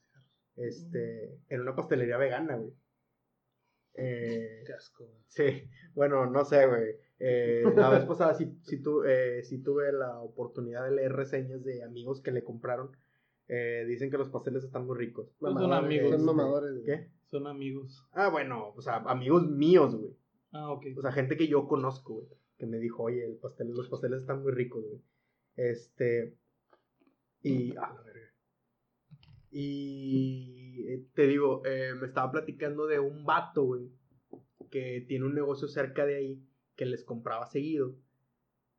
este, 0.56 1.38
en 1.48 1.60
una 1.60 1.76
pastelería 1.76 2.16
vegana, 2.16 2.56
güey. 2.56 2.72
Eh, 3.94 4.62
Qué 4.66 4.72
asco, 4.72 5.04
güey. 5.06 5.22
sí, 5.28 5.70
bueno, 5.94 6.26
no 6.26 6.44
sé, 6.44 6.66
güey. 6.66 6.96
Eh, 7.18 7.62
la 7.76 7.90
vez 7.90 8.04
pasada 8.04 8.34
sí, 8.34 8.58
sí, 8.62 8.82
tu- 8.82 9.04
eh, 9.04 9.42
sí 9.42 9.62
tuve 9.62 9.92
la 9.92 10.18
oportunidad 10.20 10.84
de 10.84 10.90
leer 10.96 11.12
reseñas 11.12 11.64
de 11.64 11.82
amigos 11.82 12.20
que 12.20 12.30
le 12.32 12.44
compraron. 12.44 12.90
Eh, 13.48 13.84
dicen 13.86 14.10
que 14.10 14.18
los 14.18 14.28
pasteles 14.28 14.64
están 14.64 14.86
muy 14.86 14.96
ricos. 14.98 15.28
Pues 15.38 15.54
son 15.54 15.72
amigos. 15.72 16.10
Son 16.10 16.24
mamadores. 16.24 16.82
¿Qué? 16.84 17.10
Son 17.30 17.46
amigos. 17.46 18.04
Ah, 18.12 18.28
bueno, 18.28 18.72
o 18.76 18.80
sea, 18.82 18.96
amigos 19.06 19.48
míos, 19.48 19.94
güey. 19.94 20.16
Ah, 20.52 20.70
ok. 20.72 20.86
O 20.96 21.02
sea, 21.02 21.12
gente 21.12 21.36
que 21.36 21.46
yo 21.48 21.66
conozco, 21.68 22.14
güey. 22.14 22.28
Que 22.58 22.66
me 22.66 22.78
dijo, 22.78 23.02
oye, 23.04 23.24
el 23.24 23.36
pastel, 23.36 23.68
los 23.72 23.88
pasteles 23.88 24.20
están 24.22 24.42
muy 24.42 24.52
ricos, 24.52 24.84
güey. 24.84 25.00
Este. 25.56 26.36
Y. 27.42 27.70
Ah, 27.76 27.92
la 27.94 28.02
verga. 28.02 28.32
Y. 29.50 30.84
eh, 30.88 31.06
Te 31.14 31.26
digo, 31.26 31.62
eh, 31.66 31.92
me 32.00 32.06
estaba 32.06 32.30
platicando 32.32 32.86
de 32.86 32.98
un 32.98 33.24
vato, 33.24 33.62
güey. 33.64 33.90
Que 34.70 35.04
tiene 35.06 35.24
un 35.26 35.34
negocio 35.34 35.68
cerca 35.68 36.04
de 36.06 36.16
ahí. 36.16 36.42
Que 36.76 36.86
les 36.86 37.04
compraba 37.04 37.46
seguido. 37.46 37.96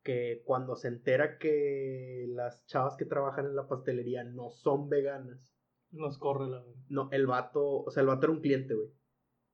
Que 0.02 0.42
cuando 0.44 0.76
se 0.76 0.88
entera 0.88 1.38
que 1.38 2.26
las 2.28 2.64
chavas 2.66 2.96
que 2.96 3.04
trabajan 3.04 3.46
en 3.46 3.56
la 3.56 3.68
pastelería 3.68 4.24
no 4.24 4.50
son 4.50 4.88
veganas. 4.88 5.54
Nos 5.90 6.18
corre 6.18 6.48
la. 6.48 6.64
No, 6.88 7.08
el 7.12 7.26
vato. 7.26 7.82
O 7.82 7.90
sea, 7.90 8.00
el 8.00 8.06
vato 8.06 8.26
era 8.26 8.32
un 8.32 8.40
cliente, 8.40 8.74
güey. 8.74 8.88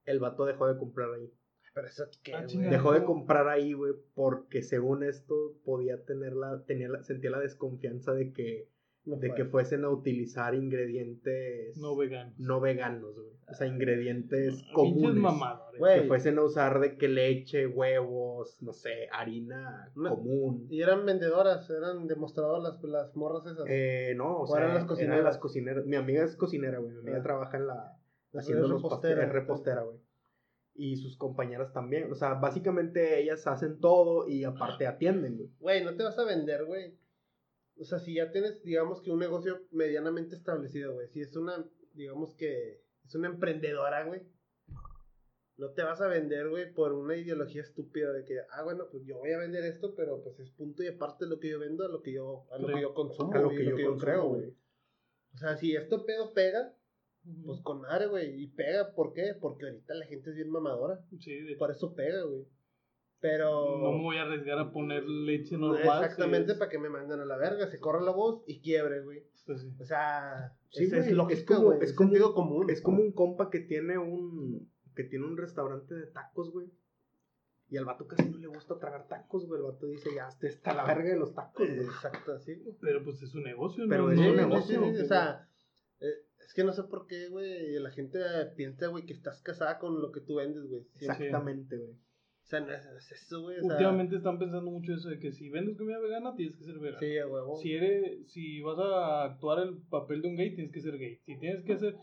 El 0.04 0.20
vato 0.20 0.44
dejó 0.44 0.66
de 0.66 0.78
comprar 0.78 1.12
ahí. 1.12 1.32
Pero 1.74 1.88
eso 1.88 2.04
qué, 2.22 2.34
Ah. 2.34 2.46
Dejó 2.46 2.92
de 2.92 3.04
comprar 3.04 3.48
ahí, 3.48 3.72
güey, 3.72 3.94
porque 4.14 4.62
según 4.62 5.02
esto 5.02 5.56
podía 5.64 6.04
tener 6.04 6.34
la, 6.34 6.64
tenía 6.64 6.88
la, 6.88 7.02
sentía 7.02 7.30
la 7.30 7.40
desconfianza 7.40 8.12
de 8.14 8.32
que, 8.32 8.70
No 9.06 9.16
de 9.16 9.34
que 9.34 9.44
fuesen 9.44 9.84
a 9.84 9.90
utilizar 9.90 10.54
ingredientes 10.54 11.76
No 11.76 11.94
veganos. 11.96 12.38
no 12.38 12.60
veganos, 12.60 13.14
güey. 13.14 13.28
O 13.46 13.52
sea, 13.52 13.66
ingredientes 13.66 14.54
Pinches 14.54 14.72
comunes. 14.72 15.14
mamadores. 15.22 15.78
Güey. 15.78 16.00
Que 16.02 16.08
fuesen 16.08 16.38
a 16.38 16.42
usar 16.42 16.80
de 16.80 16.96
que 16.96 17.08
leche, 17.08 17.66
huevos, 17.66 18.56
no 18.62 18.72
sé, 18.72 19.08
harina 19.12 19.90
No. 19.94 20.16
común. 20.16 20.66
Y 20.70 20.80
eran 20.80 21.04
vendedoras, 21.04 21.68
eran 21.68 22.06
demostradoras 22.06 22.62
las, 22.62 22.82
las 22.84 23.14
morras 23.16 23.44
esas. 23.46 23.66
Eh, 23.68 24.14
no, 24.16 24.38
o 24.38 24.42
¿O 24.44 24.46
sea, 24.46 24.56
eran 24.58 24.68
las 24.70 24.76
eran 24.78 24.88
cocineras? 24.88 25.24
las 25.24 25.38
cocineras. 25.38 25.86
Mi 25.86 25.96
amiga 25.96 26.24
es 26.24 26.36
cocinera, 26.36 26.78
güey. 26.78 26.92
Mi 26.92 27.00
amiga 27.00 27.18
Ah. 27.18 27.22
trabaja 27.22 27.56
en 27.58 27.66
la. 27.66 27.98
Haciendo 28.32 28.66
los 28.68 28.82
repostera. 28.82 29.14
pasteles, 29.16 29.26
es 29.26 29.32
repostera, 29.32 29.82
güey. 29.82 29.98
Y 30.76 30.96
sus 30.96 31.16
compañeras 31.16 31.72
también. 31.72 32.10
O 32.10 32.14
sea, 32.16 32.34
básicamente 32.34 33.20
ellas 33.20 33.46
hacen 33.46 33.78
todo 33.78 34.26
y 34.28 34.42
aparte 34.44 34.86
atienden, 34.88 35.36
güey. 35.36 35.50
Güey, 35.60 35.84
no 35.84 35.94
te 35.94 36.02
vas 36.02 36.18
a 36.18 36.24
vender, 36.24 36.64
güey. 36.64 36.94
O 37.76 37.84
sea, 37.84 37.98
si 37.98 38.14
ya 38.14 38.30
tienes, 38.30 38.62
digamos 38.62 39.02
que 39.02 39.10
un 39.10 39.18
negocio 39.18 39.62
medianamente 39.70 40.36
establecido, 40.36 40.94
güey. 40.94 41.08
Si 41.08 41.20
es 41.20 41.34
una, 41.36 41.64
digamos 41.92 42.34
que 42.34 42.82
es 43.04 43.14
una 43.14 43.28
emprendedora, 43.28 44.04
güey. 44.04 44.22
No 45.56 45.70
te 45.70 45.82
vas 45.84 46.00
a 46.00 46.08
vender, 46.08 46.48
güey, 46.48 46.72
por 46.72 46.92
una 46.92 47.16
ideología 47.16 47.62
estúpida 47.62 48.12
de 48.12 48.24
que, 48.24 48.40
ah, 48.50 48.64
bueno, 48.64 48.88
pues 48.90 49.04
yo 49.04 49.18
voy 49.18 49.30
a 49.30 49.38
vender 49.38 49.64
esto, 49.64 49.94
pero 49.94 50.20
pues 50.22 50.40
es 50.40 50.50
punto 50.50 50.82
y 50.82 50.88
aparte 50.88 51.26
de 51.26 51.30
lo 51.30 51.38
que 51.38 51.50
yo 51.50 51.60
vendo 51.60 51.84
a 51.84 51.88
lo 51.88 52.02
que 52.02 52.12
yo, 52.12 52.46
a 52.50 52.58
lo 52.58 52.66
que 52.66 52.80
yo 52.80 52.92
consumo, 52.92 53.32
A 53.32 53.40
lo 53.40 53.50
que 53.50 53.64
yo 53.64 53.96
creo, 53.96 54.28
güey. 54.28 54.56
O 55.32 55.36
sea, 55.38 55.56
si 55.56 55.76
esto 55.76 56.04
pedo 56.04 56.32
pega, 56.32 56.76
pues 57.44 57.60
con 57.62 57.80
madre, 57.80 58.06
güey. 58.06 58.42
Y 58.42 58.48
pega, 58.48 58.94
¿por 58.94 59.12
qué? 59.12 59.34
Porque 59.40 59.66
ahorita 59.66 59.94
la 59.94 60.06
gente 60.06 60.30
es 60.30 60.36
bien 60.36 60.50
mamadora. 60.50 61.04
Sí, 61.20 61.40
de. 61.40 61.56
Por 61.56 61.70
eso 61.70 61.94
pega, 61.94 62.22
güey. 62.22 62.46
Pero... 63.20 63.78
No 63.78 63.92
me 63.92 64.02
voy 64.02 64.16
a 64.18 64.22
arriesgar 64.22 64.58
a 64.58 64.70
poner 64.72 65.04
leche 65.04 65.56
normal. 65.56 65.80
Exactamente 66.04 66.46
si 66.48 66.52
es- 66.52 66.58
para 66.58 66.70
que 66.70 66.78
me 66.78 66.90
manden 66.90 67.20
a 67.20 67.24
la 67.24 67.36
verga, 67.38 67.66
se 67.68 67.78
corre 67.80 68.04
la 68.04 68.10
voz 68.10 68.42
y 68.46 68.60
quiebre, 68.60 69.00
güey. 69.02 69.22
Pues 69.46 69.60
sí. 69.62 69.72
O 69.80 69.84
sea, 69.84 70.52
Sí, 70.70 70.84
es, 70.84 70.90
güey, 70.90 71.32
es 71.32 71.38
es 71.40 71.44
como- 71.46 71.62
güey, 71.66 71.78
es 71.82 71.90
es 71.90 71.96
como- 71.96 72.08
sentido 72.10 72.34
común. 72.34 72.70
Es 72.70 72.82
como 72.82 73.02
un 73.02 73.12
compa 73.12 73.50
que 73.50 73.60
tiene 73.60 73.96
un. 73.98 74.70
que 74.94 75.04
tiene 75.04 75.24
un 75.26 75.36
restaurante 75.36 75.94
de 75.94 76.06
tacos, 76.06 76.52
güey. 76.52 76.68
Y 77.70 77.76
al 77.78 77.84
vato 77.86 78.06
casi 78.06 78.28
no 78.30 78.36
le 78.38 78.46
gusta 78.46 78.78
tragar 78.78 79.08
tacos, 79.08 79.46
güey. 79.46 79.58
El 79.60 79.66
vato 79.66 79.86
dice, 79.86 80.10
ya, 80.14 80.28
este 80.28 80.46
está 80.48 80.72
la 80.74 80.84
verga 80.84 81.10
de 81.10 81.16
los 81.16 81.34
tacos, 81.34 81.66
güey. 81.66 81.80
Exacto, 81.80 82.32
así. 82.34 82.54
güey. 82.56 82.76
Pero 82.80 83.02
pues 83.02 83.20
es 83.22 83.34
un 83.34 83.42
negocio, 83.42 83.84
Pero 83.88 84.04
¿no? 84.04 84.12
es 84.12 84.18
No 84.20 84.30
un 84.30 84.36
negocio, 84.36 84.84
sí, 84.84 84.96
sí, 84.96 85.02
o 85.02 85.06
sea, 85.06 85.48
eh, 86.00 86.06
es 86.46 86.54
que 86.54 86.62
no 86.62 86.72
sé 86.72 86.84
por 86.84 87.06
qué, 87.06 87.28
güey, 87.28 87.78
la 87.80 87.90
gente 87.90 88.18
piensa, 88.56 88.86
güey, 88.88 89.04
que 89.06 89.14
estás 89.14 89.40
casada 89.42 89.78
con 89.78 90.00
lo 90.00 90.12
que 90.12 90.20
tú 90.20 90.36
vendes, 90.36 90.64
güey. 90.68 90.82
Sí, 90.96 91.06
Exactamente, 91.06 91.76
güey. 91.76 91.96
O 92.44 92.46
sea, 92.46 92.60
no 92.60 92.72
es, 92.72 92.84
no 92.84 92.98
es 92.98 93.10
eso, 93.10 93.40
güey. 93.40 93.56
O 93.58 93.62
sea, 93.62 93.70
Últimamente 93.72 94.16
están 94.16 94.38
pensando 94.38 94.70
mucho 94.70 94.92
eso 94.92 95.08
de 95.08 95.18
que 95.18 95.32
si 95.32 95.48
vendes 95.48 95.78
comida 95.78 95.98
vegana 95.98 96.34
tienes 96.36 96.54
que 96.56 96.64
ser 96.64 96.78
vegano. 96.78 96.98
Sí, 96.98 97.16
a 97.18 97.26
huevo. 97.26 97.56
Si 97.56 97.72
eres, 97.72 98.30
si 98.30 98.60
vas 98.60 98.78
a 98.78 99.24
actuar 99.24 99.60
el 99.66 99.78
papel 99.88 100.20
de 100.22 100.28
un 100.28 100.36
gay, 100.36 100.54
tienes 100.54 100.70
que 100.72 100.80
ser 100.82 100.98
gay. 100.98 101.18
Si 101.24 101.38
tienes 101.38 101.64
que 101.64 101.72
hacer, 101.72 101.96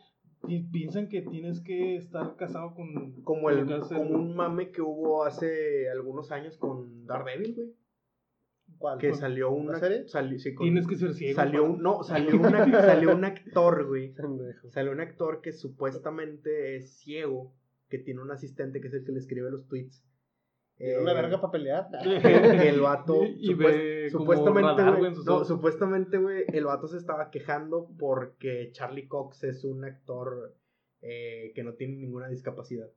pi- 0.47 0.67
piensan 0.71 1.09
que 1.09 1.21
tienes 1.21 1.61
que 1.61 1.95
estar 1.95 2.35
casado 2.37 2.73
con 2.73 3.21
Como, 3.21 3.51
el, 3.51 3.67
como 3.67 4.01
un 4.15 4.35
mame 4.35 4.71
que 4.71 4.81
hubo 4.81 5.23
hace 5.25 5.89
algunos 5.91 6.31
años 6.31 6.57
con 6.57 7.05
Daredevil, 7.05 7.53
güey. 7.55 7.73
¿Cuál? 8.79 8.97
Que 8.97 9.09
¿Con 9.09 9.19
salió 9.19 9.51
una. 9.51 9.77
serie? 9.77 10.07
sali- 10.07 10.39
sí, 10.39 10.55
con- 10.55 10.65
tienes 10.65 10.87
que 10.87 10.95
ser 10.95 11.13
ciego. 11.13 11.35
salió 11.35 11.65
un, 11.65 11.83
no, 11.83 12.01
salió, 12.01 12.35
una, 12.39 12.65
salió 12.81 13.15
un 13.15 13.25
actor, 13.25 13.85
güey. 13.85 14.15
Salió 14.71 14.91
un 14.91 15.01
actor 15.01 15.41
que 15.41 15.51
supuestamente 15.53 16.77
es 16.77 16.97
ciego, 16.97 17.53
que 17.89 17.99
tiene 17.99 18.21
un 18.21 18.31
asistente 18.31 18.81
que 18.81 18.87
es 18.87 18.93
el 18.95 19.03
que 19.05 19.11
le 19.11 19.19
escribe 19.19 19.51
los 19.51 19.67
tweets. 19.67 20.03
Tiene 20.81 21.01
una 21.01 21.13
verga 21.13 21.39
para 21.39 21.51
pelear. 21.51 21.87
el 22.03 22.81
vato 22.81 23.23
Y- 23.23 23.55
supuestamente 24.09 24.61
radar, 24.83 24.97
güey, 24.99 25.11
no, 25.25 25.45
supuestamente 25.45 26.17
güey 26.17 26.43
el 26.49 26.65
vato 26.65 26.87
se 26.87 26.97
estaba 26.97 27.29
quejando 27.29 27.89
porque 27.97 28.69
Charlie 28.71 29.07
Cox 29.07 29.43
es 29.43 29.63
un 29.63 29.85
actor 29.85 30.55
eh, 31.01 31.51
que 31.55 31.63
no 31.63 31.73
tiene 31.73 31.95
ninguna 31.97 32.27
discapacidad 32.27 32.89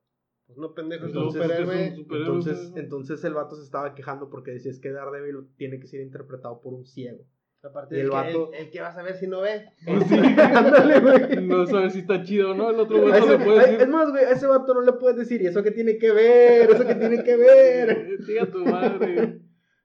Pues 0.46 0.58
no 0.58 0.74
pendejo, 0.74 1.06
Entonces, 1.06 1.42
superhéroe. 1.42 1.84
es 1.86 1.92
un 1.92 1.96
superhéroe, 2.04 2.26
entonces 2.26 2.70
güey. 2.70 2.82
entonces 2.84 3.24
el 3.24 3.34
vato 3.34 3.56
se 3.56 3.62
estaba 3.62 3.94
quejando 3.94 4.28
porque 4.30 4.50
decía 4.52 4.70
es 4.70 4.80
que 4.80 4.90
Daredevil 4.90 5.48
tiene 5.56 5.78
que 5.80 5.86
ser 5.86 6.00
interpretado 6.00 6.60
por 6.60 6.74
un 6.74 6.84
ciego 6.84 7.24
Aparte 7.64 7.94
y 7.94 7.98
de 7.98 8.04
el 8.04 8.10
que 8.10 8.14
vato- 8.16 8.50
el, 8.52 8.64
el 8.64 8.70
que 8.70 8.80
va 8.80 8.88
a 8.88 8.92
saber 8.94 9.14
si 9.16 9.26
no 9.26 9.40
ve. 9.40 9.64
Pues 9.86 10.04
sí. 10.06 10.14
Ándale, 10.38 11.00
güey. 11.00 11.46
No 11.46 11.66
sabes 11.66 11.94
si 11.94 12.00
está 12.00 12.22
chido 12.22 12.50
o 12.50 12.54
no. 12.54 12.70
El 12.70 12.80
otro 12.80 13.00
güey 13.00 13.20
no 13.20 13.26
le 13.26 13.38
puede 13.44 13.58
decir. 13.60 13.80
es 13.80 13.88
más, 13.88 14.10
güey, 14.10 14.24
a 14.24 14.30
ese 14.30 14.46
vato 14.46 14.74
no 14.74 14.82
le 14.82 14.92
puedes 14.92 15.16
decir, 15.16 15.40
¿y 15.42 15.46
eso 15.46 15.62
qué 15.62 15.70
tiene 15.70 15.96
que 15.98 16.12
ver? 16.12 16.70
¿Eso 16.70 16.86
qué 16.86 16.94
tiene 16.94 17.24
que 17.24 17.36
ver? 17.36 18.18
Diga 18.26 18.46
tu 18.50 18.64
madre. 18.64 19.40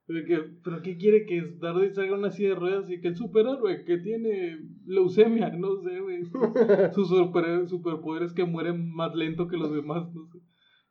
Pero, 0.05 0.25
que- 0.25 0.49
¿Pero 0.63 0.81
qué 0.81 0.97
quiere 0.97 1.25
que 1.25 1.53
Daredevil 1.59 1.93
salga 1.93 2.15
una 2.17 2.31
silla 2.31 2.49
de 2.49 2.55
ruedas 2.55 2.89
y 2.89 2.99
que 2.99 3.09
el 3.09 3.15
superhéroe 3.15 3.85
que 3.85 3.97
tiene 3.99 4.57
leucemia? 4.85 5.49
No 5.51 5.77
sé, 5.77 5.99
güey. 5.99 6.23
Sus 6.93 7.09
super, 7.09 7.67
superpoderes 7.67 8.33
que 8.33 8.43
mueren 8.43 8.91
más 8.91 9.13
lento 9.15 9.47
que 9.47 9.57
los 9.57 9.71
demás. 9.71 10.11
No 10.13 10.25
sé. 10.25 10.39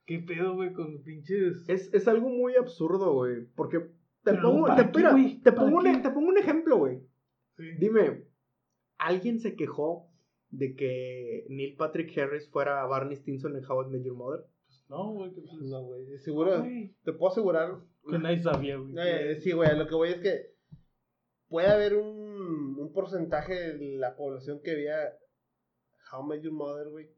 ¿Qué 0.07 0.21
pedo, 0.21 0.55
güey, 0.55 0.73
con 0.73 1.03
pinches. 1.03 1.69
Es, 1.69 1.93
es 1.93 2.09
algo 2.09 2.31
muy 2.31 2.55
absurdo, 2.57 3.13
güey, 3.13 3.45
porque 3.57 3.79
te 4.31 4.37
Pero, 4.37 4.51
pongo, 4.51 4.67
¿para 4.67 4.91
te, 4.91 4.99
mira, 4.99 5.15
te 5.43 5.53
¿Para 5.53 5.67
pongo, 5.67 5.79
un, 5.79 6.03
te 6.03 6.11
pongo 6.11 6.29
un 6.29 6.39
ejemplo, 6.39 6.77
güey. 6.77 7.01
Sí. 7.57 7.65
Dime, 7.79 8.25
¿alguien 8.99 9.41
se 9.41 9.57
quejó 9.57 10.11
de 10.51 10.77
que 10.77 11.47
Neil 11.49 11.77
Patrick 11.77 12.17
Harris 12.19 12.49
fuera 12.49 12.85
Barney 12.87 13.17
Stinson 13.17 13.57
en 13.57 13.65
How 13.65 13.85
I 13.85 13.91
Met 13.91 14.05
Your 14.05 14.17
Mother? 14.17 14.45
No, 14.89 15.13
güey, 15.13 15.33
que 15.33 15.41
pues. 15.41 15.55
No, 15.63 15.83
güey. 15.83 16.19
Seguro, 16.19 16.61
Güey, 16.61 16.95
te 17.05 17.13
puedo 17.13 17.33
asegurar. 17.33 17.79
Que 18.09 18.19
nadie 18.19 18.39
sabía, 18.39 18.77
güey. 18.77 18.95
Eh, 18.99 19.37
sí, 19.41 19.53
güey. 19.53 19.77
Lo 19.77 19.87
que 19.87 19.95
voy 19.95 20.11
es 20.11 20.21
que 20.21 20.55
puede 21.49 21.69
haber 21.69 21.97
un, 21.97 22.79
un 22.79 22.93
porcentaje 22.93 23.55
de 23.55 23.99
la 23.99 24.17
población 24.17 24.61
que 24.63 24.75
veía 24.75 25.13
How 26.11 26.25
I 26.25 26.29
Met 26.29 26.43
Your 26.43 26.55
Mother, 26.55 26.89
güey. 26.89 27.11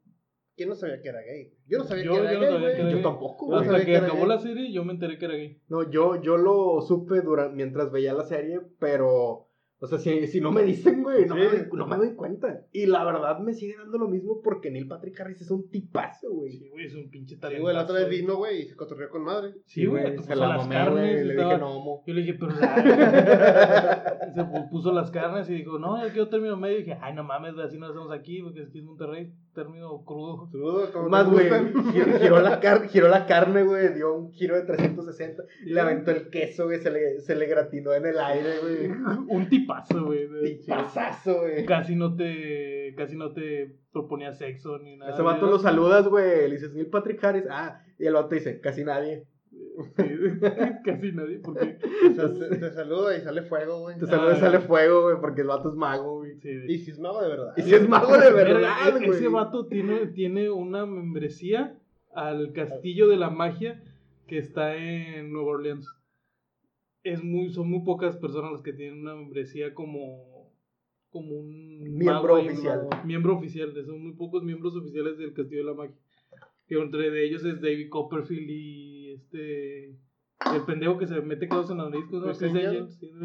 Que 0.60 0.66
no 0.66 0.74
sabía 0.74 1.00
que 1.00 1.08
era 1.08 1.22
gay. 1.22 1.54
Yo 1.66 1.78
no 1.78 1.84
sabía 1.84 2.04
Yo- 2.04 2.12
que 2.12 2.18
era 2.18 2.32
yo 2.34 2.38
no 2.38 2.44
gay, 2.44 2.52
sabía 2.52 2.66
que 2.68 2.72
era 2.74 2.82
güey. 2.82 2.90
Yo 2.90 2.96
gay. 2.98 3.02
tampoco, 3.02 3.50
sabía 3.50 3.70
Hasta 3.72 3.86
que 3.86 3.96
acabó 3.96 4.18
gay. 4.18 4.28
la 4.28 4.38
serie, 4.40 4.72
yo 4.74 4.84
me 4.84 4.92
enteré 4.92 5.16
que 5.16 5.24
era 5.24 5.34
gay. 5.36 5.58
No, 5.70 5.90
yo, 5.90 6.20
yo 6.20 6.36
lo 6.36 6.82
supe 6.82 7.22
durante, 7.22 7.56
mientras 7.56 7.90
veía 7.90 8.12
la 8.12 8.24
serie, 8.24 8.60
pero, 8.78 9.46
o 9.82 9.86
sea, 9.86 9.96
si, 9.98 10.26
si 10.26 10.42
no 10.42 10.52
me 10.52 10.62
dicen, 10.62 11.02
güey, 11.02 11.24
no, 11.24 11.34
Sí. 11.36 11.40
me 11.40 11.46
doy, 11.48 11.66
no 11.72 11.86
me 11.86 11.96
doy 11.96 12.14
cuenta. 12.14 12.66
Y 12.72 12.84
la 12.84 13.02
verdad 13.06 13.38
me 13.38 13.54
sigue 13.54 13.76
dando 13.78 13.96
lo 13.96 14.08
mismo 14.08 14.42
porque 14.42 14.70
Neil 14.70 14.86
Patrick 14.86 15.18
Harris 15.18 15.40
es 15.40 15.50
un 15.50 15.70
tipazo, 15.70 16.30
güey. 16.30 16.52
Sí, 16.52 16.68
güey, 16.68 16.84
es 16.84 16.94
un 16.94 17.08
pinche 17.08 17.36
Sí, 17.36 17.40
talento. 17.40 17.62
güey, 17.62 17.74
la 17.74 17.84
otra 17.84 17.94
vez 18.00 18.10
vino, 18.10 18.36
güey, 18.36 18.60
y 18.60 18.66
se 18.66 18.76
cotorreó 18.76 19.08
con 19.08 19.22
madre. 19.24 19.54
Sí, 19.64 19.86
güey, 19.86 20.18
se 20.18 20.36
la 20.36 20.48
las 20.48 20.58
mamé, 20.58 20.74
carnes. 20.74 20.92
güey, 21.14 21.24
le 21.24 21.30
estaba- 21.32 21.48
dije 21.54 21.60
no 21.62 21.70
homo. 21.78 22.04
Yo 22.06 22.12
le 22.12 22.20
dije, 22.20 22.34
pero 22.38 22.52
la... 22.52 22.74
se 24.34 24.40
pu- 24.42 24.68
puso 24.70 24.92
las 24.92 25.10
carnes 25.10 25.48
y 25.48 25.54
dijo, 25.54 25.78
no, 25.78 26.00
yo 26.04 26.12
quiero 26.12 26.28
término 26.28 26.56
medio. 26.58 26.76
Y 26.78 26.82
dije, 26.82 26.98
ay, 27.00 27.14
no 27.14 27.24
mames, 27.24 27.54
güey, 27.54 27.66
así 27.66 27.78
no 27.78 27.86
lo 27.86 27.92
hacemos 27.92 28.12
aquí, 28.12 28.42
porque 28.42 28.62
aquí 28.64 28.78
es 28.78 28.84
Monterrey, 28.84 29.32
término 29.52 30.04
crudo. 30.04 30.46
Saludos, 30.50 30.90
como 30.90 31.08
Más, 31.08 31.28
güey, 31.28 31.48
giró, 31.92 32.18
giró 32.18 32.40
la 32.40 32.60
car- 32.60 32.88
giró 32.88 33.08
la 33.08 33.26
carne, 33.26 33.62
güey, 33.64 33.94
dio 33.94 34.14
un 34.14 34.32
giro 34.32 34.56
de 34.56 34.62
360, 34.62 35.42
le 35.64 35.80
aventó 35.80 36.10
el 36.10 36.30
queso, 36.30 36.64
güey, 36.66 36.80
se 36.80 36.90
le, 36.90 37.20
se 37.20 37.34
le 37.34 37.46
gratinó 37.46 37.92
en 37.92 38.06
el 38.06 38.18
aire, 38.18 38.58
güey. 38.62 38.90
Un 39.28 39.48
tipazo, 39.48 40.04
güey. 40.06 40.28
Tipazazo, 40.56 41.40
güey. 41.40 41.64
Casi 41.66 41.96
no 41.96 42.14
te, 42.16 42.94
casi 42.96 43.16
no 43.16 43.32
te 43.32 43.76
proponía 43.92 44.32
sexo 44.32 44.78
ni 44.78 44.96
nada. 44.96 45.12
Ese 45.12 45.22
vato 45.22 45.46
lo 45.46 45.58
saludas, 45.58 46.06
güey, 46.08 46.48
le 46.48 46.54
dices, 46.54 46.72
Neil 46.72 46.86
Patrick 46.88 47.22
Harris, 47.24 47.44
ah, 47.50 47.82
y 47.98 48.06
el 48.06 48.14
vato 48.14 48.34
dice, 48.34 48.60
casi 48.60 48.84
nadie. 48.84 49.24
Casi 50.84 51.12
nadie, 51.12 51.38
porque... 51.38 51.78
Te, 52.14 52.28
te- 52.28 52.56
te 52.56 52.70
saluda 52.72 53.16
y 53.16 53.20
sale 53.20 53.42
fuego, 53.42 53.80
güey. 53.80 53.98
Te 53.98 54.06
saluda 54.06 54.32
y 54.32 54.36
Ah. 54.36 54.40
sale 54.40 54.58
fuego, 54.60 55.02
güey, 55.02 55.16
porque 55.20 55.40
el 55.42 55.46
vato 55.48 55.68
es 55.70 55.74
mago, 55.74 56.18
güey. 56.18 56.36
Sí, 56.40 56.50
Y 56.68 56.78
si 56.78 56.90
es 56.90 56.98
mago 56.98 57.22
de 57.22 57.28
verdad. 57.28 57.54
Y 57.56 57.62
si 57.62 57.74
es 57.74 57.88
mago 57.88 58.16
de 58.16 58.32
verdad, 58.32 58.88
e- 58.88 58.92
güey. 59.06 59.10
Ese 59.10 59.28
vato 59.28 59.66
tiene, 59.66 60.06
tiene 60.08 60.50
una 60.50 60.86
membresía 60.86 61.78
al 62.14 62.52
Castillo 62.52 63.08
de 63.08 63.16
la 63.16 63.30
Magia 63.30 63.82
que 64.26 64.38
está 64.38 64.76
en 64.76 65.32
Nueva 65.32 65.50
Orleans. 65.52 65.88
Es 67.02 67.22
muy, 67.24 67.50
son 67.52 67.70
muy 67.70 67.84
pocas 67.84 68.16
personas 68.16 68.52
las 68.52 68.62
que 68.62 68.72
tienen 68.72 69.00
una 69.00 69.14
membresía 69.14 69.72
como, 69.74 70.52
como 71.10 71.30
un 71.36 71.80
Miembro 71.96 72.34
oficial. 72.34 72.88
un 73.02 73.06
Miembro 73.06 73.36
oficial, 73.36 73.72
son 73.86 74.02
muy 74.02 74.12
pocos 74.12 74.42
miembros 74.42 74.76
oficiales 74.76 75.16
del 75.18 75.32
Castillo 75.32 75.60
de 75.62 75.66
la 75.70 75.74
Magia. 75.74 75.96
Que 76.66 76.76
entre 76.78 77.10
de 77.10 77.24
ellos 77.26 77.44
es 77.44 77.60
David 77.60 77.88
Copperfield 77.88 78.48
y 78.48 78.99
este 79.14 79.86
el 80.54 80.64
pendejo 80.66 80.98
que 80.98 81.06
se 81.06 81.20
mete 81.20 81.48
clados 81.48 81.70
en 81.70 81.78
Chris 82.38 82.50
Angel. 82.54 82.88
Sí, 82.90 83.06
sí. 83.08 83.20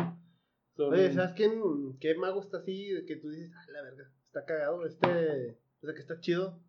Son- 0.76 0.94
Oye, 0.94 1.14
¿sabes 1.14 1.34
quién, 1.36 1.98
qué 2.00 2.16
mago 2.16 2.42
está 2.42 2.58
así? 2.58 2.90
de 2.92 3.06
Que 3.06 3.16
tú 3.16 3.30
dices, 3.30 3.52
ah, 3.56 3.66
la 3.72 3.82
verga, 3.82 4.12
está 4.28 4.44
cagado, 4.46 4.86
este, 4.86 5.58
o 5.82 5.86
sea, 5.86 5.94
que 5.94 6.02
está 6.02 6.20
chido. 6.20 6.60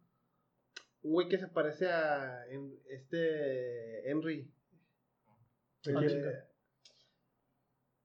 Un 1.02 1.12
güey 1.12 1.28
que 1.28 1.38
se 1.38 1.48
parece 1.48 1.86
a 1.88 2.46
en- 2.50 2.78
este 2.88 4.08
Henry. 4.08 4.50
El 5.84 5.96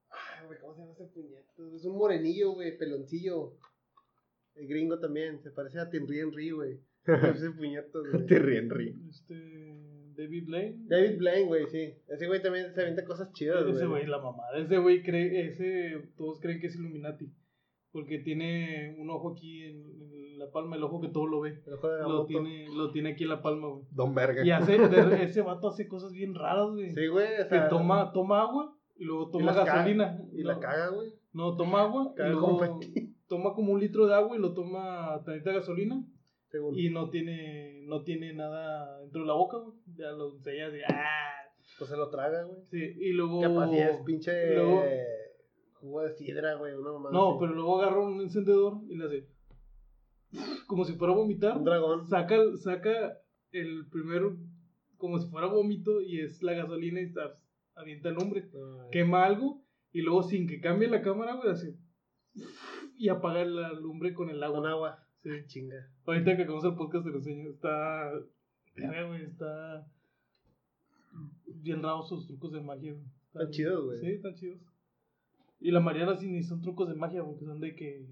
Ah, 0.09 0.43
güey, 0.45 0.59
¿cómo 0.59 0.73
se 0.73 0.81
llama 0.81 0.93
ese 0.93 1.05
puñeto? 1.05 1.75
Es 1.75 1.85
un 1.85 1.97
morenillo, 1.97 2.51
güey, 2.53 2.77
peloncillo. 2.77 3.57
El 4.55 4.67
gringo 4.67 4.99
también, 4.99 5.41
se 5.41 5.51
parece 5.51 5.79
a 5.79 5.89
Henry 5.91 6.19
Henry, 6.19 6.51
güey. 6.51 6.79
Ese 7.45 7.51
puñeto, 7.51 8.01
güey. 8.03 8.27
Ríe. 8.27 8.95
este 9.09 9.70
David 10.15 10.45
Blaine. 10.45 10.77
David 10.87 11.17
Blaine, 11.17 11.47
güey, 11.47 11.67
sí. 11.67 11.93
Ese 12.07 12.27
güey 12.27 12.41
también 12.41 12.73
se 12.73 12.81
avienta 12.81 13.05
cosas 13.05 13.31
chidas, 13.33 13.63
güey. 13.63 13.75
Ese 13.75 13.85
güey, 13.87 14.05
la 14.07 14.19
mamada. 14.19 14.57
Ese 14.57 14.77
güey 14.77 15.03
cree, 15.03 15.47
ese, 15.47 16.09
todos 16.17 16.39
creen 16.39 16.59
que 16.59 16.67
es 16.67 16.75
Illuminati. 16.75 17.31
Porque 17.91 18.19
tiene 18.19 18.95
un 18.99 19.09
ojo 19.09 19.33
aquí 19.33 19.63
en, 19.63 19.81
en 20.13 20.39
la 20.39 20.49
palma 20.51 20.75
del 20.77 20.83
ojo 20.85 21.01
que 21.01 21.09
todo 21.09 21.27
lo 21.27 21.41
ve. 21.41 21.61
El 21.67 21.73
ojo 21.73 21.87
de 21.89 21.97
Lo 21.97 22.03
Agamotto. 22.05 22.27
tiene, 22.27 22.65
lo 22.73 22.91
tiene 22.91 23.09
aquí 23.11 23.23
en 23.23 23.29
la 23.29 23.41
palma, 23.41 23.67
güey. 23.67 23.83
Don 23.91 24.15
Verga. 24.15 24.45
Y 24.45 24.51
hace, 24.51 24.77
de- 24.77 25.23
ese 25.23 25.41
vato 25.41 25.67
hace 25.67 25.87
cosas 25.89 26.13
bien 26.13 26.33
raras, 26.33 26.69
güey. 26.71 26.93
Sí, 26.93 27.07
güey, 27.07 27.25
o 27.33 27.43
que 27.43 27.49
sea, 27.49 27.67
toma, 27.67 28.13
toma 28.13 28.41
agua 28.43 28.77
y 28.97 29.03
luego 29.03 29.27
y 29.27 29.31
toma 29.33 29.53
caga- 29.53 29.65
gasolina. 29.65 30.21
Y 30.31 30.41
no, 30.43 30.47
la 30.53 30.59
caga, 30.59 30.87
güey. 30.89 31.11
No, 31.33 31.55
toma 31.57 31.81
agua 31.81 32.13
y 32.17 32.21
luego 32.29 32.79
toma 33.27 33.53
como 33.53 33.73
un 33.73 33.79
litro 33.81 34.05
de 34.07 34.13
agua 34.15 34.37
y 34.37 34.39
lo 34.39 34.53
toma 34.53 35.21
tantita 35.25 35.51
gasolina. 35.51 36.01
Según. 36.51 36.77
Y 36.77 36.89
no 36.89 37.09
tiene, 37.09 37.83
no 37.87 38.03
tiene 38.03 38.33
nada 38.33 38.99
dentro 38.99 39.21
de 39.21 39.27
la 39.27 39.33
boca, 39.33 39.57
güey. 39.57 39.75
Ya 39.95 40.11
lo 40.11 40.33
enseñas 40.33 40.73
y 40.73 40.79
¡ah! 40.87 41.31
Pues 41.77 41.89
se 41.89 41.95
lo 41.97 42.09
traga, 42.09 42.43
güey. 42.43 42.61
Sí, 42.69 42.77
y 42.99 43.13
luego. 43.13 43.41
Capaz 43.41 43.69
si 43.69 43.77
es 43.77 43.97
pinche 44.05 44.55
luego- 44.55 44.83
jugo 45.75 46.01
de 46.03 46.11
sidra, 46.11 46.55
güey, 46.55 46.73
una 46.75 46.91
mamá. 46.91 47.09
No, 47.11 47.37
pero 47.39 47.53
luego 47.53 47.81
agarra 47.81 48.01
un 48.01 48.21
encendedor 48.21 48.81
y 48.89 48.95
le 48.97 49.05
hace. 49.05 49.27
Como 50.67 50.85
si 50.85 50.93
fuera 50.93 51.13
a 51.13 51.17
vomitar. 51.17 51.57
Un 51.57 51.63
dragón. 51.63 52.05
Saca, 52.05 52.37
saca 52.57 53.17
el 53.51 53.87
primero 53.89 54.37
como 54.97 55.17
si 55.17 55.27
fuera 55.29 55.47
vómito 55.47 55.99
y 55.99 56.19
es 56.21 56.43
la 56.43 56.53
gasolina 56.53 57.01
y 57.01 57.05
está, 57.05 57.35
avienta 57.73 58.09
el 58.09 58.17
hombre. 58.19 58.49
Quema 58.91 59.25
algo 59.25 59.63
y 59.91 60.01
luego 60.01 60.21
sin 60.21 60.47
que 60.47 60.61
cambie 60.61 60.87
la 60.87 61.01
cámara, 61.01 61.35
güey, 61.35 61.49
hace. 61.49 61.75
Y 62.97 63.09
apaga 63.09 63.43
la 63.43 63.73
lumbre 63.73 64.13
con 64.13 64.29
el 64.29 64.43
agua. 64.43 64.59
Con 64.59 64.69
agua. 64.69 65.07
Sí. 65.23 65.29
Chinga. 65.47 65.87
Ahorita 66.05 66.35
que 66.35 66.43
acabamos 66.43 66.65
el 66.65 66.75
podcast 66.75 67.05
te 67.05 67.11
lo 67.11 67.17
enseño. 67.17 67.49
Está. 67.51 68.11
güey, 68.75 69.23
está. 69.23 69.87
Bien 71.45 71.83
raros 71.83 72.09
sus 72.09 72.25
trucos 72.27 72.51
de 72.53 72.61
magia. 72.61 72.95
Están 73.33 73.51
chidos, 73.51 73.85
güey. 73.85 73.99
Sí, 73.99 74.07
están 74.07 74.35
chidos. 74.35 74.59
Y 75.59 75.71
la 75.71 75.79
Mariana 75.79 76.15
sí 76.17 76.27
ni 76.27 76.41
son 76.41 76.61
trucos 76.61 76.87
de 76.87 76.95
magia, 76.95 77.23
porque 77.23 77.45
son 77.45 77.59
de 77.59 77.75
que. 77.75 78.07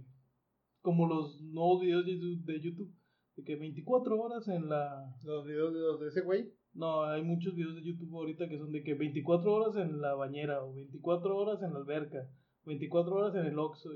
Como 0.82 1.08
los 1.08 1.42
nuevos 1.42 1.82
videos 1.82 2.06
de 2.06 2.62
Youtube- 2.62 2.94
de 3.36 3.44
que 3.44 3.56
24 3.56 4.20
horas 4.20 4.48
en 4.48 4.70
la. 4.70 5.16
Los 5.24 5.46
videos 5.46 5.74
de, 5.74 5.80
los 5.80 6.00
de 6.00 6.08
ese 6.10 6.22
güey. 6.22 6.52
No, 6.74 7.04
hay 7.04 7.24
muchos 7.24 7.56
videos 7.56 7.76
de 7.76 7.82
YouTube 7.82 8.16
ahorita 8.16 8.48
que 8.48 8.60
son 8.60 8.72
de 8.72 8.84
que 8.84 8.94
24 8.94 9.52
horas 9.52 9.76
en 9.78 10.00
la 10.00 10.14
bañera, 10.14 10.64
o 10.64 10.74
24 10.74 11.36
horas 11.36 11.64
en 11.64 11.74
la 11.74 11.80
alberca, 11.80 12.30
24 12.66 13.16
horas 13.16 13.36
en 13.36 13.46
el 13.48 13.58
Oxxo. 13.58 13.90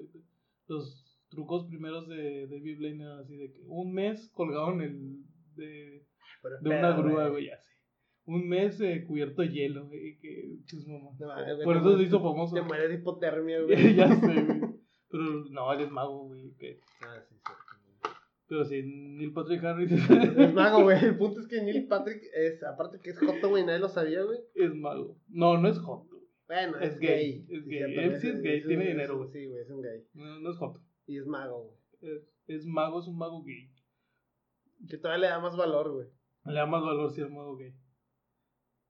Los 0.67 1.02
trucos 1.33 1.65
primeros 1.67 2.07
de 2.07 2.47
David 2.47 2.77
Blaine 2.77 3.03
así 3.19 3.35
de 3.35 3.51
que 3.51 3.61
un 3.67 3.93
mes 3.93 4.29
colgado 4.33 4.71
en 4.73 4.81
el. 4.81 5.17
de, 5.55 6.05
Pero 6.41 6.55
de 6.61 6.69
una 6.69 6.95
grúa, 6.97 7.29
güey, 7.29 7.49
así. 7.49 7.63
Un 8.25 8.47
mes 8.47 8.79
eh, 8.79 9.03
cubierto 9.05 9.41
de 9.41 9.49
hielo, 9.49 9.87
güey, 9.87 10.17
que 10.19 10.55
sus 10.65 10.87
mamás. 10.87 11.19
No 11.19 11.27
güey, 11.27 11.63
Por 11.65 11.75
eso 11.77 11.97
se 11.97 12.03
hizo 12.03 12.21
famoso. 12.21 12.55
Te 12.55 12.61
mueres 12.61 12.89
de 12.89 12.95
hipotermia, 12.95 13.61
güey. 13.65 13.95
ya 13.95 14.07
sé, 14.15 14.43
güey. 14.43 14.61
Pero 15.09 15.23
no, 15.51 15.73
él 15.73 15.81
es 15.81 15.91
mago, 15.91 16.27
güey. 16.27 16.51
que- 16.57 16.79
Ah, 17.01 17.19
sí, 17.27 17.35
cierto. 17.45 18.19
Pero 18.47 18.65
sí, 18.65 18.81
Neil 18.83 19.33
Patrick 19.33 19.63
Harris 19.63 19.91
Es 19.91 20.53
mago, 20.53 20.83
güey. 20.83 21.03
El 21.03 21.17
punto 21.17 21.39
es 21.41 21.47
que 21.47 21.61
Neil 21.61 21.87
Patrick 21.87 22.21
es, 22.35 22.63
aparte 22.63 22.99
que 23.01 23.09
es 23.11 23.19
joto, 23.19 23.49
güey, 23.49 23.65
nadie 23.65 23.79
lo 23.79 23.89
sabía, 23.89 24.23
güey. 24.23 24.39
es 24.55 24.73
mago. 24.73 25.17
No, 25.27 25.57
no 25.57 25.67
es 25.67 25.77
hot, 25.79 26.07
güey. 26.09 26.23
Bueno, 26.47 26.77
Es 26.79 26.93
es, 26.93 26.99
gay, 26.99 27.45
gay. 27.45 27.57
es 27.57 27.65
gay. 27.65 27.95
Él 27.97 28.19
sí 28.19 28.27
es 28.29 28.41
gay, 28.41 28.61
tiene 28.63 28.83
un- 28.83 28.87
dinero, 28.89 29.17
güey. 29.17 29.29
Sí, 29.31 29.45
güey, 29.47 29.61
es 29.61 29.69
un 29.69 29.81
gay. 29.81 30.03
No, 30.13 30.39
no 30.39 30.49
es 30.51 30.57
hot. 30.57 30.77
Y 31.05 31.17
es 31.17 31.25
mago, 31.25 31.63
güey. 31.63 31.77
Es, 32.15 32.29
es 32.47 32.65
mago, 32.65 32.99
es 32.99 33.07
un 33.07 33.17
mago 33.17 33.43
gay. 33.43 33.69
Que 34.87 34.97
todavía 34.97 35.21
le 35.21 35.27
da 35.27 35.39
más 35.39 35.55
valor, 35.55 35.91
güey. 35.91 36.07
Le 36.45 36.53
da 36.53 36.65
más 36.65 36.83
valor 36.83 37.11
si 37.11 37.21
es 37.21 37.29
mago 37.29 37.55
gay. 37.55 37.73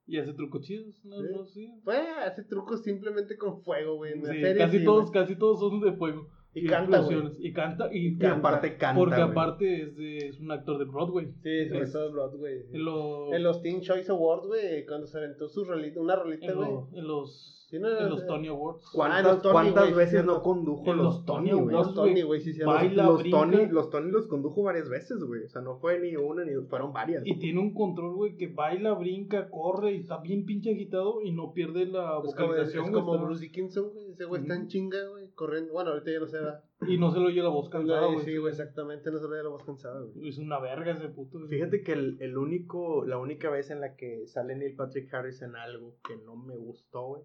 Y 0.06 0.18
hace 0.18 0.34
trucos 0.34 0.62
chidos, 0.62 1.02
¿no? 1.04 1.16
Sí. 1.16 1.28
no 1.32 1.44
sí. 1.46 1.80
Pues 1.84 1.98
hace 2.18 2.44
trucos 2.44 2.82
simplemente 2.82 3.36
con 3.38 3.62
fuego, 3.62 3.96
güey. 3.96 4.12
En 4.12 4.22
la 4.22 4.32
Sí, 4.32 4.40
serie 4.40 4.58
casi 4.58 4.78
sí, 4.80 4.84
todos, 4.84 5.10
güey. 5.10 5.12
casi 5.12 5.36
todos 5.36 5.60
son 5.60 5.80
de 5.80 5.92
fuego. 5.92 6.28
Y 6.54 6.66
canta, 6.66 6.98
güey. 7.00 7.16
explosiones. 7.18 7.38
Y 7.40 7.52
canta, 7.52 7.88
y, 7.92 8.16
Y 8.20 8.24
aparte 8.26 8.76
canta, 8.76 8.98
Porque 9.00 9.20
aparte 9.20 9.82
es, 9.82 9.96
de, 9.96 10.18
es 10.18 10.38
un 10.40 10.50
actor 10.52 10.78
de 10.78 10.84
Broadway. 10.84 11.26
Sí, 11.42 11.68
sobre 11.68 11.82
Es- 11.84 11.92
todo 11.92 12.12
Broadway. 12.12 12.62
En, 12.72 12.84
lo- 12.84 13.34
En 13.34 13.42
los 13.42 13.60
Teen 13.60 13.80
Choice 13.80 14.10
Awards, 14.12 14.46
güey, 14.46 14.86
cuando 14.86 15.06
se 15.06 15.18
aventó 15.18 15.48
su 15.48 15.64
rolita, 15.64 16.00
una 16.00 16.16
rolita, 16.16 16.46
en, 16.46 16.54
güey. 16.54 16.68
lo- 16.70 16.88
en 16.94 17.06
los, 17.08 17.50
Sí, 17.66 17.78
no, 17.80 17.88
en 17.88 18.08
los. 18.10 18.24
Tony 18.26 18.46
Awards. 18.48 18.84
Ah, 18.86 18.90
¿Cuántas, 18.94 19.24
los 19.24 19.42
Tony, 19.42 19.52
cuántas 19.52 19.96
veces 19.96 20.24
no 20.24 20.42
condujo 20.42 20.92
En 20.92 20.98
los 20.98 21.06
los 21.16 21.24
Tony, 21.24 21.50
güey? 21.50 21.74
Los 21.74 21.94
Tony, 21.94 22.10
güey. 22.12 22.22
güey, 22.22 22.40
sí, 22.40 22.52
sí. 22.52 22.62
Baila. 22.62 23.04
los- 23.06 23.14
Los, 23.14 23.22
los. 23.26 23.30
Tony, 23.40 23.66
los 23.66 23.90
Tony 23.90 24.10
los 24.12 24.26
condujo 24.28 24.62
varias 24.62 24.88
veces, 24.88 25.24
güey. 25.24 25.42
O 25.44 25.48
sea, 25.48 25.60
no 25.62 25.78
fue 25.78 25.98
ni 25.98 26.14
una 26.14 26.44
ni 26.44 26.52
dos, 26.52 26.68
fueron 26.68 26.92
varias. 26.92 27.26
Y 27.26 27.36
tiene 27.38 27.58
un 27.58 27.74
control, 27.74 28.14
güey, 28.14 28.36
que 28.36 28.46
baila, 28.46 28.92
brinca, 28.92 29.48
corre 29.50 29.94
y 29.94 30.00
está 30.00 30.18
bien 30.18 30.44
pinche 30.44 30.70
agitado 30.72 31.20
y 31.22 31.32
no 31.32 31.52
pierde 31.52 31.86
la 31.86 32.20
Es 32.24 32.34
como, 32.36 32.54
es 32.54 32.58
vocalización. 32.70 32.90
güey, 32.92 33.02
como 33.04 33.18
Bruce 33.24 33.40
Dickinson, 33.40 33.90
güey. 33.92 34.12
Ese 34.12 34.24
güey 34.26 34.42
está 34.42 34.54
en 34.54 34.68
chinga, 34.68 34.98
güey, 35.10 35.23
corriendo. 35.34 35.72
Bueno, 35.72 35.90
ahorita 35.90 36.10
ya 36.12 36.20
no 36.20 36.26
se 36.26 36.40
va. 36.40 36.62
Y 36.86 36.98
no 36.98 37.10
se 37.12 37.18
le 37.20 37.26
oye 37.26 37.42
la 37.42 37.48
voz 37.48 37.68
cansada, 37.68 38.06
güey. 38.06 38.24
Sí, 38.24 38.36
güey, 38.36 38.50
exactamente, 38.52 39.10
no 39.10 39.18
se 39.18 39.26
ve 39.28 39.42
la 39.42 39.48
voz 39.48 39.64
cansada, 39.64 40.00
güey. 40.00 40.28
Es 40.28 40.38
una 40.38 40.58
verga 40.60 40.92
ese 40.92 41.08
puto. 41.08 41.38
güey. 41.38 41.48
Fíjate 41.50 41.82
que 41.82 41.92
el, 41.92 42.16
el 42.20 42.36
único, 42.36 43.04
la 43.04 43.18
única 43.18 43.50
vez 43.50 43.70
en 43.70 43.80
la 43.80 43.96
que 43.96 44.26
sale 44.26 44.56
Neil 44.56 44.76
Patrick 44.76 45.12
Harris 45.12 45.42
en 45.42 45.56
algo 45.56 45.96
que 46.06 46.16
no 46.16 46.36
me 46.36 46.56
gustó, 46.56 47.06
güey, 47.06 47.22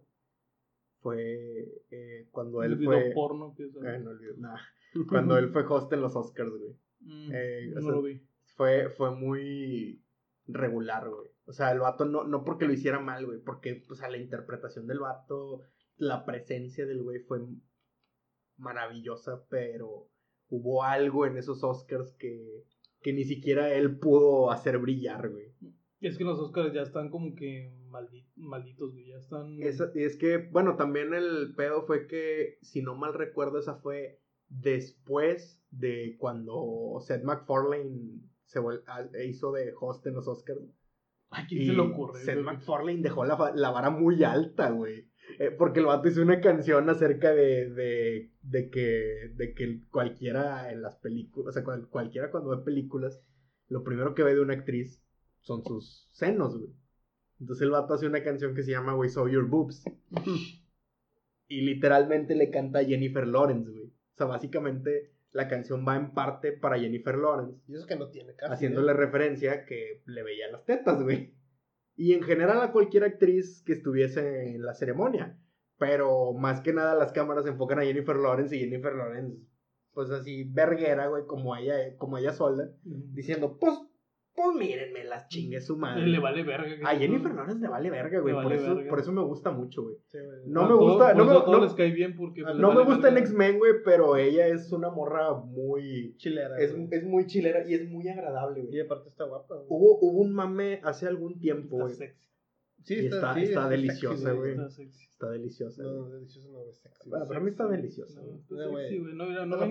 fue 1.02 1.82
eh, 1.92 2.28
cuando 2.32 2.62
El 2.64 2.74
él 2.74 2.78
video 2.78 2.92
fue... 3.00 3.12
porno 3.14 3.54
que 3.56 3.66
es- 3.66 3.76
Ay, 3.84 4.02
no 4.04 4.12
olvido, 4.12 4.36
nah. 4.38 4.58
Cuando 5.08 5.38
él 5.38 5.50
fue 5.50 5.64
host 5.68 5.92
en 5.94 6.02
los 6.02 6.16
Oscars, 6.16 6.50
güey. 6.50 6.76
Mm, 7.02 7.32
eh, 7.34 7.72
o 7.72 7.76
no 7.76 7.82
sea, 7.82 7.92
lo 7.92 8.02
vi. 8.02 8.22
Fue, 8.56 8.90
fue 8.90 9.16
muy 9.16 10.02
regular, 10.48 11.08
güey. 11.10 11.28
O 11.46 11.54
sea, 11.54 11.72
el 11.72 11.80
vato 11.80 12.06
no, 12.06 12.24
no 12.26 12.44
porque 12.44 12.66
lo 12.66 12.74
hiciera 12.74 13.00
mal, 13.00 13.26
güey, 13.26 13.40
porque, 13.40 13.84
o 13.90 13.96
sea, 13.96 14.10
la 14.10 14.18
interpretación 14.18 14.88
del 14.88 15.00
vato, 15.00 15.62
la 15.98 16.26
presencia 16.26 16.86
del 16.86 17.02
güey 17.04 17.20
fue 17.20 17.40
maravillosa, 18.60 19.46
pero 19.50 20.10
hubo 20.50 20.84
algo 20.84 21.26
en 21.26 21.38
esos 21.38 21.64
Oscars 21.64 22.14
que, 22.20 22.64
que 23.02 23.14
ni 23.14 23.24
siquiera 23.24 23.74
él 23.74 23.98
pudo 24.00 24.52
hacer 24.52 24.78
brillar, 24.78 25.30
güey. 25.30 25.54
Es 26.02 26.18
que 26.18 26.24
los 26.24 26.40
Oscars 26.40 26.74
ya 26.74 26.82
están 26.82 27.10
como 27.10 27.36
que 27.36 27.74
maldi- 27.90 28.28
malditos, 28.36 28.94
güey. 28.94 29.08
Ya 29.08 29.18
están. 29.18 29.62
Esa- 29.62 29.92
y 29.94 30.04
es 30.04 30.16
que, 30.18 30.38
bueno, 30.38 30.76
también 30.78 31.14
el 31.14 31.54
pedo 31.56 31.84
fue 31.86 32.08
que, 32.08 32.58
si 32.62 32.82
no 32.82 32.96
mal 32.96 33.14
recuerdo, 33.14 33.60
esa 33.60 33.76
fue 33.76 34.22
después 34.48 35.62
de 35.72 36.16
cuando 36.18 36.98
Seth 37.02 37.24
MacFarlane 37.24 38.22
se 38.46 38.60
a- 38.60 39.24
hizo 39.26 39.52
de 39.52 39.74
host 39.80 40.06
en 40.08 40.16
los 40.16 40.28
Oscars. 40.28 40.60
¿A 41.32 41.46
quién 41.46 41.62
Y 41.62 41.66
se 41.68 41.74
le 41.74 41.82
ocurre? 41.82 42.20
Seth 42.22 42.36
güey? 42.36 42.46
MacFarlane 42.46 43.02
dejó 43.02 43.26
la, 43.26 43.52
la 43.54 43.70
vara 43.72 43.90
muy 43.92 44.24
alta, 44.24 44.72
güey. 44.72 45.09
Eh, 45.40 45.52
porque 45.52 45.80
el 45.80 45.86
vato 45.86 46.08
hizo 46.10 46.22
una 46.22 46.42
canción 46.42 46.90
acerca 46.90 47.34
de, 47.34 47.70
de, 47.70 48.32
de 48.42 48.70
que, 48.70 49.32
de 49.36 49.54
que 49.54 49.82
cualquiera 49.90 50.70
en 50.72 50.82
las 50.82 50.98
películas, 50.98 51.50
o 51.50 51.52
sea, 51.54 51.64
cual- 51.64 51.88
cualquiera 51.90 52.30
cuando 52.30 52.50
ve 52.56 52.64
películas, 52.64 53.22
lo 53.70 53.84
primero 53.84 54.14
que 54.14 54.24
ve 54.24 54.36
de 54.36 54.42
una 54.42 54.54
actriz 54.56 55.02
son 55.40 55.64
sus 55.64 56.10
senos, 56.12 56.58
güey. 56.58 56.72
Entonces 57.40 57.64
el 57.64 57.72
vato 57.72 57.94
hace 57.94 58.06
una 58.06 58.22
canción 58.22 58.54
que 58.54 58.64
se 58.64 58.72
llama 58.72 58.96
We 58.96 59.08
Saw 59.08 59.30
Your 59.30 59.48
Boobs. 59.48 59.86
y 61.48 61.62
literalmente 61.62 62.36
le 62.36 62.50
canta 62.52 62.80
a 62.80 62.84
Jennifer 62.86 63.26
Lawrence, 63.26 63.70
güey. 63.72 63.86
O 63.86 64.18
sea, 64.18 64.28
básicamente 64.28 65.14
la 65.32 65.48
canción 65.48 65.86
va 65.88 65.96
en 65.96 66.14
parte 66.14 66.52
para 66.52 66.78
Jennifer 66.80 67.16
Lawrence 67.16 67.62
Y 67.68 67.76
eso 67.76 67.86
que 67.88 67.96
no 67.96 68.10
tiene 68.10 68.36
casi. 68.36 68.54
haciéndole 68.54 68.92
¿eh? 68.92 68.96
referencia 68.96 69.66
que 69.66 70.02
le 70.06 70.24
veía 70.24 70.52
las 70.52 70.66
tetas, 70.66 71.02
güey. 71.02 71.34
Y 72.00 72.14
en 72.14 72.24
general 72.24 72.62
a 72.62 72.72
cualquier 72.72 73.04
actriz 73.04 73.62
que 73.66 73.74
estuviese 73.74 74.56
en 74.56 74.64
la 74.64 74.74
ceremonia. 74.74 75.38
Pero 75.78 76.32
más 76.32 76.62
que 76.62 76.72
nada 76.72 76.96
las 76.96 77.12
cámaras 77.12 77.44
se 77.44 77.50
enfocan 77.50 77.78
a 77.80 77.84
Jennifer 77.84 78.16
Lawrence 78.16 78.56
y 78.56 78.62
Jennifer 78.62 78.96
Lawrence, 78.96 79.38
pues 79.92 80.10
así, 80.10 80.46
verguera, 80.46 81.08
güey, 81.08 81.26
como 81.26 81.58
ella, 81.58 81.98
como 81.98 82.18
ella 82.18 82.32
sola, 82.32 82.70
diciendo, 82.84 83.58
pues, 83.60 83.78
pues 84.42 84.56
mírenme 84.56 85.04
las 85.04 85.28
chingue 85.28 85.60
su 85.60 85.76
madre. 85.78 86.08
Le 86.08 86.20
vale 86.20 86.44
verga. 86.44 86.90
A 86.90 86.96
Jennifer 86.96 87.34
Lawrence 87.34 87.62
le 87.62 87.68
vale 87.68 87.90
verga, 87.90 88.20
güey. 88.22 88.34
Por, 88.34 88.54
eso, 88.54 88.76
verga. 88.76 88.90
por 88.90 89.00
eso 89.00 89.12
me 89.12 89.22
gusta 89.24 89.52
mucho, 89.52 89.84
güey. 89.84 89.96
Sí, 90.08 90.18
güey. 90.18 90.40
No 90.46 90.62
A 90.62 90.64
me 90.64 90.70
todo- 90.70 90.80
gusta, 90.92 91.14
no 91.14 91.26
me, 91.26 91.34
no- 91.34 91.62
les 91.64 91.74
cae 91.74 91.92
bien 91.92 92.16
porque. 92.16 92.44
pues, 92.44 92.56
no 92.56 92.74
me 92.74 92.84
gusta 92.86 93.10
en. 93.10 93.18
X-Men, 93.18 93.58
güey, 93.58 93.74
pero 93.84 94.16
ella 94.16 94.48
es 94.48 94.72
una 94.72 94.90
morra 94.90 95.34
muy... 95.34 96.16
Chilera. 96.18 96.58
Es, 96.60 96.74
es 96.92 97.04
muy 97.04 97.26
chilera 97.28 97.68
y 97.70 97.74
es 97.74 97.90
muy 97.90 98.08
agradable, 98.08 98.62
güey. 98.62 98.78
Y 98.78 98.80
aparte 98.80 99.10
está 99.10 99.26
guapa. 99.26 99.56
güey. 99.56 99.68
Hubo, 99.70 100.00
hubo 100.00 100.22
un 100.22 100.34
mame 100.34 100.80
hace 100.84 101.06
algún 101.08 101.40
tiempo, 101.40 101.76
Está 101.76 101.84
güey. 101.84 101.96
sexy. 101.96 102.30
Sí, 102.84 102.96
y 102.96 103.06
está- 103.08 103.34
sí, 103.34 103.44
está 103.44 103.68
deliciosa, 103.68 104.32
güey. 104.32 104.52
Está. 104.52 104.68
Está 104.68 105.30
deliciosa. 105.32 105.84
No, 105.84 106.10
delicioso 106.10 106.50
no, 106.50 106.70
es 106.70 106.78
sexy. 106.80 107.10
Bueno, 107.10 107.26
para 107.28 107.40
mí 107.42 107.50
está 107.50 107.68
deliciosa. 107.68 108.22
No, 108.22 108.28
güey. 108.28 108.40
está 108.40 108.68
güey. 108.68 108.84
sexy, 108.88 109.00
güey. 109.00 109.14
No, 109.16 109.26
mira, 109.26 109.46
no 109.46 109.58
No 109.58 109.62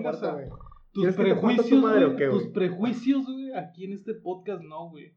Tus 0.91 1.03
¿Quieres 1.03 1.15
que 1.15 1.23
te 1.23 1.29
parta 1.29 1.39
tu 1.39 1.47
prejuicios, 1.47 1.81
madre 1.81 2.05
güey. 2.05 2.13
o 2.13 2.17
qué, 2.17 2.27
Tus 2.29 2.47
prejuicios, 2.47 3.25
güey. 3.25 3.53
Aquí 3.53 3.85
en 3.85 3.93
este 3.93 4.13
podcast, 4.15 4.63
no, 4.63 4.89
güey. 4.89 5.13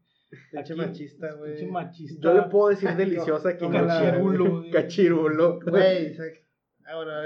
Pinche 0.51 0.73
Aquí- 0.73 0.81
machista, 0.81 1.33
güey. 1.35 1.55
Pinche 1.57 1.71
machista. 1.71 2.21
Yo 2.21 2.33
le 2.33 2.41
puedo 2.43 2.69
decir 2.69 2.89
deliciosa 2.95 3.49
a 3.49 3.57
quien 3.57 3.71
yo 3.71 3.79
quiera. 3.79 3.95
Cachirulo. 4.11 4.63
Cachirulo. 4.71 5.59
Güey, 5.65 6.15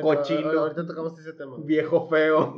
Cochino. 0.01 0.49
ahorita 0.51 0.85
tocamos 0.85 1.17
ese 1.19 1.33
tema. 1.33 1.55
Viejo 1.63 2.07
feo. 2.07 2.55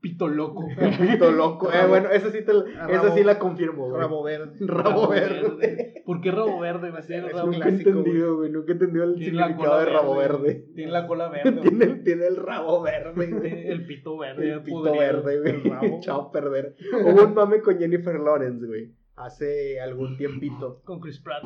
Pito 0.00 0.28
loco. 0.28 0.64
Pito 1.00 1.30
loco. 1.32 1.72
Eh, 1.72 1.86
bueno, 1.88 2.10
esa 2.10 2.30
sí, 2.30 2.44
te, 2.44 2.52
Rabo- 2.52 2.88
esa 2.88 3.14
sí 3.14 3.24
la 3.24 3.38
confirmo, 3.38 3.88
güey. 3.88 4.00
Rabo 4.00 4.22
verde. 4.22 4.52
Rabo 4.66 5.08
verde. 5.08 6.02
¿Por 6.06 6.20
qué 6.20 6.30
rabo 6.30 6.60
verde? 6.60 6.90
güey? 6.90 7.06
Tiene 7.06 7.26
Es 7.26 7.32
rabo- 7.34 7.46
un 7.48 7.50
Nunca 7.52 7.68
he 7.68 7.70
clásico, 7.70 7.90
entendido, 7.90 8.36
güey. 8.36 8.50
Nunca 8.50 8.68
he 8.68 8.72
entendido 8.74 9.04
el 9.04 9.18
significado 9.18 9.78
de 9.80 9.84
rabo 9.86 10.16
verde, 10.16 10.38
verde. 10.38 10.64
Tiene 10.74 10.92
la 10.92 11.06
cola 11.06 11.28
verde. 11.28 11.52
Tiene, 11.62 11.86
tiene 11.96 12.26
el 12.26 12.36
rabo 12.36 12.80
verde. 12.82 13.72
El 13.72 13.86
pito 13.86 14.16
verde. 14.16 14.52
El 14.52 14.62
pito 14.62 14.76
podrido. 14.78 14.98
verde, 14.98 15.40
güey. 15.60 16.00
Chao, 16.00 16.30
perder. 16.30 16.76
Hubo 17.04 17.24
un 17.24 17.34
mame 17.34 17.60
con 17.60 17.78
Jennifer 17.78 18.18
Lawrence, 18.20 18.66
güey. 18.66 18.92
Hace 19.16 19.80
algún 19.80 20.16
tiempito. 20.16 20.80
Con 20.84 21.00
Chris 21.00 21.18
Pratt. 21.20 21.42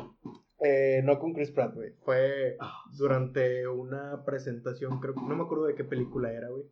Eh, 0.63 1.01
no 1.03 1.17
con 1.19 1.33
Chris 1.33 1.49
Pratt, 1.51 1.73
güey. 1.73 1.89
Fue 2.05 2.55
Ah, 2.59 2.83
durante 2.97 3.67
una 3.67 4.23
presentación, 4.23 4.99
creo 5.01 5.15
no 5.15 5.35
me 5.35 5.43
acuerdo 5.43 5.65
de 5.65 5.75
qué 5.75 5.83
película 5.83 6.31
era, 6.31 6.49
güey. 6.49 6.63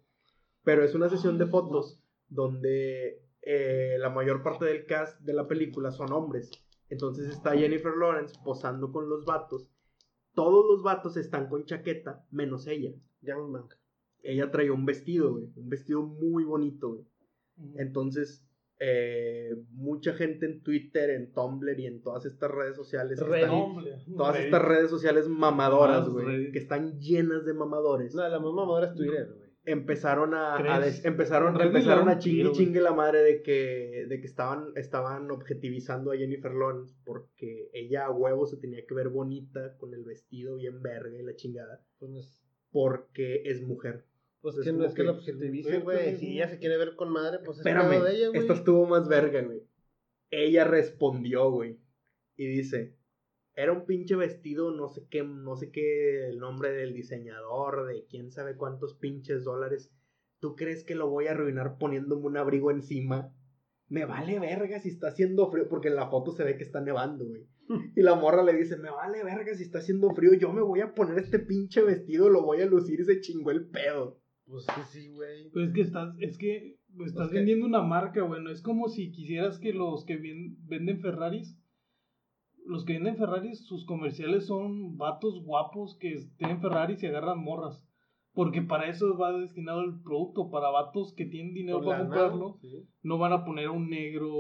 Pero 0.64 0.84
es 0.84 0.94
una 0.96 1.10
sesión 1.10 1.38
de 1.38 1.46
fotos 1.48 2.00
donde 2.30 3.22
eh, 3.42 3.96
la 4.00 4.10
mayor 4.10 4.44
parte 4.44 4.66
del 4.66 4.86
cast 4.86 5.20
de 5.22 5.34
la 5.34 5.48
película 5.48 5.92
son 5.92 6.12
hombres. 6.12 6.52
Entonces 6.90 7.30
está 7.30 7.56
Jennifer 7.56 7.96
Lawrence 7.98 8.36
posando 8.44 8.92
con 8.92 9.10
los 9.10 9.26
vatos. 9.26 9.70
Todos 10.34 10.66
los 10.70 10.84
vatos 10.84 11.18
están 11.18 11.48
con 11.50 11.66
chaqueta, 11.66 12.26
menos 12.32 12.68
ella. 12.68 12.92
Young. 13.22 13.66
Ella 14.24 14.52
traía 14.52 14.72
un 14.74 14.86
vestido, 14.86 15.32
güey. 15.32 15.46
Un 15.56 15.70
vestido 15.70 16.04
muy 16.04 16.44
bonito, 16.44 16.90
güey. 16.90 17.06
Entonces, 17.78 18.46
eh, 18.80 19.56
mucha 19.72 20.14
gente 20.14 20.46
en 20.46 20.64
Twitter, 20.64 21.10
en 21.12 21.32
Tumblr 21.34 21.80
y 21.80 21.86
en 21.86 22.02
todas 22.02 22.26
estas 22.26 22.50
redes 22.52 22.76
sociales, 22.76 23.20
están- 23.42 23.52
todas 24.18 24.36
estas 24.46 24.62
redes 24.64 24.90
sociales 24.90 25.28
mamadoras, 25.28 26.08
güey, 26.10 26.26
que 26.52 26.60
están 26.60 27.00
llenas 27.00 27.46
de 27.46 27.54
mamadores, 27.54 28.16
No, 28.16 28.22
la 28.28 28.40
más 28.40 28.54
mamadora 28.54 28.88
es 28.88 28.94
Twitter, 28.96 29.28
güey. 29.36 29.41
Empezaron 29.66 30.34
a, 30.34 30.56
a 30.76 30.80
des- 30.80 31.06
empezaron, 31.06 31.60
empezaron 31.62 32.10
a 32.10 32.18
chingue 32.18 32.38
tiro, 32.44 32.52
chingue 32.54 32.82
la 32.82 32.94
madre 32.94 33.22
de 33.22 33.42
que, 33.44 34.06
de 34.08 34.20
que 34.20 34.26
estaban, 34.28 34.72
estaban 34.76 35.30
objetivizando 35.32 36.12
a 36.12 36.18
Jennifer 36.18 36.52
Lawrence 36.54 36.96
porque 37.04 37.70
ella 37.74 38.06
a 38.06 38.12
huevo 38.12 38.46
se 38.48 38.58
tenía 38.58 38.86
que 38.88 38.94
ver 38.96 39.10
bonita 39.10 39.78
con 39.78 39.94
el 39.94 40.04
vestido 40.04 40.56
bien 40.56 40.82
verga 40.82 41.18
y 41.18 41.24
la 41.24 41.36
chingada 41.36 41.84
Pues, 42.00 42.12
es- 42.16 42.42
porque 42.72 43.44
es 43.46 43.62
mujer. 43.62 44.06
pues 44.42 44.58
Es 44.58 44.64
que 44.66 44.74
no 44.74 44.86
es 44.86 44.94
que 44.94 45.02
que- 45.02 45.04
la 45.04 45.12
objetivice, 45.12 45.80
Güey, 45.80 46.16
Si 46.16 46.34
ella 46.34 46.48
se 46.48 46.58
quiere 46.58 46.78
ver 46.78 46.96
con 46.96 47.12
madre, 47.12 47.38
pues 47.46 47.60
es 47.60 47.66
Espérame, 47.66 47.90
pedo 47.92 48.04
de 48.06 48.16
ella, 48.16 48.28
güey. 48.30 48.40
esto 48.42 48.54
estuvo 48.54 48.88
más 48.88 49.08
verga, 49.08 49.42
güey. 49.44 49.62
Ella 50.32 50.64
respondió, 50.64 51.52
güey, 51.52 51.78
y 52.38 52.48
dice, 52.48 52.96
era 53.62 53.74
un 53.74 53.86
pinche 53.86 54.16
vestido, 54.16 54.72
no 54.72 54.90
sé 54.90 55.06
qué, 55.10 55.24
no 55.24 55.56
sé 55.56 55.72
qué, 55.72 56.28
el 56.28 56.40
nombre 56.40 56.72
del 56.72 56.94
diseñador, 56.94 57.86
de 57.88 58.06
quién 58.10 58.32
sabe 58.32 58.56
cuántos 58.56 58.96
pinches 58.96 59.44
dólares. 59.44 59.92
¿Tú 60.40 60.56
crees 60.56 60.84
que 60.84 60.96
lo 60.96 61.10
voy 61.10 61.28
a 61.28 61.32
arruinar 61.32 61.78
poniéndome 61.78 62.26
un 62.26 62.38
abrigo 62.38 62.72
encima? 62.72 63.32
Me 63.88 64.06
vale 64.06 64.40
verga 64.40 64.80
si 64.80 64.90
está 64.90 65.10
haciendo 65.10 65.52
frío, 65.52 65.68
porque 65.70 65.90
en 65.90 65.96
la 65.96 66.10
foto 66.10 66.32
se 66.32 66.44
ve 66.44 66.58
que 66.58 66.64
está 66.64 66.82
nevando, 66.82 67.26
güey. 67.26 67.48
Y 67.96 68.02
la 68.02 68.16
morra 68.16 68.44
le 68.44 68.54
dice, 68.54 68.78
me 68.78 68.90
vale 68.90 69.24
verga 69.24 69.54
si 69.54 69.64
está 69.64 69.78
haciendo 69.78 70.10
frío, 70.16 70.34
yo 70.34 70.52
me 70.52 70.62
voy 70.62 70.82
a 70.82 70.94
poner 70.94 71.20
este 71.20 71.40
pinche 71.40 71.84
vestido, 71.84 72.30
lo 72.30 72.44
voy 72.44 72.62
a 72.62 72.66
lucir 72.66 73.00
y 73.00 73.06
se 73.06 73.22
chingó 73.22 73.52
el 73.52 73.68
pedo. 73.68 74.20
Pues 74.46 74.66
que 74.66 74.84
sí, 74.92 75.10
güey. 75.10 75.50
Pues 75.52 75.68
es 75.68 75.74
que 75.74 75.82
estás, 75.82 76.16
es 76.20 76.38
que 76.38 76.80
pues, 76.96 77.12
estás 77.12 77.32
vendiendo 77.32 77.66
una 77.66 77.82
marca, 77.82 78.24
bueno, 78.24 78.50
es 78.50 78.62
como 78.62 78.90
si 78.90 79.12
quisieras 79.12 79.60
que 79.60 79.72
los 79.72 80.04
que 80.06 80.18
venden 80.18 81.00
Ferraris, 81.00 81.58
los 82.66 82.86
que 82.86 82.94
venden 82.94 83.18
Ferraris, 83.18 83.66
sus 83.66 83.86
comerciales 83.86 84.46
son 84.48 84.98
vatos 84.98 85.44
guapos 85.44 85.98
que 86.00 86.16
tienen 86.38 86.62
Ferraris 86.62 87.02
y 87.04 87.08
agarran 87.08 87.44
morras. 87.44 87.84
Porque 88.34 88.62
para 88.62 88.88
eso 88.88 89.18
va 89.18 89.34
destinado 89.38 89.82
el 89.82 90.02
producto, 90.02 90.50
para 90.50 90.70
vatos 90.70 91.14
que 91.14 91.26
tienen 91.26 91.54
dinero 91.54 91.80
Por 91.80 91.88
para 91.90 92.00
comprarlo, 92.00 92.58
sí. 92.62 92.88
no 93.04 93.18
van 93.18 93.34
a 93.34 93.44
poner 93.44 93.70
un 93.70 93.90
negro 93.90 94.32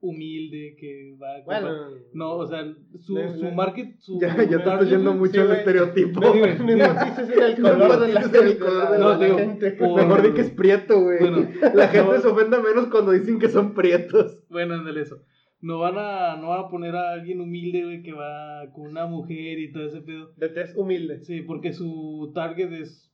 humilde 0.00 0.74
que 0.80 1.16
va 1.22 1.36
a 1.36 1.44
Bueno, 1.44 1.90
no, 2.12 2.32
o 2.34 2.46
sea, 2.46 2.64
su, 2.98 3.14
Le- 3.14 3.28
su 3.38 3.52
market, 3.52 3.98
su 4.00 4.18
Ya, 4.20 4.36
ya 4.50 4.64
target, 4.64 4.88
yendo 4.90 5.14
mucho 5.14 5.32
sí, 5.34 5.38
al 5.38 5.52
estereotipo. 5.52 6.20
No, 6.20 6.30
güey, 6.32 6.58
no 6.58 6.68
el 6.72 6.78
No 7.62 7.68
color 7.70 8.00
de 8.00 8.12
la, 8.12 9.18
digo, 9.18 9.38
gente. 9.38 9.76
Mejor 9.80 10.22
di 10.22 10.32
que 10.34 10.40
es 10.40 10.50
prieto, 10.50 11.00
güey. 11.00 11.20
Bueno, 11.20 11.48
la 11.72 11.86
gente 11.86 12.14
no. 12.14 12.20
se 12.20 12.26
ofende 12.26 12.58
menos 12.58 12.88
cuando 12.88 13.12
dicen 13.12 13.38
que 13.38 13.48
son 13.48 13.74
prietos. 13.74 14.42
Bueno, 14.50 14.74
ándale 14.74 15.02
eso. 15.02 15.22
No 15.62 15.78
van 15.78 15.94
a, 15.96 16.36
no 16.36 16.48
van 16.48 16.64
a 16.64 16.68
poner 16.68 16.94
a 16.96 17.12
alguien 17.12 17.40
humilde, 17.40 17.84
güey, 17.84 18.02
que 18.02 18.12
va 18.12 18.70
con 18.72 18.86
una 18.88 19.06
mujer 19.06 19.58
y 19.60 19.72
todo 19.72 19.84
ese 19.86 20.00
pedo. 20.02 20.32
De 20.36 20.48
tez 20.48 20.74
humilde. 20.76 21.20
Sí, 21.20 21.42
porque 21.42 21.72
su 21.72 22.32
target 22.34 22.72
es. 22.72 23.08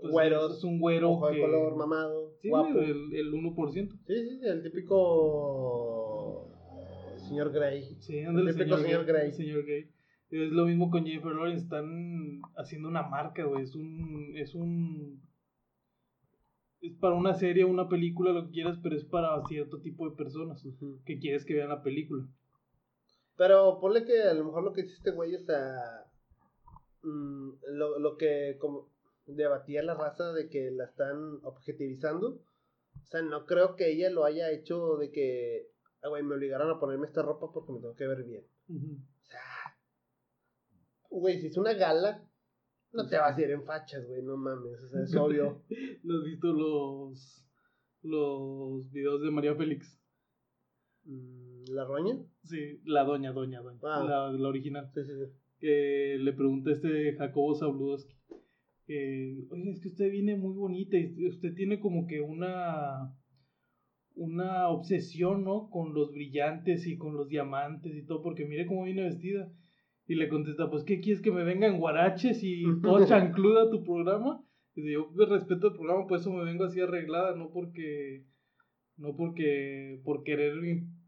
pues, 0.00 0.10
Güeros, 0.12 0.56
Es 0.58 0.64
un 0.64 0.80
güero. 0.80 1.10
Ojo 1.12 1.28
de 1.28 1.34
que- 1.36 1.40
color, 1.42 1.76
mamado, 1.76 2.32
Sí, 2.40 2.48
guapo. 2.48 2.78
el, 2.80 3.14
el 3.14 3.32
1%. 3.32 3.98
Sí, 4.06 4.14
sí, 4.28 4.40
el 4.44 4.62
típico 4.62 6.50
señor 7.16 7.52
Grey. 7.52 7.82
Sí, 8.00 8.20
ándale, 8.20 8.50
El 8.50 8.56
típico 8.56 8.76
señor 8.78 9.04
Grey. 9.04 9.32
Señor 9.32 9.64
Grey. 9.64 9.86
Es 10.30 10.50
lo 10.50 10.66
mismo 10.66 10.90
con 10.90 11.04
Jennifer 11.04 11.32
Lawrence. 11.32 11.64
Están 11.64 12.40
haciendo 12.56 12.88
una 12.88 13.02
marca, 13.02 13.44
güey. 13.44 13.62
Es 13.62 13.74
un. 13.76 14.32
Es 14.36 14.54
un. 14.54 15.20
Es 16.84 16.92
para 16.98 17.14
una 17.14 17.32
serie, 17.32 17.64
una 17.64 17.88
película, 17.88 18.32
lo 18.32 18.44
que 18.44 18.52
quieras, 18.52 18.78
pero 18.82 18.94
es 18.94 19.04
para 19.04 19.42
cierto 19.46 19.80
tipo 19.80 20.08
de 20.08 20.16
personas 20.16 20.62
que 21.06 21.18
quieres 21.18 21.46
que 21.46 21.54
vean 21.54 21.70
la 21.70 21.82
película. 21.82 22.26
Pero 23.38 23.80
ponle 23.80 24.04
que 24.04 24.22
a 24.22 24.34
lo 24.34 24.44
mejor 24.44 24.64
lo 24.64 24.72
que 24.74 24.82
dice 24.82 24.96
este 24.96 25.10
güey, 25.10 25.34
o 25.34 25.40
sea, 25.40 26.06
mm, 27.02 27.52
lo, 27.72 27.98
lo 27.98 28.16
que 28.18 28.58
como 28.60 28.90
debatía 29.26 29.82
la 29.82 29.94
raza 29.94 30.34
de 30.34 30.50
que 30.50 30.70
la 30.72 30.84
están 30.84 31.40
objetivizando, 31.42 32.42
o 33.02 33.06
sea, 33.06 33.22
no 33.22 33.46
creo 33.46 33.76
que 33.76 33.90
ella 33.90 34.10
lo 34.10 34.26
haya 34.26 34.50
hecho 34.50 34.96
de 34.98 35.10
que, 35.10 35.70
ah, 36.02 36.08
güey, 36.08 36.22
me 36.22 36.34
obligaron 36.34 36.70
a 36.70 36.78
ponerme 36.78 37.06
esta 37.06 37.22
ropa 37.22 37.50
porque 37.50 37.72
me 37.72 37.80
tengo 37.80 37.96
que 37.96 38.06
ver 38.06 38.24
bien. 38.24 38.44
O 38.68 39.24
sea, 39.24 39.40
güey, 41.08 41.40
si 41.40 41.46
es 41.46 41.56
una 41.56 41.72
gala, 41.72 42.28
no 42.94 43.08
te 43.08 43.16
vas 43.18 43.36
a 43.36 43.42
ir 43.42 43.50
en 43.50 43.64
fachas, 43.64 44.06
güey, 44.06 44.22
no 44.22 44.36
mames, 44.36 44.82
o 44.82 44.88
sea, 44.88 45.02
es 45.02 45.14
obvio. 45.16 45.62
¿No 46.02 46.18
has 46.18 46.24
visto 46.24 46.52
los. 46.52 47.46
los 48.02 48.90
videos 48.90 49.22
de 49.22 49.30
María 49.30 49.54
Félix? 49.54 50.00
Mm, 51.04 51.64
¿La 51.70 51.84
roña? 51.84 52.16
Sí, 52.44 52.80
la 52.84 53.04
doña, 53.04 53.32
doña, 53.32 53.60
doña. 53.60 53.80
Ah. 53.82 54.04
La, 54.08 54.32
la 54.32 54.48
original. 54.48 54.90
Sí, 54.94 55.04
sí, 55.04 55.12
sí. 55.12 55.32
que 55.58 56.16
le 56.20 56.32
pregunta 56.32 56.70
este 56.70 57.14
Jacobo 57.16 57.54
Zabludowski 57.54 58.14
que, 58.86 59.46
oye, 59.50 59.70
es 59.70 59.80
que 59.80 59.88
usted 59.88 60.10
viene 60.10 60.36
muy 60.36 60.54
bonita 60.54 60.96
y 60.96 61.26
usted 61.26 61.54
tiene 61.54 61.80
como 61.80 62.06
que 62.06 62.20
una 62.20 63.14
una 64.16 64.68
obsesión, 64.68 65.42
¿no? 65.42 65.70
Con 65.70 65.92
los 65.92 66.12
brillantes 66.12 66.86
y 66.86 66.96
con 66.96 67.16
los 67.16 67.28
diamantes 67.28 67.96
y 67.96 68.06
todo, 68.06 68.22
porque 68.22 68.44
mire 68.44 68.66
cómo 68.66 68.84
viene 68.84 69.02
vestida. 69.02 69.52
Y 70.06 70.16
le 70.16 70.28
contesta, 70.28 70.70
pues, 70.70 70.84
¿qué 70.84 71.00
quieres 71.00 71.22
que 71.22 71.30
me 71.32 71.44
venga 71.44 71.66
en 71.66 71.78
guaraches 71.78 72.42
y 72.42 72.62
todo 72.82 73.06
chancluda 73.06 73.64
a 73.64 73.70
tu 73.70 73.82
programa? 73.84 74.42
Y 74.74 74.82
dice, 74.82 74.94
yo 74.94 75.10
pues, 75.14 75.28
respeto 75.28 75.68
el 75.68 75.74
programa, 75.74 76.06
por 76.06 76.18
eso 76.18 76.32
me 76.32 76.44
vengo 76.44 76.64
así 76.64 76.80
arreglada, 76.80 77.34
no 77.36 77.50
porque, 77.52 78.24
no 78.96 79.14
porque, 79.16 80.00
por 80.04 80.22
querer 80.24 80.54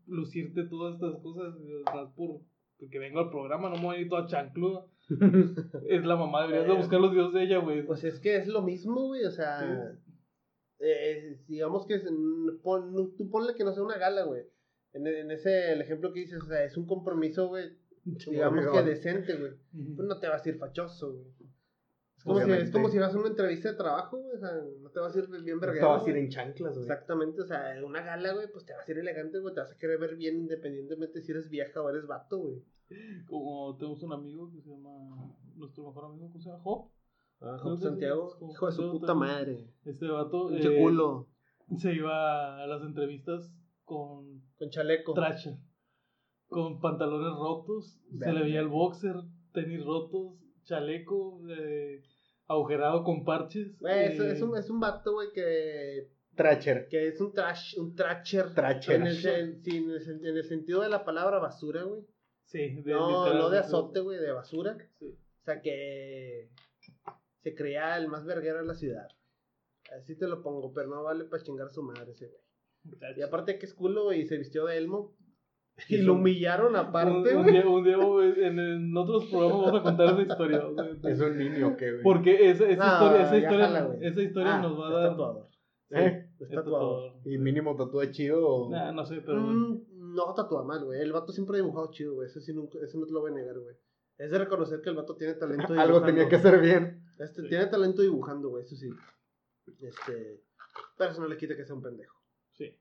lucirte 0.06 0.64
todas 0.64 0.94
estas 0.94 1.20
cosas, 1.20 1.55
más 1.93 2.10
por, 2.14 2.40
porque 2.78 2.98
vengo 2.98 3.18
al 3.20 3.31
programa, 3.31 3.68
no 3.68 3.77
me 3.77 3.82
voy 3.82 3.97
a 3.97 4.01
ir 4.01 4.09
toda 4.09 4.27
chancluda. 4.27 4.86
es 5.89 6.05
la 6.05 6.16
mamá, 6.16 6.43
deberías 6.43 6.68
de 6.68 6.74
buscar 6.74 7.01
los 7.01 7.10
videos 7.12 7.32
de 7.35 7.43
ella, 7.43 7.59
güey. 7.59 7.85
Pues 7.85 8.02
es 8.05 8.18
que 8.20 8.36
es 8.36 8.47
lo 8.48 8.62
mismo, 8.62 9.06
güey, 9.09 9.24
o 9.24 9.31
sea, 9.31 9.93
eh, 10.78 11.39
digamos 11.48 11.86
que 11.86 11.94
es, 11.94 12.05
pon- 12.62 13.14
tú 13.16 13.31
ponle 13.31 13.55
que 13.55 13.64
no 13.64 13.73
sea 13.73 13.82
una 13.82 13.98
gala, 13.98 14.24
güey. 14.24 14.43
En, 14.93 15.06
en 15.06 15.31
ese 15.31 15.73
el 15.73 15.81
ejemplo 15.81 16.12
que 16.12 16.20
dices, 16.20 16.40
o 16.43 16.47
sea, 16.47 16.64
es 16.64 16.77
un 16.77 16.86
compromiso, 16.86 17.48
güey, 17.48 17.64
digamos 18.06 18.66
que 18.72 18.82
decente, 18.82 19.36
güey. 19.36 19.52
Pues 19.96 20.08
no 20.08 20.18
te 20.18 20.28
vas 20.28 20.44
a 20.44 20.48
ir 20.48 20.58
fachoso, 20.58 21.12
güey. 21.12 21.26
Es 22.16 22.24
como, 22.24 22.40
si, 22.40 22.50
es 22.50 22.70
como 22.70 22.88
si 22.88 22.98
vas 22.98 23.14
a 23.14 23.18
una 23.18 23.28
entrevista 23.28 23.70
de 23.70 23.76
trabajo, 23.76 24.18
güey, 24.18 24.34
o 24.34 24.38
sea, 24.38 24.50
no 24.80 24.90
te 24.90 24.98
vas 24.98 25.14
a 25.14 25.18
ir 25.18 25.28
bien 25.28 25.60
No 25.60 25.60
te 25.60 25.80
vas 25.80 26.04
a 26.04 26.10
ir 26.10 26.16
en 26.16 26.28
chanclas, 26.28 26.72
güey. 26.72 26.82
Exactamente, 26.82 27.42
o 27.42 27.46
sea, 27.46 27.76
en 27.76 27.84
una 27.84 28.02
gala, 28.02 28.32
güey, 28.32 28.50
pues 28.50 28.64
te 28.64 28.72
vas 28.72 28.88
a 28.88 28.90
ir 28.90 28.98
elegante, 28.98 29.38
güey, 29.38 29.54
te 29.54 29.60
vas 29.60 29.70
a 29.70 29.76
querer 29.76 29.98
ver 30.00 30.16
bien 30.16 30.36
independientemente 30.36 31.20
si 31.20 31.30
eres 31.30 31.48
vieja 31.48 31.80
o 31.80 31.88
eres 31.88 32.06
vato, 32.06 32.38
güey. 32.38 32.64
Como 33.26 33.76
tenemos 33.76 34.02
un 34.02 34.12
amigo 34.12 34.50
que 34.50 34.60
se 34.60 34.70
llama, 34.70 35.36
nuestro 35.56 35.84
mejor 35.84 36.06
amigo, 36.06 36.28
¿cómo 36.28 36.40
se 36.40 36.48
llama? 36.48 36.62
Job. 36.62 36.90
Ah, 37.40 37.60
que 37.62 37.76
Santiago, 37.76 38.38
es 38.40 38.50
hijo 38.50 38.66
de 38.66 38.72
su 38.72 38.92
puta 38.92 39.06
también. 39.08 39.32
madre. 39.32 39.70
Este 39.84 40.06
vato 40.08 40.50
eh, 40.50 40.80
culo, 40.80 41.28
se 41.76 41.92
iba 41.92 42.62
a 42.62 42.66
las 42.66 42.82
entrevistas 42.82 43.52
con 43.84 44.42
con 44.58 44.70
chaleco. 44.70 45.12
tracha, 45.12 45.58
con 46.48 46.81
pantalones 46.81 47.32
rotos, 47.39 47.98
se 48.18 48.32
le 48.32 48.43
veía 48.43 48.60
el 48.60 48.68
boxer, 48.68 49.14
tenis 49.52 49.85
rotos, 49.85 50.35
chaleco, 50.64 51.40
eh, 51.51 52.02
agujerado 52.47 53.02
con 53.05 53.24
parches. 53.24 53.78
Güey, 53.78 54.12
es, 54.12 54.20
eh, 54.20 54.32
es 54.32 54.43
un, 54.43 54.56
es 54.56 54.70
un 54.70 54.81
vato, 54.81 55.12
güey, 55.14 55.28
que 55.32 56.09
Tracher. 56.36 56.86
que 56.89 57.09
es 57.09 57.20
un 57.20 57.32
trash, 57.32 57.78
un 57.78 57.94
trasher. 57.94 58.55
Tracher. 58.55 58.97
En 58.97 59.06
el, 59.06 59.16
sen- 59.16 59.60
sí, 59.62 59.77
en, 59.78 59.90
el, 59.90 60.01
sen- 60.06 60.27
en 60.27 60.36
el 60.36 60.44
sentido 60.44 60.82
de 60.82 60.89
la 60.89 61.05
palabra 61.05 61.39
basura, 61.39 61.82
güey. 61.82 62.02
Sí, 62.44 62.82
de, 62.82 62.93
No, 62.93 63.24
literal, 63.24 63.39
no 63.43 63.51
de 63.51 63.59
azote, 63.59 64.01
güey, 64.01 64.18
de 64.18 64.31
basura. 64.32 64.77
Sí. 64.98 65.06
O 65.40 65.44
sea 65.44 65.60
que 65.60 66.51
se 67.43 67.55
creía 67.55 67.97
el 67.97 68.09
más 68.09 68.24
verguero 68.24 68.59
de 68.59 68.66
la 68.66 68.74
ciudad. 68.74 69.09
Así 69.98 70.16
te 70.16 70.27
lo 70.28 70.43
pongo, 70.43 70.73
pero 70.73 70.89
no 70.89 71.02
vale 71.02 71.24
para 71.24 71.43
chingar 71.43 71.68
a 71.68 71.70
su 71.70 71.82
madre 71.82 72.12
ese 72.12 72.27
güey. 72.28 72.40
Y 73.16 73.23
aparte 73.23 73.59
que 73.59 73.66
es 73.66 73.74
culo, 73.74 74.05
güey, 74.05 74.20
y 74.23 74.27
se 74.27 74.36
vistió 74.36 74.64
de 74.66 74.77
elmo. 74.78 75.16
Y 75.90 75.98
lo 75.98 76.15
humillaron 76.15 76.74
aparte, 76.77 77.36
un 77.36 77.47
día, 77.47 77.66
un 77.69 77.85
día, 77.85 77.97
en, 78.47 78.59
en 78.59 78.97
otros 78.97 79.27
programas 79.27 79.59
vamos 79.66 79.81
a 79.81 79.82
contar 79.82 80.07
esa 80.15 80.23
historia. 80.23 80.66
o 80.66 80.74
sea, 80.74 81.11
Es 81.12 81.20
un 81.20 81.36
niño, 81.36 81.77
¿qué, 81.77 81.90
güey? 81.93 82.03
Porque 82.03 82.51
esa, 82.51 82.69
esa 82.69 82.86
No, 82.86 82.93
historia, 82.94 83.27
esa 83.27 83.36
historia, 83.36 83.66
jala, 83.69 83.97
esa 84.01 84.23
historia 84.23 84.55
Ah, 84.57 84.61
nos 84.62 84.78
va 84.81 84.86
a 84.86 84.89
es 84.89 84.94
dar. 84.94 85.11
tatuador. 85.11 85.48
¿Eh? 85.90 86.28
Es 86.40 86.48
tatuador. 86.51 87.12
¿Y 87.24 87.39
mínimo 87.39 87.77
tatuaje 87.77 88.11
chido 88.11 88.47
o...? 88.48 88.70
Nah, 88.70 88.90
no 88.93 89.05
sé, 89.05 89.20
pero. 89.20 89.39
Mm, 89.40 90.15
no 90.15 90.32
tatúa 90.35 90.65
mal, 90.65 90.82
güey. 90.85 91.01
El 91.03 91.12
vato 91.12 91.31
siempre 91.32 91.59
ha 91.59 91.62
dibujado 91.62 91.90
chido, 91.93 92.15
güey. 92.15 92.27
Eso 92.27 92.40
sí, 92.40 92.55
nunca, 92.55 92.78
eso 92.82 92.98
no 92.98 93.07
te 93.07 93.12
lo 93.12 93.20
voy 93.20 93.32
a 93.32 93.35
negar, 93.35 93.59
güey. 93.59 93.77
Es 94.16 94.31
de 94.31 94.39
reconocer 94.39 94.81
que 94.81 94.89
el 94.89 94.97
vato 94.97 95.15
tiene 95.15 95.35
talento 95.35 95.65
Algo 95.74 95.82
dibujando. 96.01 96.07
tenía 96.07 96.28
que 96.28 96.36
hacer 96.36 96.59
bien. 96.61 97.03
Este, 97.19 97.43
Tiene 97.44 97.66
talento 97.66 98.01
dibujando, 98.03 98.48
güey, 98.48 98.65
eso 98.65 98.74
sí. 98.77 98.89
Este. 99.81 100.43
Pero 100.97 101.11
eso 101.11 101.20
no 101.20 101.28
le 101.28 101.36
quita 101.36 101.55
que 101.55 101.65
sea 101.66 101.74
un 101.77 101.82
pendejo. 101.82 102.16
Sí. 102.53 102.74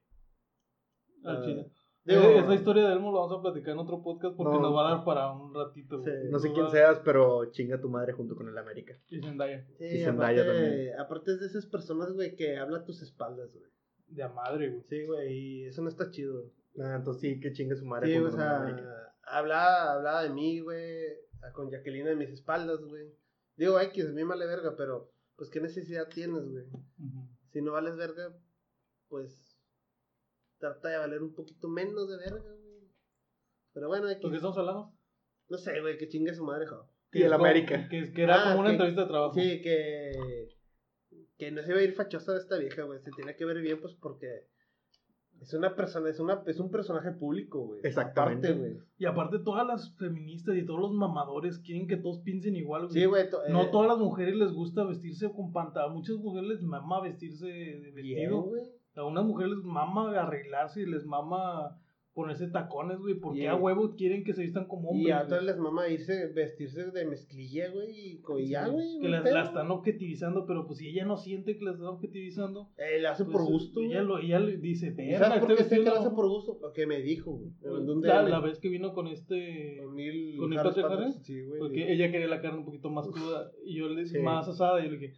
Al 1.26 1.38
Ah, 1.38 1.42
chile. 1.44 1.72
Digo- 2.06 2.22
esa 2.40 2.54
historia 2.54 2.88
de 2.88 2.94
Elmo 2.94 3.12
la 3.12 3.20
vamos 3.22 3.40
a 3.40 3.42
platicar 3.42 3.74
en 3.74 3.80
otro 3.80 4.02
podcast 4.04 4.36
porque 4.38 4.54
No. 4.54 4.62
nos 4.62 4.76
va 4.76 4.88
a 4.88 4.96
dar 4.96 5.04
para 5.06 5.32
un 5.32 5.54
ratito. 5.54 6.02
Sí. 6.04 6.12
No 6.30 6.40
sé 6.40 6.52
quién 6.54 6.70
seas, 6.70 7.00
pero 7.04 7.50
chinga 7.52 7.82
tu 7.82 7.90
madre 7.90 8.14
junto 8.14 8.36
con 8.36 8.48
el 8.48 8.58
América. 8.58 8.94
Y 9.10 9.20
Zendaya. 9.22 9.66
Sí, 9.78 9.86
Y 9.86 10.04
Zendaya 10.04 10.42
aparte, 10.44 10.62
también. 10.62 11.00
aparte 11.00 11.32
es 11.32 11.40
de 11.40 11.46
esas 11.48 11.66
personas, 11.66 12.12
güey, 12.14 12.36
que 12.36 12.58
habla 12.58 12.80
a 12.80 12.84
tus 12.86 13.02
espaldas, 13.02 13.52
güey. 13.52 13.66
De 14.08 14.22
a 14.24 14.30
madre, 14.30 14.70
güey. 14.70 14.84
Sí, 14.88 15.04
güey, 15.06 15.34
y 15.34 15.66
eso 15.66 15.82
no 15.82 15.90
está 15.90 16.12
chido. 16.12 16.44
Ah, 16.80 16.96
entonces 16.98 17.22
sí, 17.22 17.40
que 17.40 17.54
chingue 17.54 17.76
su 17.76 17.86
madre 17.86 18.08
Sí, 18.08 18.14
junto 18.20 18.30
o 18.30 18.32
con 18.38 18.42
el 18.42 18.48
América. 18.48 18.82
sea, 18.82 19.38
hablaba, 19.38 19.94
hablaba 19.94 20.24
de 20.24 20.30
mí, 20.30 20.60
güey, 20.60 21.06
con 21.54 21.72
Jacqueline 21.72 22.06
de 22.06 22.16
mis 22.16 22.30
espaldas, 22.30 22.82
güey. 22.84 23.14
Digo, 23.56 23.80
X, 23.80 24.06
a 24.06 24.10
mí 24.10 24.16
me 24.16 24.26
vale 24.26 24.46
verga, 24.46 24.76
pero, 24.78 25.10
pues, 25.38 25.50
¿qué 25.50 25.62
necesidad 25.62 26.08
tienes, 26.14 26.48
güey? 26.52 26.66
Si 27.52 27.62
no 27.62 27.72
vales 27.72 27.96
verga, 27.96 28.36
pues, 29.08 29.45
trata 30.60 30.90
de 30.90 30.98
valer 30.98 31.22
un 31.24 31.34
poquito 31.34 31.68
menos 31.68 32.10
de 32.10 32.18
verga, 32.18 32.42
güey. 32.42 32.90
Pero 33.74 33.88
bueno, 33.88 34.08
¿Por 34.22 34.32
qué 34.32 34.38
estamos 34.38 34.58
hablando? 34.58 34.94
no 35.50 35.58
sé, 35.58 35.80
güey, 35.82 35.98
que 35.98 36.08
chingue 36.08 36.34
su 36.34 36.44
madre, 36.44 36.66
jo. 36.68 36.90
Y 37.12 37.22
el 37.24 37.32
como- 37.32 37.46
América. 37.46 37.88
Que, 37.90 38.12
que 38.14 38.24
era 38.24 38.36
Ah, 38.36 38.44
como 38.52 38.60
una 38.62 38.70
que- 38.70 38.74
entrevista 38.76 39.02
de 39.02 39.08
trabajo. 39.08 39.34
Sí, 39.34 39.62
que, 39.62 40.12
que 41.38 41.52
no 41.52 41.62
se 41.62 41.72
iba 41.72 41.80
a 41.80 41.84
ir 41.84 41.94
fachosa 41.94 42.34
de 42.34 42.40
esta 42.40 42.58
vieja, 42.58 42.84
güey. 42.84 43.00
Se 43.02 43.12
tiene 43.12 43.36
que 43.36 43.46
ver 43.46 43.62
bien, 43.62 43.80
pues, 43.82 43.94
porque 44.02 44.28
es 45.42 45.54
una 45.54 45.76
persona, 45.76 46.10
es, 46.10 46.20
una, 46.20 46.42
es 46.48 46.60
un 46.60 46.72
personaje 46.72 47.12
público, 47.12 47.60
güey. 47.68 47.82
Exactamente. 47.84 48.48
Aparte, 48.48 48.60
güey. 48.70 48.78
Y 48.98 49.06
aparte, 49.06 49.40
todas 49.40 49.68
las 49.68 49.96
feministas 49.98 50.56
y 50.56 50.66
todos 50.66 50.80
los 50.80 50.92
mamadores 50.94 51.60
quieren 51.60 51.88
que 51.88 51.98
todos 51.98 52.22
piensen 52.24 52.56
igual, 52.56 52.88
güey. 52.88 52.94
Sí, 52.94 53.06
güey. 53.06 53.30
to- 53.30 53.42
No 53.50 53.64
eh, 53.64 53.70
todas 53.72 53.88
las 53.90 53.98
mujeres 54.00 54.36
les 54.36 54.52
gusta 54.54 54.84
vestirse 54.86 55.30
con 55.34 55.52
pantalón. 55.54 55.94
Muchas 55.94 56.16
mujeres 56.18 56.50
les 56.50 56.62
mama 56.64 57.02
vestirse 57.02 57.46
de 57.46 57.92
bien, 58.02 58.20
vestido. 58.32 58.42
güey. 58.44 58.64
A 58.96 59.04
unas 59.04 59.26
mujeres 59.26 59.54
les 59.56 59.66
mama 59.66 60.12
arreglarse 60.20 60.82
y 60.82 60.86
les 60.86 61.06
mama 61.06 61.80
ponerse 62.14 62.48
tacones, 62.48 62.98
güey. 63.00 63.16
Porque 63.16 63.50
a 63.50 63.56
huevo 63.58 63.94
quieren 63.98 64.24
que 64.24 64.34
se 64.34 64.42
vistan 64.44 64.68
como 64.70 64.92
hombres. 64.92 65.08
Y 65.10 65.12
a 65.12 65.24
otras 65.24 65.44
les 65.44 65.58
mama 65.58 65.90
irse, 65.90 66.28
vestirse 66.28 66.90
de 66.92 67.04
mezclilla, 67.06 67.70
güey, 67.72 68.22
y, 68.40 68.48
ya, 68.48 68.68
güey. 68.70 69.00
Que 69.02 69.10
las, 69.10 69.26
la 69.26 69.44
están 69.44 69.70
objetivizando, 69.70 70.46
pero 70.46 70.66
pues 70.66 70.80
si 70.80 70.88
ella 70.88 71.04
no 71.04 71.18
siente 71.18 71.58
que 71.58 71.66
la 71.66 71.72
están 71.72 71.88
objetivizando, 71.88 72.70
Eh, 72.78 73.06
hace 73.06 73.26
pues, 73.26 73.36
por 73.36 73.46
gusto, 73.46 73.82
ella, 73.82 74.02
lo, 74.02 74.20
ella 74.20 74.40
le 74.40 74.56
dice, 74.56 74.88
¿Y 74.88 74.92
verga, 74.92 75.28
¿Sabes 75.28 75.42
por 75.42 75.52
este 75.52 75.64
qué 75.64 75.70
sé 75.70 75.76
que 75.84 75.90
lo 75.90 75.96
hace 75.98 76.10
no". 76.10 76.16
por 76.16 76.30
gusto? 76.30 76.58
Porque 76.58 76.88
me 76.88 77.02
dijo, 77.02 77.32
güey. 77.32 77.52
la, 78.02 78.22
la 78.24 78.40
vez 78.40 78.60
que 78.60 78.70
vino 78.70 78.94
con 78.94 79.08
este... 79.08 79.82
Con 79.84 79.96
Neil 79.98 80.38
¿Con 80.38 80.58
Harris 80.58 80.74
Patrick 80.74 80.86
Harris? 80.86 81.16
Sí, 81.22 81.42
güey. 81.42 81.60
Porque 81.60 81.92
ella 81.92 82.12
quería 82.12 82.28
la 82.28 82.40
carne 82.42 82.60
un 82.60 82.66
poquito 82.66 82.90
más 82.90 83.10
cruda 83.10 83.52
y 83.66 83.76
yo 83.76 83.90
le 83.90 84.06
Sí. 84.06 84.20
más 84.20 84.48
asada 84.48 84.80
y 84.80 84.86
yo 84.86 84.92
le 84.92 85.00
dije, 85.00 85.14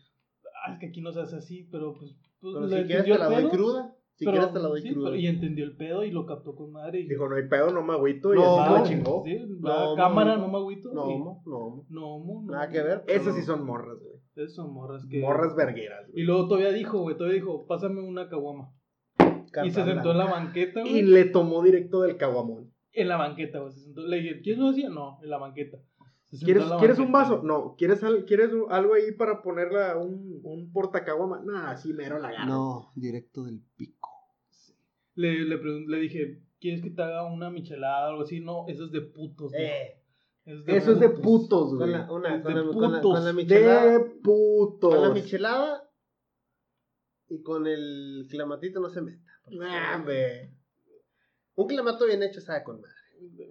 ah, 0.66 0.74
es 0.74 0.80
que 0.80 0.88
aquí 0.88 1.02
no 1.02 1.12
se 1.12 1.20
hace 1.22 1.36
así, 1.36 1.68
pero 1.72 1.94
pues, 1.94 2.16
pues 2.40 2.54
Pero 2.56 2.68
si 2.68 2.84
quieres 2.88 3.06
te 3.06 3.18
la 3.18 3.30
doy 3.30 3.50
cruda. 3.50 3.94
Si 4.16 4.26
Pero- 4.26 4.38
quieres 4.38 4.54
te 4.54 4.60
la 4.60 4.68
doy 4.70 4.82
sí, 4.82 4.94
cruda. 4.94 5.10
pero- 5.10 5.20
y 5.22 5.28
entendió 5.28 5.64
el 5.66 5.76
pedo 5.78 6.04
y 6.04 6.10
lo 6.12 6.26
captó 6.26 6.56
con 6.56 6.72
madre. 6.72 7.02
Y 7.02 7.08
Dijo, 7.08 7.30
no 7.30 7.36
hay 7.36 7.48
pedo, 7.48 7.72
no 7.72 7.84
me 7.84 7.94
agüito. 7.94 8.34
y 8.34 8.38
No, 8.38 8.60
así 8.60 8.64
se 8.64 8.70
no, 8.70 8.76
la 8.78 8.84
chingó. 8.84 9.22
Sí, 9.24 9.38
No, 9.60 9.70
la 9.70 9.86
no, 9.86 9.96
cámara 9.96 10.36
no. 10.38 10.42
no 10.48 10.52
me 10.54 10.58
agüito. 10.58 10.92
No, 10.92 11.10
y- 11.12 11.14
homo, 11.14 11.44
no, 11.46 11.58
homo. 11.58 11.86
no, 11.90 12.08
homo, 12.16 12.42
no. 12.46 12.52
Nada 12.54 12.70
que 12.70 12.82
ver. 12.82 13.04
Esas 13.08 13.28
no. 13.28 13.34
sí 13.34 13.42
son 13.44 13.64
morras, 13.66 14.00
güey. 14.02 14.16
Esas 14.36 14.56
son 14.56 14.74
morras 14.74 15.06
que. 15.08 15.20
Morras 15.22 15.56
vergueras, 15.56 16.08
Y 16.10 16.12
güey. 16.14 16.24
luego 16.26 16.48
todavía 16.48 16.72
dijo, 16.72 17.00
güey, 17.02 17.16
todavía 17.16 17.36
dijo, 17.42 17.68
pásame 17.68 18.02
una 18.02 18.28
caguama. 18.28 18.74
y 19.64 19.72
se 19.72 19.84
sentó 19.86 20.12
en 20.12 20.18
la 20.18 20.26
banqueta, 20.26 20.82
Y 20.82 20.90
güey. 20.90 21.02
le 21.04 21.26
tomó 21.26 21.62
directo 21.64 22.02
del 22.02 22.18
caguamón. 22.18 22.72
En 22.94 23.08
la 23.08 23.18
banqueta, 23.18 23.60
güey. 23.60 23.72
se 23.72 23.82
sentó. 23.82 24.02
Le 24.02 24.18
dije, 24.22 24.42
¿quieres 24.42 24.60
lo 24.60 24.70
hacía? 24.70 24.90
No, 24.90 25.20
en 25.24 25.30
la 25.30 25.38
banqueta. 25.38 25.78
¿Quieres, 26.30 26.66
¿quieres 26.80 27.00
un 27.00 27.12
vaso? 27.12 27.42
No. 27.44 27.76
¿Quieres, 27.78 28.04
al- 28.04 28.26
¿quieres 28.26 28.52
algo 28.70 28.94
ahí 28.96 29.12
para 29.14 29.42
ponerla 29.42 29.98
un, 29.98 30.42
un 30.44 30.72
portacaguama? 30.74 31.42
Nah, 31.44 31.72
así 31.72 31.94
mero 31.94 32.20
la 32.20 32.28
agarro. 32.30 32.46
No, 32.50 32.92
directo 32.96 33.44
del 33.46 33.62
pico. 33.78 34.10
Le, 35.16 35.46
le, 35.46 35.58
le 35.58 35.98
dije, 36.00 36.44
¿quieres 36.60 36.82
que 36.82 36.90
te 36.92 37.02
haga 37.02 37.26
una 37.32 37.50
michelada 37.50 38.08
o 38.08 38.10
algo 38.12 38.24
así? 38.24 38.42
No, 38.42 38.66
eso 38.68 38.86
es 38.86 38.92
de 38.92 39.02
putos. 39.02 39.54
Eh, 39.56 40.02
Eso 40.46 40.92
es 40.92 41.00
de 41.00 41.10
putos, 41.10 41.70
con 41.70 41.78
güey. 41.78 41.92
la, 41.92 42.12
una, 42.12 42.42
con, 42.44 42.54
de 42.54 42.62
la, 42.62 42.68
con, 42.72 42.82
la, 42.82 43.02
putos. 43.02 43.16
con 43.16 43.26
la 43.26 43.34
michelada. 43.34 43.92
De 43.94 44.00
putos. 44.22 44.94
Con 44.96 45.02
la 45.04 45.10
michelada 45.14 45.90
y 47.30 47.42
con 47.42 47.68
el 47.68 48.28
clamatito 48.30 48.80
no 48.82 48.90
se 48.90 49.02
meta. 49.02 49.32
Nah. 49.50 50.04
Un 51.56 51.68
clamato 51.68 52.06
bien 52.06 52.22
hecho 52.22 52.42
sabe 52.42 52.64
con 52.64 52.82
madre. 52.82 52.94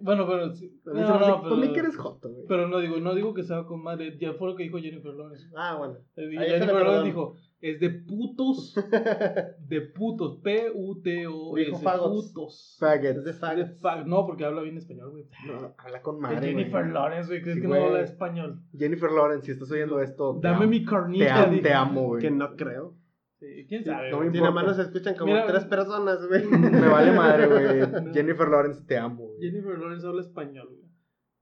Bueno, 0.01 0.27
pero 0.27 0.53
sí. 0.53 0.79
No, 0.85 0.93
no, 0.93 1.41
Para 1.41 1.55
mí 1.55 1.61
pero, 1.61 1.73
que 1.73 1.79
eres 1.79 1.97
joto, 1.97 2.29
güey. 2.29 2.45
pero 2.47 2.67
no 2.67 2.79
digo, 2.79 2.97
no 2.97 3.15
digo 3.15 3.33
que 3.33 3.43
sea 3.43 3.63
con 3.63 3.81
madre. 3.81 4.17
Ya 4.19 4.33
fue 4.33 4.49
lo 4.49 4.55
que 4.55 4.63
dijo 4.63 4.77
Jennifer 4.77 5.13
Lawrence. 5.13 5.47
Ah, 5.55 5.75
bueno. 5.77 5.95
Eh, 6.15 6.29
Jennifer. 6.47 6.73
Lawrence 6.75 7.05
dijo, 7.05 7.35
es 7.59 7.79
de 7.79 7.89
putos, 7.89 8.75
de 9.67 9.81
putos, 9.81 10.37
P-U-T-O-S, 10.43 11.65
Dijo 11.65 11.79
faggots. 11.79 12.31
putos. 12.31 12.73
Es 12.73 12.79
Faggots. 12.79 13.15
de 13.23 13.23
De 13.23 13.33
faggots. 13.33 13.81
fag- 13.81 14.05
no, 14.05 14.25
porque 14.25 14.45
habla 14.45 14.61
bien 14.61 14.77
español, 14.77 15.11
güey. 15.11 15.25
No, 15.47 15.73
habla 15.77 16.01
con 16.01 16.15
Es 16.17 16.21
madre. 16.21 16.47
Jennifer 16.49 16.81
güey. 16.83 16.93
Lawrence, 16.93 17.27
güey, 17.29 17.41
¿crees 17.41 17.55
Sí, 17.55 17.61
que 17.61 17.67
no 17.67 17.73
habla 17.75 18.01
español? 18.01 18.59
Jennifer 18.77 19.11
Lawrence, 19.11 19.45
si 19.45 19.51
estás 19.51 19.71
oyendo 19.71 19.99
esto. 20.01 20.39
te 20.41 20.47
Dame 20.47 20.67
mi 20.67 20.79
Te, 20.81 20.85
carnita. 20.85 21.43
am- 21.43 21.49
dije. 21.51 21.63
te 21.63 21.73
amo, 21.73 22.03
güey. 22.07 22.21
Que 22.21 22.31
no 22.31 22.55
creo. 22.55 22.93
Sí, 23.39 23.65
¿Quién 23.69 23.83
sabe? 23.85 24.09
No 24.09 24.19
me 24.21 24.25
importa. 24.27 24.49
nada 24.49 24.51
más 24.51 24.65
nos 24.77 24.79
escuchan 24.87 25.15
como 25.15 25.31
Mira- 25.33 25.45
tres 25.45 25.65
personas, 25.65 26.25
güey. 26.27 26.45
Me 26.47 26.87
vale 26.87 27.11
madre, 27.11 27.47
güey. 27.47 28.03
No. 28.05 28.13
Jennifer 28.13 28.47
Lawrence, 28.47 28.81
te 28.87 28.97
amo, 28.97 29.27
güey. 29.27 29.39
Jennifer 29.41 29.77
Lawrence 29.77 30.07
habla 30.07 30.21
español, 30.21 30.67
güey. 30.69 30.91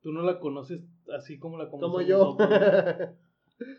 Tú 0.01 0.11
no 0.11 0.21
la 0.23 0.39
conoces 0.39 0.83
así 1.17 1.39
como 1.39 1.57
la 1.57 1.69
conocemos 1.69 1.91
Como 1.95 2.05
yo. 2.05 2.37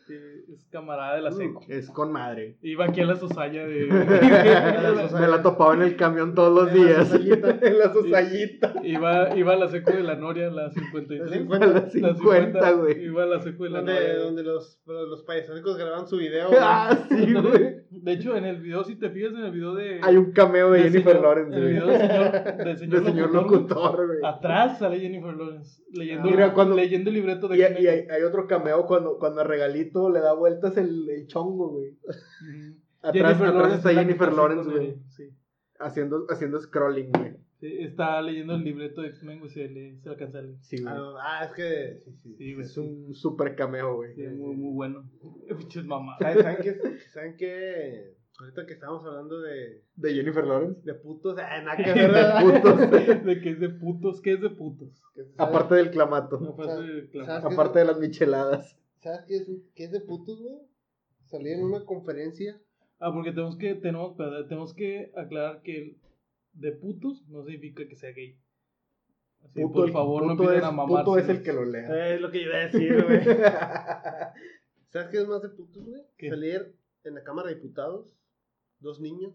Sí, 0.06 0.14
es 0.56 0.64
camarada 0.70 1.16
de 1.16 1.22
la 1.22 1.30
seco. 1.32 1.62
Es 1.68 1.90
con 1.90 2.12
madre. 2.12 2.56
Iba 2.62 2.86
aquí 2.86 3.00
a 3.00 3.06
la 3.06 3.16
Sosaya 3.16 3.66
de... 3.66 3.86
Me 5.20 5.28
la 5.28 5.42
topaba 5.42 5.74
en 5.74 5.82
el 5.82 5.96
camión 5.96 6.34
todos 6.34 6.52
los 6.64 6.72
En 6.72 6.78
la 6.80 6.84
días. 6.86 7.08
Sosayita. 7.08 7.58
en 7.62 7.78
la 7.78 7.92
Sosayita. 7.92 8.74
iba, 8.82 9.36
iba 9.36 9.52
a 9.52 9.56
la 9.56 9.68
seco 9.68 9.90
de 9.92 10.02
la 10.02 10.16
Noria, 10.16 10.50
la 10.50 10.70
53. 10.70 11.20
La 11.20 11.26
A 11.26 11.38
50. 11.38 11.66
las 11.66 11.92
50, 11.92 12.70
güey. 12.72 13.04
Iba 13.04 13.22
a 13.22 13.26
la 13.26 13.40
seco 13.40 13.64
de 13.64 13.70
la 13.70 13.78
donde, 13.78 13.94
Noria. 13.94 14.16
donde 14.18 14.42
los, 14.42 14.80
los 14.86 15.22
paisanicos 15.24 15.76
grababan 15.76 16.06
su 16.08 16.16
video. 16.16 16.48
güey. 16.48 16.58
Ah, 16.62 16.98
sí, 17.08 17.32
güey. 17.34 17.76
De 17.90 18.12
hecho, 18.12 18.36
en 18.36 18.44
el 18.44 18.60
video, 18.60 18.84
si 18.84 18.96
te 18.96 19.10
fijas 19.10 19.32
en 19.32 19.44
el 19.44 19.52
video 19.52 19.74
de... 19.74 20.00
Hay 20.02 20.16
un 20.16 20.32
cameo 20.32 20.70
de 20.70 20.78
del 20.82 20.92
Jennifer 20.92 21.16
señor- 21.16 21.22
Lawrence, 21.22 21.56
El 21.56 21.62
güey. 21.62 21.72
video 21.74 21.86
del 21.86 22.00
señor, 22.00 22.56
del 22.64 22.78
señor, 22.78 23.00
De 23.00 23.06
señor 23.10 23.32
locutor, 23.34 24.06
güey. 24.06 24.18
Atrás 24.24 24.78
sale 24.78 25.00
Jennifer 25.00 25.34
Lawrence. 25.34 25.82
Leyendo, 25.92 26.28
Mira, 26.30 26.52
cuando- 26.52 26.76
leyendo 26.76 27.10
el 27.10 27.14
libreto 27.16 27.48
de 27.48 27.56
Y, 27.56 27.60
y 27.60 27.86
hay, 27.86 28.06
hay 28.10 28.22
otro 28.22 28.46
cameo 28.46 28.86
cuando, 28.86 29.18
cuando 29.18 29.40
a 29.40 29.44
Regalito 29.44 30.10
le 30.10 30.20
da 30.20 30.32
vueltas 30.46 30.76
el, 30.76 31.08
el 31.10 31.26
chongo, 31.26 31.68
güey. 31.70 31.96
Atrás, 33.02 33.40
atrás 33.40 33.74
está 33.74 33.92
Jennifer 33.92 34.32
Lawrence, 34.32 34.70
güey. 34.70 34.96
Sí. 35.08 35.30
Haciendo, 35.78 36.26
haciendo 36.28 36.60
scrolling, 36.60 37.10
güey. 37.12 37.36
Sí, 37.60 37.68
está 37.80 38.20
leyendo 38.20 38.54
el 38.54 38.64
libreto 38.64 39.00
de 39.00 39.08
X-Men, 39.08 39.38
güey, 39.38 39.50
se, 39.50 39.68
le, 39.68 39.98
se 40.00 40.08
alcanza 40.10 40.38
a 40.38 40.42
leer. 40.42 40.56
Sí, 40.60 40.82
güey. 40.82 40.94
Ah, 40.94 41.40
ah, 41.40 41.44
es 41.46 41.52
que. 41.52 42.00
Sí, 42.04 42.12
sí. 42.22 42.34
Sí, 42.36 42.54
güey. 42.54 42.66
es 42.66 42.76
un 42.76 43.14
super 43.14 43.54
cameo, 43.56 43.96
güey. 43.96 44.14
Sí, 44.14 44.22
muy, 44.26 44.56
muy 44.56 44.74
bueno. 44.74 45.10
Pinches 45.58 45.84
mamá. 45.84 46.16
¿Saben, 46.18 46.42
saben 46.42 46.58
qué? 46.62 46.98
¿Saben 47.12 47.36
qué? 47.36 48.16
Ahorita 48.38 48.66
que 48.66 48.74
estamos 48.74 49.02
hablando 49.06 49.40
de, 49.40 49.82
De 49.94 50.14
Jennifer 50.14 50.44
Lawrence. 50.44 50.82
de 50.84 50.92
putos, 50.92 51.38
ah, 51.38 51.62
nada 51.62 51.76
que 51.76 51.84
ver, 51.94 52.12
¿verdad? 52.12 52.42
Putos. 52.42 52.90
De 53.24 53.40
que 53.40 53.50
es 53.50 53.60
de 53.60 53.70
putos, 53.70 54.20
¿qué 54.20 54.34
es 54.34 54.40
de 54.42 54.50
putos? 54.50 55.02
Aparte 55.38 55.76
del 55.76 55.90
clamato. 55.90 56.36
Aparte 56.36 56.82
de. 56.82 57.24
¿sabes 57.24 57.44
qué? 57.44 57.54
Aparte 57.54 57.78
de 57.78 57.84
las 57.86 57.98
micheladas. 57.98 58.78
¿Sabes 59.00 59.20
qué 59.26 59.36
es, 59.36 59.48
qué 59.74 59.84
es 59.84 59.92
de 59.92 60.00
putos, 60.00 60.40
güey? 60.40 60.56
Salí 61.24 61.50
en 61.50 61.64
una 61.64 61.84
conferencia. 61.84 62.60
Ah, 62.98 63.12
porque 63.12 63.30
tenemos 63.30 63.56
que, 63.56 63.74
tenemos, 63.74 64.16
tenemos 64.48 64.74
que 64.74 65.12
aclarar 65.16 65.62
que 65.62 65.96
de 66.54 66.72
putos 66.72 67.26
no 67.28 67.42
significa 67.44 67.86
que 67.86 67.94
sea 67.96 68.10
gay. 68.12 68.38
Así, 69.44 69.60
Puto, 69.60 69.80
por 69.80 69.92
favor, 69.92 70.24
no 70.24 70.32
empiecen 70.32 70.56
es, 70.58 70.64
a 70.64 70.70
mamarse. 70.72 71.04
puto 71.04 71.18
es 71.18 71.28
el 71.28 71.42
que 71.42 71.52
lo 71.52 71.64
lea. 71.64 72.14
Es 72.14 72.20
lo 72.20 72.30
que 72.30 72.40
yo 72.42 72.46
iba 72.48 72.56
a 72.56 72.66
decir, 72.66 73.04
güey. 73.04 73.20
¿Sabes 74.88 75.08
qué 75.10 75.18
es 75.18 75.28
más 75.28 75.42
de 75.42 75.50
putos, 75.50 75.84
güey? 75.84 76.02
Salir 76.28 76.74
en 77.04 77.14
la 77.14 77.22
Cámara 77.22 77.48
de 77.48 77.56
Diputados, 77.56 78.06
dos 78.80 79.00
niños. 79.00 79.34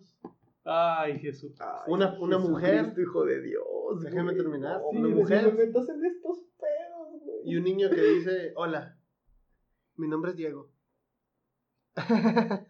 Ay, 0.64 1.20
Jesús. 1.20 1.56
Ay, 1.62 1.68
Una- 1.88 2.20
una 2.20 2.38
mujer. 2.40 2.94
Hijo 3.00 3.26
de 3.26 3.42
Dios. 3.42 4.02
Déjame 4.04 4.34
güey. 4.34 4.38
terminar. 4.38 4.80
No, 4.80 4.90
Una 4.90 5.08
mujer. 5.16 5.44
no 5.44 5.52
me 5.52 5.66
metas 5.66 5.88
en 5.90 6.06
estos 6.06 6.40
pedos, 6.60 7.22
güey. 7.24 7.42
Y 7.46 7.56
un 7.58 7.64
niño 7.64 7.90
que 7.90 8.02
dice, 8.02 8.54
hola, 8.56 8.98
mi 10.02 10.08
nombre 10.08 10.32
es 10.32 10.38
Diego. 10.38 10.72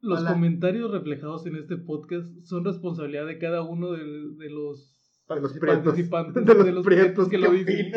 Los 0.00 0.20
Hola. 0.20 0.32
comentarios 0.32 0.90
reflejados 0.90 1.44
en 1.46 1.56
este 1.56 1.76
podcast 1.76 2.28
son 2.44 2.64
responsabilidad 2.64 3.26
de 3.26 3.38
cada 3.38 3.62
uno 3.62 3.92
de, 3.92 4.04
de 4.04 4.50
los 4.50 5.20
De 5.28 5.40
los 5.40 5.52
participantes. 5.58 6.44
De 6.44 6.72
los 6.72 6.84
prietos 6.86 7.28
que 7.28 7.36
que 7.36 7.38
lo 7.38 7.52
dicen. 7.52 7.92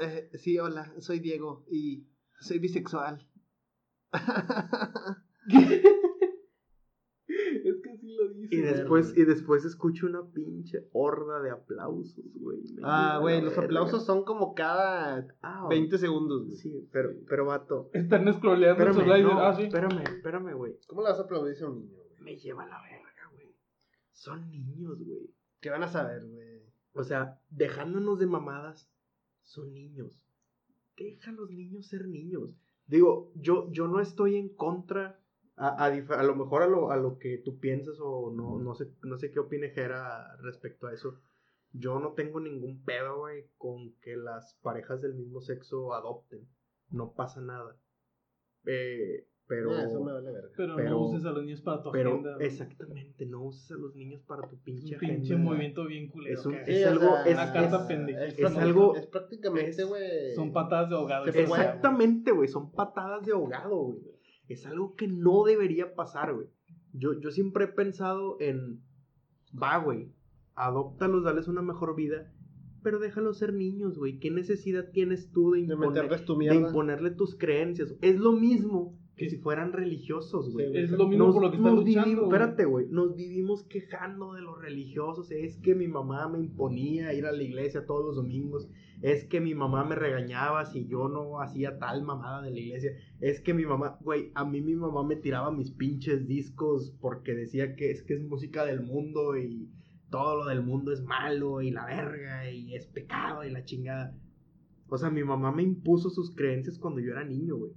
Eh, 0.00 0.30
sí, 0.34 0.58
hola, 0.58 0.92
soy 0.98 1.20
Diego 1.20 1.64
y 1.70 2.06
soy 2.40 2.58
bisexual. 2.58 3.26
Es 7.64 7.80
que 7.82 7.95
sí 8.06 8.14
lo 8.16 8.28
dicen. 8.28 8.58
Y 8.58 8.62
después, 8.62 9.16
y 9.16 9.24
después 9.24 9.64
escucho 9.64 10.06
una 10.06 10.22
pinche 10.32 10.88
horda 10.92 11.40
de 11.40 11.50
aplausos, 11.50 12.24
güey. 12.34 12.60
Ah, 12.82 13.18
güey, 13.20 13.40
los 13.40 13.50
verga. 13.50 13.64
aplausos 13.64 14.04
son 14.06 14.24
como 14.24 14.54
cada 14.54 15.26
Ah, 15.42 15.66
20 15.68 15.98
segundos. 15.98 16.44
güey. 16.46 16.56
Sí, 16.56 16.88
pero, 16.92 17.10
pero 17.28 17.46
vato. 17.46 17.90
Están 17.92 18.32
scrolleando 18.34 18.82
el 18.82 18.90
Espérame, 18.90 19.22
no, 19.22 19.40
ah, 19.40 19.54
sí. 19.54 19.62
espérame, 19.64 20.02
espérame, 20.02 20.54
güey. 20.54 20.74
¿Cómo 20.86 21.02
le 21.02 21.08
vas 21.08 21.18
a 21.18 21.22
aplaudir 21.22 21.62
a 21.62 21.68
un 21.68 21.80
niño, 21.80 21.96
güey? 22.08 22.22
Me 22.22 22.36
lleva 22.36 22.66
la 22.66 22.80
verga, 22.82 23.30
güey. 23.32 23.54
Son 24.12 24.48
niños, 24.50 25.02
güey. 25.04 25.30
¿Qué 25.60 25.70
van 25.70 25.82
a 25.82 25.88
saber, 25.88 26.24
güey? 26.26 26.62
O 26.92 27.04
sea, 27.04 27.40
dejándonos 27.50 28.18
de 28.18 28.26
mamadas, 28.26 28.88
son 29.42 29.72
niños. 29.72 30.22
Deja 30.96 31.30
a 31.30 31.34
los 31.34 31.50
niños 31.50 31.86
ser 31.88 32.06
niños. 32.08 32.56
Digo, 32.86 33.32
yo, 33.34 33.70
yo 33.72 33.86
no 33.88 34.00
estoy 34.00 34.36
en 34.36 34.48
contra, 34.48 35.20
a, 35.56 35.84
a, 35.86 36.22
lo 36.22 36.34
mejor 36.36 36.62
a 36.62 36.66
lo, 36.66 36.90
a 36.90 36.96
lo 36.96 37.18
que 37.18 37.38
tú 37.38 37.58
piensas 37.58 37.96
o 38.00 38.30
no, 38.30 38.58
no, 38.58 38.74
sé, 38.74 38.90
no 39.02 39.16
sé 39.18 39.30
qué 39.30 39.40
opine 39.40 39.70
Jera 39.70 40.36
respecto 40.42 40.86
a 40.86 40.92
eso. 40.92 41.18
Yo 41.72 41.98
no 41.98 42.12
tengo 42.12 42.40
ningún 42.40 42.82
pedo, 42.84 43.18
güey, 43.20 43.46
con 43.58 43.92
que 44.00 44.16
las 44.16 44.54
parejas 44.62 45.02
del 45.02 45.14
mismo 45.14 45.40
sexo 45.40 45.92
adopten. 45.94 46.46
No 46.90 47.12
pasa 47.12 47.40
nada. 47.40 47.76
Eh, 48.64 49.26
pero... 49.46 49.70
Ah, 49.72 49.84
eso 49.84 50.02
me 50.02 50.12
vale 50.12 50.30
verga. 50.32 50.48
Pero, 50.56 50.76
pero- 50.76 50.90
no 50.90 51.00
uses 51.08 51.24
a 51.24 51.30
los 51.30 51.42
niños 51.44 51.60
para 51.60 51.82
tu 51.82 51.90
Pero 51.92 52.10
agenda. 52.10 52.34
güey. 52.34 52.46
exactamente, 52.46 53.26
no 53.26 53.42
uses 53.44 53.70
a 53.70 53.74
los 53.74 53.94
niños 53.94 54.22
para 54.22 54.48
tu 54.48 54.56
Es 54.56 54.62
pinche 54.62 54.94
un 54.94 55.00
pinche 55.00 55.32
agenda. 55.34 55.50
movimiento 55.50 55.86
bien 55.86 56.08
culero. 56.08 56.34
Es 56.34 56.46
un- 56.46 56.54
es 56.56 56.86
algo- 56.86 57.00
sea, 57.12 57.24
es- 57.26 57.34
una 57.34 57.52
carta 57.52 57.76
es- 57.76 57.86
pendeja. 57.86 58.60
Algo- 58.62 58.96
Es 58.96 59.06
prácticamente, 59.06 59.84
güey. 59.84 60.34
Son 60.34 60.52
patadas 60.52 60.90
de 60.90 60.96
ahogado. 60.96 61.26
Exactamente, 61.26 62.32
güey, 62.32 62.48
son 62.48 62.72
patadas 62.72 63.24
de 63.24 63.32
ahogado, 63.32 63.76
güey. 63.76 64.15
Es 64.48 64.66
algo 64.66 64.94
que 64.94 65.08
no 65.08 65.44
debería 65.44 65.94
pasar, 65.94 66.34
güey. 66.34 66.46
Yo, 66.92 67.12
yo 67.20 67.30
siempre 67.30 67.64
he 67.64 67.68
pensado 67.68 68.36
en, 68.40 68.80
va, 69.60 69.76
güey, 69.78 70.12
adóptalos, 70.54 71.24
dales 71.24 71.48
una 71.48 71.62
mejor 71.62 71.94
vida, 71.96 72.32
pero 72.82 72.98
déjalos 72.98 73.38
ser 73.38 73.52
niños, 73.52 73.98
güey. 73.98 74.18
¿Qué 74.18 74.30
necesidad 74.30 74.90
tienes 74.92 75.30
tú 75.32 75.50
de, 75.52 75.60
imponer- 75.76 75.92
tu 76.24 76.36
de 76.38 76.44
imponerle 76.68 77.10
tus 77.10 77.34
creencias? 77.36 77.94
Es 78.00 78.16
lo 78.18 78.32
mismo 78.32 78.96
que 79.16 79.30
si 79.30 79.38
fueran 79.38 79.72
religiosos, 79.72 80.52
güey. 80.52 80.70
Sí, 80.72 80.78
Es 80.78 80.90
lo 80.90 81.08
mismo 81.08 81.24
Nos- 81.26 81.34
por 81.34 81.42
lo 81.44 81.50
que 81.50 81.56
están 81.56 81.74
nos 81.74 81.84
luchando. 81.84 82.06
vivimos- 82.08 82.24
espérate, 82.26 82.64
güey. 82.66 82.86
Nos 82.90 83.16
vivimos 83.16 83.64
quejando 83.64 84.34
de 84.34 84.42
los 84.42 84.60
religiosos. 84.60 85.30
Es 85.30 85.56
que 85.58 85.74
mi 85.74 85.88
mamá 85.88 86.28
me 86.28 86.38
imponía 86.38 87.14
ir 87.14 87.24
a 87.24 87.32
la 87.32 87.42
iglesia 87.42 87.86
todos 87.86 88.04
los 88.04 88.16
domingos. 88.16 88.68
Es 89.00 89.24
que 89.24 89.40
mi 89.40 89.54
mamá 89.54 89.84
me 89.84 89.94
regañaba 89.94 90.64
si 90.66 90.86
yo 90.86 91.08
no 91.08 91.40
hacía 91.40 91.78
tal 91.78 92.02
mamada 92.02 92.42
de 92.42 92.50
la 92.50 92.58
iglesia. 92.60 92.92
Es 93.20 93.40
que 93.40 93.54
mi 93.54 93.64
mamá, 93.64 93.98
güey, 94.02 94.32
a 94.34 94.44
mí 94.44 94.60
mi 94.60 94.74
mamá 94.74 95.02
me 95.02 95.16
tiraba 95.16 95.50
mis 95.50 95.70
pinches 95.70 96.26
discos 96.26 96.94
porque 97.00 97.32
decía 97.34 97.74
que 97.74 97.90
es 97.90 98.02
que 98.02 98.14
es 98.14 98.22
música 98.22 98.64
del 98.66 98.82
mundo 98.82 99.36
y 99.38 99.70
todo 100.10 100.36
lo 100.36 100.44
del 100.46 100.62
mundo 100.62 100.92
es 100.92 101.02
malo 101.02 101.62
y 101.62 101.70
la 101.70 101.86
verga 101.86 102.50
y 102.50 102.74
es 102.74 102.86
pecado 102.86 103.44
y 103.44 103.50
la 103.50 103.64
chingada. 103.64 104.14
O 104.88 104.96
sea, 104.98 105.10
mi 105.10 105.24
mamá 105.24 105.52
me 105.52 105.62
impuso 105.62 106.10
sus 106.10 106.34
creencias 106.34 106.78
cuando 106.78 107.00
yo 107.00 107.12
era 107.12 107.24
niño, 107.24 107.56
güey. 107.56 107.72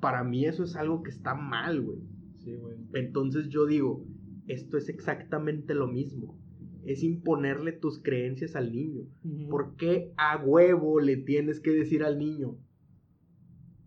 Para 0.00 0.24
mí 0.24 0.44
eso 0.46 0.64
es 0.64 0.76
algo 0.76 1.02
que 1.02 1.10
está 1.10 1.34
mal, 1.34 1.80
güey. 1.82 1.98
Sí, 2.38 2.54
güey. 2.56 2.76
Entonces 2.94 3.48
yo 3.48 3.66
digo, 3.66 4.06
esto 4.46 4.76
es 4.78 4.88
exactamente 4.88 5.74
lo 5.74 5.86
mismo. 5.86 6.38
Es 6.84 7.02
imponerle 7.02 7.72
tus 7.72 8.02
creencias 8.02 8.56
al 8.56 8.72
niño. 8.72 9.02
¿Por 9.50 9.76
qué 9.76 10.12
a 10.16 10.42
huevo 10.42 11.00
le 11.00 11.18
tienes 11.18 11.60
que 11.60 11.70
decir 11.72 12.02
al 12.02 12.18
niño? 12.18 12.56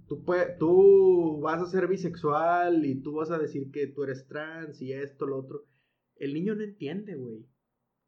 Tú, 0.08 0.24
pue- 0.24 0.56
tú 0.60 1.40
vas 1.42 1.62
a 1.62 1.66
ser 1.66 1.88
bisexual 1.88 2.86
y 2.86 3.02
tú 3.02 3.14
vas 3.14 3.32
a 3.32 3.40
decir 3.40 3.72
que 3.72 3.88
tú 3.88 4.04
eres 4.04 4.28
trans 4.28 4.82
y 4.82 4.94
esto, 4.94 5.26
lo 5.26 5.38
otro. 5.40 5.66
El 6.18 6.34
niño 6.34 6.56
no 6.56 6.62
entiende, 6.62 7.16
güey. 7.16 7.46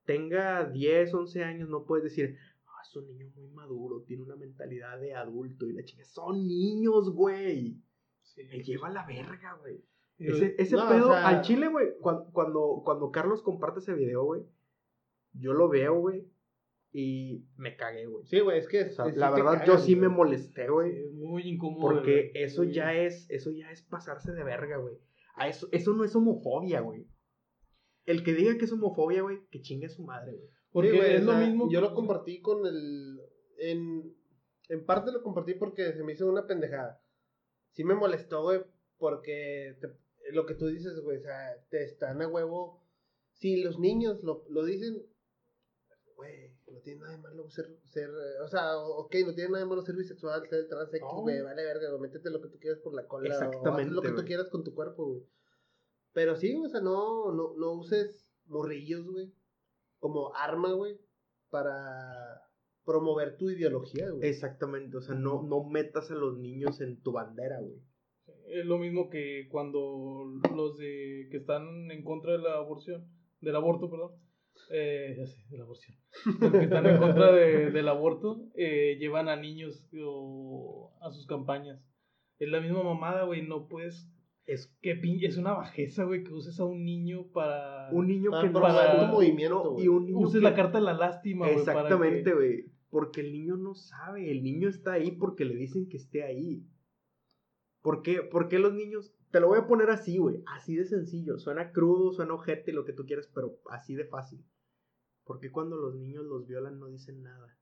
Tenga 0.06 0.70
10, 0.70 1.14
11 1.14 1.44
años, 1.44 1.68
no 1.70 1.86
puedes 1.86 2.04
decir, 2.04 2.36
ah, 2.68 2.82
es 2.88 2.96
un 2.96 3.08
niño 3.08 3.32
muy 3.36 3.48
maduro, 3.50 4.04
tiene 4.04 4.22
una 4.22 4.36
mentalidad 4.36 5.00
de 5.00 5.16
adulto 5.16 5.68
y 5.68 5.74
la 5.74 5.84
chica. 5.84 6.04
Son 6.06 6.46
niños, 6.48 7.10
güey. 7.12 7.82
Sí. 8.36 8.44
Me 8.46 8.64
lleva 8.64 8.88
a 8.88 8.92
la 8.92 9.06
verga, 9.06 9.54
güey. 9.62 9.84
Y- 10.18 10.28
Ese, 10.28 10.56
ese 10.58 10.76
no, 10.76 10.86
o 10.86 10.90
pedo 10.90 11.08
sea- 11.10 11.28
al 11.28 11.42
chile, 11.42 11.68
güey. 11.68 11.88
Cuando, 12.00 12.32
cuando, 12.32 12.82
cuando 12.84 13.12
Carlos 13.12 13.42
comparte 13.42 13.80
ese 13.80 13.94
video, 13.94 14.24
güey, 14.24 14.44
yo 15.34 15.54
lo 15.54 15.68
veo, 15.70 16.00
güey, 16.00 16.30
y 16.92 17.46
me 17.58 17.76
cagué, 17.76 18.06
güey. 18.06 18.26
Sí, 18.26 18.40
güey, 18.40 18.58
es 18.60 18.68
que. 18.70 18.84
O 18.84 18.90
sea, 18.92 19.06
la 19.14 19.30
verdad, 19.32 19.54
cagas, 19.54 19.68
yo 19.68 19.78
sí 19.78 19.94
güey. 19.96 20.02
me 20.10 20.16
molesté, 20.16 20.70
güey. 20.70 20.98
es 20.98 21.12
muy 21.14 21.44
incómodo. 21.44 21.82
Porque 21.82 22.32
eso 22.36 22.64
ya 22.64 22.94
es, 22.94 23.30
eso 23.30 23.52
ya 23.52 23.70
es 23.72 23.82
pasarse 23.84 24.32
de 24.32 24.44
verga, 24.46 24.78
güey. 24.78 24.96
A 25.36 25.50
eso, 25.50 25.68
eso 25.74 25.94
no 25.94 26.06
es 26.06 26.16
homofobia, 26.16 26.80
güey. 26.80 27.06
El 28.06 28.24
que 28.24 28.34
diga 28.34 28.58
que 28.58 28.66
es 28.66 28.72
homofobia, 28.72 29.22
güey, 29.24 29.40
que 29.52 29.62
chingue 29.62 29.88
a 29.88 29.90
su 29.90 30.04
madre, 30.04 30.34
güey. 30.34 30.48
Porque 30.72 30.92
Sí, 30.92 30.98
güey, 30.98 31.16
es 31.16 31.24
lo 31.26 31.34
mismo. 31.34 31.70
Yo 31.70 31.82
lo 31.82 31.94
compartí 31.94 32.40
con 32.42 32.66
el. 32.66 33.20
En, 33.58 34.16
en 34.70 34.86
parte 34.86 35.12
lo 35.12 35.22
compartí 35.24 35.56
porque 35.56 35.92
se 35.94 36.04
me 36.04 36.14
hizo 36.14 36.30
una 36.30 36.46
pendejada. 36.48 37.02
Sí 37.76 37.84
me 37.84 37.94
molestó, 37.96 38.42
güey, 38.42 38.62
porque 38.98 39.78
te- 39.80 40.32
lo 40.32 40.46
que 40.46 40.56
tú 40.56 40.66
dices, 40.68 41.00
güey, 41.02 41.18
o 41.20 41.22
sea, 41.22 41.56
te 41.70 41.84
están 41.84 42.22
a 42.22 42.28
huevo. 42.28 42.82
Si 43.34 43.62
los 43.62 43.78
niños 43.80 44.24
lo, 44.24 44.44
lo 44.50 44.64
dicen, 44.66 45.06
güey, 46.16 46.56
no 46.72 46.80
tiene 46.80 47.02
nada 47.02 47.12
de 47.12 47.18
malo 47.20 47.50
ser, 47.50 47.68
ser. 47.84 48.10
O 48.44 48.48
sea, 48.48 48.78
ok, 48.78 49.14
no 49.26 49.34
tiene 49.36 49.50
nada 49.52 49.64
de 49.66 49.70
malo 49.70 49.82
ser 49.84 49.96
bisexual, 49.96 50.48
ser 50.48 50.68
trans, 50.68 50.94
X, 50.94 51.02
No. 51.02 51.22
güey, 51.22 51.42
vale 51.42 51.64
verga, 51.64 51.90
güey, 51.90 52.02
métete 52.02 52.30
lo 52.30 52.42
que 52.42 52.48
tú 52.50 52.58
quieras 52.60 52.80
por 52.80 52.94
la 52.96 53.06
cola. 53.08 53.30
o 53.30 53.34
haz 53.34 53.42
Exactamente, 53.44 53.94
lo 53.94 54.02
que 54.02 54.12
tú 54.14 54.24
quieras 54.26 54.50
con 54.50 54.64
tu 54.64 54.74
cuerpo, 54.74 55.06
güey. 55.06 55.24
Pero 56.14 56.36
sí, 56.38 56.56
o 56.56 56.70
sea, 56.70 56.80
no, 56.80 57.34
no, 57.34 57.54
no 57.58 57.72
uses 57.74 58.26
morrillos, 58.46 59.06
güey, 59.06 59.34
como 60.00 60.34
arma, 60.34 60.72
güey, 60.74 60.98
para 61.50 62.45
promover 62.86 63.36
tu 63.38 63.50
ideología, 63.50 64.10
güey. 64.12 64.28
Exactamente, 64.30 64.98
o 64.98 65.02
sea, 65.02 65.16
no, 65.16 65.42
no 65.44 65.64
metas 65.64 66.12
a 66.12 66.16
los 66.16 66.38
niños 66.38 66.80
en 66.82 67.02
tu 67.02 67.12
bandera, 67.12 67.60
güey. 67.60 67.82
Es 68.48 68.66
lo 68.66 68.78
mismo 68.78 69.10
que 69.10 69.48
cuando 69.50 70.26
los 70.56 70.78
de 70.78 71.28
que 71.32 71.38
están 71.38 71.90
en 71.92 72.04
contra 72.04 72.34
de 72.34 72.40
la 72.40 72.54
aborción, 72.56 73.08
del 73.42 73.56
aborto, 73.56 73.90
perdón, 73.90 74.12
eh, 74.72 75.16
ya 75.18 75.26
sé, 75.26 75.44
de 75.50 75.58
la 75.58 75.64
aborción, 75.66 75.98
los 76.40 76.52
que 76.52 76.64
están 76.64 76.86
en 76.86 76.98
contra 76.98 77.32
de- 77.32 77.72
del 77.72 77.88
aborto, 77.88 78.46
eh, 78.56 78.98
llevan 79.00 79.28
a 79.30 79.36
niños 79.36 79.86
o 80.04 80.94
a 81.02 81.12
sus 81.12 81.26
campañas. 81.28 81.82
Es 82.40 82.50
la 82.50 82.62
misma 82.62 82.84
mamada, 82.84 83.24
güey, 83.26 83.42
no 83.48 83.68
puedes, 83.68 84.10
Es 84.48 84.68
que 84.84 84.94
pin- 85.02 85.24
es 85.26 85.38
una 85.38 85.54
bajeza, 85.54 86.04
güey, 86.04 86.24
que 86.24 86.32
uses 86.32 86.60
a 86.60 86.66
un 86.66 86.86
niño 86.86 87.32
para... 87.34 87.90
un 87.92 88.06
niño 88.08 88.30
Para 88.30 88.44
que 88.44 88.50
no 88.54 88.60
promover 88.60 88.86
sabe- 88.88 89.00
tu 89.08 89.12
movimiento, 89.12 89.76
y 89.80 89.88
un 89.88 90.06
niño 90.06 90.20
uses 90.20 90.40
que- 90.40 90.44
la 90.44 90.54
carta 90.54 90.78
de 90.78 90.84
la 90.84 90.94
lástima, 90.94 91.48
güey. 91.52 91.66
para 91.66 91.80
Exactamente, 91.82 92.32
güey. 92.34 92.66
Porque 92.90 93.22
el 93.22 93.32
niño 93.32 93.58
no 93.58 93.76
sabe. 93.76 94.32
El 94.32 94.44
niño 94.44 94.70
está 94.70 94.94
ahí 94.94 95.12
porque 95.12 95.46
le 95.46 95.56
dicen 95.56 95.90
que 95.90 95.98
esté 95.98 96.24
ahí. 96.24 96.68
¿Por 97.82 98.02
qué? 98.02 98.60
Los 98.60 98.74
niños. 98.74 99.14
Te 99.32 99.40
lo 99.40 99.48
voy 99.48 99.60
a 99.60 99.68
poner 99.68 99.90
así, 99.90 100.18
güey. 100.18 100.44
Así 100.48 100.76
de 100.76 100.86
sencillo. 100.86 101.38
Suena 101.38 101.72
crudo, 101.72 102.14
suena 102.14 102.34
ojete, 102.34 102.72
lo 102.72 102.86
que 102.86 102.94
tú 102.94 103.06
quieras, 103.06 103.30
pero 103.34 103.60
así 103.70 103.96
de 103.96 104.06
fácil. 104.06 104.46
Porque 105.24 105.52
cuando 105.52 105.78
los 105.78 105.96
niños 105.96 106.26
los 106.26 106.48
violan 106.48 106.80
no 106.80 106.88
dicen 106.88 107.24
nada? 107.24 107.58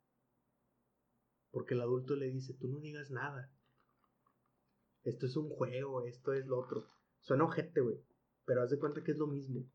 Porque 1.52 1.74
el 1.74 1.82
adulto 1.82 2.16
le 2.16 2.30
dice, 2.30 2.54
tú 2.54 2.68
no 2.68 2.80
digas 2.80 3.12
nada. 3.12 3.52
Esto 5.04 5.26
es 5.26 5.36
un 5.36 5.50
juego, 5.50 6.04
esto 6.04 6.34
es 6.34 6.46
lo 6.46 6.60
otro. 6.60 6.86
Suena 7.22 7.46
ojete, 7.46 7.82
güey. 7.82 8.04
Pero 8.46 8.62
haz 8.62 8.70
de 8.70 8.80
cuenta 8.80 9.04
que 9.04 9.12
es 9.12 9.18
lo 9.18 9.28
mismo 9.28 9.66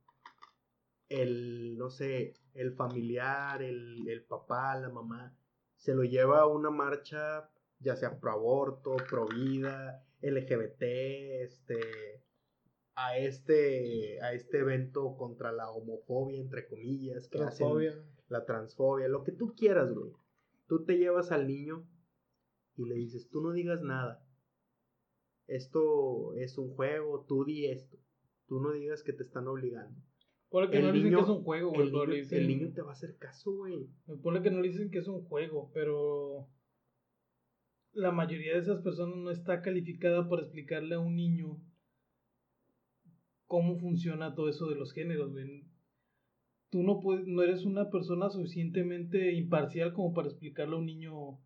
el, 1.09 1.77
no 1.79 1.91
sé, 1.91 2.35
el 2.55 2.73
familiar, 2.75 3.63
el, 3.63 4.09
el 4.09 4.25
papá, 4.25 4.79
la 4.79 4.89
mamá, 4.91 5.37
se 5.77 5.95
lo 5.95 6.03
lleva 6.03 6.41
a 6.41 6.47
una 6.47 6.71
marcha, 6.71 7.51
ya 7.79 7.97
sea 7.97 8.19
pro 8.19 8.33
aborto, 8.33 8.97
pro 9.09 9.27
vida, 9.27 10.05
LGBT, 10.21 10.83
este, 10.83 12.25
a 12.95 13.17
este, 13.17 14.21
a 14.23 14.33
este 14.33 14.59
evento 14.59 15.17
contra 15.17 15.53
la 15.53 15.71
homofobia, 15.71 16.41
entre 16.41 16.67
comillas, 16.67 17.29
que 17.29 17.41
hacen 17.41 17.69
la 18.29 18.45
transfobia, 18.45 19.09
lo 19.09 19.23
que 19.23 19.33
tú 19.33 19.55
quieras, 19.55 19.93
güey. 19.93 20.13
Tú 20.67 20.85
te 20.85 20.99
llevas 20.99 21.31
al 21.33 21.47
niño 21.47 21.89
y 22.77 22.85
le 22.85 22.97
dices, 22.97 23.31
tú 23.31 23.41
no 23.41 23.53
digas 23.53 23.81
nada. 23.83 24.23
Esto 25.47 26.35
es 26.35 26.59
un 26.59 26.75
juego, 26.75 27.25
tú 27.27 27.45
di 27.45 27.67
esto. 27.67 27.97
Tú 28.47 28.61
no 28.61 28.73
digas 28.73 29.03
que 29.03 29.15
te 29.15 29.23
están 29.23 29.47
obligando. 29.47 30.03
Ponle 30.51 30.71
que 30.71 30.79
El 30.79 30.83
no 30.85 30.89
le 30.89 30.95
dicen 30.95 31.11
niño- 31.11 31.19
que 31.19 31.25
es 31.25 31.37
un 31.37 31.45
juego, 31.45 31.69
güey. 31.71 31.83
El 31.83 31.93
pero 31.93 32.07
niño, 32.07 32.15
dicen- 32.17 32.39
el 32.41 32.49
niño 32.49 32.73
te 32.73 32.83
va 32.83 32.91
a 32.91 32.93
hacer 32.93 33.17
caso, 33.19 33.53
güey. 33.53 33.87
Ponle 34.23 34.43
que 34.43 34.51
no 34.51 34.61
le 34.61 34.69
dicen 34.69 34.91
que 34.91 34.99
es 34.99 35.09
un 35.09 35.23
juego, 35.25 35.71
pero 35.75 36.49
la 37.93 38.13
mayoría 38.13 38.55
de 38.55 38.61
esas 38.61 38.81
personas 38.83 39.17
no 39.17 39.31
está 39.31 39.61
calificada 39.61 40.29
para 40.29 40.43
explicarle 40.43 40.95
a 40.95 41.01
un 41.01 41.17
niño 41.17 41.61
cómo 43.47 43.79
funciona 43.79 44.35
todo 44.35 44.49
eso 44.49 44.69
de 44.69 44.77
los 44.77 44.93
géneros, 44.93 45.33
güey. 45.33 45.65
Tú 46.71 46.83
no 46.83 47.01
puedes, 47.01 47.27
no 47.27 47.43
eres 47.43 47.65
una 47.65 47.91
persona 47.91 48.29
suficientemente 48.29 49.33
imparcial 49.33 49.95
como 49.95 50.13
para 50.13 50.29
explicarle 50.29 50.75
a 50.77 50.79
un 50.79 50.87
niño 50.87 51.39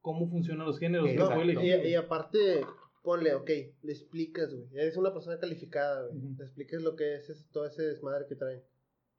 cómo 0.00 0.28
funcionan 0.28 0.66
los 0.66 0.78
géneros. 0.78 1.08
Y, 1.10 1.16
elegido. 1.40 1.88
y 1.88 1.94
aparte, 1.94 2.60
ponle, 3.02 3.34
ok, 3.34 3.48
le 3.82 3.92
explicas, 3.92 4.52
güey. 4.54 4.68
Eres 4.74 4.96
una 4.96 5.12
persona 5.12 5.38
calificada, 5.38 6.06
güey. 6.06 6.20
Le 6.36 6.44
explicas 6.44 6.82
lo 6.82 6.96
que 6.96 7.16
es, 7.16 7.28
ese- 7.30 7.46
todo 7.52 7.66
ese 7.66 7.82
desmadre 7.82 8.26
que 8.26 8.34
traen. 8.36 8.62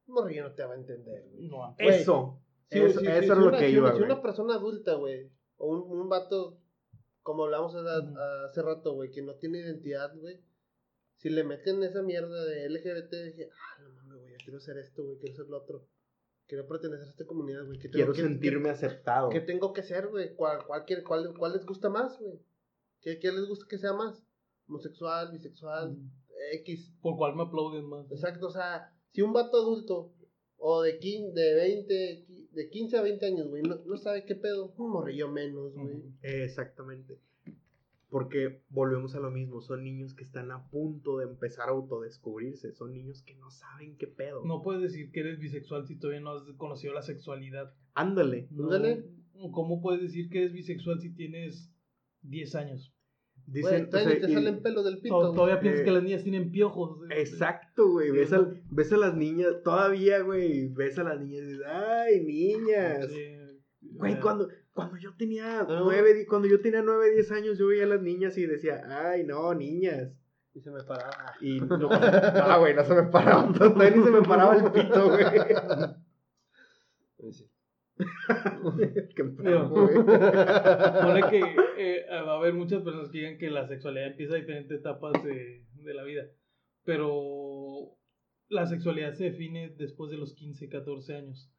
Un 0.08 0.16
morrillo 0.16 0.44
no 0.44 0.54
te 0.56 0.64
va 0.64 0.74
a 0.74 0.78
entender, 0.78 1.28
güey. 1.32 1.48
No, 1.48 1.76
Güey, 1.80 1.90
Eso. 2.02 2.42
Sí, 2.72 2.80
eso 2.80 3.00
sí, 3.00 3.08
eso 3.08 3.20
sí, 3.22 3.22
si 3.24 3.28
lo 3.40 3.48
una- 3.48 3.58
que 3.60 3.68
si 3.70 3.76
iba, 3.76 3.96
si 3.96 4.02
una 4.04 4.22
persona 4.22 4.54
adulta, 4.56 4.94
güey, 4.94 5.32
o 5.58 5.68
un, 5.70 6.00
un 6.00 6.08
vato, 6.10 6.60
como 7.24 7.46
hablamos 7.46 7.74
hace, 7.76 8.08
Ujú. 8.08 8.18
hace 8.48 8.62
rato, 8.62 8.94
güey, 8.94 9.10
que 9.12 9.22
no 9.24 9.36
tiene 9.36 9.60
identidad, 9.60 10.16
güey, 10.16 10.40
si 11.18 11.30
le 11.30 11.44
meten 11.44 11.82
esa 11.84 12.02
mierda 12.04 12.46
de 12.46 12.66
LGBT, 12.70 13.24
dije, 13.26 13.50
ah, 13.52 13.82
no 13.82 13.90
mames, 13.90 14.20
güey, 14.20 14.32
yo 14.34 14.38
quiero 14.44 14.60
ser 14.60 14.78
esto, 14.78 15.04
güey, 15.04 15.18
quiero 15.18 15.36
ser 15.36 15.48
lo 15.48 15.58
otro. 15.58 15.88
Quiero 16.48 16.68
pertenecer 16.68 17.06
a 17.08 17.10
esta 17.12 17.26
comunidad, 17.26 17.66
güey. 17.66 17.78
¿qué 17.78 17.90
tengo 17.90 17.94
Quiero 17.98 18.14
que- 18.14 18.22
sentirme 18.22 18.70
aceptado. 18.70 19.30
¿Qué 19.30 19.40
tengo 19.42 19.72
que 19.74 19.84
ser, 19.84 20.08
güey? 20.08 20.34
¿Cuál, 20.36 20.66
cuál, 20.66 20.84
cuál, 21.06 21.34
cuál 21.38 21.54
les 21.54 21.66
gusta 21.66 21.90
más, 21.90 22.20
güey? 22.20 22.40
¿Qué, 23.02 23.20
¿Qué 23.20 23.32
les 23.32 23.46
gusta 23.48 23.66
que 23.70 23.78
sea 23.78 23.94
más? 23.94 24.24
Homosexual, 24.68 25.32
bisexual, 25.32 25.98
X. 26.54 26.94
por 27.02 27.18
cual 27.18 27.36
me 27.36 27.44
aplauden 27.44 27.86
más. 27.86 28.12
Exacto, 28.12 28.48
o 28.48 28.52
sea, 28.52 28.94
si 29.12 29.22
un 29.22 29.34
vato 29.34 29.58
adulto 29.58 30.14
o 30.58 30.82
de, 30.82 31.00
quin- 31.00 31.34
de 31.34 31.56
20, 31.56 32.26
qui- 32.28 32.50
de 32.52 32.70
15 32.70 32.98
a 32.98 33.02
20 33.02 33.26
años, 33.26 33.48
güey, 33.48 33.64
no, 33.64 33.78
no 33.86 33.98
sabe 33.98 34.26
qué 34.26 34.36
pedo, 34.36 34.74
un 34.78 34.92
morrillo 34.92 35.30
menos, 35.30 35.74
güey. 35.76 36.04
Exactamente. 36.22 37.20
Porque 38.10 38.64
volvemos 38.70 39.14
a 39.14 39.20
lo 39.20 39.30
mismo, 39.30 39.62
son 39.62 39.84
niños 39.84 40.16
que 40.16 40.24
están 40.24 40.52
a 40.52 40.68
punto 40.70 41.20
de 41.20 41.26
empezar 41.26 41.70
a 41.70 41.74
autodescubrirse, 41.74 42.74
son 42.74 42.94
niños 42.94 43.22
que 43.22 43.36
no 43.36 43.52
saben 43.52 43.98
qué 43.98 44.08
pedo. 44.08 44.44
No 44.46 44.64
puedes 44.64 44.82
decir 44.82 45.12
que 45.12 45.20
eres 45.20 45.38
bisexual 45.40 45.86
si 45.88 45.96
todavía 45.96 46.22
no 46.22 46.32
has 46.32 46.44
conocido 46.58 46.94
la 46.94 47.04
sexualidad. 47.04 47.72
Ándale. 47.94 48.48
No, 48.50 48.64
Ándale. 48.64 49.06
¿Cómo 49.52 49.80
puedes 49.82 50.02
decir 50.02 50.30
que 50.30 50.40
eres 50.40 50.54
bisexual 50.54 51.00
si 51.00 51.14
tienes 51.14 51.72
10 52.22 52.56
años? 52.56 52.94
Dicen, 53.46 53.90
todavía 53.90 54.12
o 54.12 54.14
ni 54.14 54.20
sea, 54.20 54.28
te 54.28 54.32
y- 54.32 54.36
salen 54.36 54.62
pelos 54.62 54.86
del 54.86 55.00
pito. 55.00 55.34
Todavía 55.34 55.60
piensas 55.60 55.82
eh, 55.82 55.86
que 55.86 55.92
las 55.92 56.04
niñas 56.04 56.24
tienen 56.24 56.52
piojos. 56.52 57.00
Exacto, 57.10 57.90
güey. 57.92 58.12
Ves, 58.12 58.30
¿no? 58.32 58.38
al- 58.38 58.62
ves 58.70 58.94
a 58.94 58.98
las 58.98 59.16
niñas, 59.16 59.54
todavía, 59.64 60.22
güey. 60.22 60.68
Ves 60.70 61.00
a 61.00 61.04
las 61.04 61.20
niñas 61.20 61.44
y 61.44 61.48
dices, 61.48 61.66
ay, 61.66 62.24
niñas. 62.26 63.08
Sí. 63.12 63.36
Güey, 63.82 64.14
Ah, 64.14 64.20
cuando, 64.22 64.48
cuando 64.74 64.98
yo 64.98 65.16
tenía 65.18 65.64
No. 65.64 65.86
nueve, 65.86 66.14
di- 66.14 66.26
cuando 66.28 66.48
yo 66.48 66.62
tenía 66.62 66.84
nueve, 66.84 67.10
diez 67.12 67.32
años, 67.32 67.58
yo 67.58 67.68
veía 67.68 67.86
a 67.86 67.88
las 67.88 68.02
niñas 68.02 68.38
y 68.38 68.46
decía, 68.46 68.82
ay, 68.88 69.24
no, 69.26 69.54
niñas. 69.56 70.12
Y 70.54 70.60
se 70.62 70.70
me 70.70 70.84
paraba. 70.84 71.34
Y 71.42 71.60
no, 71.62 71.90
ah, 71.92 72.58
güey, 72.60 72.76
no 72.76 72.84
se 72.84 72.94
me 72.94 73.04
paraba, 73.04 73.52
todavía 73.58 73.90
ni 73.92 74.04
se 74.04 74.12
me 74.12 74.22
paraba 74.22 74.56
el 74.58 74.72
pito, 74.72 75.10
güey. 75.10 75.24
Qué 79.16 79.22
enfermo, 79.22 79.70
güey. 79.70 79.96
Pone 81.02 81.22
que 81.30 81.42
eh, 81.78 82.06
va 82.12 82.34
a 82.34 82.38
haber 82.38 82.54
muchas 82.54 82.82
personas 82.82 83.10
que 83.10 83.20
digan 83.20 83.38
que 83.38 83.50
la 83.50 83.68
sexualidad 83.68 84.08
empieza 84.08 84.36
a 84.36 84.40
diferentes 84.40 84.80
etapas 84.80 85.22
de, 85.24 85.66
de 85.74 85.94
la 85.94 86.04
vida. 86.04 86.24
Pero 86.86 87.98
la 88.48 88.66
sexualidad 88.66 89.14
se 89.14 89.26
define 89.26 89.70
después 89.78 90.10
de 90.12 90.18
los 90.18 90.34
15, 90.34 90.70
14 90.70 91.16
años. 91.16 91.52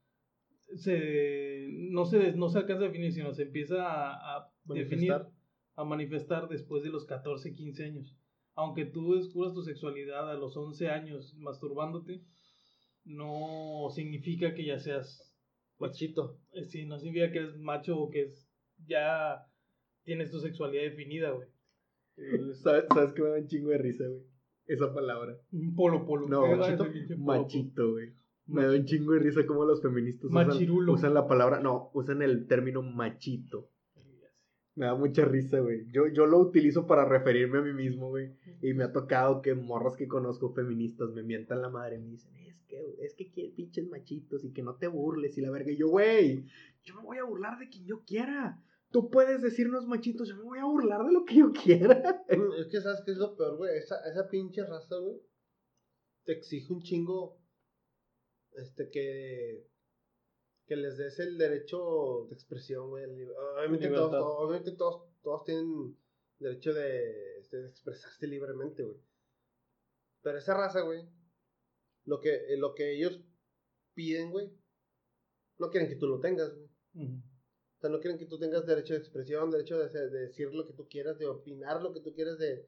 Se, 0.77 1.69
no, 1.91 2.07
se, 2.07 2.33
no 2.33 2.49
se 2.49 2.59
alcanza 2.59 2.85
a 2.85 2.89
definir, 2.89 3.13
sino 3.13 3.33
se 3.35 3.43
empiesa 3.43 3.85
a, 3.87 4.37
a 4.37 4.53
definir, 4.65 5.11
Manifestar. 5.11 5.33
a 5.77 5.85
manifestar 5.85 6.49
después 6.49 6.83
de 6.83 6.91
los 6.91 7.05
14, 7.05 7.55
15 7.55 7.85
años. 7.85 8.17
aunque 8.55 8.87
tú 8.87 9.15
descubras 9.15 9.53
tu 9.53 9.63
sexualidad 9.63 10.31
a 10.31 10.35
los 10.35 10.57
11 10.57 10.89
años 10.89 11.35
masturbándote, 11.39 12.23
no 13.05 13.89
significa 13.91 14.55
que 14.55 14.65
ya 14.65 14.79
seas 14.79 15.30
Machito. 15.81 16.39
Eh, 16.53 16.65
Sí, 16.65 16.85
no 16.87 16.99
significa 16.99 17.33
que 17.33 17.39
eres 17.39 17.57
macho 17.59 17.99
o 17.99 18.11
que 18.11 18.23
es, 18.23 18.49
ya 18.87 19.47
tienes 20.05 20.31
tu 20.31 20.39
sexualidad 20.41 20.83
definida, 20.83 21.31
güey. 21.31 21.49
Es 22.17 22.59
¿Sabes, 22.63 22.85
¿Sabes 22.93 23.13
que 23.13 23.23
me 23.23 23.29
da 23.31 23.37
un 23.39 23.47
chingo 23.49 23.71
de 23.71 23.79
risa, 23.79 24.05
güey? 24.07 24.23
Esa 24.67 24.93
palabra. 24.95 25.37
un 25.53 25.75
polo 25.75 26.07
polo. 26.07 26.29
No, 26.29 26.45
¿Qué 26.45 26.51
era 26.53 26.77
machito. 27.19 27.93
güey. 27.93 28.13
Me 28.47 28.65
da 28.65 28.73
un 28.73 28.85
chingo 28.85 29.13
de 29.13 29.21
risa 29.21 29.47
como 29.47 29.65
los 29.65 29.81
feministas 29.83 30.25
usan, 30.31 30.49
Machirulo. 30.49 30.93
usan 30.93 31.15
la 31.15 31.27
palabra, 31.27 31.61
no, 31.61 31.91
usan 31.95 32.23
el 32.23 32.47
término 32.47 32.83
machito. 32.83 33.69
Me 34.77 34.87
da 34.87 34.95
mucha 34.95 35.25
risa, 35.25 35.59
güey. 35.61 35.91
Yo, 35.93 36.07
yo 36.09 36.27
lo 36.27 36.39
utilizo 36.39 36.87
para 36.87 37.05
referirme 37.05 37.59
a 37.59 37.63
mí 37.63 37.73
mismo, 37.73 38.09
güey. 38.09 38.33
Y 38.63 38.73
me 38.73 38.85
ha 38.85 38.93
tocado 38.93 39.43
que 39.43 39.55
morras 39.55 39.97
que 39.97 40.09
conozco 40.09 40.53
feministas 40.55 41.11
me 41.11 41.23
mientan 41.23 41.61
la 41.61 41.69
madre. 41.69 41.99
Me 41.99 42.07
dicen, 42.11 42.35
es 42.37 42.50
que, 42.71 42.97
es 43.05 43.15
que 43.15 43.31
quieres 43.31 43.53
pinches 43.55 43.87
machitos 43.89 44.45
y 44.45 44.53
que 44.53 44.63
no 44.63 44.77
te 44.77 44.87
burles 44.87 45.37
y 45.37 45.43
la 45.43 45.51
verga. 45.51 45.71
Y 45.73 45.77
yo, 45.77 45.89
güey, 45.89 46.47
yo 46.85 46.95
me 46.95 47.03
voy 47.03 47.19
a 47.19 47.25
burlar 47.25 47.59
de 47.59 47.69
quien 47.69 47.85
yo 47.85 48.03
quiera. 48.07 48.63
Tú 48.91 49.11
puedes 49.11 49.43
decirnos 49.43 49.87
machitos, 49.87 50.29
yo 50.29 50.37
me 50.37 50.43
voy 50.45 50.59
a 50.61 50.65
burlar 50.65 51.05
de 51.05 51.13
lo 51.13 51.25
que 51.25 51.37
yo 51.37 51.53
quiera. 51.53 52.25
Mm, 52.31 52.53
Es 52.61 52.69
que 52.69 52.81
sabes 52.81 53.03
qué 53.05 53.11
es 53.13 53.19
lo 53.19 53.37
peor, 53.37 53.57
güey. 53.59 53.77
Esa, 53.77 53.97
esa 54.09 54.29
pinche 54.29 54.65
raza, 54.65 54.97
güey. 54.97 55.21
Te 56.25 56.33
exige 56.33 56.73
un 56.73 56.81
chingo. 56.83 57.39
Este 58.53 58.89
que. 58.91 59.67
Que 60.67 60.77
les 60.77 60.97
des 60.99 61.19
el 61.19 61.37
derecho 61.37 62.27
de 62.29 62.35
expresión, 62.35 62.91
güey. 62.91 63.05
todos, 63.97 64.11
todos- 64.21 64.37
obviamente 64.39 64.73
todos, 64.73 65.03
todos 65.23 65.45
tienen 65.45 65.97
derecho 66.39 66.73
de, 66.73 67.39
este, 67.41 67.57
de 67.59 67.69
expresarse 67.69 68.27
libremente, 68.29 68.85
güey. 68.85 68.97
Pero 70.23 70.39
esa 70.39 70.55
raza, 70.55 70.83
güey. 70.83 71.05
Lo 72.11 72.21
que, 72.21 72.35
eh, 72.35 72.57
lo 72.57 72.75
que 72.75 72.91
ellos 72.97 73.21
piden, 73.95 74.33
güey. 74.33 74.51
No 75.61 75.71
quieren 75.71 75.89
que 75.89 75.95
tú 75.95 76.09
lo 76.09 76.19
tengas, 76.19 76.53
güey. 76.53 76.69
O 77.07 77.81
sea, 77.81 77.89
no 77.89 78.01
quieren 78.01 78.19
que 78.19 78.27
tú 78.27 78.37
tengas 78.37 78.67
derecho 78.67 78.95
de 78.95 78.99
expresión, 78.99 79.49
derecho 79.53 79.79
de, 79.79 80.11
decir 80.11 80.53
lo 80.53 80.67
que 80.67 80.73
tú 80.73 80.89
quieras, 80.89 81.21
de 81.21 81.29
opinar 81.29 81.81
lo 81.81 81.93
que 81.93 82.01
tú 82.01 82.13
quieras 82.13 82.37
de, 82.39 82.67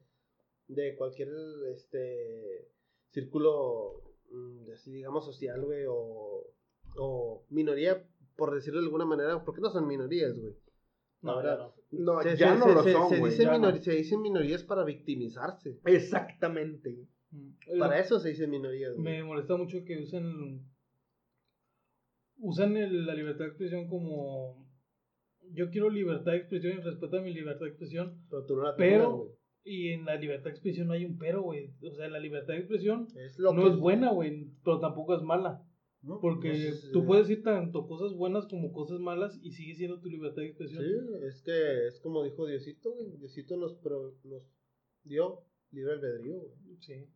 de 0.67 0.95
cualquier 0.95 1.27
este 1.75 2.69
círculo, 3.09 4.15
mm, 4.31 4.71
así 4.71 4.93
digamos, 4.93 5.25
social, 5.25 5.61
güey, 5.65 5.83
o, 5.89 6.49
o 6.95 7.45
minoría, 7.49 8.07
por 8.37 8.55
decirlo 8.55 8.79
de 8.79 8.85
alguna 8.85 9.05
manera, 9.05 9.43
porque 9.43 9.59
no 9.59 9.71
son 9.71 9.87
minorías, 9.87 10.39
güey. 10.39 10.55
La 11.21 11.31
No, 11.33 11.37
verdad. 11.37 11.73
ya 11.91 11.99
no. 11.99 12.35
Ya 12.35 12.55
no 12.55 12.67
lo 12.73 12.83
son, 12.83 13.19
güey. 13.19 13.81
se 13.81 13.91
dicen 13.91 14.21
minorías 14.21 14.63
para 14.63 14.85
victimizarse. 14.85 15.81
Exactamente. 15.83 17.09
Mm. 17.33 17.79
Para 17.79 17.99
eso 17.99 18.19
se 18.19 18.29
dicen 18.29 18.49
minorías, 18.51 18.93
güey. 18.93 19.03
Me 19.03 19.23
molesta 19.23 19.57
mucho 19.57 19.83
que 19.85 19.97
usen 20.01 20.63
usan 22.37 22.75
el- 22.77 23.05
la 23.05 23.15
libertad 23.15 23.45
de 23.45 23.49
expresión 23.49 23.87
como 23.87 24.67
yo 25.51 25.69
quiero 25.69 25.89
libertad 25.89 26.31
de 26.33 26.37
expresión 26.39 26.77
y 26.77 26.81
respeta 26.81 27.21
mi 27.21 27.33
libertad 27.33 27.61
de 27.65 27.69
expresión 27.71 28.21
Pero 28.29 28.45
tú 28.45 28.55
no 28.55 28.63
la 28.63 28.75
pero- 28.75 29.03
tomas, 29.03 29.33
y 29.65 29.89
en 29.89 30.05
la 30.05 30.15
libertad 30.15 30.45
de 30.45 30.49
expresión 30.51 30.87
no 30.87 30.93
hay 30.93 31.05
un 31.05 31.17
pero 31.17 31.41
güey 31.41 31.73
o 31.81 31.91
sea 31.91 32.09
la 32.09 32.19
libertad 32.19 32.53
de 32.53 32.59
expresión 32.59 33.07
Es 33.15 33.39
lo 33.39 33.53
no 33.53 33.63
que- 33.63 33.69
es 33.69 33.77
buena 33.77 34.11
güey 34.11 34.47
pero 34.63 34.79
tampoco 34.79 35.15
es 35.15 35.21
mala 35.21 35.63
¿no? 36.01 36.19
porque 36.19 36.49
Entonces, 36.49 36.91
tú 36.91 36.99
eh, 37.01 37.03
puedes 37.07 37.27
decir 37.29 37.43
tanto 37.43 37.87
cosas 37.87 38.13
buenas 38.13 38.45
como 38.47 38.73
cosas 38.73 38.99
malas 38.99 39.39
y 39.41 39.51
sigue 39.51 39.73
siendo 39.75 40.01
tu 40.01 40.09
libertad 40.09 40.41
de 40.41 40.47
expresión 40.49 40.83
Sí, 40.83 41.25
es 41.27 41.41
que 41.43 41.87
es 41.87 41.99
como 42.01 42.23
dijo 42.23 42.45
Diosito, 42.45 42.91
güey. 42.91 43.17
Diosito 43.17 43.55
nos, 43.55 43.73
pro- 43.75 44.13
nos 44.25 44.43
dio 45.03 45.39
libre 45.71 45.93
albedrío, 45.93 46.39
güey. 46.39 46.51
sí 46.81 47.07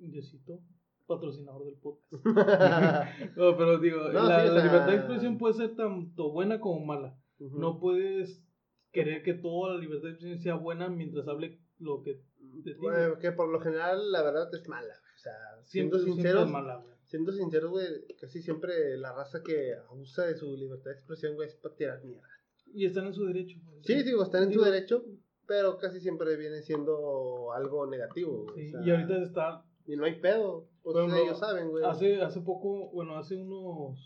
Diosito 0.00 0.60
patrocinador 1.06 1.64
del 1.64 1.76
podcast 1.76 2.12
no 3.36 3.56
pero 3.56 3.78
digo 3.78 3.98
No, 4.12 4.22
la, 4.28 4.46
sí, 4.46 4.48
libertad 4.48 4.86
de 4.86 4.96
expresión 4.96 5.38
puede 5.38 5.54
ser 5.54 5.74
tanto 5.74 6.30
buena 6.30 6.60
como 6.60 6.84
mala. 6.84 7.18
No 7.38 7.80
puedes 7.80 8.44
querer 8.92 9.22
que 9.22 9.34
toda 9.34 9.74
la 9.74 9.80
libertad 9.80 10.08
de 10.08 10.10
expresión 10.10 10.38
sea 10.40 10.54
buena 10.54 10.88
mientras 10.88 11.26
hable 11.26 11.58
lo 11.78 12.02
que 12.02 12.14
ti. 12.14 12.74
Bueno, 12.78 13.18
que 13.18 13.32
por 13.32 13.48
lo 13.48 13.60
general 13.60 14.12
la 14.12 14.22
verdad 14.22 14.54
es 14.54 14.68
mala. 14.68 14.94
O 15.16 15.18
sea, 15.18 15.32
siendo 15.64 15.98
sinceros, 15.98 16.44
es 16.46 16.50
mala, 16.50 16.76
güey. 16.76 16.94
siendo 17.06 17.32
sinceros, 17.32 17.70
güey, 17.70 17.86
casi 18.20 18.40
siempre 18.42 18.96
la 18.98 19.12
raza 19.12 19.42
que 19.42 19.74
abusa 19.88 20.26
de 20.26 20.36
su 20.36 20.56
libertad 20.56 20.90
de 20.90 20.96
expresión, 20.96 21.34
güey, 21.34 21.48
es 21.48 21.56
para 21.56 21.74
tirar 21.74 22.04
mierda. 22.04 22.28
Y 22.72 22.86
están 22.86 23.06
en 23.06 23.14
su 23.14 23.24
derecho. 23.24 23.58
güey. 23.64 23.82
Sí, 23.82 24.02
digo, 24.02 24.22
están 24.22 24.44
en 24.44 24.52
su 24.52 24.60
Digo, 24.60 24.70
derecho, 24.70 25.04
pero 25.46 25.76
casi 25.78 26.00
siempre 26.00 26.36
viene 26.36 26.62
siendo 26.62 27.52
algo 27.52 27.86
negativo. 27.86 28.44
güey. 28.44 28.68
sí, 28.70 28.76
O 28.76 28.78
sea, 28.78 28.86
y 28.86 28.90
ahorita 28.90 29.22
está. 29.22 29.64
Y 29.92 29.96
no 29.96 30.04
hay 30.04 30.20
pedo. 30.20 30.68
Pues 30.82 30.94
Por 30.94 30.98
ejemplo, 31.02 31.22
ellos 31.24 31.38
saben, 31.38 31.68
güey. 31.70 31.84
Hace, 31.84 32.20
hace 32.22 32.40
poco, 32.40 32.90
bueno, 32.92 33.16
hace 33.16 33.36
unos, 33.36 33.98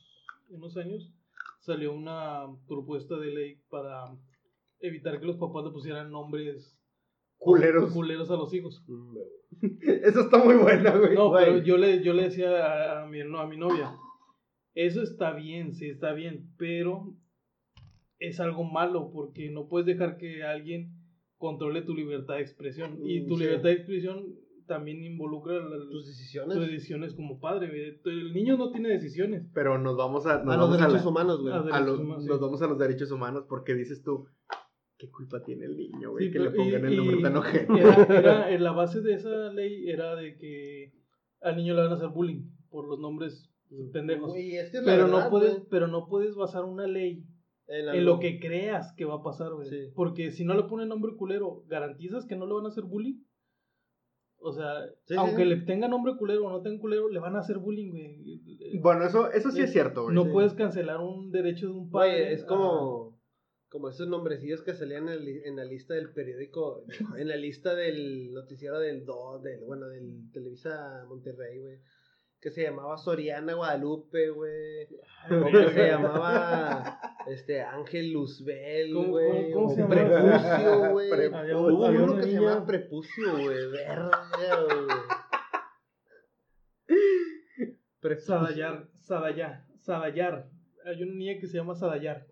unos 0.49 0.77
años 0.77 1.13
salió 1.61 1.93
una 1.95 2.47
propuesta 2.69 3.17
de 3.19 3.27
ley 3.29 3.61
para 3.71 4.05
evitar 4.81 5.19
que 5.21 5.27
los 5.27 5.37
papás 5.37 5.65
le 5.65 5.71
pusieran 5.71 6.11
nombres 6.11 6.79
Culeros. 7.39 7.93
culeros 7.93 8.31
a 8.31 8.37
los 8.37 8.53
hijos. 8.55 8.83
Mm. 8.87 9.17
Eso 10.05 10.21
está 10.23 10.39
muy 10.45 10.55
buena, 10.57 10.97
güey. 10.97 11.15
No, 11.15 11.31
Güey. 11.31 11.45
pero 11.45 11.59
yo 11.59 11.77
le, 11.77 12.03
yo 12.03 12.13
le 12.13 12.25
decía 12.25 12.51
a, 12.99 13.03
a 13.03 13.07
mi, 13.07 13.23
no, 13.25 13.39
a 13.39 13.47
mi 13.47 13.57
novia, 13.57 13.95
eso 14.75 15.03
está 15.03 15.33
bien, 15.33 15.73
sí 15.73 15.87
está 15.89 16.13
bien, 16.13 16.51
pero 16.59 17.15
es 18.19 18.41
algo 18.41 18.65
malo 18.65 19.11
porque 19.13 19.51
no 19.51 19.69
puedes 19.69 19.87
dejar 19.87 20.17
que 20.17 20.43
alguien 20.43 20.91
controle 21.39 21.83
tu 21.83 21.95
libertad 21.95 22.35
de 22.37 22.41
expresión. 22.43 22.99
Y 23.05 23.21
Mm, 23.21 23.29
tu 23.29 23.37
sí. 23.37 23.43
libertad 23.45 23.69
de 23.69 23.73
expresión 23.75 24.35
también 24.67 25.03
involucra 25.05 25.55
la- 25.55 25.77
Tus 25.79 25.91
tus 25.91 26.07
decisiones. 26.07 26.59
decisiones 26.59 27.15
como 27.15 27.39
padre. 27.41 27.69
güey. 27.69 28.01
El 28.19 28.33
niño 28.33 28.57
no 28.57 28.71
tiene 28.71 28.89
decisiones. 28.91 29.47
Pero 29.55 29.79
nos 29.79 29.97
vamos 29.97 30.27
a, 30.27 30.43
nos 30.43 30.55
a 30.55 30.59
los 30.59 30.69
a 30.71 30.77
derechos 30.77 31.05
la- 31.05 31.11
humanos, 31.11 31.41
güey. 31.43 31.53
A 31.55 31.57
a 31.59 31.63
derechos 31.63 31.87
los, 31.87 32.01
humanos, 32.01 32.23
sí. 32.25 32.29
nos 32.29 32.41
vamos 32.41 32.63
a 32.63 32.67
los 32.67 32.79
derechos 32.79 33.11
humanos 33.11 33.45
porque 33.49 33.75
dices 33.75 34.03
tú, 34.03 34.27
¿qué 34.99 35.11
culpa 35.11 35.43
tiene 35.43 35.67
el 35.67 35.77
niño, 35.77 36.11
güey? 36.13 36.27
Sí, 36.27 36.33
que 36.33 36.39
pero- 36.39 36.51
le 36.51 36.57
pongan 36.57 36.83
y- 36.83 36.87
el 36.93 36.97
nombre 36.97 37.17
y 37.19 37.23
tan 37.23 37.37
ojete. 37.37 37.73
Era, 37.79 38.05
era- 38.19 38.51
en 38.55 38.65
la 38.65 38.73
base 38.73 39.01
de 39.01 39.15
esa 39.15 39.53
ley 39.53 39.89
era 39.89 40.15
de 40.17 40.37
que 40.37 40.93
al 41.41 41.57
niño 41.57 41.75
le 41.75 41.83
van 41.83 41.91
a 41.93 41.95
hacer 41.95 42.09
bullying 42.09 42.45
por 42.71 42.89
los 42.89 42.99
nombres 42.99 43.51
pendejos. 43.93 44.33
Es 44.37 44.71
que 44.71 44.79
Pero 44.85 45.05
verdad, 45.05 45.25
no 45.25 45.31
puedes, 45.31 45.53
güey. 45.55 45.67
pero 45.71 45.89
no 45.89 46.07
puedes 46.07 46.35
basar 46.37 46.65
una 46.65 46.87
ley 46.87 47.25
En, 47.67 48.05
lo 48.05 48.19
que 48.21 48.39
creas 48.39 48.93
que 48.97 49.05
va 49.05 49.17
a 49.17 49.23
pasar, 49.23 49.53
güey. 49.55 49.69
Sí. 49.69 49.91
Porque 49.95 50.31
si 50.31 50.45
no 50.45 50.55
le 50.55 50.65
ponen 50.65 50.89
nombre 50.91 51.17
culero, 51.17 51.65
¿garantizas 51.67 52.27
que 52.27 52.37
no 52.37 52.47
le 52.47 52.53
van 52.55 52.67
a 52.67 52.69
hacer 52.69 52.85
bullying? 52.85 53.21
O 54.47 54.53
sea, 54.53 54.85
Sí, 55.07 55.15
aunque 55.17 55.43
sí. 55.43 55.49
le 55.49 55.57
tenga 55.63 55.89
nombre 55.89 56.17
culero 56.19 56.47
o 56.47 56.51
no 56.51 56.61
tenga 56.61 56.79
culero, 56.81 57.09
le 57.09 57.19
van 57.19 57.35
a 57.35 57.39
hacer 57.41 57.59
bullying, 57.59 57.91
güey. 57.91 58.79
Bueno, 58.81 59.05
eso, 59.07 59.31
eso 59.33 59.51
sí 59.51 59.63
es 59.63 59.73
cierto, 59.73 60.03
güey. 60.05 60.15
no 60.15 60.25
sí. 60.25 60.31
puedes 60.33 60.53
cancelar 60.53 60.99
un 61.01 61.31
derecho 61.31 61.67
de 61.69 61.73
un 61.73 61.89
Güey, 61.91 62.11
padre. 62.11 62.33
es 62.35 62.45
como, 62.45 63.19
como 63.71 63.89
esos 63.89 64.07
nombrecillos 64.07 64.63
que 64.63 64.75
salían 64.75 65.09
en, 65.09 65.15
el- 65.21 65.45
en 65.47 65.57
la 65.57 65.65
lista 65.65 65.95
del 65.95 66.13
periódico, 66.13 66.85
en 67.17 67.29
la 67.29 67.37
lista 67.37 67.75
del 67.75 68.33
noticiero 68.35 68.79
del 68.79 69.05
2, 69.07 69.43
del, 69.43 69.65
bueno, 69.65 69.89
del 69.89 70.31
Televisa 70.33 71.05
Monterrey, 71.09 71.59
güey. 71.61 71.79
Que 72.45 72.51
se 72.51 72.63
llamaba 72.65 72.99
Soriana 72.99 73.55
Guadalupe, 73.55 74.29
güey. 74.29 74.85
O 75.31 75.47
que 75.51 75.71
se 75.71 75.87
llamaba 75.89 77.01
este 77.27 77.63
Ángel 77.63 78.13
Luzbel, 78.13 78.93
¿Cómo- 78.93 79.09
güey. 79.09 79.51
cómo- 79.51 79.53
cómo 79.53 79.67
o 79.67 79.75
se 79.75 79.81
llamaba? 79.81 79.97
Prepucio, 79.97 80.91
güey. 80.93 81.11
Hubo 81.55 81.87
uno 81.87 82.17
que 82.17 82.23
se 82.23 82.33
llamaba 82.33 82.67
Prepucio, 82.67 83.33
güey. 83.33 83.71
Verga, 83.71 84.29
güey. 84.67 84.87
Sadayar, 88.19 88.89
Sadayar, 88.95 89.65
Sadayar. 89.81 90.47
Hay 90.85 91.03
una 91.03 91.15
niña 91.15 91.41
que 91.41 91.47
se 91.47 91.57
llama 91.57 91.75
Sadayar. 91.75 92.27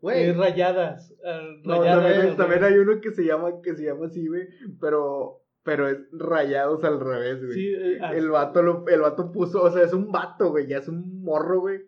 Güey, 0.00 0.30
Eh, 0.30 0.32
rayadas. 0.32 1.10
eh, 1.24 1.60
No, 1.64 1.80
rayadas, 1.82 2.36
también, 2.38 2.64
hay 2.64 2.74
uno 2.78 3.00
que 3.02 3.10
se 3.12 3.22
llama, 3.24 3.60
que 3.62 3.74
se 3.74 3.84
llama 3.84 4.06
así, 4.06 4.26
güey, 4.26 4.48
pero, 4.80 5.42
pero 5.66 5.88
es 5.88 5.98
rayados 6.12 6.82
al 6.84 6.98
revés, 7.00 7.44
güey. 7.44 7.52
Sí, 7.52 7.66
eh. 7.74 7.98
El 8.14 8.30
vato, 8.30 8.62
lo- 8.62 8.86
el 8.88 9.00
vato 9.02 9.30
puso, 9.32 9.62
o 9.62 9.70
sea, 9.70 9.82
es 9.82 9.92
un 9.92 10.10
vato, 10.12 10.50
güey, 10.50 10.66
ya 10.68 10.78
es 10.78 10.88
un 10.88 11.22
morro, 11.22 11.60
güey, 11.60 11.80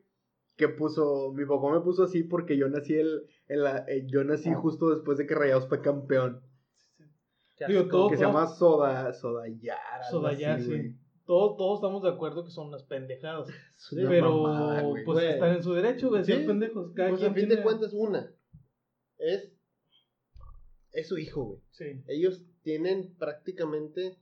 que 0.57 0.69
puso, 0.69 1.33
mi 1.33 1.47
papá 1.47 1.73
me 1.73 1.81
puso 1.81 2.03
así 2.03 2.25
porque 2.25 2.57
yo 2.59 2.69
nací 2.69 2.95
el, 2.95 3.23
en 3.49 3.63
la- 3.63 3.85
eh, 3.89 4.05
yo 4.07 4.23
nací 4.25 4.53
justo 4.53 4.91
después 4.91 5.17
de 5.17 5.27
que 5.27 5.35
Rayados 5.35 5.69
fue 5.69 5.81
campeón, 5.81 6.43
digo, 7.67 7.81
asco. 7.81 7.91
todo- 7.91 8.11
que 8.11 8.17
se 8.19 8.25
llama 8.25 8.47
Soda, 8.49 9.13
Sodayar, 9.15 9.79
Sodayar, 10.11 10.61
sí. 10.61 10.67
güey. 10.67 10.95
Todos, 11.25 11.57
todos 11.59 11.79
estamos 11.79 12.03
de 12.03 12.09
acuerdo 12.09 12.43
que 12.45 12.51
son 12.51 12.69
unas 12.69 12.83
pendejadas. 12.85 13.49
Es 13.77 13.93
una 13.93 14.09
pero 14.09 14.43
mamada, 14.43 14.83
güey. 14.83 15.05
pues 15.05 15.19
Güey. 15.19 15.31
están 15.35 15.55
en 15.57 15.63
su 15.63 15.73
derecho 15.75 16.11
de 16.11 16.25
ser 16.25 16.41
Sí, 16.41 16.47
pendejos. 16.47 16.93
Cada 16.95 17.11
Pues 17.11 17.21
quien 17.21 17.31
a 17.31 17.35
fin 17.35 17.47
tiene- 17.47 17.57
de 17.57 17.63
cuentas, 17.63 17.93
una. 17.93 18.33
Es. 19.19 19.53
Es 20.93 21.09
su 21.09 21.19
hijo, 21.19 21.45
güey. 21.45 21.61
Sí. 21.71 22.03
Ellos 22.09 22.43
tienen 22.69 23.15
prácticamente. 23.17 24.19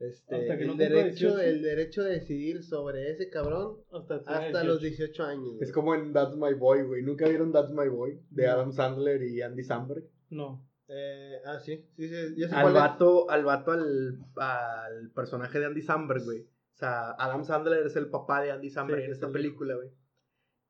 Este, 0.00 0.34
Hasta 0.34 0.58
que 0.58 0.64
no 0.64 0.72
el, 0.72 0.78
derecho, 0.78 1.36
18. 1.36 1.38
el 1.38 1.62
derecho 1.62 2.02
de 2.02 2.14
decidir 2.14 2.64
sobre 2.64 3.12
ese 3.12 3.30
cabrón 3.30 3.76
Hasta, 3.92 4.16
hasta 4.26 4.64
los 4.64 4.80
18 4.80 5.22
años. 5.22 5.62
Es 5.62 5.70
como 5.70 5.94
en 5.94 6.12
That's 6.12 6.36
My 6.36 6.52
Boy, 6.52 6.82
güey, 6.82 7.02
¿nunca 7.02 7.28
vieron 7.28 7.52
That's 7.52 7.70
My 7.70 7.88
Boy? 7.88 8.20
De 8.30 8.46
No. 8.46 8.52
Adam 8.52 8.72
Sandler 8.72 9.22
y 9.22 9.40
Andy 9.40 9.62
Samberg. 9.62 10.02
No. 10.30 10.68
Eh, 10.88 11.36
ah, 11.46 11.60
sí, 11.60 11.86
sí, 11.96 12.08
sí, 12.08 12.34
ya 12.36 12.48
sé 12.48 12.56
Al 12.56 12.72
vato, 12.72 13.30
al 13.30 13.44
vato, 13.44 13.70
al, 13.70 14.18
al 14.36 15.10
personaje 15.12 15.60
de 15.60 15.66
Andy 15.66 15.80
Samberg, 15.80 16.24
güey. 16.24 16.40
O 16.40 16.76
sea, 16.76 17.12
Adam 17.12 17.44
Sandler 17.44 17.86
es 17.86 17.94
el 17.94 18.10
papá 18.10 18.42
de 18.42 18.50
Andy 18.50 18.68
Samberg 18.68 18.98
Sí, 18.98 19.04
en 19.04 19.10
es 19.12 19.16
esta 19.16 19.26
el 19.26 19.32
película, 19.32 19.76
güey. 19.76 19.90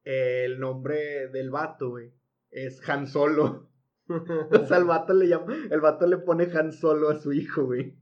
El 0.05 0.61
nombre 0.61 1.29
del 1.29 1.51
vato, 1.51 1.89
güey, 1.89 2.13
es 2.51 2.87
Han 2.87 3.07
Solo. 3.07 3.71
O 4.63 4.67
sea, 4.67 4.79
el 4.79 4.85
vato 4.85 5.15
le 5.15 5.29
llama, 5.29 5.55
el 5.71 5.81
vato 5.81 6.07
le 6.07 6.19
pone 6.19 6.45
Han 6.55 6.73
Solo 6.73 7.09
a 7.11 7.19
su 7.19 7.33
hijo, 7.33 7.65
güey. 7.65 7.97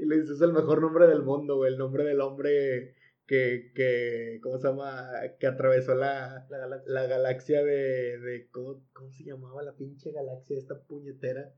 Y 0.00 0.04
le 0.06 0.20
dice, 0.20 0.32
es 0.34 0.40
el 0.40 0.52
mejor 0.52 0.80
nombre 0.80 1.06
del 1.06 1.22
mundo, 1.22 1.56
güey. 1.56 1.72
El 1.72 1.78
nombre 1.78 2.04
del 2.04 2.20
hombre 2.20 2.94
que, 3.26 3.72
que, 3.74 4.40
¿cómo 4.42 4.58
se 4.58 4.68
llama? 4.68 5.10
Que 5.38 5.46
atravesó 5.46 5.94
la, 5.94 6.46
La 6.50 6.58
galaxia. 6.58 6.92
la 6.94 7.06
galaxia 7.06 7.62
de, 7.64 8.18
de 8.18 8.48
¿cómo, 8.50 8.84
cómo 8.92 9.12
se 9.12 9.24
llamaba 9.24 9.62
la 9.62 9.76
pinche 9.76 10.10
galaxia 10.12 10.58
esta 10.58 10.82
puñetera? 10.82 11.52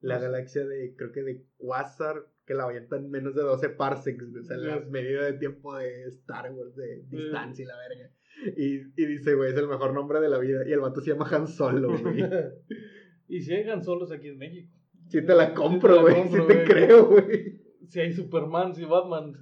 La 0.00 0.16
No 0.16 0.22
galaxia 0.22 0.66
de, 0.66 0.94
creo 0.96 1.12
que 1.12 1.22
de 1.22 1.46
Quasar, 1.58 2.26
que 2.44 2.54
la 2.54 2.64
avientan 2.64 3.04
en 3.04 3.10
menos 3.10 3.34
de 3.34 3.42
12 3.42 3.68
parsecs, 3.70 4.24
o 4.34 4.42
sea, 4.42 4.56
la 4.56 4.78
Yes. 4.80 4.88
medida 4.90 5.24
de 5.24 5.34
tiempo 5.34 5.76
de 5.76 6.04
Star 6.08 6.50
Wars, 6.52 6.74
de 6.74 7.02
distancia 7.08 7.62
y 7.64 7.66
la 7.66 7.76
verga. 7.76 8.10
Y, 8.56 8.80
y 9.00 9.06
dice, 9.06 9.34
güey, 9.34 9.50
es 9.52 9.56
el 9.58 9.68
mejor 9.68 9.92
nombre 9.94 10.20
de 10.20 10.28
la 10.28 10.38
vida. 10.38 10.62
Y 10.66 10.72
el 10.72 10.80
vato 10.80 11.00
se 11.00 11.10
llama 11.12 11.28
Han 11.30 11.46
Solo, 11.48 11.96
güey. 11.98 12.22
Y 13.28 13.40
si 13.40 13.54
hay 13.54 13.66
Han 13.68 13.82
Solos 13.82 14.12
aquí 14.12 14.28
en 14.28 14.38
México. 14.38 14.70
Si 15.08 15.24
te 15.24 15.34
la 15.34 15.54
compro, 15.54 16.02
güey, 16.02 16.28
si 16.28 16.46
te 16.46 16.64
creo, 16.64 17.06
güey. 17.06 17.60
Si 17.88 18.00
hay 18.00 18.12
Superman, 18.12 18.74
si 18.74 18.84
Batman. 18.86 19.34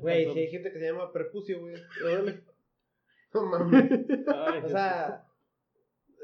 Güey, 0.00 0.32
si 0.32 0.38
hay 0.38 0.48
gente 0.48 0.72
que 0.72 0.78
se 0.78 0.86
llama 0.86 1.12
prepucio, 1.12 1.60
güey. 1.60 1.74
No 3.32 3.46
mames. 3.46 3.90
Ay, 4.28 4.62
O 4.64 4.68
sea, 4.68 5.26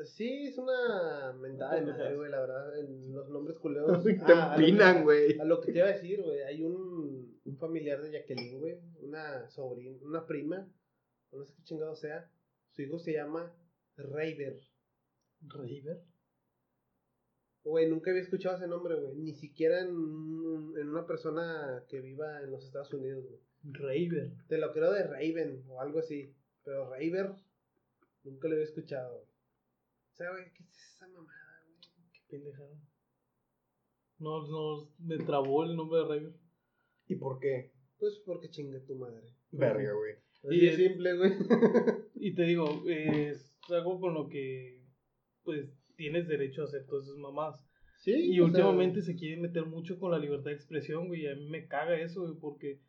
sí, 0.04 0.46
es 0.48 0.58
una 0.58 1.32
mentada 1.40 1.76
de 1.76 1.82
madre, 1.86 2.16
güey, 2.16 2.30
la 2.30 2.40
verdad. 2.40 2.78
En 2.80 3.12
los 3.12 3.28
nombres 3.30 3.58
culeros. 3.58 4.02
Te 4.04 4.16
Ah, 4.26 4.54
empinan, 4.56 5.04
güey. 5.04 5.38
A 5.38 5.44
lo 5.44 5.60
que 5.60 5.72
te 5.72 5.78
iba 5.78 5.88
a 5.88 5.92
decir, 5.92 6.22
güey, 6.22 6.40
hay 6.42 6.62
un, 6.64 7.38
un 7.44 7.56
familiar 7.58 8.00
de 8.00 8.12
Jacqueline, 8.12 8.58
güey, 8.58 8.78
una 9.02 9.48
sobrina, 9.48 9.96
una 10.02 10.26
prima, 10.26 10.68
no 11.38 11.44
sé 11.44 11.54
qué 11.54 11.62
chingado 11.62 11.94
sea, 11.96 12.30
su 12.70 12.82
hijo 12.82 12.98
se 12.98 13.12
llama 13.12 13.54
Raver. 13.96 14.60
Raver. 15.42 16.04
Güey, 17.62 17.88
nunca 17.88 18.10
había 18.10 18.22
escuchado 18.22 18.56
ese 18.56 18.66
nombre, 18.66 18.94
güey, 18.94 19.14
ni 19.16 19.34
siquiera 19.34 19.80
en, 19.80 19.88
en 19.88 20.88
una 20.88 21.06
persona 21.06 21.84
que 21.88 22.00
viva 22.00 22.40
en 22.42 22.50
los 22.50 22.64
Estados 22.64 22.92
Unidos, 22.94 23.26
güey. 23.26 23.40
Raver. 23.62 24.32
Te 24.48 24.58
lo 24.58 24.72
creo 24.72 24.92
de 24.92 25.04
Raven 25.04 25.64
o 25.68 25.80
algo 25.80 25.98
así, 25.98 26.34
pero 26.64 26.88
Raver 26.88 27.34
nunca 28.24 28.48
lo 28.48 28.54
había 28.54 28.64
escuchado, 28.64 29.16
güey. 29.16 29.28
O 29.28 30.16
sea, 30.16 30.30
güey, 30.30 30.52
¿qué 30.54 30.62
es 30.62 30.94
esa 30.94 31.08
mamada, 31.08 31.62
güey? 31.66 31.80
Qué 32.12 32.20
pendejada. 32.28 32.80
No, 34.18 34.46
no, 34.48 34.90
me 34.98 35.18
trabó 35.18 35.64
el 35.64 35.76
nombre 35.76 36.00
de 36.00 36.04
Raver. 36.04 36.34
¿Y 37.06 37.16
por 37.16 37.38
qué? 37.40 37.72
Pues 37.98 38.18
porque 38.24 38.50
chinga 38.50 38.80
tu 38.86 38.94
madre. 38.96 39.34
Verga, 39.50 39.92
güey. 39.92 40.14
Así 40.42 40.56
Y 40.56 40.60
de 40.60 40.68
el- 40.70 40.76
simple, 40.76 41.16
güey. 41.16 41.32
Y 42.22 42.34
te 42.34 42.42
digo, 42.44 42.82
es 42.86 43.58
algo 43.70 43.98
con 44.00 44.12
lo 44.14 44.28
que, 44.28 44.82
pues, 45.42 45.72
tienes 45.96 46.28
derecho 46.28 46.62
a 46.62 46.64
hacer 46.66 46.84
todas 46.86 47.06
esas 47.06 47.16
mamás. 47.18 47.66
Sí, 48.00 48.12
Y 48.12 48.34
sea, 48.34 48.44
últimamente 48.44 49.00
se 49.02 49.14
quiere 49.16 49.40
meter 49.40 49.64
mucho 49.66 49.98
con 49.98 50.10
la 50.10 50.18
libertad 50.18 50.50
de 50.50 50.56
expresión, 50.56 51.08
güey. 51.08 51.22
Y 51.22 51.26
a 51.28 51.34
mí 51.34 51.46
me 51.48 51.66
caga 51.66 51.98
eso, 52.00 52.22
güey, 52.22 52.34
porque 52.40 52.80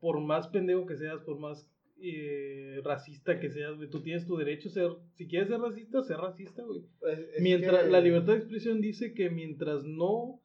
por 0.00 0.20
más 0.20 0.48
pendejo 0.48 0.86
que 0.86 0.96
seas, 0.96 1.20
por 1.20 1.38
más 1.38 1.68
eh, 2.04 2.80
racista 2.82 3.38
que 3.38 3.50
seas, 3.50 3.76
güey, 3.76 3.88
tú 3.90 4.02
tienes 4.02 4.26
tu 4.26 4.36
derecho 4.36 4.68
a 4.68 4.72
ser. 4.72 4.90
Si 5.14 5.28
quieres 5.28 5.48
ser 5.48 5.60
racista, 5.60 6.02
ser 6.02 6.16
racista, 6.16 6.62
güey. 6.64 6.80
es- 7.12 7.18
es 7.36 7.42
Mientras 7.42 7.84
que- 7.84 7.90
la 7.90 8.00
libertad 8.00 8.32
de 8.32 8.38
expresión 8.40 8.80
dice 8.80 9.12
que 9.14 9.28
mientras 9.30 9.84
no 9.84 10.40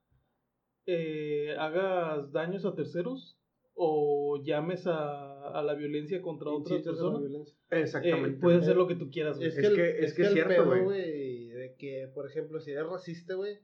eh, 0.86 1.56
hagas 1.60 2.32
daños 2.32 2.66
a 2.66 2.76
terceros 2.76 3.38
o 3.74 4.42
llames 4.44 4.86
a, 4.88 5.37
a 5.50 5.64
la 5.64 5.74
violencia 5.76 6.22
contra 6.22 6.50
otras 6.52 6.80
incitas 6.80 6.94
a 7.00 7.04
la 7.04 7.10
personas, 7.12 7.30
violencia. 7.30 7.58
eh, 7.72 7.80
Exactamente. 7.82 8.40
puedes 8.40 8.62
hacer 8.64 8.76
lo 8.78 8.88
que 8.88 8.96
tú 8.96 9.10
quieras, 9.10 9.38
güey. 9.38 9.50
Es, 9.50 9.58
Es 9.58 9.62
que, 9.62 9.68
el- 9.68 9.76
que- 9.76 10.00
es 10.06 10.14
que 10.14 10.22
es 10.24 10.34
cierto, 10.34 10.66
güey. 10.84 11.48
de 11.50 11.76
que, 11.78 12.10
por 12.14 12.26
ejemplo, 12.28 12.60
si 12.60 12.72
eres 12.72 12.88
racista, 12.88 13.36
güey, 13.36 13.60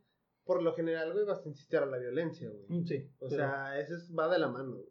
por 0.46 0.62
lo 0.62 0.74
general, 0.74 1.14
güey, 1.14 1.26
vas 1.26 1.46
a 1.46 1.50
insistir 1.50 1.80
a 1.80 1.86
la 1.86 1.98
violencia, 1.98 2.50
güey. 2.50 2.66
Mm, 2.68 2.86
Sí. 2.86 3.08
O 3.20 3.28
pero- 3.30 3.36
sea, 3.38 3.80
eso 3.80 3.96
es- 3.96 4.12
va 4.18 4.32
de 4.32 4.40
la 4.40 4.50
mano, 4.50 4.76
güey. 4.78 4.90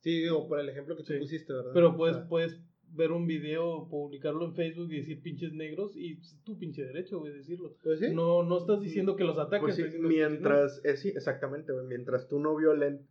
Sí, 0.00 0.20
digo, 0.22 0.46
por 0.46 0.60
el 0.60 0.68
ejemplo 0.68 0.96
que 0.96 1.02
tú 1.02 1.12
Sí. 1.14 1.18
pusiste, 1.18 1.52
¿verdad? 1.52 1.72
Pero 1.74 1.90
O 1.90 1.96
puedes, 1.96 2.16
sea, 2.16 2.28
puedes 2.28 2.60
ver 2.88 3.10
un 3.10 3.26
video, 3.26 3.88
publicarlo 3.90 4.44
en 4.44 4.54
Facebook 4.54 4.92
y 4.92 4.98
decir 4.98 5.20
pinches 5.20 5.52
negros 5.52 5.96
y 5.96 6.12
es 6.12 6.38
tu 6.44 6.56
pinche 6.56 6.84
derecho, 6.84 7.18
güey, 7.18 7.32
decirlo. 7.32 7.74
pues 7.82 7.98
sí. 7.98 8.14
No, 8.14 8.44
no 8.44 8.58
estás 8.58 8.80
diciendo 8.80 9.16
que 9.16 9.24
los 9.24 9.38
ataques. 9.38 9.74
Pues 9.76 9.92
sí, 9.92 9.98
mientras, 9.98 10.80
eh, 10.84 10.96
sí, 10.96 11.08
exactamente, 11.08 11.72
güey, 11.72 11.86
mientras 11.86 12.28
tú 12.28 12.38
no 12.38 12.54
violen, 12.54 13.04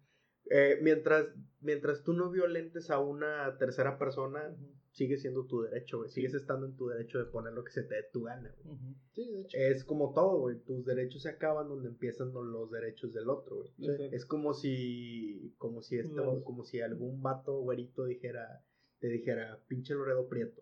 eh, 0.50 0.80
mientras, 0.82 1.28
mientras 1.62 2.04
tú 2.04 2.14
no 2.14 2.30
violentes 2.30 2.90
a 2.90 3.00
una 3.00 3.58
tercera 3.58 3.98
persona, 3.98 4.56
sigue 4.92 5.18
siendo 5.18 5.46
tu 5.46 5.62
derecho, 5.62 5.98
güey, 5.98 6.10
sigues 6.10 6.34
estando 6.34 6.66
en 6.66 6.76
tu 6.78 6.88
derecho 6.88 7.20
de 7.20 7.26
poner 7.26 7.54
lo 7.54 7.64
que 7.64 7.72
se 7.72 7.84
te 7.84 7.96
dé 7.96 8.04
tu 8.14 8.24
gana, 8.24 8.54
güey. 8.64 8.76
ujú. 8.76 8.96
Sí, 9.14 9.32
de 9.32 9.42
hecho. 9.42 9.58
Es 9.58 9.84
como 9.84 10.14
todo, 10.14 10.40
güey, 10.40 10.58
tus 10.60 10.86
derechos 10.86 11.24
se 11.24 11.30
acaban 11.30 11.68
donde 11.68 11.90
empiezan 11.90 12.32
los 12.34 12.72
derechos 12.72 13.14
del 13.14 13.30
otro, 13.30 13.58
güey. 13.58 13.72
Es 14.14 14.26
como 14.26 14.54
si, 14.54 15.54
como 15.58 15.82
si 15.82 15.98
esto, 15.98 16.44
como 16.44 16.64
si 16.64 16.82
algún 16.82 17.22
vato 17.22 17.60
güerito 17.60 18.06
dijera, 18.06 18.64
te 19.00 19.08
dijera, 19.08 19.62
pinche 19.68 19.94
Loredo 19.94 20.28
Prieto. 20.28 20.62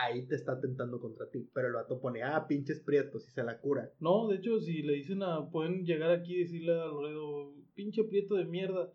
Ahí 0.00 0.26
te 0.26 0.36
está 0.36 0.52
atentando 0.52 1.00
contra 1.00 1.28
ti. 1.28 1.48
Pero 1.52 1.66
el 1.66 1.74
vato 1.74 2.00
pone, 2.00 2.22
ah, 2.22 2.46
pinches 2.46 2.80
prietos, 2.80 3.26
y 3.26 3.32
se 3.32 3.42
la 3.42 3.58
cura. 3.58 3.90
No, 3.98 4.28
de 4.28 4.36
hecho, 4.36 4.60
si 4.60 4.82
le 4.82 4.92
dicen 4.92 5.22
a. 5.24 5.50
Pueden 5.50 5.84
llegar 5.84 6.10
aquí 6.12 6.36
y 6.36 6.40
decirle 6.40 6.72
a 6.80 6.86
Loredo: 6.86 7.52
pinche 7.74 8.04
prieto 8.04 8.36
de 8.36 8.44
mierda, 8.44 8.92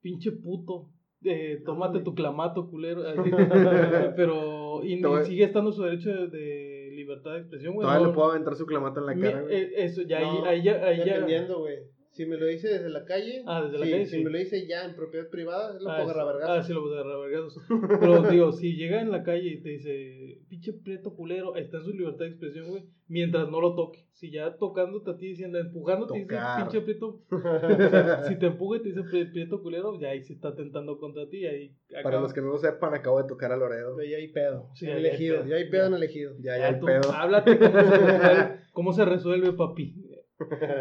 pinche 0.00 0.32
puto. 0.32 0.90
eh, 1.22 1.62
tómate 1.64 1.94
güey. 1.98 2.04
tu 2.04 2.14
clamato, 2.14 2.68
culero. 2.68 3.06
así. 3.06 3.30
Pero. 4.16 4.82
Y, 4.82 5.00
sigue 5.24 5.44
estando 5.44 5.70
su 5.72 5.82
derecho 5.82 6.10
de, 6.10 6.28
de 6.28 6.90
libertad 6.94 7.32
de 7.34 7.38
expresión, 7.40 7.74
güey. 7.74 7.84
Todavía 7.84 8.02
no- 8.06 8.08
le 8.08 8.14
puedo 8.14 8.30
aventar 8.30 8.56
su 8.56 8.66
clamato 8.66 9.00
en 9.00 9.06
la 9.06 9.14
cara, 9.14 9.42
güey. 9.42 9.54
eh, 9.54 9.72
eso, 9.76 10.02
ya 10.02 10.18
ahí, 10.18 10.24
No, 10.24 10.44
ahí 10.44 10.62
ya. 10.62 10.84
Ahí 10.84 10.98
ya 10.98 11.04
Dependiendo, 11.04 11.58
güey. 11.60 11.78
Si 12.12 12.26
me 12.26 12.36
lo 12.36 12.46
dice 12.46 12.68
desde 12.68 12.90
la 12.90 13.04
calle. 13.04 13.42
Ah, 13.46 13.62
desde 13.62 13.78
la 13.78 13.84
sí, 13.86 13.90
calle, 13.92 14.06
Si 14.06 14.16
sí. 14.16 14.24
me 14.24 14.30
lo 14.30 14.38
dice 14.38 14.66
ya 14.66 14.84
en 14.84 14.96
propiedad 14.96 15.28
privada, 15.28 15.78
lo 15.80 15.88
Ah, 15.90 15.98
agarrar. 15.98 16.36
Ah, 16.42 16.62
sí, 16.62 16.72
lo 16.72 16.82
puedo 16.82 16.94
agarrar. 16.98 17.20
Pero 18.00 18.22
digo, 18.30 18.52
si 18.52 18.74
llega 18.76 19.00
en 19.00 19.10
la 19.12 19.22
calle 19.22 19.48
y 19.48 19.62
te 19.62 19.68
dice, 19.70 20.38
pinche 20.48 20.72
prieto 20.72 21.14
culero, 21.14 21.54
está 21.56 21.78
en 21.78 21.84
su 21.84 21.90
libertad 21.92 22.24
de 22.24 22.30
expresión, 22.30 22.68
güey, 22.68 22.82
mientras 23.06 23.48
no 23.48 23.60
lo 23.60 23.74
toque. 23.76 24.06
Si 24.12 24.30
ya 24.30 24.56
tocándote 24.56 25.12
a 25.12 25.16
ti, 25.16 25.28
diciendo, 25.28 25.58
empujándote, 25.58 26.18
dice, 26.18 26.36
pinche 26.58 26.80
prieto. 26.82 27.20
si 28.28 28.38
te 28.38 28.46
empuja 28.46 28.78
y 28.78 28.82
te 28.82 28.88
dice 28.88 29.02
"Pri- 29.04 29.30
prieto 29.30 29.62
culero, 29.62 29.98
ya 29.98 30.08
ahí 30.10 30.22
se 30.22 30.32
está 30.34 30.54
tentando 30.54 30.98
contra 30.98 31.28
ti. 31.28 31.38
y 31.38 31.46
Ahí 31.46 31.76
Para 32.02 32.20
los 32.20 32.32
que 32.34 32.40
no 32.42 32.48
lo 32.48 32.58
sepan, 32.58 32.92
acabo 32.92 33.22
de 33.22 33.28
tocar 33.28 33.52
a 33.52 33.56
Loredo. 33.56 33.96
Ya 34.02 34.16
hay 34.18 34.28
pedo. 34.28 34.68
Sí, 34.74 34.86
ya 34.86 34.94
hay 34.94 34.98
elegido. 34.98 35.36
pedo. 35.38 35.48
Ya 35.48 35.56
hay 35.56 35.70
pedo 35.70 35.86
en 35.86 35.94
elegido. 35.94 36.34
Ya, 36.38 36.56
ya 36.56 36.58
Ya 36.58 36.66
hay 36.74 36.80
tú, 36.80 36.86
pedo. 36.86 37.12
Háblate 37.12 37.58
cómo 37.58 37.72
se 37.72 37.74
resuelve, 38.02 38.60
cómo 38.72 38.92
se 38.92 39.04
resuelve, 39.04 39.52
papi. 39.52 39.99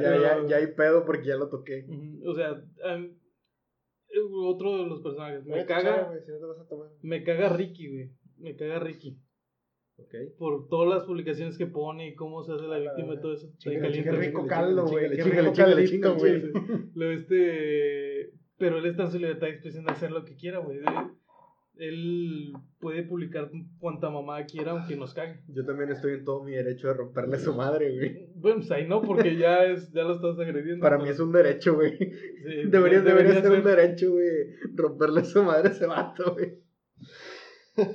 Ya, 0.01 0.19
ya, 0.19 0.47
ya 0.47 0.57
hay 0.57 0.67
pedo 0.67 1.05
porque 1.05 1.27
ya 1.27 1.35
lo 1.35 1.49
toqué. 1.49 1.85
O 2.25 2.33
sea, 2.33 2.63
eh, 2.85 3.15
otro 4.45 4.77
de 4.77 4.85
los 4.85 5.01
personajes. 5.01 5.45
Me 5.45 5.65
caga, 5.65 6.11
si 6.25 6.31
no 6.31 6.39
te 6.39 6.45
vas 6.45 6.59
a 6.59 6.67
tomar. 6.67 6.89
me 7.01 7.23
caga 7.23 7.49
Ricky, 7.49 7.89
güey. 7.89 8.11
Me 8.37 8.55
caga 8.55 8.79
Ricky. 8.79 9.19
Ok. 9.97 10.15
por 10.37 10.69
todas 10.69 10.87
las 10.87 11.03
publicaciones 11.03 11.57
que 11.57 11.67
pone 11.67 12.07
y 12.07 12.15
cómo 12.15 12.41
se 12.41 12.53
hace 12.53 12.63
la 12.67 12.79
víctima 12.79 13.15
y 13.15 13.19
todo 13.19 13.33
eso. 13.33 13.51
Caliente. 13.61 14.11
rico 14.11 14.47
caldo, 14.47 14.85
güey. 14.85 15.13
Qué 15.15 15.23
rico 15.23 15.53
caldito, 15.53 16.15
güey. 16.15 16.41
Lo 16.95 17.11
este, 17.11 18.31
pero 18.57 18.77
él 18.77 18.85
está 18.85 19.03
en 19.03 19.11
su 19.11 19.19
libertad 19.19 19.47
de 19.47 19.53
expresión 19.53 19.85
de 19.85 19.91
hacer 19.91 20.11
lo 20.11 20.23
que 20.23 20.35
quiera, 20.35 20.59
güey. 20.59 20.79
Él 21.79 22.53
puede 22.79 23.03
publicar 23.03 23.49
cuanta 23.79 24.09
mamá 24.09 24.43
quiera, 24.45 24.71
aunque 24.71 24.95
nos 24.95 25.13
cague. 25.13 25.41
Yo 25.47 25.65
también 25.65 25.89
estoy 25.91 26.13
en 26.13 26.25
todo 26.25 26.43
mi 26.43 26.51
derecho 26.51 26.87
de 26.89 26.93
romperle 26.93 27.37
a 27.37 27.39
su 27.39 27.53
madre, 27.55 27.95
güey. 27.95 28.27
Bueno, 28.35 28.57
pues 28.57 28.71
ahí 28.71 28.87
no, 28.87 29.01
porque 29.01 29.37
ya 29.37 29.63
es, 29.65 29.91
ya 29.93 30.03
lo 30.03 30.15
estás 30.15 30.37
agrediendo. 30.39 30.81
Para 30.83 30.97
mí 30.97 31.07
es 31.09 31.19
un 31.19 31.31
derecho, 31.31 31.75
güey. 31.75 31.97
Sí, 31.97 32.09
Debería, 32.69 33.01
debería 33.01 33.41
ser 33.41 33.51
un 33.51 33.63
derecho, 33.63 34.11
güey. 34.11 34.27
Romperle 34.75 35.21
a 35.21 35.25
su 35.25 35.41
madre 35.43 35.69
a 35.69 35.71
ese 35.71 35.85
vato, 35.85 36.33
güey. 36.33 36.59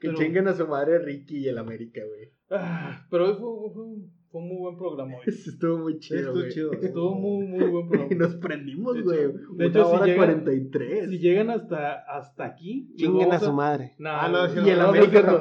Que 0.00 0.08
Pero- 0.08 0.18
chinguen 0.18 0.48
a 0.48 0.54
su 0.54 0.66
madre 0.66 0.98
Ricky 0.98 1.40
y 1.40 1.48
el 1.48 1.58
América, 1.58 2.00
güey. 2.06 2.30
Ah, 2.50 3.06
pero 3.10 3.36
fue, 3.36 3.72
fue, 3.74 3.84
un- 3.84 4.12
fue 4.30 4.40
un 4.42 4.48
muy 4.48 4.58
buen 4.58 4.76
programa 4.76 5.14
hoy. 5.16 5.22
Estuvo 5.26 5.78
muy 5.78 5.98
chido, 5.98 6.18
Estuvo 6.20 6.34
güey. 6.38 6.50
chido. 6.50 6.72
Estuvo 6.72 7.14
muy, 7.14 7.46
muy 7.46 7.64
buen 7.68 7.86
Y 7.86 7.88
programa. 7.90 8.14
nos 8.26 8.34
prendimos, 8.36 8.94
De 8.96 9.02
güey. 9.02 9.18
hecho- 9.18 9.38
de 9.56 9.66
hecho, 9.66 9.84
si 9.98 10.04
llegan- 10.04 10.16
43. 10.16 11.10
Si 11.10 11.18
llegan 11.18 11.50
hasta, 11.50 11.94
hasta 12.16 12.44
aquí, 12.44 12.92
Chinguen 12.96 13.32
a 13.32 13.38
su 13.40 13.52
madre. 13.52 13.94
No, 13.98 14.10
Ah, 14.10 14.28
no, 14.28 14.44
es 14.46 14.54
y 14.54 14.70
el 14.70 14.78
No, 14.78 14.88
América 14.88 15.22
no. 15.22 15.40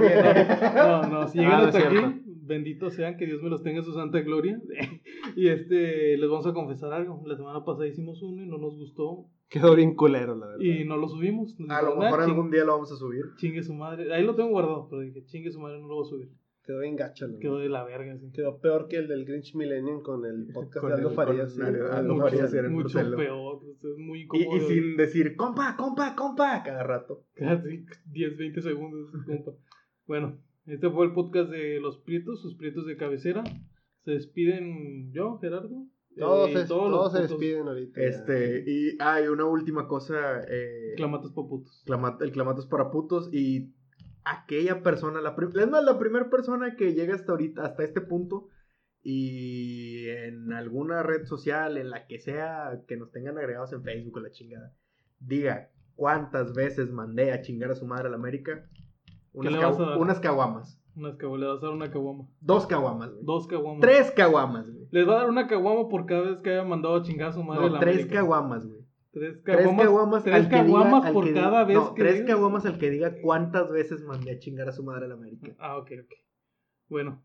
No, 1.07 1.09
no, 1.21 1.27
si 1.27 1.37
llegan 1.39 1.53
Ah, 1.53 1.61
no 1.61 1.67
hasta 1.67 1.87
aquí, 1.87 2.21
benditos 2.25 2.93
sean, 2.95 3.15
que 3.17 3.25
Dios 3.27 3.41
me 3.43 3.49
los 3.49 3.61
tenga 3.61 3.79
en 3.79 3.85
su 3.85 3.93
santa 3.93 4.21
gloria. 4.21 4.59
y 5.35 5.47
este, 5.49 6.17
les 6.17 6.29
vamos 6.29 6.47
a 6.47 6.53
confesar 6.53 6.91
algo. 6.93 7.21
La 7.27 7.35
semana 7.37 7.63
pasada 7.63 7.87
hicimos 7.87 8.21
uno 8.23 8.41
y 8.43 8.47
no 8.47 8.57
nos 8.57 8.75
gustó 8.75 9.25
Quedó 9.49 9.75
bien 9.75 9.95
culero, 9.95 10.35
la 10.35 10.45
verdad. 10.47 10.61
y 10.63 10.83
no 10.85 10.95
lo 10.97 11.07
subimos. 11.07 11.55
A 11.69 11.81
lo 11.81 11.95
mejor 11.95 12.21
"Ah, 12.21 12.25
algún 12.25 12.51
día 12.51 12.63
lo 12.65 12.73
vamos 12.73 12.91
a 12.91 12.95
subir. 12.95 13.23
Chingue 13.37 13.63
su 13.63 13.73
madre. 13.73 14.13
Ahí 14.13 14.23
lo 14.23 14.35
tengo 14.35 14.49
guardado, 14.49 14.87
pero 14.89 15.01
dije, 15.01 15.25
chingue 15.25 15.51
su 15.51 15.59
madre, 15.59 15.79
no 15.79 15.87
lo 15.87 15.95
voy 15.95 16.05
a 16.05 16.09
subir. 16.09 16.29
Quedó 16.69 16.81
bien 16.81 16.95
gacho, 16.97 17.27
¿no? 17.27 17.39
Quedó 17.39 17.57
de 17.57 17.67
la 17.67 17.83
verga, 17.83 18.15
sí. 18.19 18.31
Quedó 18.31 18.59
peor 18.59 18.87
que 18.87 18.97
el 18.97 19.07
del 19.07 19.25
Grinch 19.25 19.55
Millennium 19.55 20.03
con 20.03 20.23
el 20.23 20.45
podcast 20.53 20.81
Con 20.81 20.89
de 20.91 20.95
Aldo 20.97 21.09
Farías. 21.09 21.51
sí. 21.55 21.61
Aldo- 21.63 22.17
Farías. 22.19 22.53
Era 22.53 22.69
Mucho 22.69 22.95
Marcelo. 22.99 23.17
peor, 23.17 23.61
es 23.81 23.97
muy 23.97 24.19
Y, 24.19 24.23
incómodo. 24.25 24.55
y 24.57 24.59
sin 24.61 24.95
decir, 24.95 25.35
compa, 25.35 25.75
compa, 25.75 26.15
compa, 26.15 26.61
cada 26.63 26.83
rato. 26.83 27.25
Cada 27.33 27.63
10, 28.05 28.37
20 28.37 28.61
segundos, 28.61 29.11
compa. 29.25 29.51
Bueno, 30.05 30.39
este 30.67 30.91
fue 30.91 31.07
el 31.07 31.13
podcast 31.13 31.49
de 31.49 31.79
los 31.79 31.97
prietos, 32.03 32.39
sus 32.39 32.55
prietos 32.55 32.85
de 32.85 32.97
cabecera. 32.97 33.43
Se 34.05 34.11
despiden 34.11 35.11
yo, 35.11 35.39
Gerardo. 35.39 35.87
Todos, 36.17 36.49
eh, 36.51 36.65
todos 36.67 37.13
se 37.13 37.19
putos 37.21 37.29
despiden 37.39 37.67
ahorita. 37.67 37.99
ya. 37.99 38.07
Este, 38.07 38.63
y 38.67 38.95
hay 38.99 39.27
una 39.27 39.45
última 39.45 39.87
cosa. 39.87 40.41
Eh, 40.49 40.93
Clamatos 40.97 41.31
paputos. 41.31 41.81
clama- 41.87 42.17
el 42.21 42.31
clamatos 42.31 42.67
para 42.67 42.91
putos 42.91 43.29
y 43.33 43.73
aquella 44.23 44.83
persona, 44.83 45.21
la 45.21 45.35
es 45.63 45.69
más, 45.69 45.83
la 45.83 45.97
primera 45.99 46.29
persona 46.29 46.75
que 46.75 46.93
llega 46.93 47.15
hasta 47.15 47.31
ahorita, 47.31 47.63
hasta 47.65 47.83
este 47.83 48.01
punto 48.01 48.47
y 49.01 50.07
en 50.09 50.51
alguna 50.53 51.03
red 51.03 51.25
social, 51.25 51.77
en 51.77 51.89
la 51.89 52.05
que 52.07 52.19
sea, 52.19 52.81
que 52.87 52.97
nos 52.97 53.11
tengan 53.11 53.37
agregados 53.37 53.71
en 53.73 53.83
Facebook 53.83 54.17
o 54.17 54.19
la 54.19 54.31
chingada, 54.31 54.73
diga 55.19 55.69
cuántas 55.95 56.53
veces 56.53 56.91
mandé 56.91 57.31
a 57.31 57.41
chingar 57.41 57.71
a 57.71 57.75
su 57.75 57.85
madre 57.85 58.07
a 58.07 58.11
la 58.11 58.17
América. 58.17 58.65
Unas, 59.31 59.55
ca- 59.55 59.97
unas 59.97 60.19
caguamas. 60.19 60.81
Unas 60.95 61.15
caguamas, 61.15 61.39
le 61.41 61.47
vas 61.47 61.63
a 61.63 61.65
dar 61.67 61.75
una 61.75 61.91
caguama. 61.91 62.27
Dos 62.41 62.67
caguamas, 62.67 63.11
güey. 63.11 63.23
Dos 63.25 63.47
caguamas. 63.47 63.81
Tres 63.81 64.11
caguamas, 64.11 64.65
güey. 64.69 64.87
Les 64.91 65.07
va 65.07 65.13
a 65.13 65.17
dar 65.21 65.29
una 65.29 65.47
caguama 65.47 65.87
por 65.87 66.05
cada 66.05 66.21
vez 66.31 66.41
que 66.41 66.49
haya 66.51 66.63
mandado 66.63 66.95
a 66.95 67.03
chingar 67.03 67.29
a 67.29 67.33
su 67.33 67.43
madre 67.43 67.65
a 67.67 67.69
la 67.69 67.79
tres 67.79 67.95
América. 67.95 68.15
caguamas, 68.15 68.65
güey. 68.67 68.78
Tres 69.11 69.41
Tres 69.43 69.57
caguamas. 69.77 70.23
tres 70.23 70.45
diga- 70.45 70.49
caguamas 70.49 71.05
al 71.05 71.13
por 71.13 71.23
que 71.25 71.31
diga- 71.31 71.41
cada 71.43 71.63
vez 71.65 71.75
no, 71.77 71.93
que 71.95 72.01
tres 72.03 72.13
diga. 72.15 72.27
caguamas 72.27 72.65
al 72.65 72.77
que 72.77 72.89
diga 72.91 73.15
cuántas 73.21 73.69
veces 73.71 74.03
mandé 74.03 74.31
a 74.31 74.39
chingar 74.39 74.69
a 74.69 74.71
su 74.71 74.83
madre 74.83 75.05
a 75.05 75.07
la 75.07 75.15
América. 75.15 75.51
Ah, 75.59 75.77
ok, 75.77 75.91
ok. 76.03 76.13
Bueno, 76.89 77.23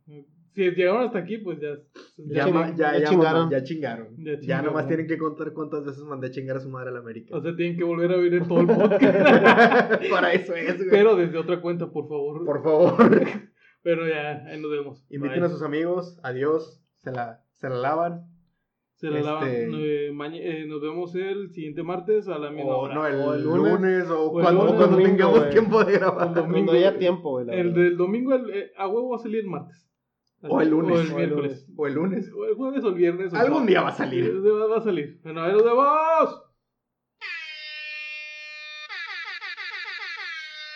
si 0.52 0.62
llegaron 0.70 1.02
hasta 1.05 1.19
aquí, 1.19 1.39
pues 1.39 1.59
ya. 1.61 1.77
Ya, 2.19 2.47
Ya 2.47 2.48
ya, 2.48 2.74
ya 2.77 2.98
ya 2.98 3.09
chingaron. 3.09 3.51
ya 3.51 3.62
chingaron. 3.62 4.16
Ya 4.19 4.32
Ya, 4.32 4.40
chingaron. 4.40 4.66
nomás 4.66 4.86
tienen 4.89 5.06
que 5.06 5.16
contar 5.19 5.52
cuántas 5.52 5.85
veces 5.85 6.02
mandé 6.05 6.27
a 6.28 6.31
chingar 6.31 6.56
a 6.56 6.61
su 6.61 6.69
madre 6.70 6.90
a 6.90 6.93
la 6.93 6.98
América. 7.01 7.36
O 7.36 7.40
sea, 7.43 7.55
tienen 7.56 7.77
que 7.77 7.85
volver 7.85 8.12
a 8.12 8.16
ver 8.16 8.47
todo 8.47 8.61
el 8.61 8.66
podcast. 8.66 9.01
Para 10.11 10.32
eso 10.32 10.55
es, 10.55 10.77
güey. 10.77 10.90
Pero 10.90 11.16
desde 11.16 11.39
otra 11.39 11.61
cuenta, 11.61 11.90
por 11.90 12.09
favor. 12.09 12.44
Por 12.44 12.62
favor, 12.62 12.97
Pero 13.82 14.06
ya, 14.09 14.44
ahí 14.47 14.61
nos 14.61 14.70
vemos. 14.70 15.05
inviten 15.11 15.40
Bye. 15.40 15.47
a 15.47 15.51
sus 15.51 15.62
amigos. 15.62 16.19
Adiós. 16.23 16.82
Se 17.02 17.11
la, 17.11 17.43
se 17.52 17.69
la 17.69 17.77
lavan. 17.77 18.23
Se 18.94 19.10
la 19.10 19.20
lavan. 19.20 19.48
este- 19.48 20.06
Eh, 20.06 20.10
eh, 20.62 20.66
nos 20.66 20.80
vemos 20.80 21.14
el 21.16 21.50
siguiente 21.50 21.82
martes 21.82 22.28
a 22.28 22.38
la 22.38 22.50
misma 22.50 22.70
O 22.76 22.78
hora. 22.82 22.94
no, 22.94 23.06
el, 23.06 23.14
O 23.16 23.34
el 23.34 23.42
lunes, 23.42 23.72
lunes, 23.72 24.10
o, 24.10 24.30
o 24.30 24.38
el 24.38 24.42
cuando, 24.44 24.60
lunes, 24.64 24.76
cuando 24.78 24.96
domingo, 24.96 25.16
tengamos 25.16 25.50
tiempo 25.50 25.84
de 25.84 25.92
grabar. 25.92 26.28
El 26.28 26.34
domingo. 26.34 26.52
Cuando 26.54 26.72
haya 26.72 26.98
tiempo, 26.98 27.40
El 27.40 27.46
verdad. 27.46 27.72
del 27.74 27.96
domingo 27.96 28.34
el- 28.34 28.50
eh, 28.50 28.70
a 28.76 28.88
huevo 28.88 29.10
va 29.10 29.16
a 29.16 29.18
salir 29.18 29.40
el 29.40 29.46
martes. 29.48 29.80
O 30.46 30.60
el 30.60 30.68
lunes. 30.70 30.98
O 30.98 31.00
el 31.00 31.14
miércoles. 31.16 31.66
O 31.76 31.86
el 31.86 31.94
lunes. 31.94 32.30
O 32.32 32.44
el 32.44 32.54
jueves 32.54 32.84
o 32.84 32.88
el 32.88 32.94
viernes. 32.94 33.32
o 33.32 33.36
Algún 33.36 33.66
día 33.66 33.80
va 33.82 33.88
a 33.88 33.92
salir. 33.92 34.30
Va 34.46 34.66
va 34.66 34.76
a 34.76 34.80
salir. 34.80 35.18
Bueno, 35.24 35.42
ahí 35.42 35.52
nos 35.52 35.64
vemos. 35.64 36.43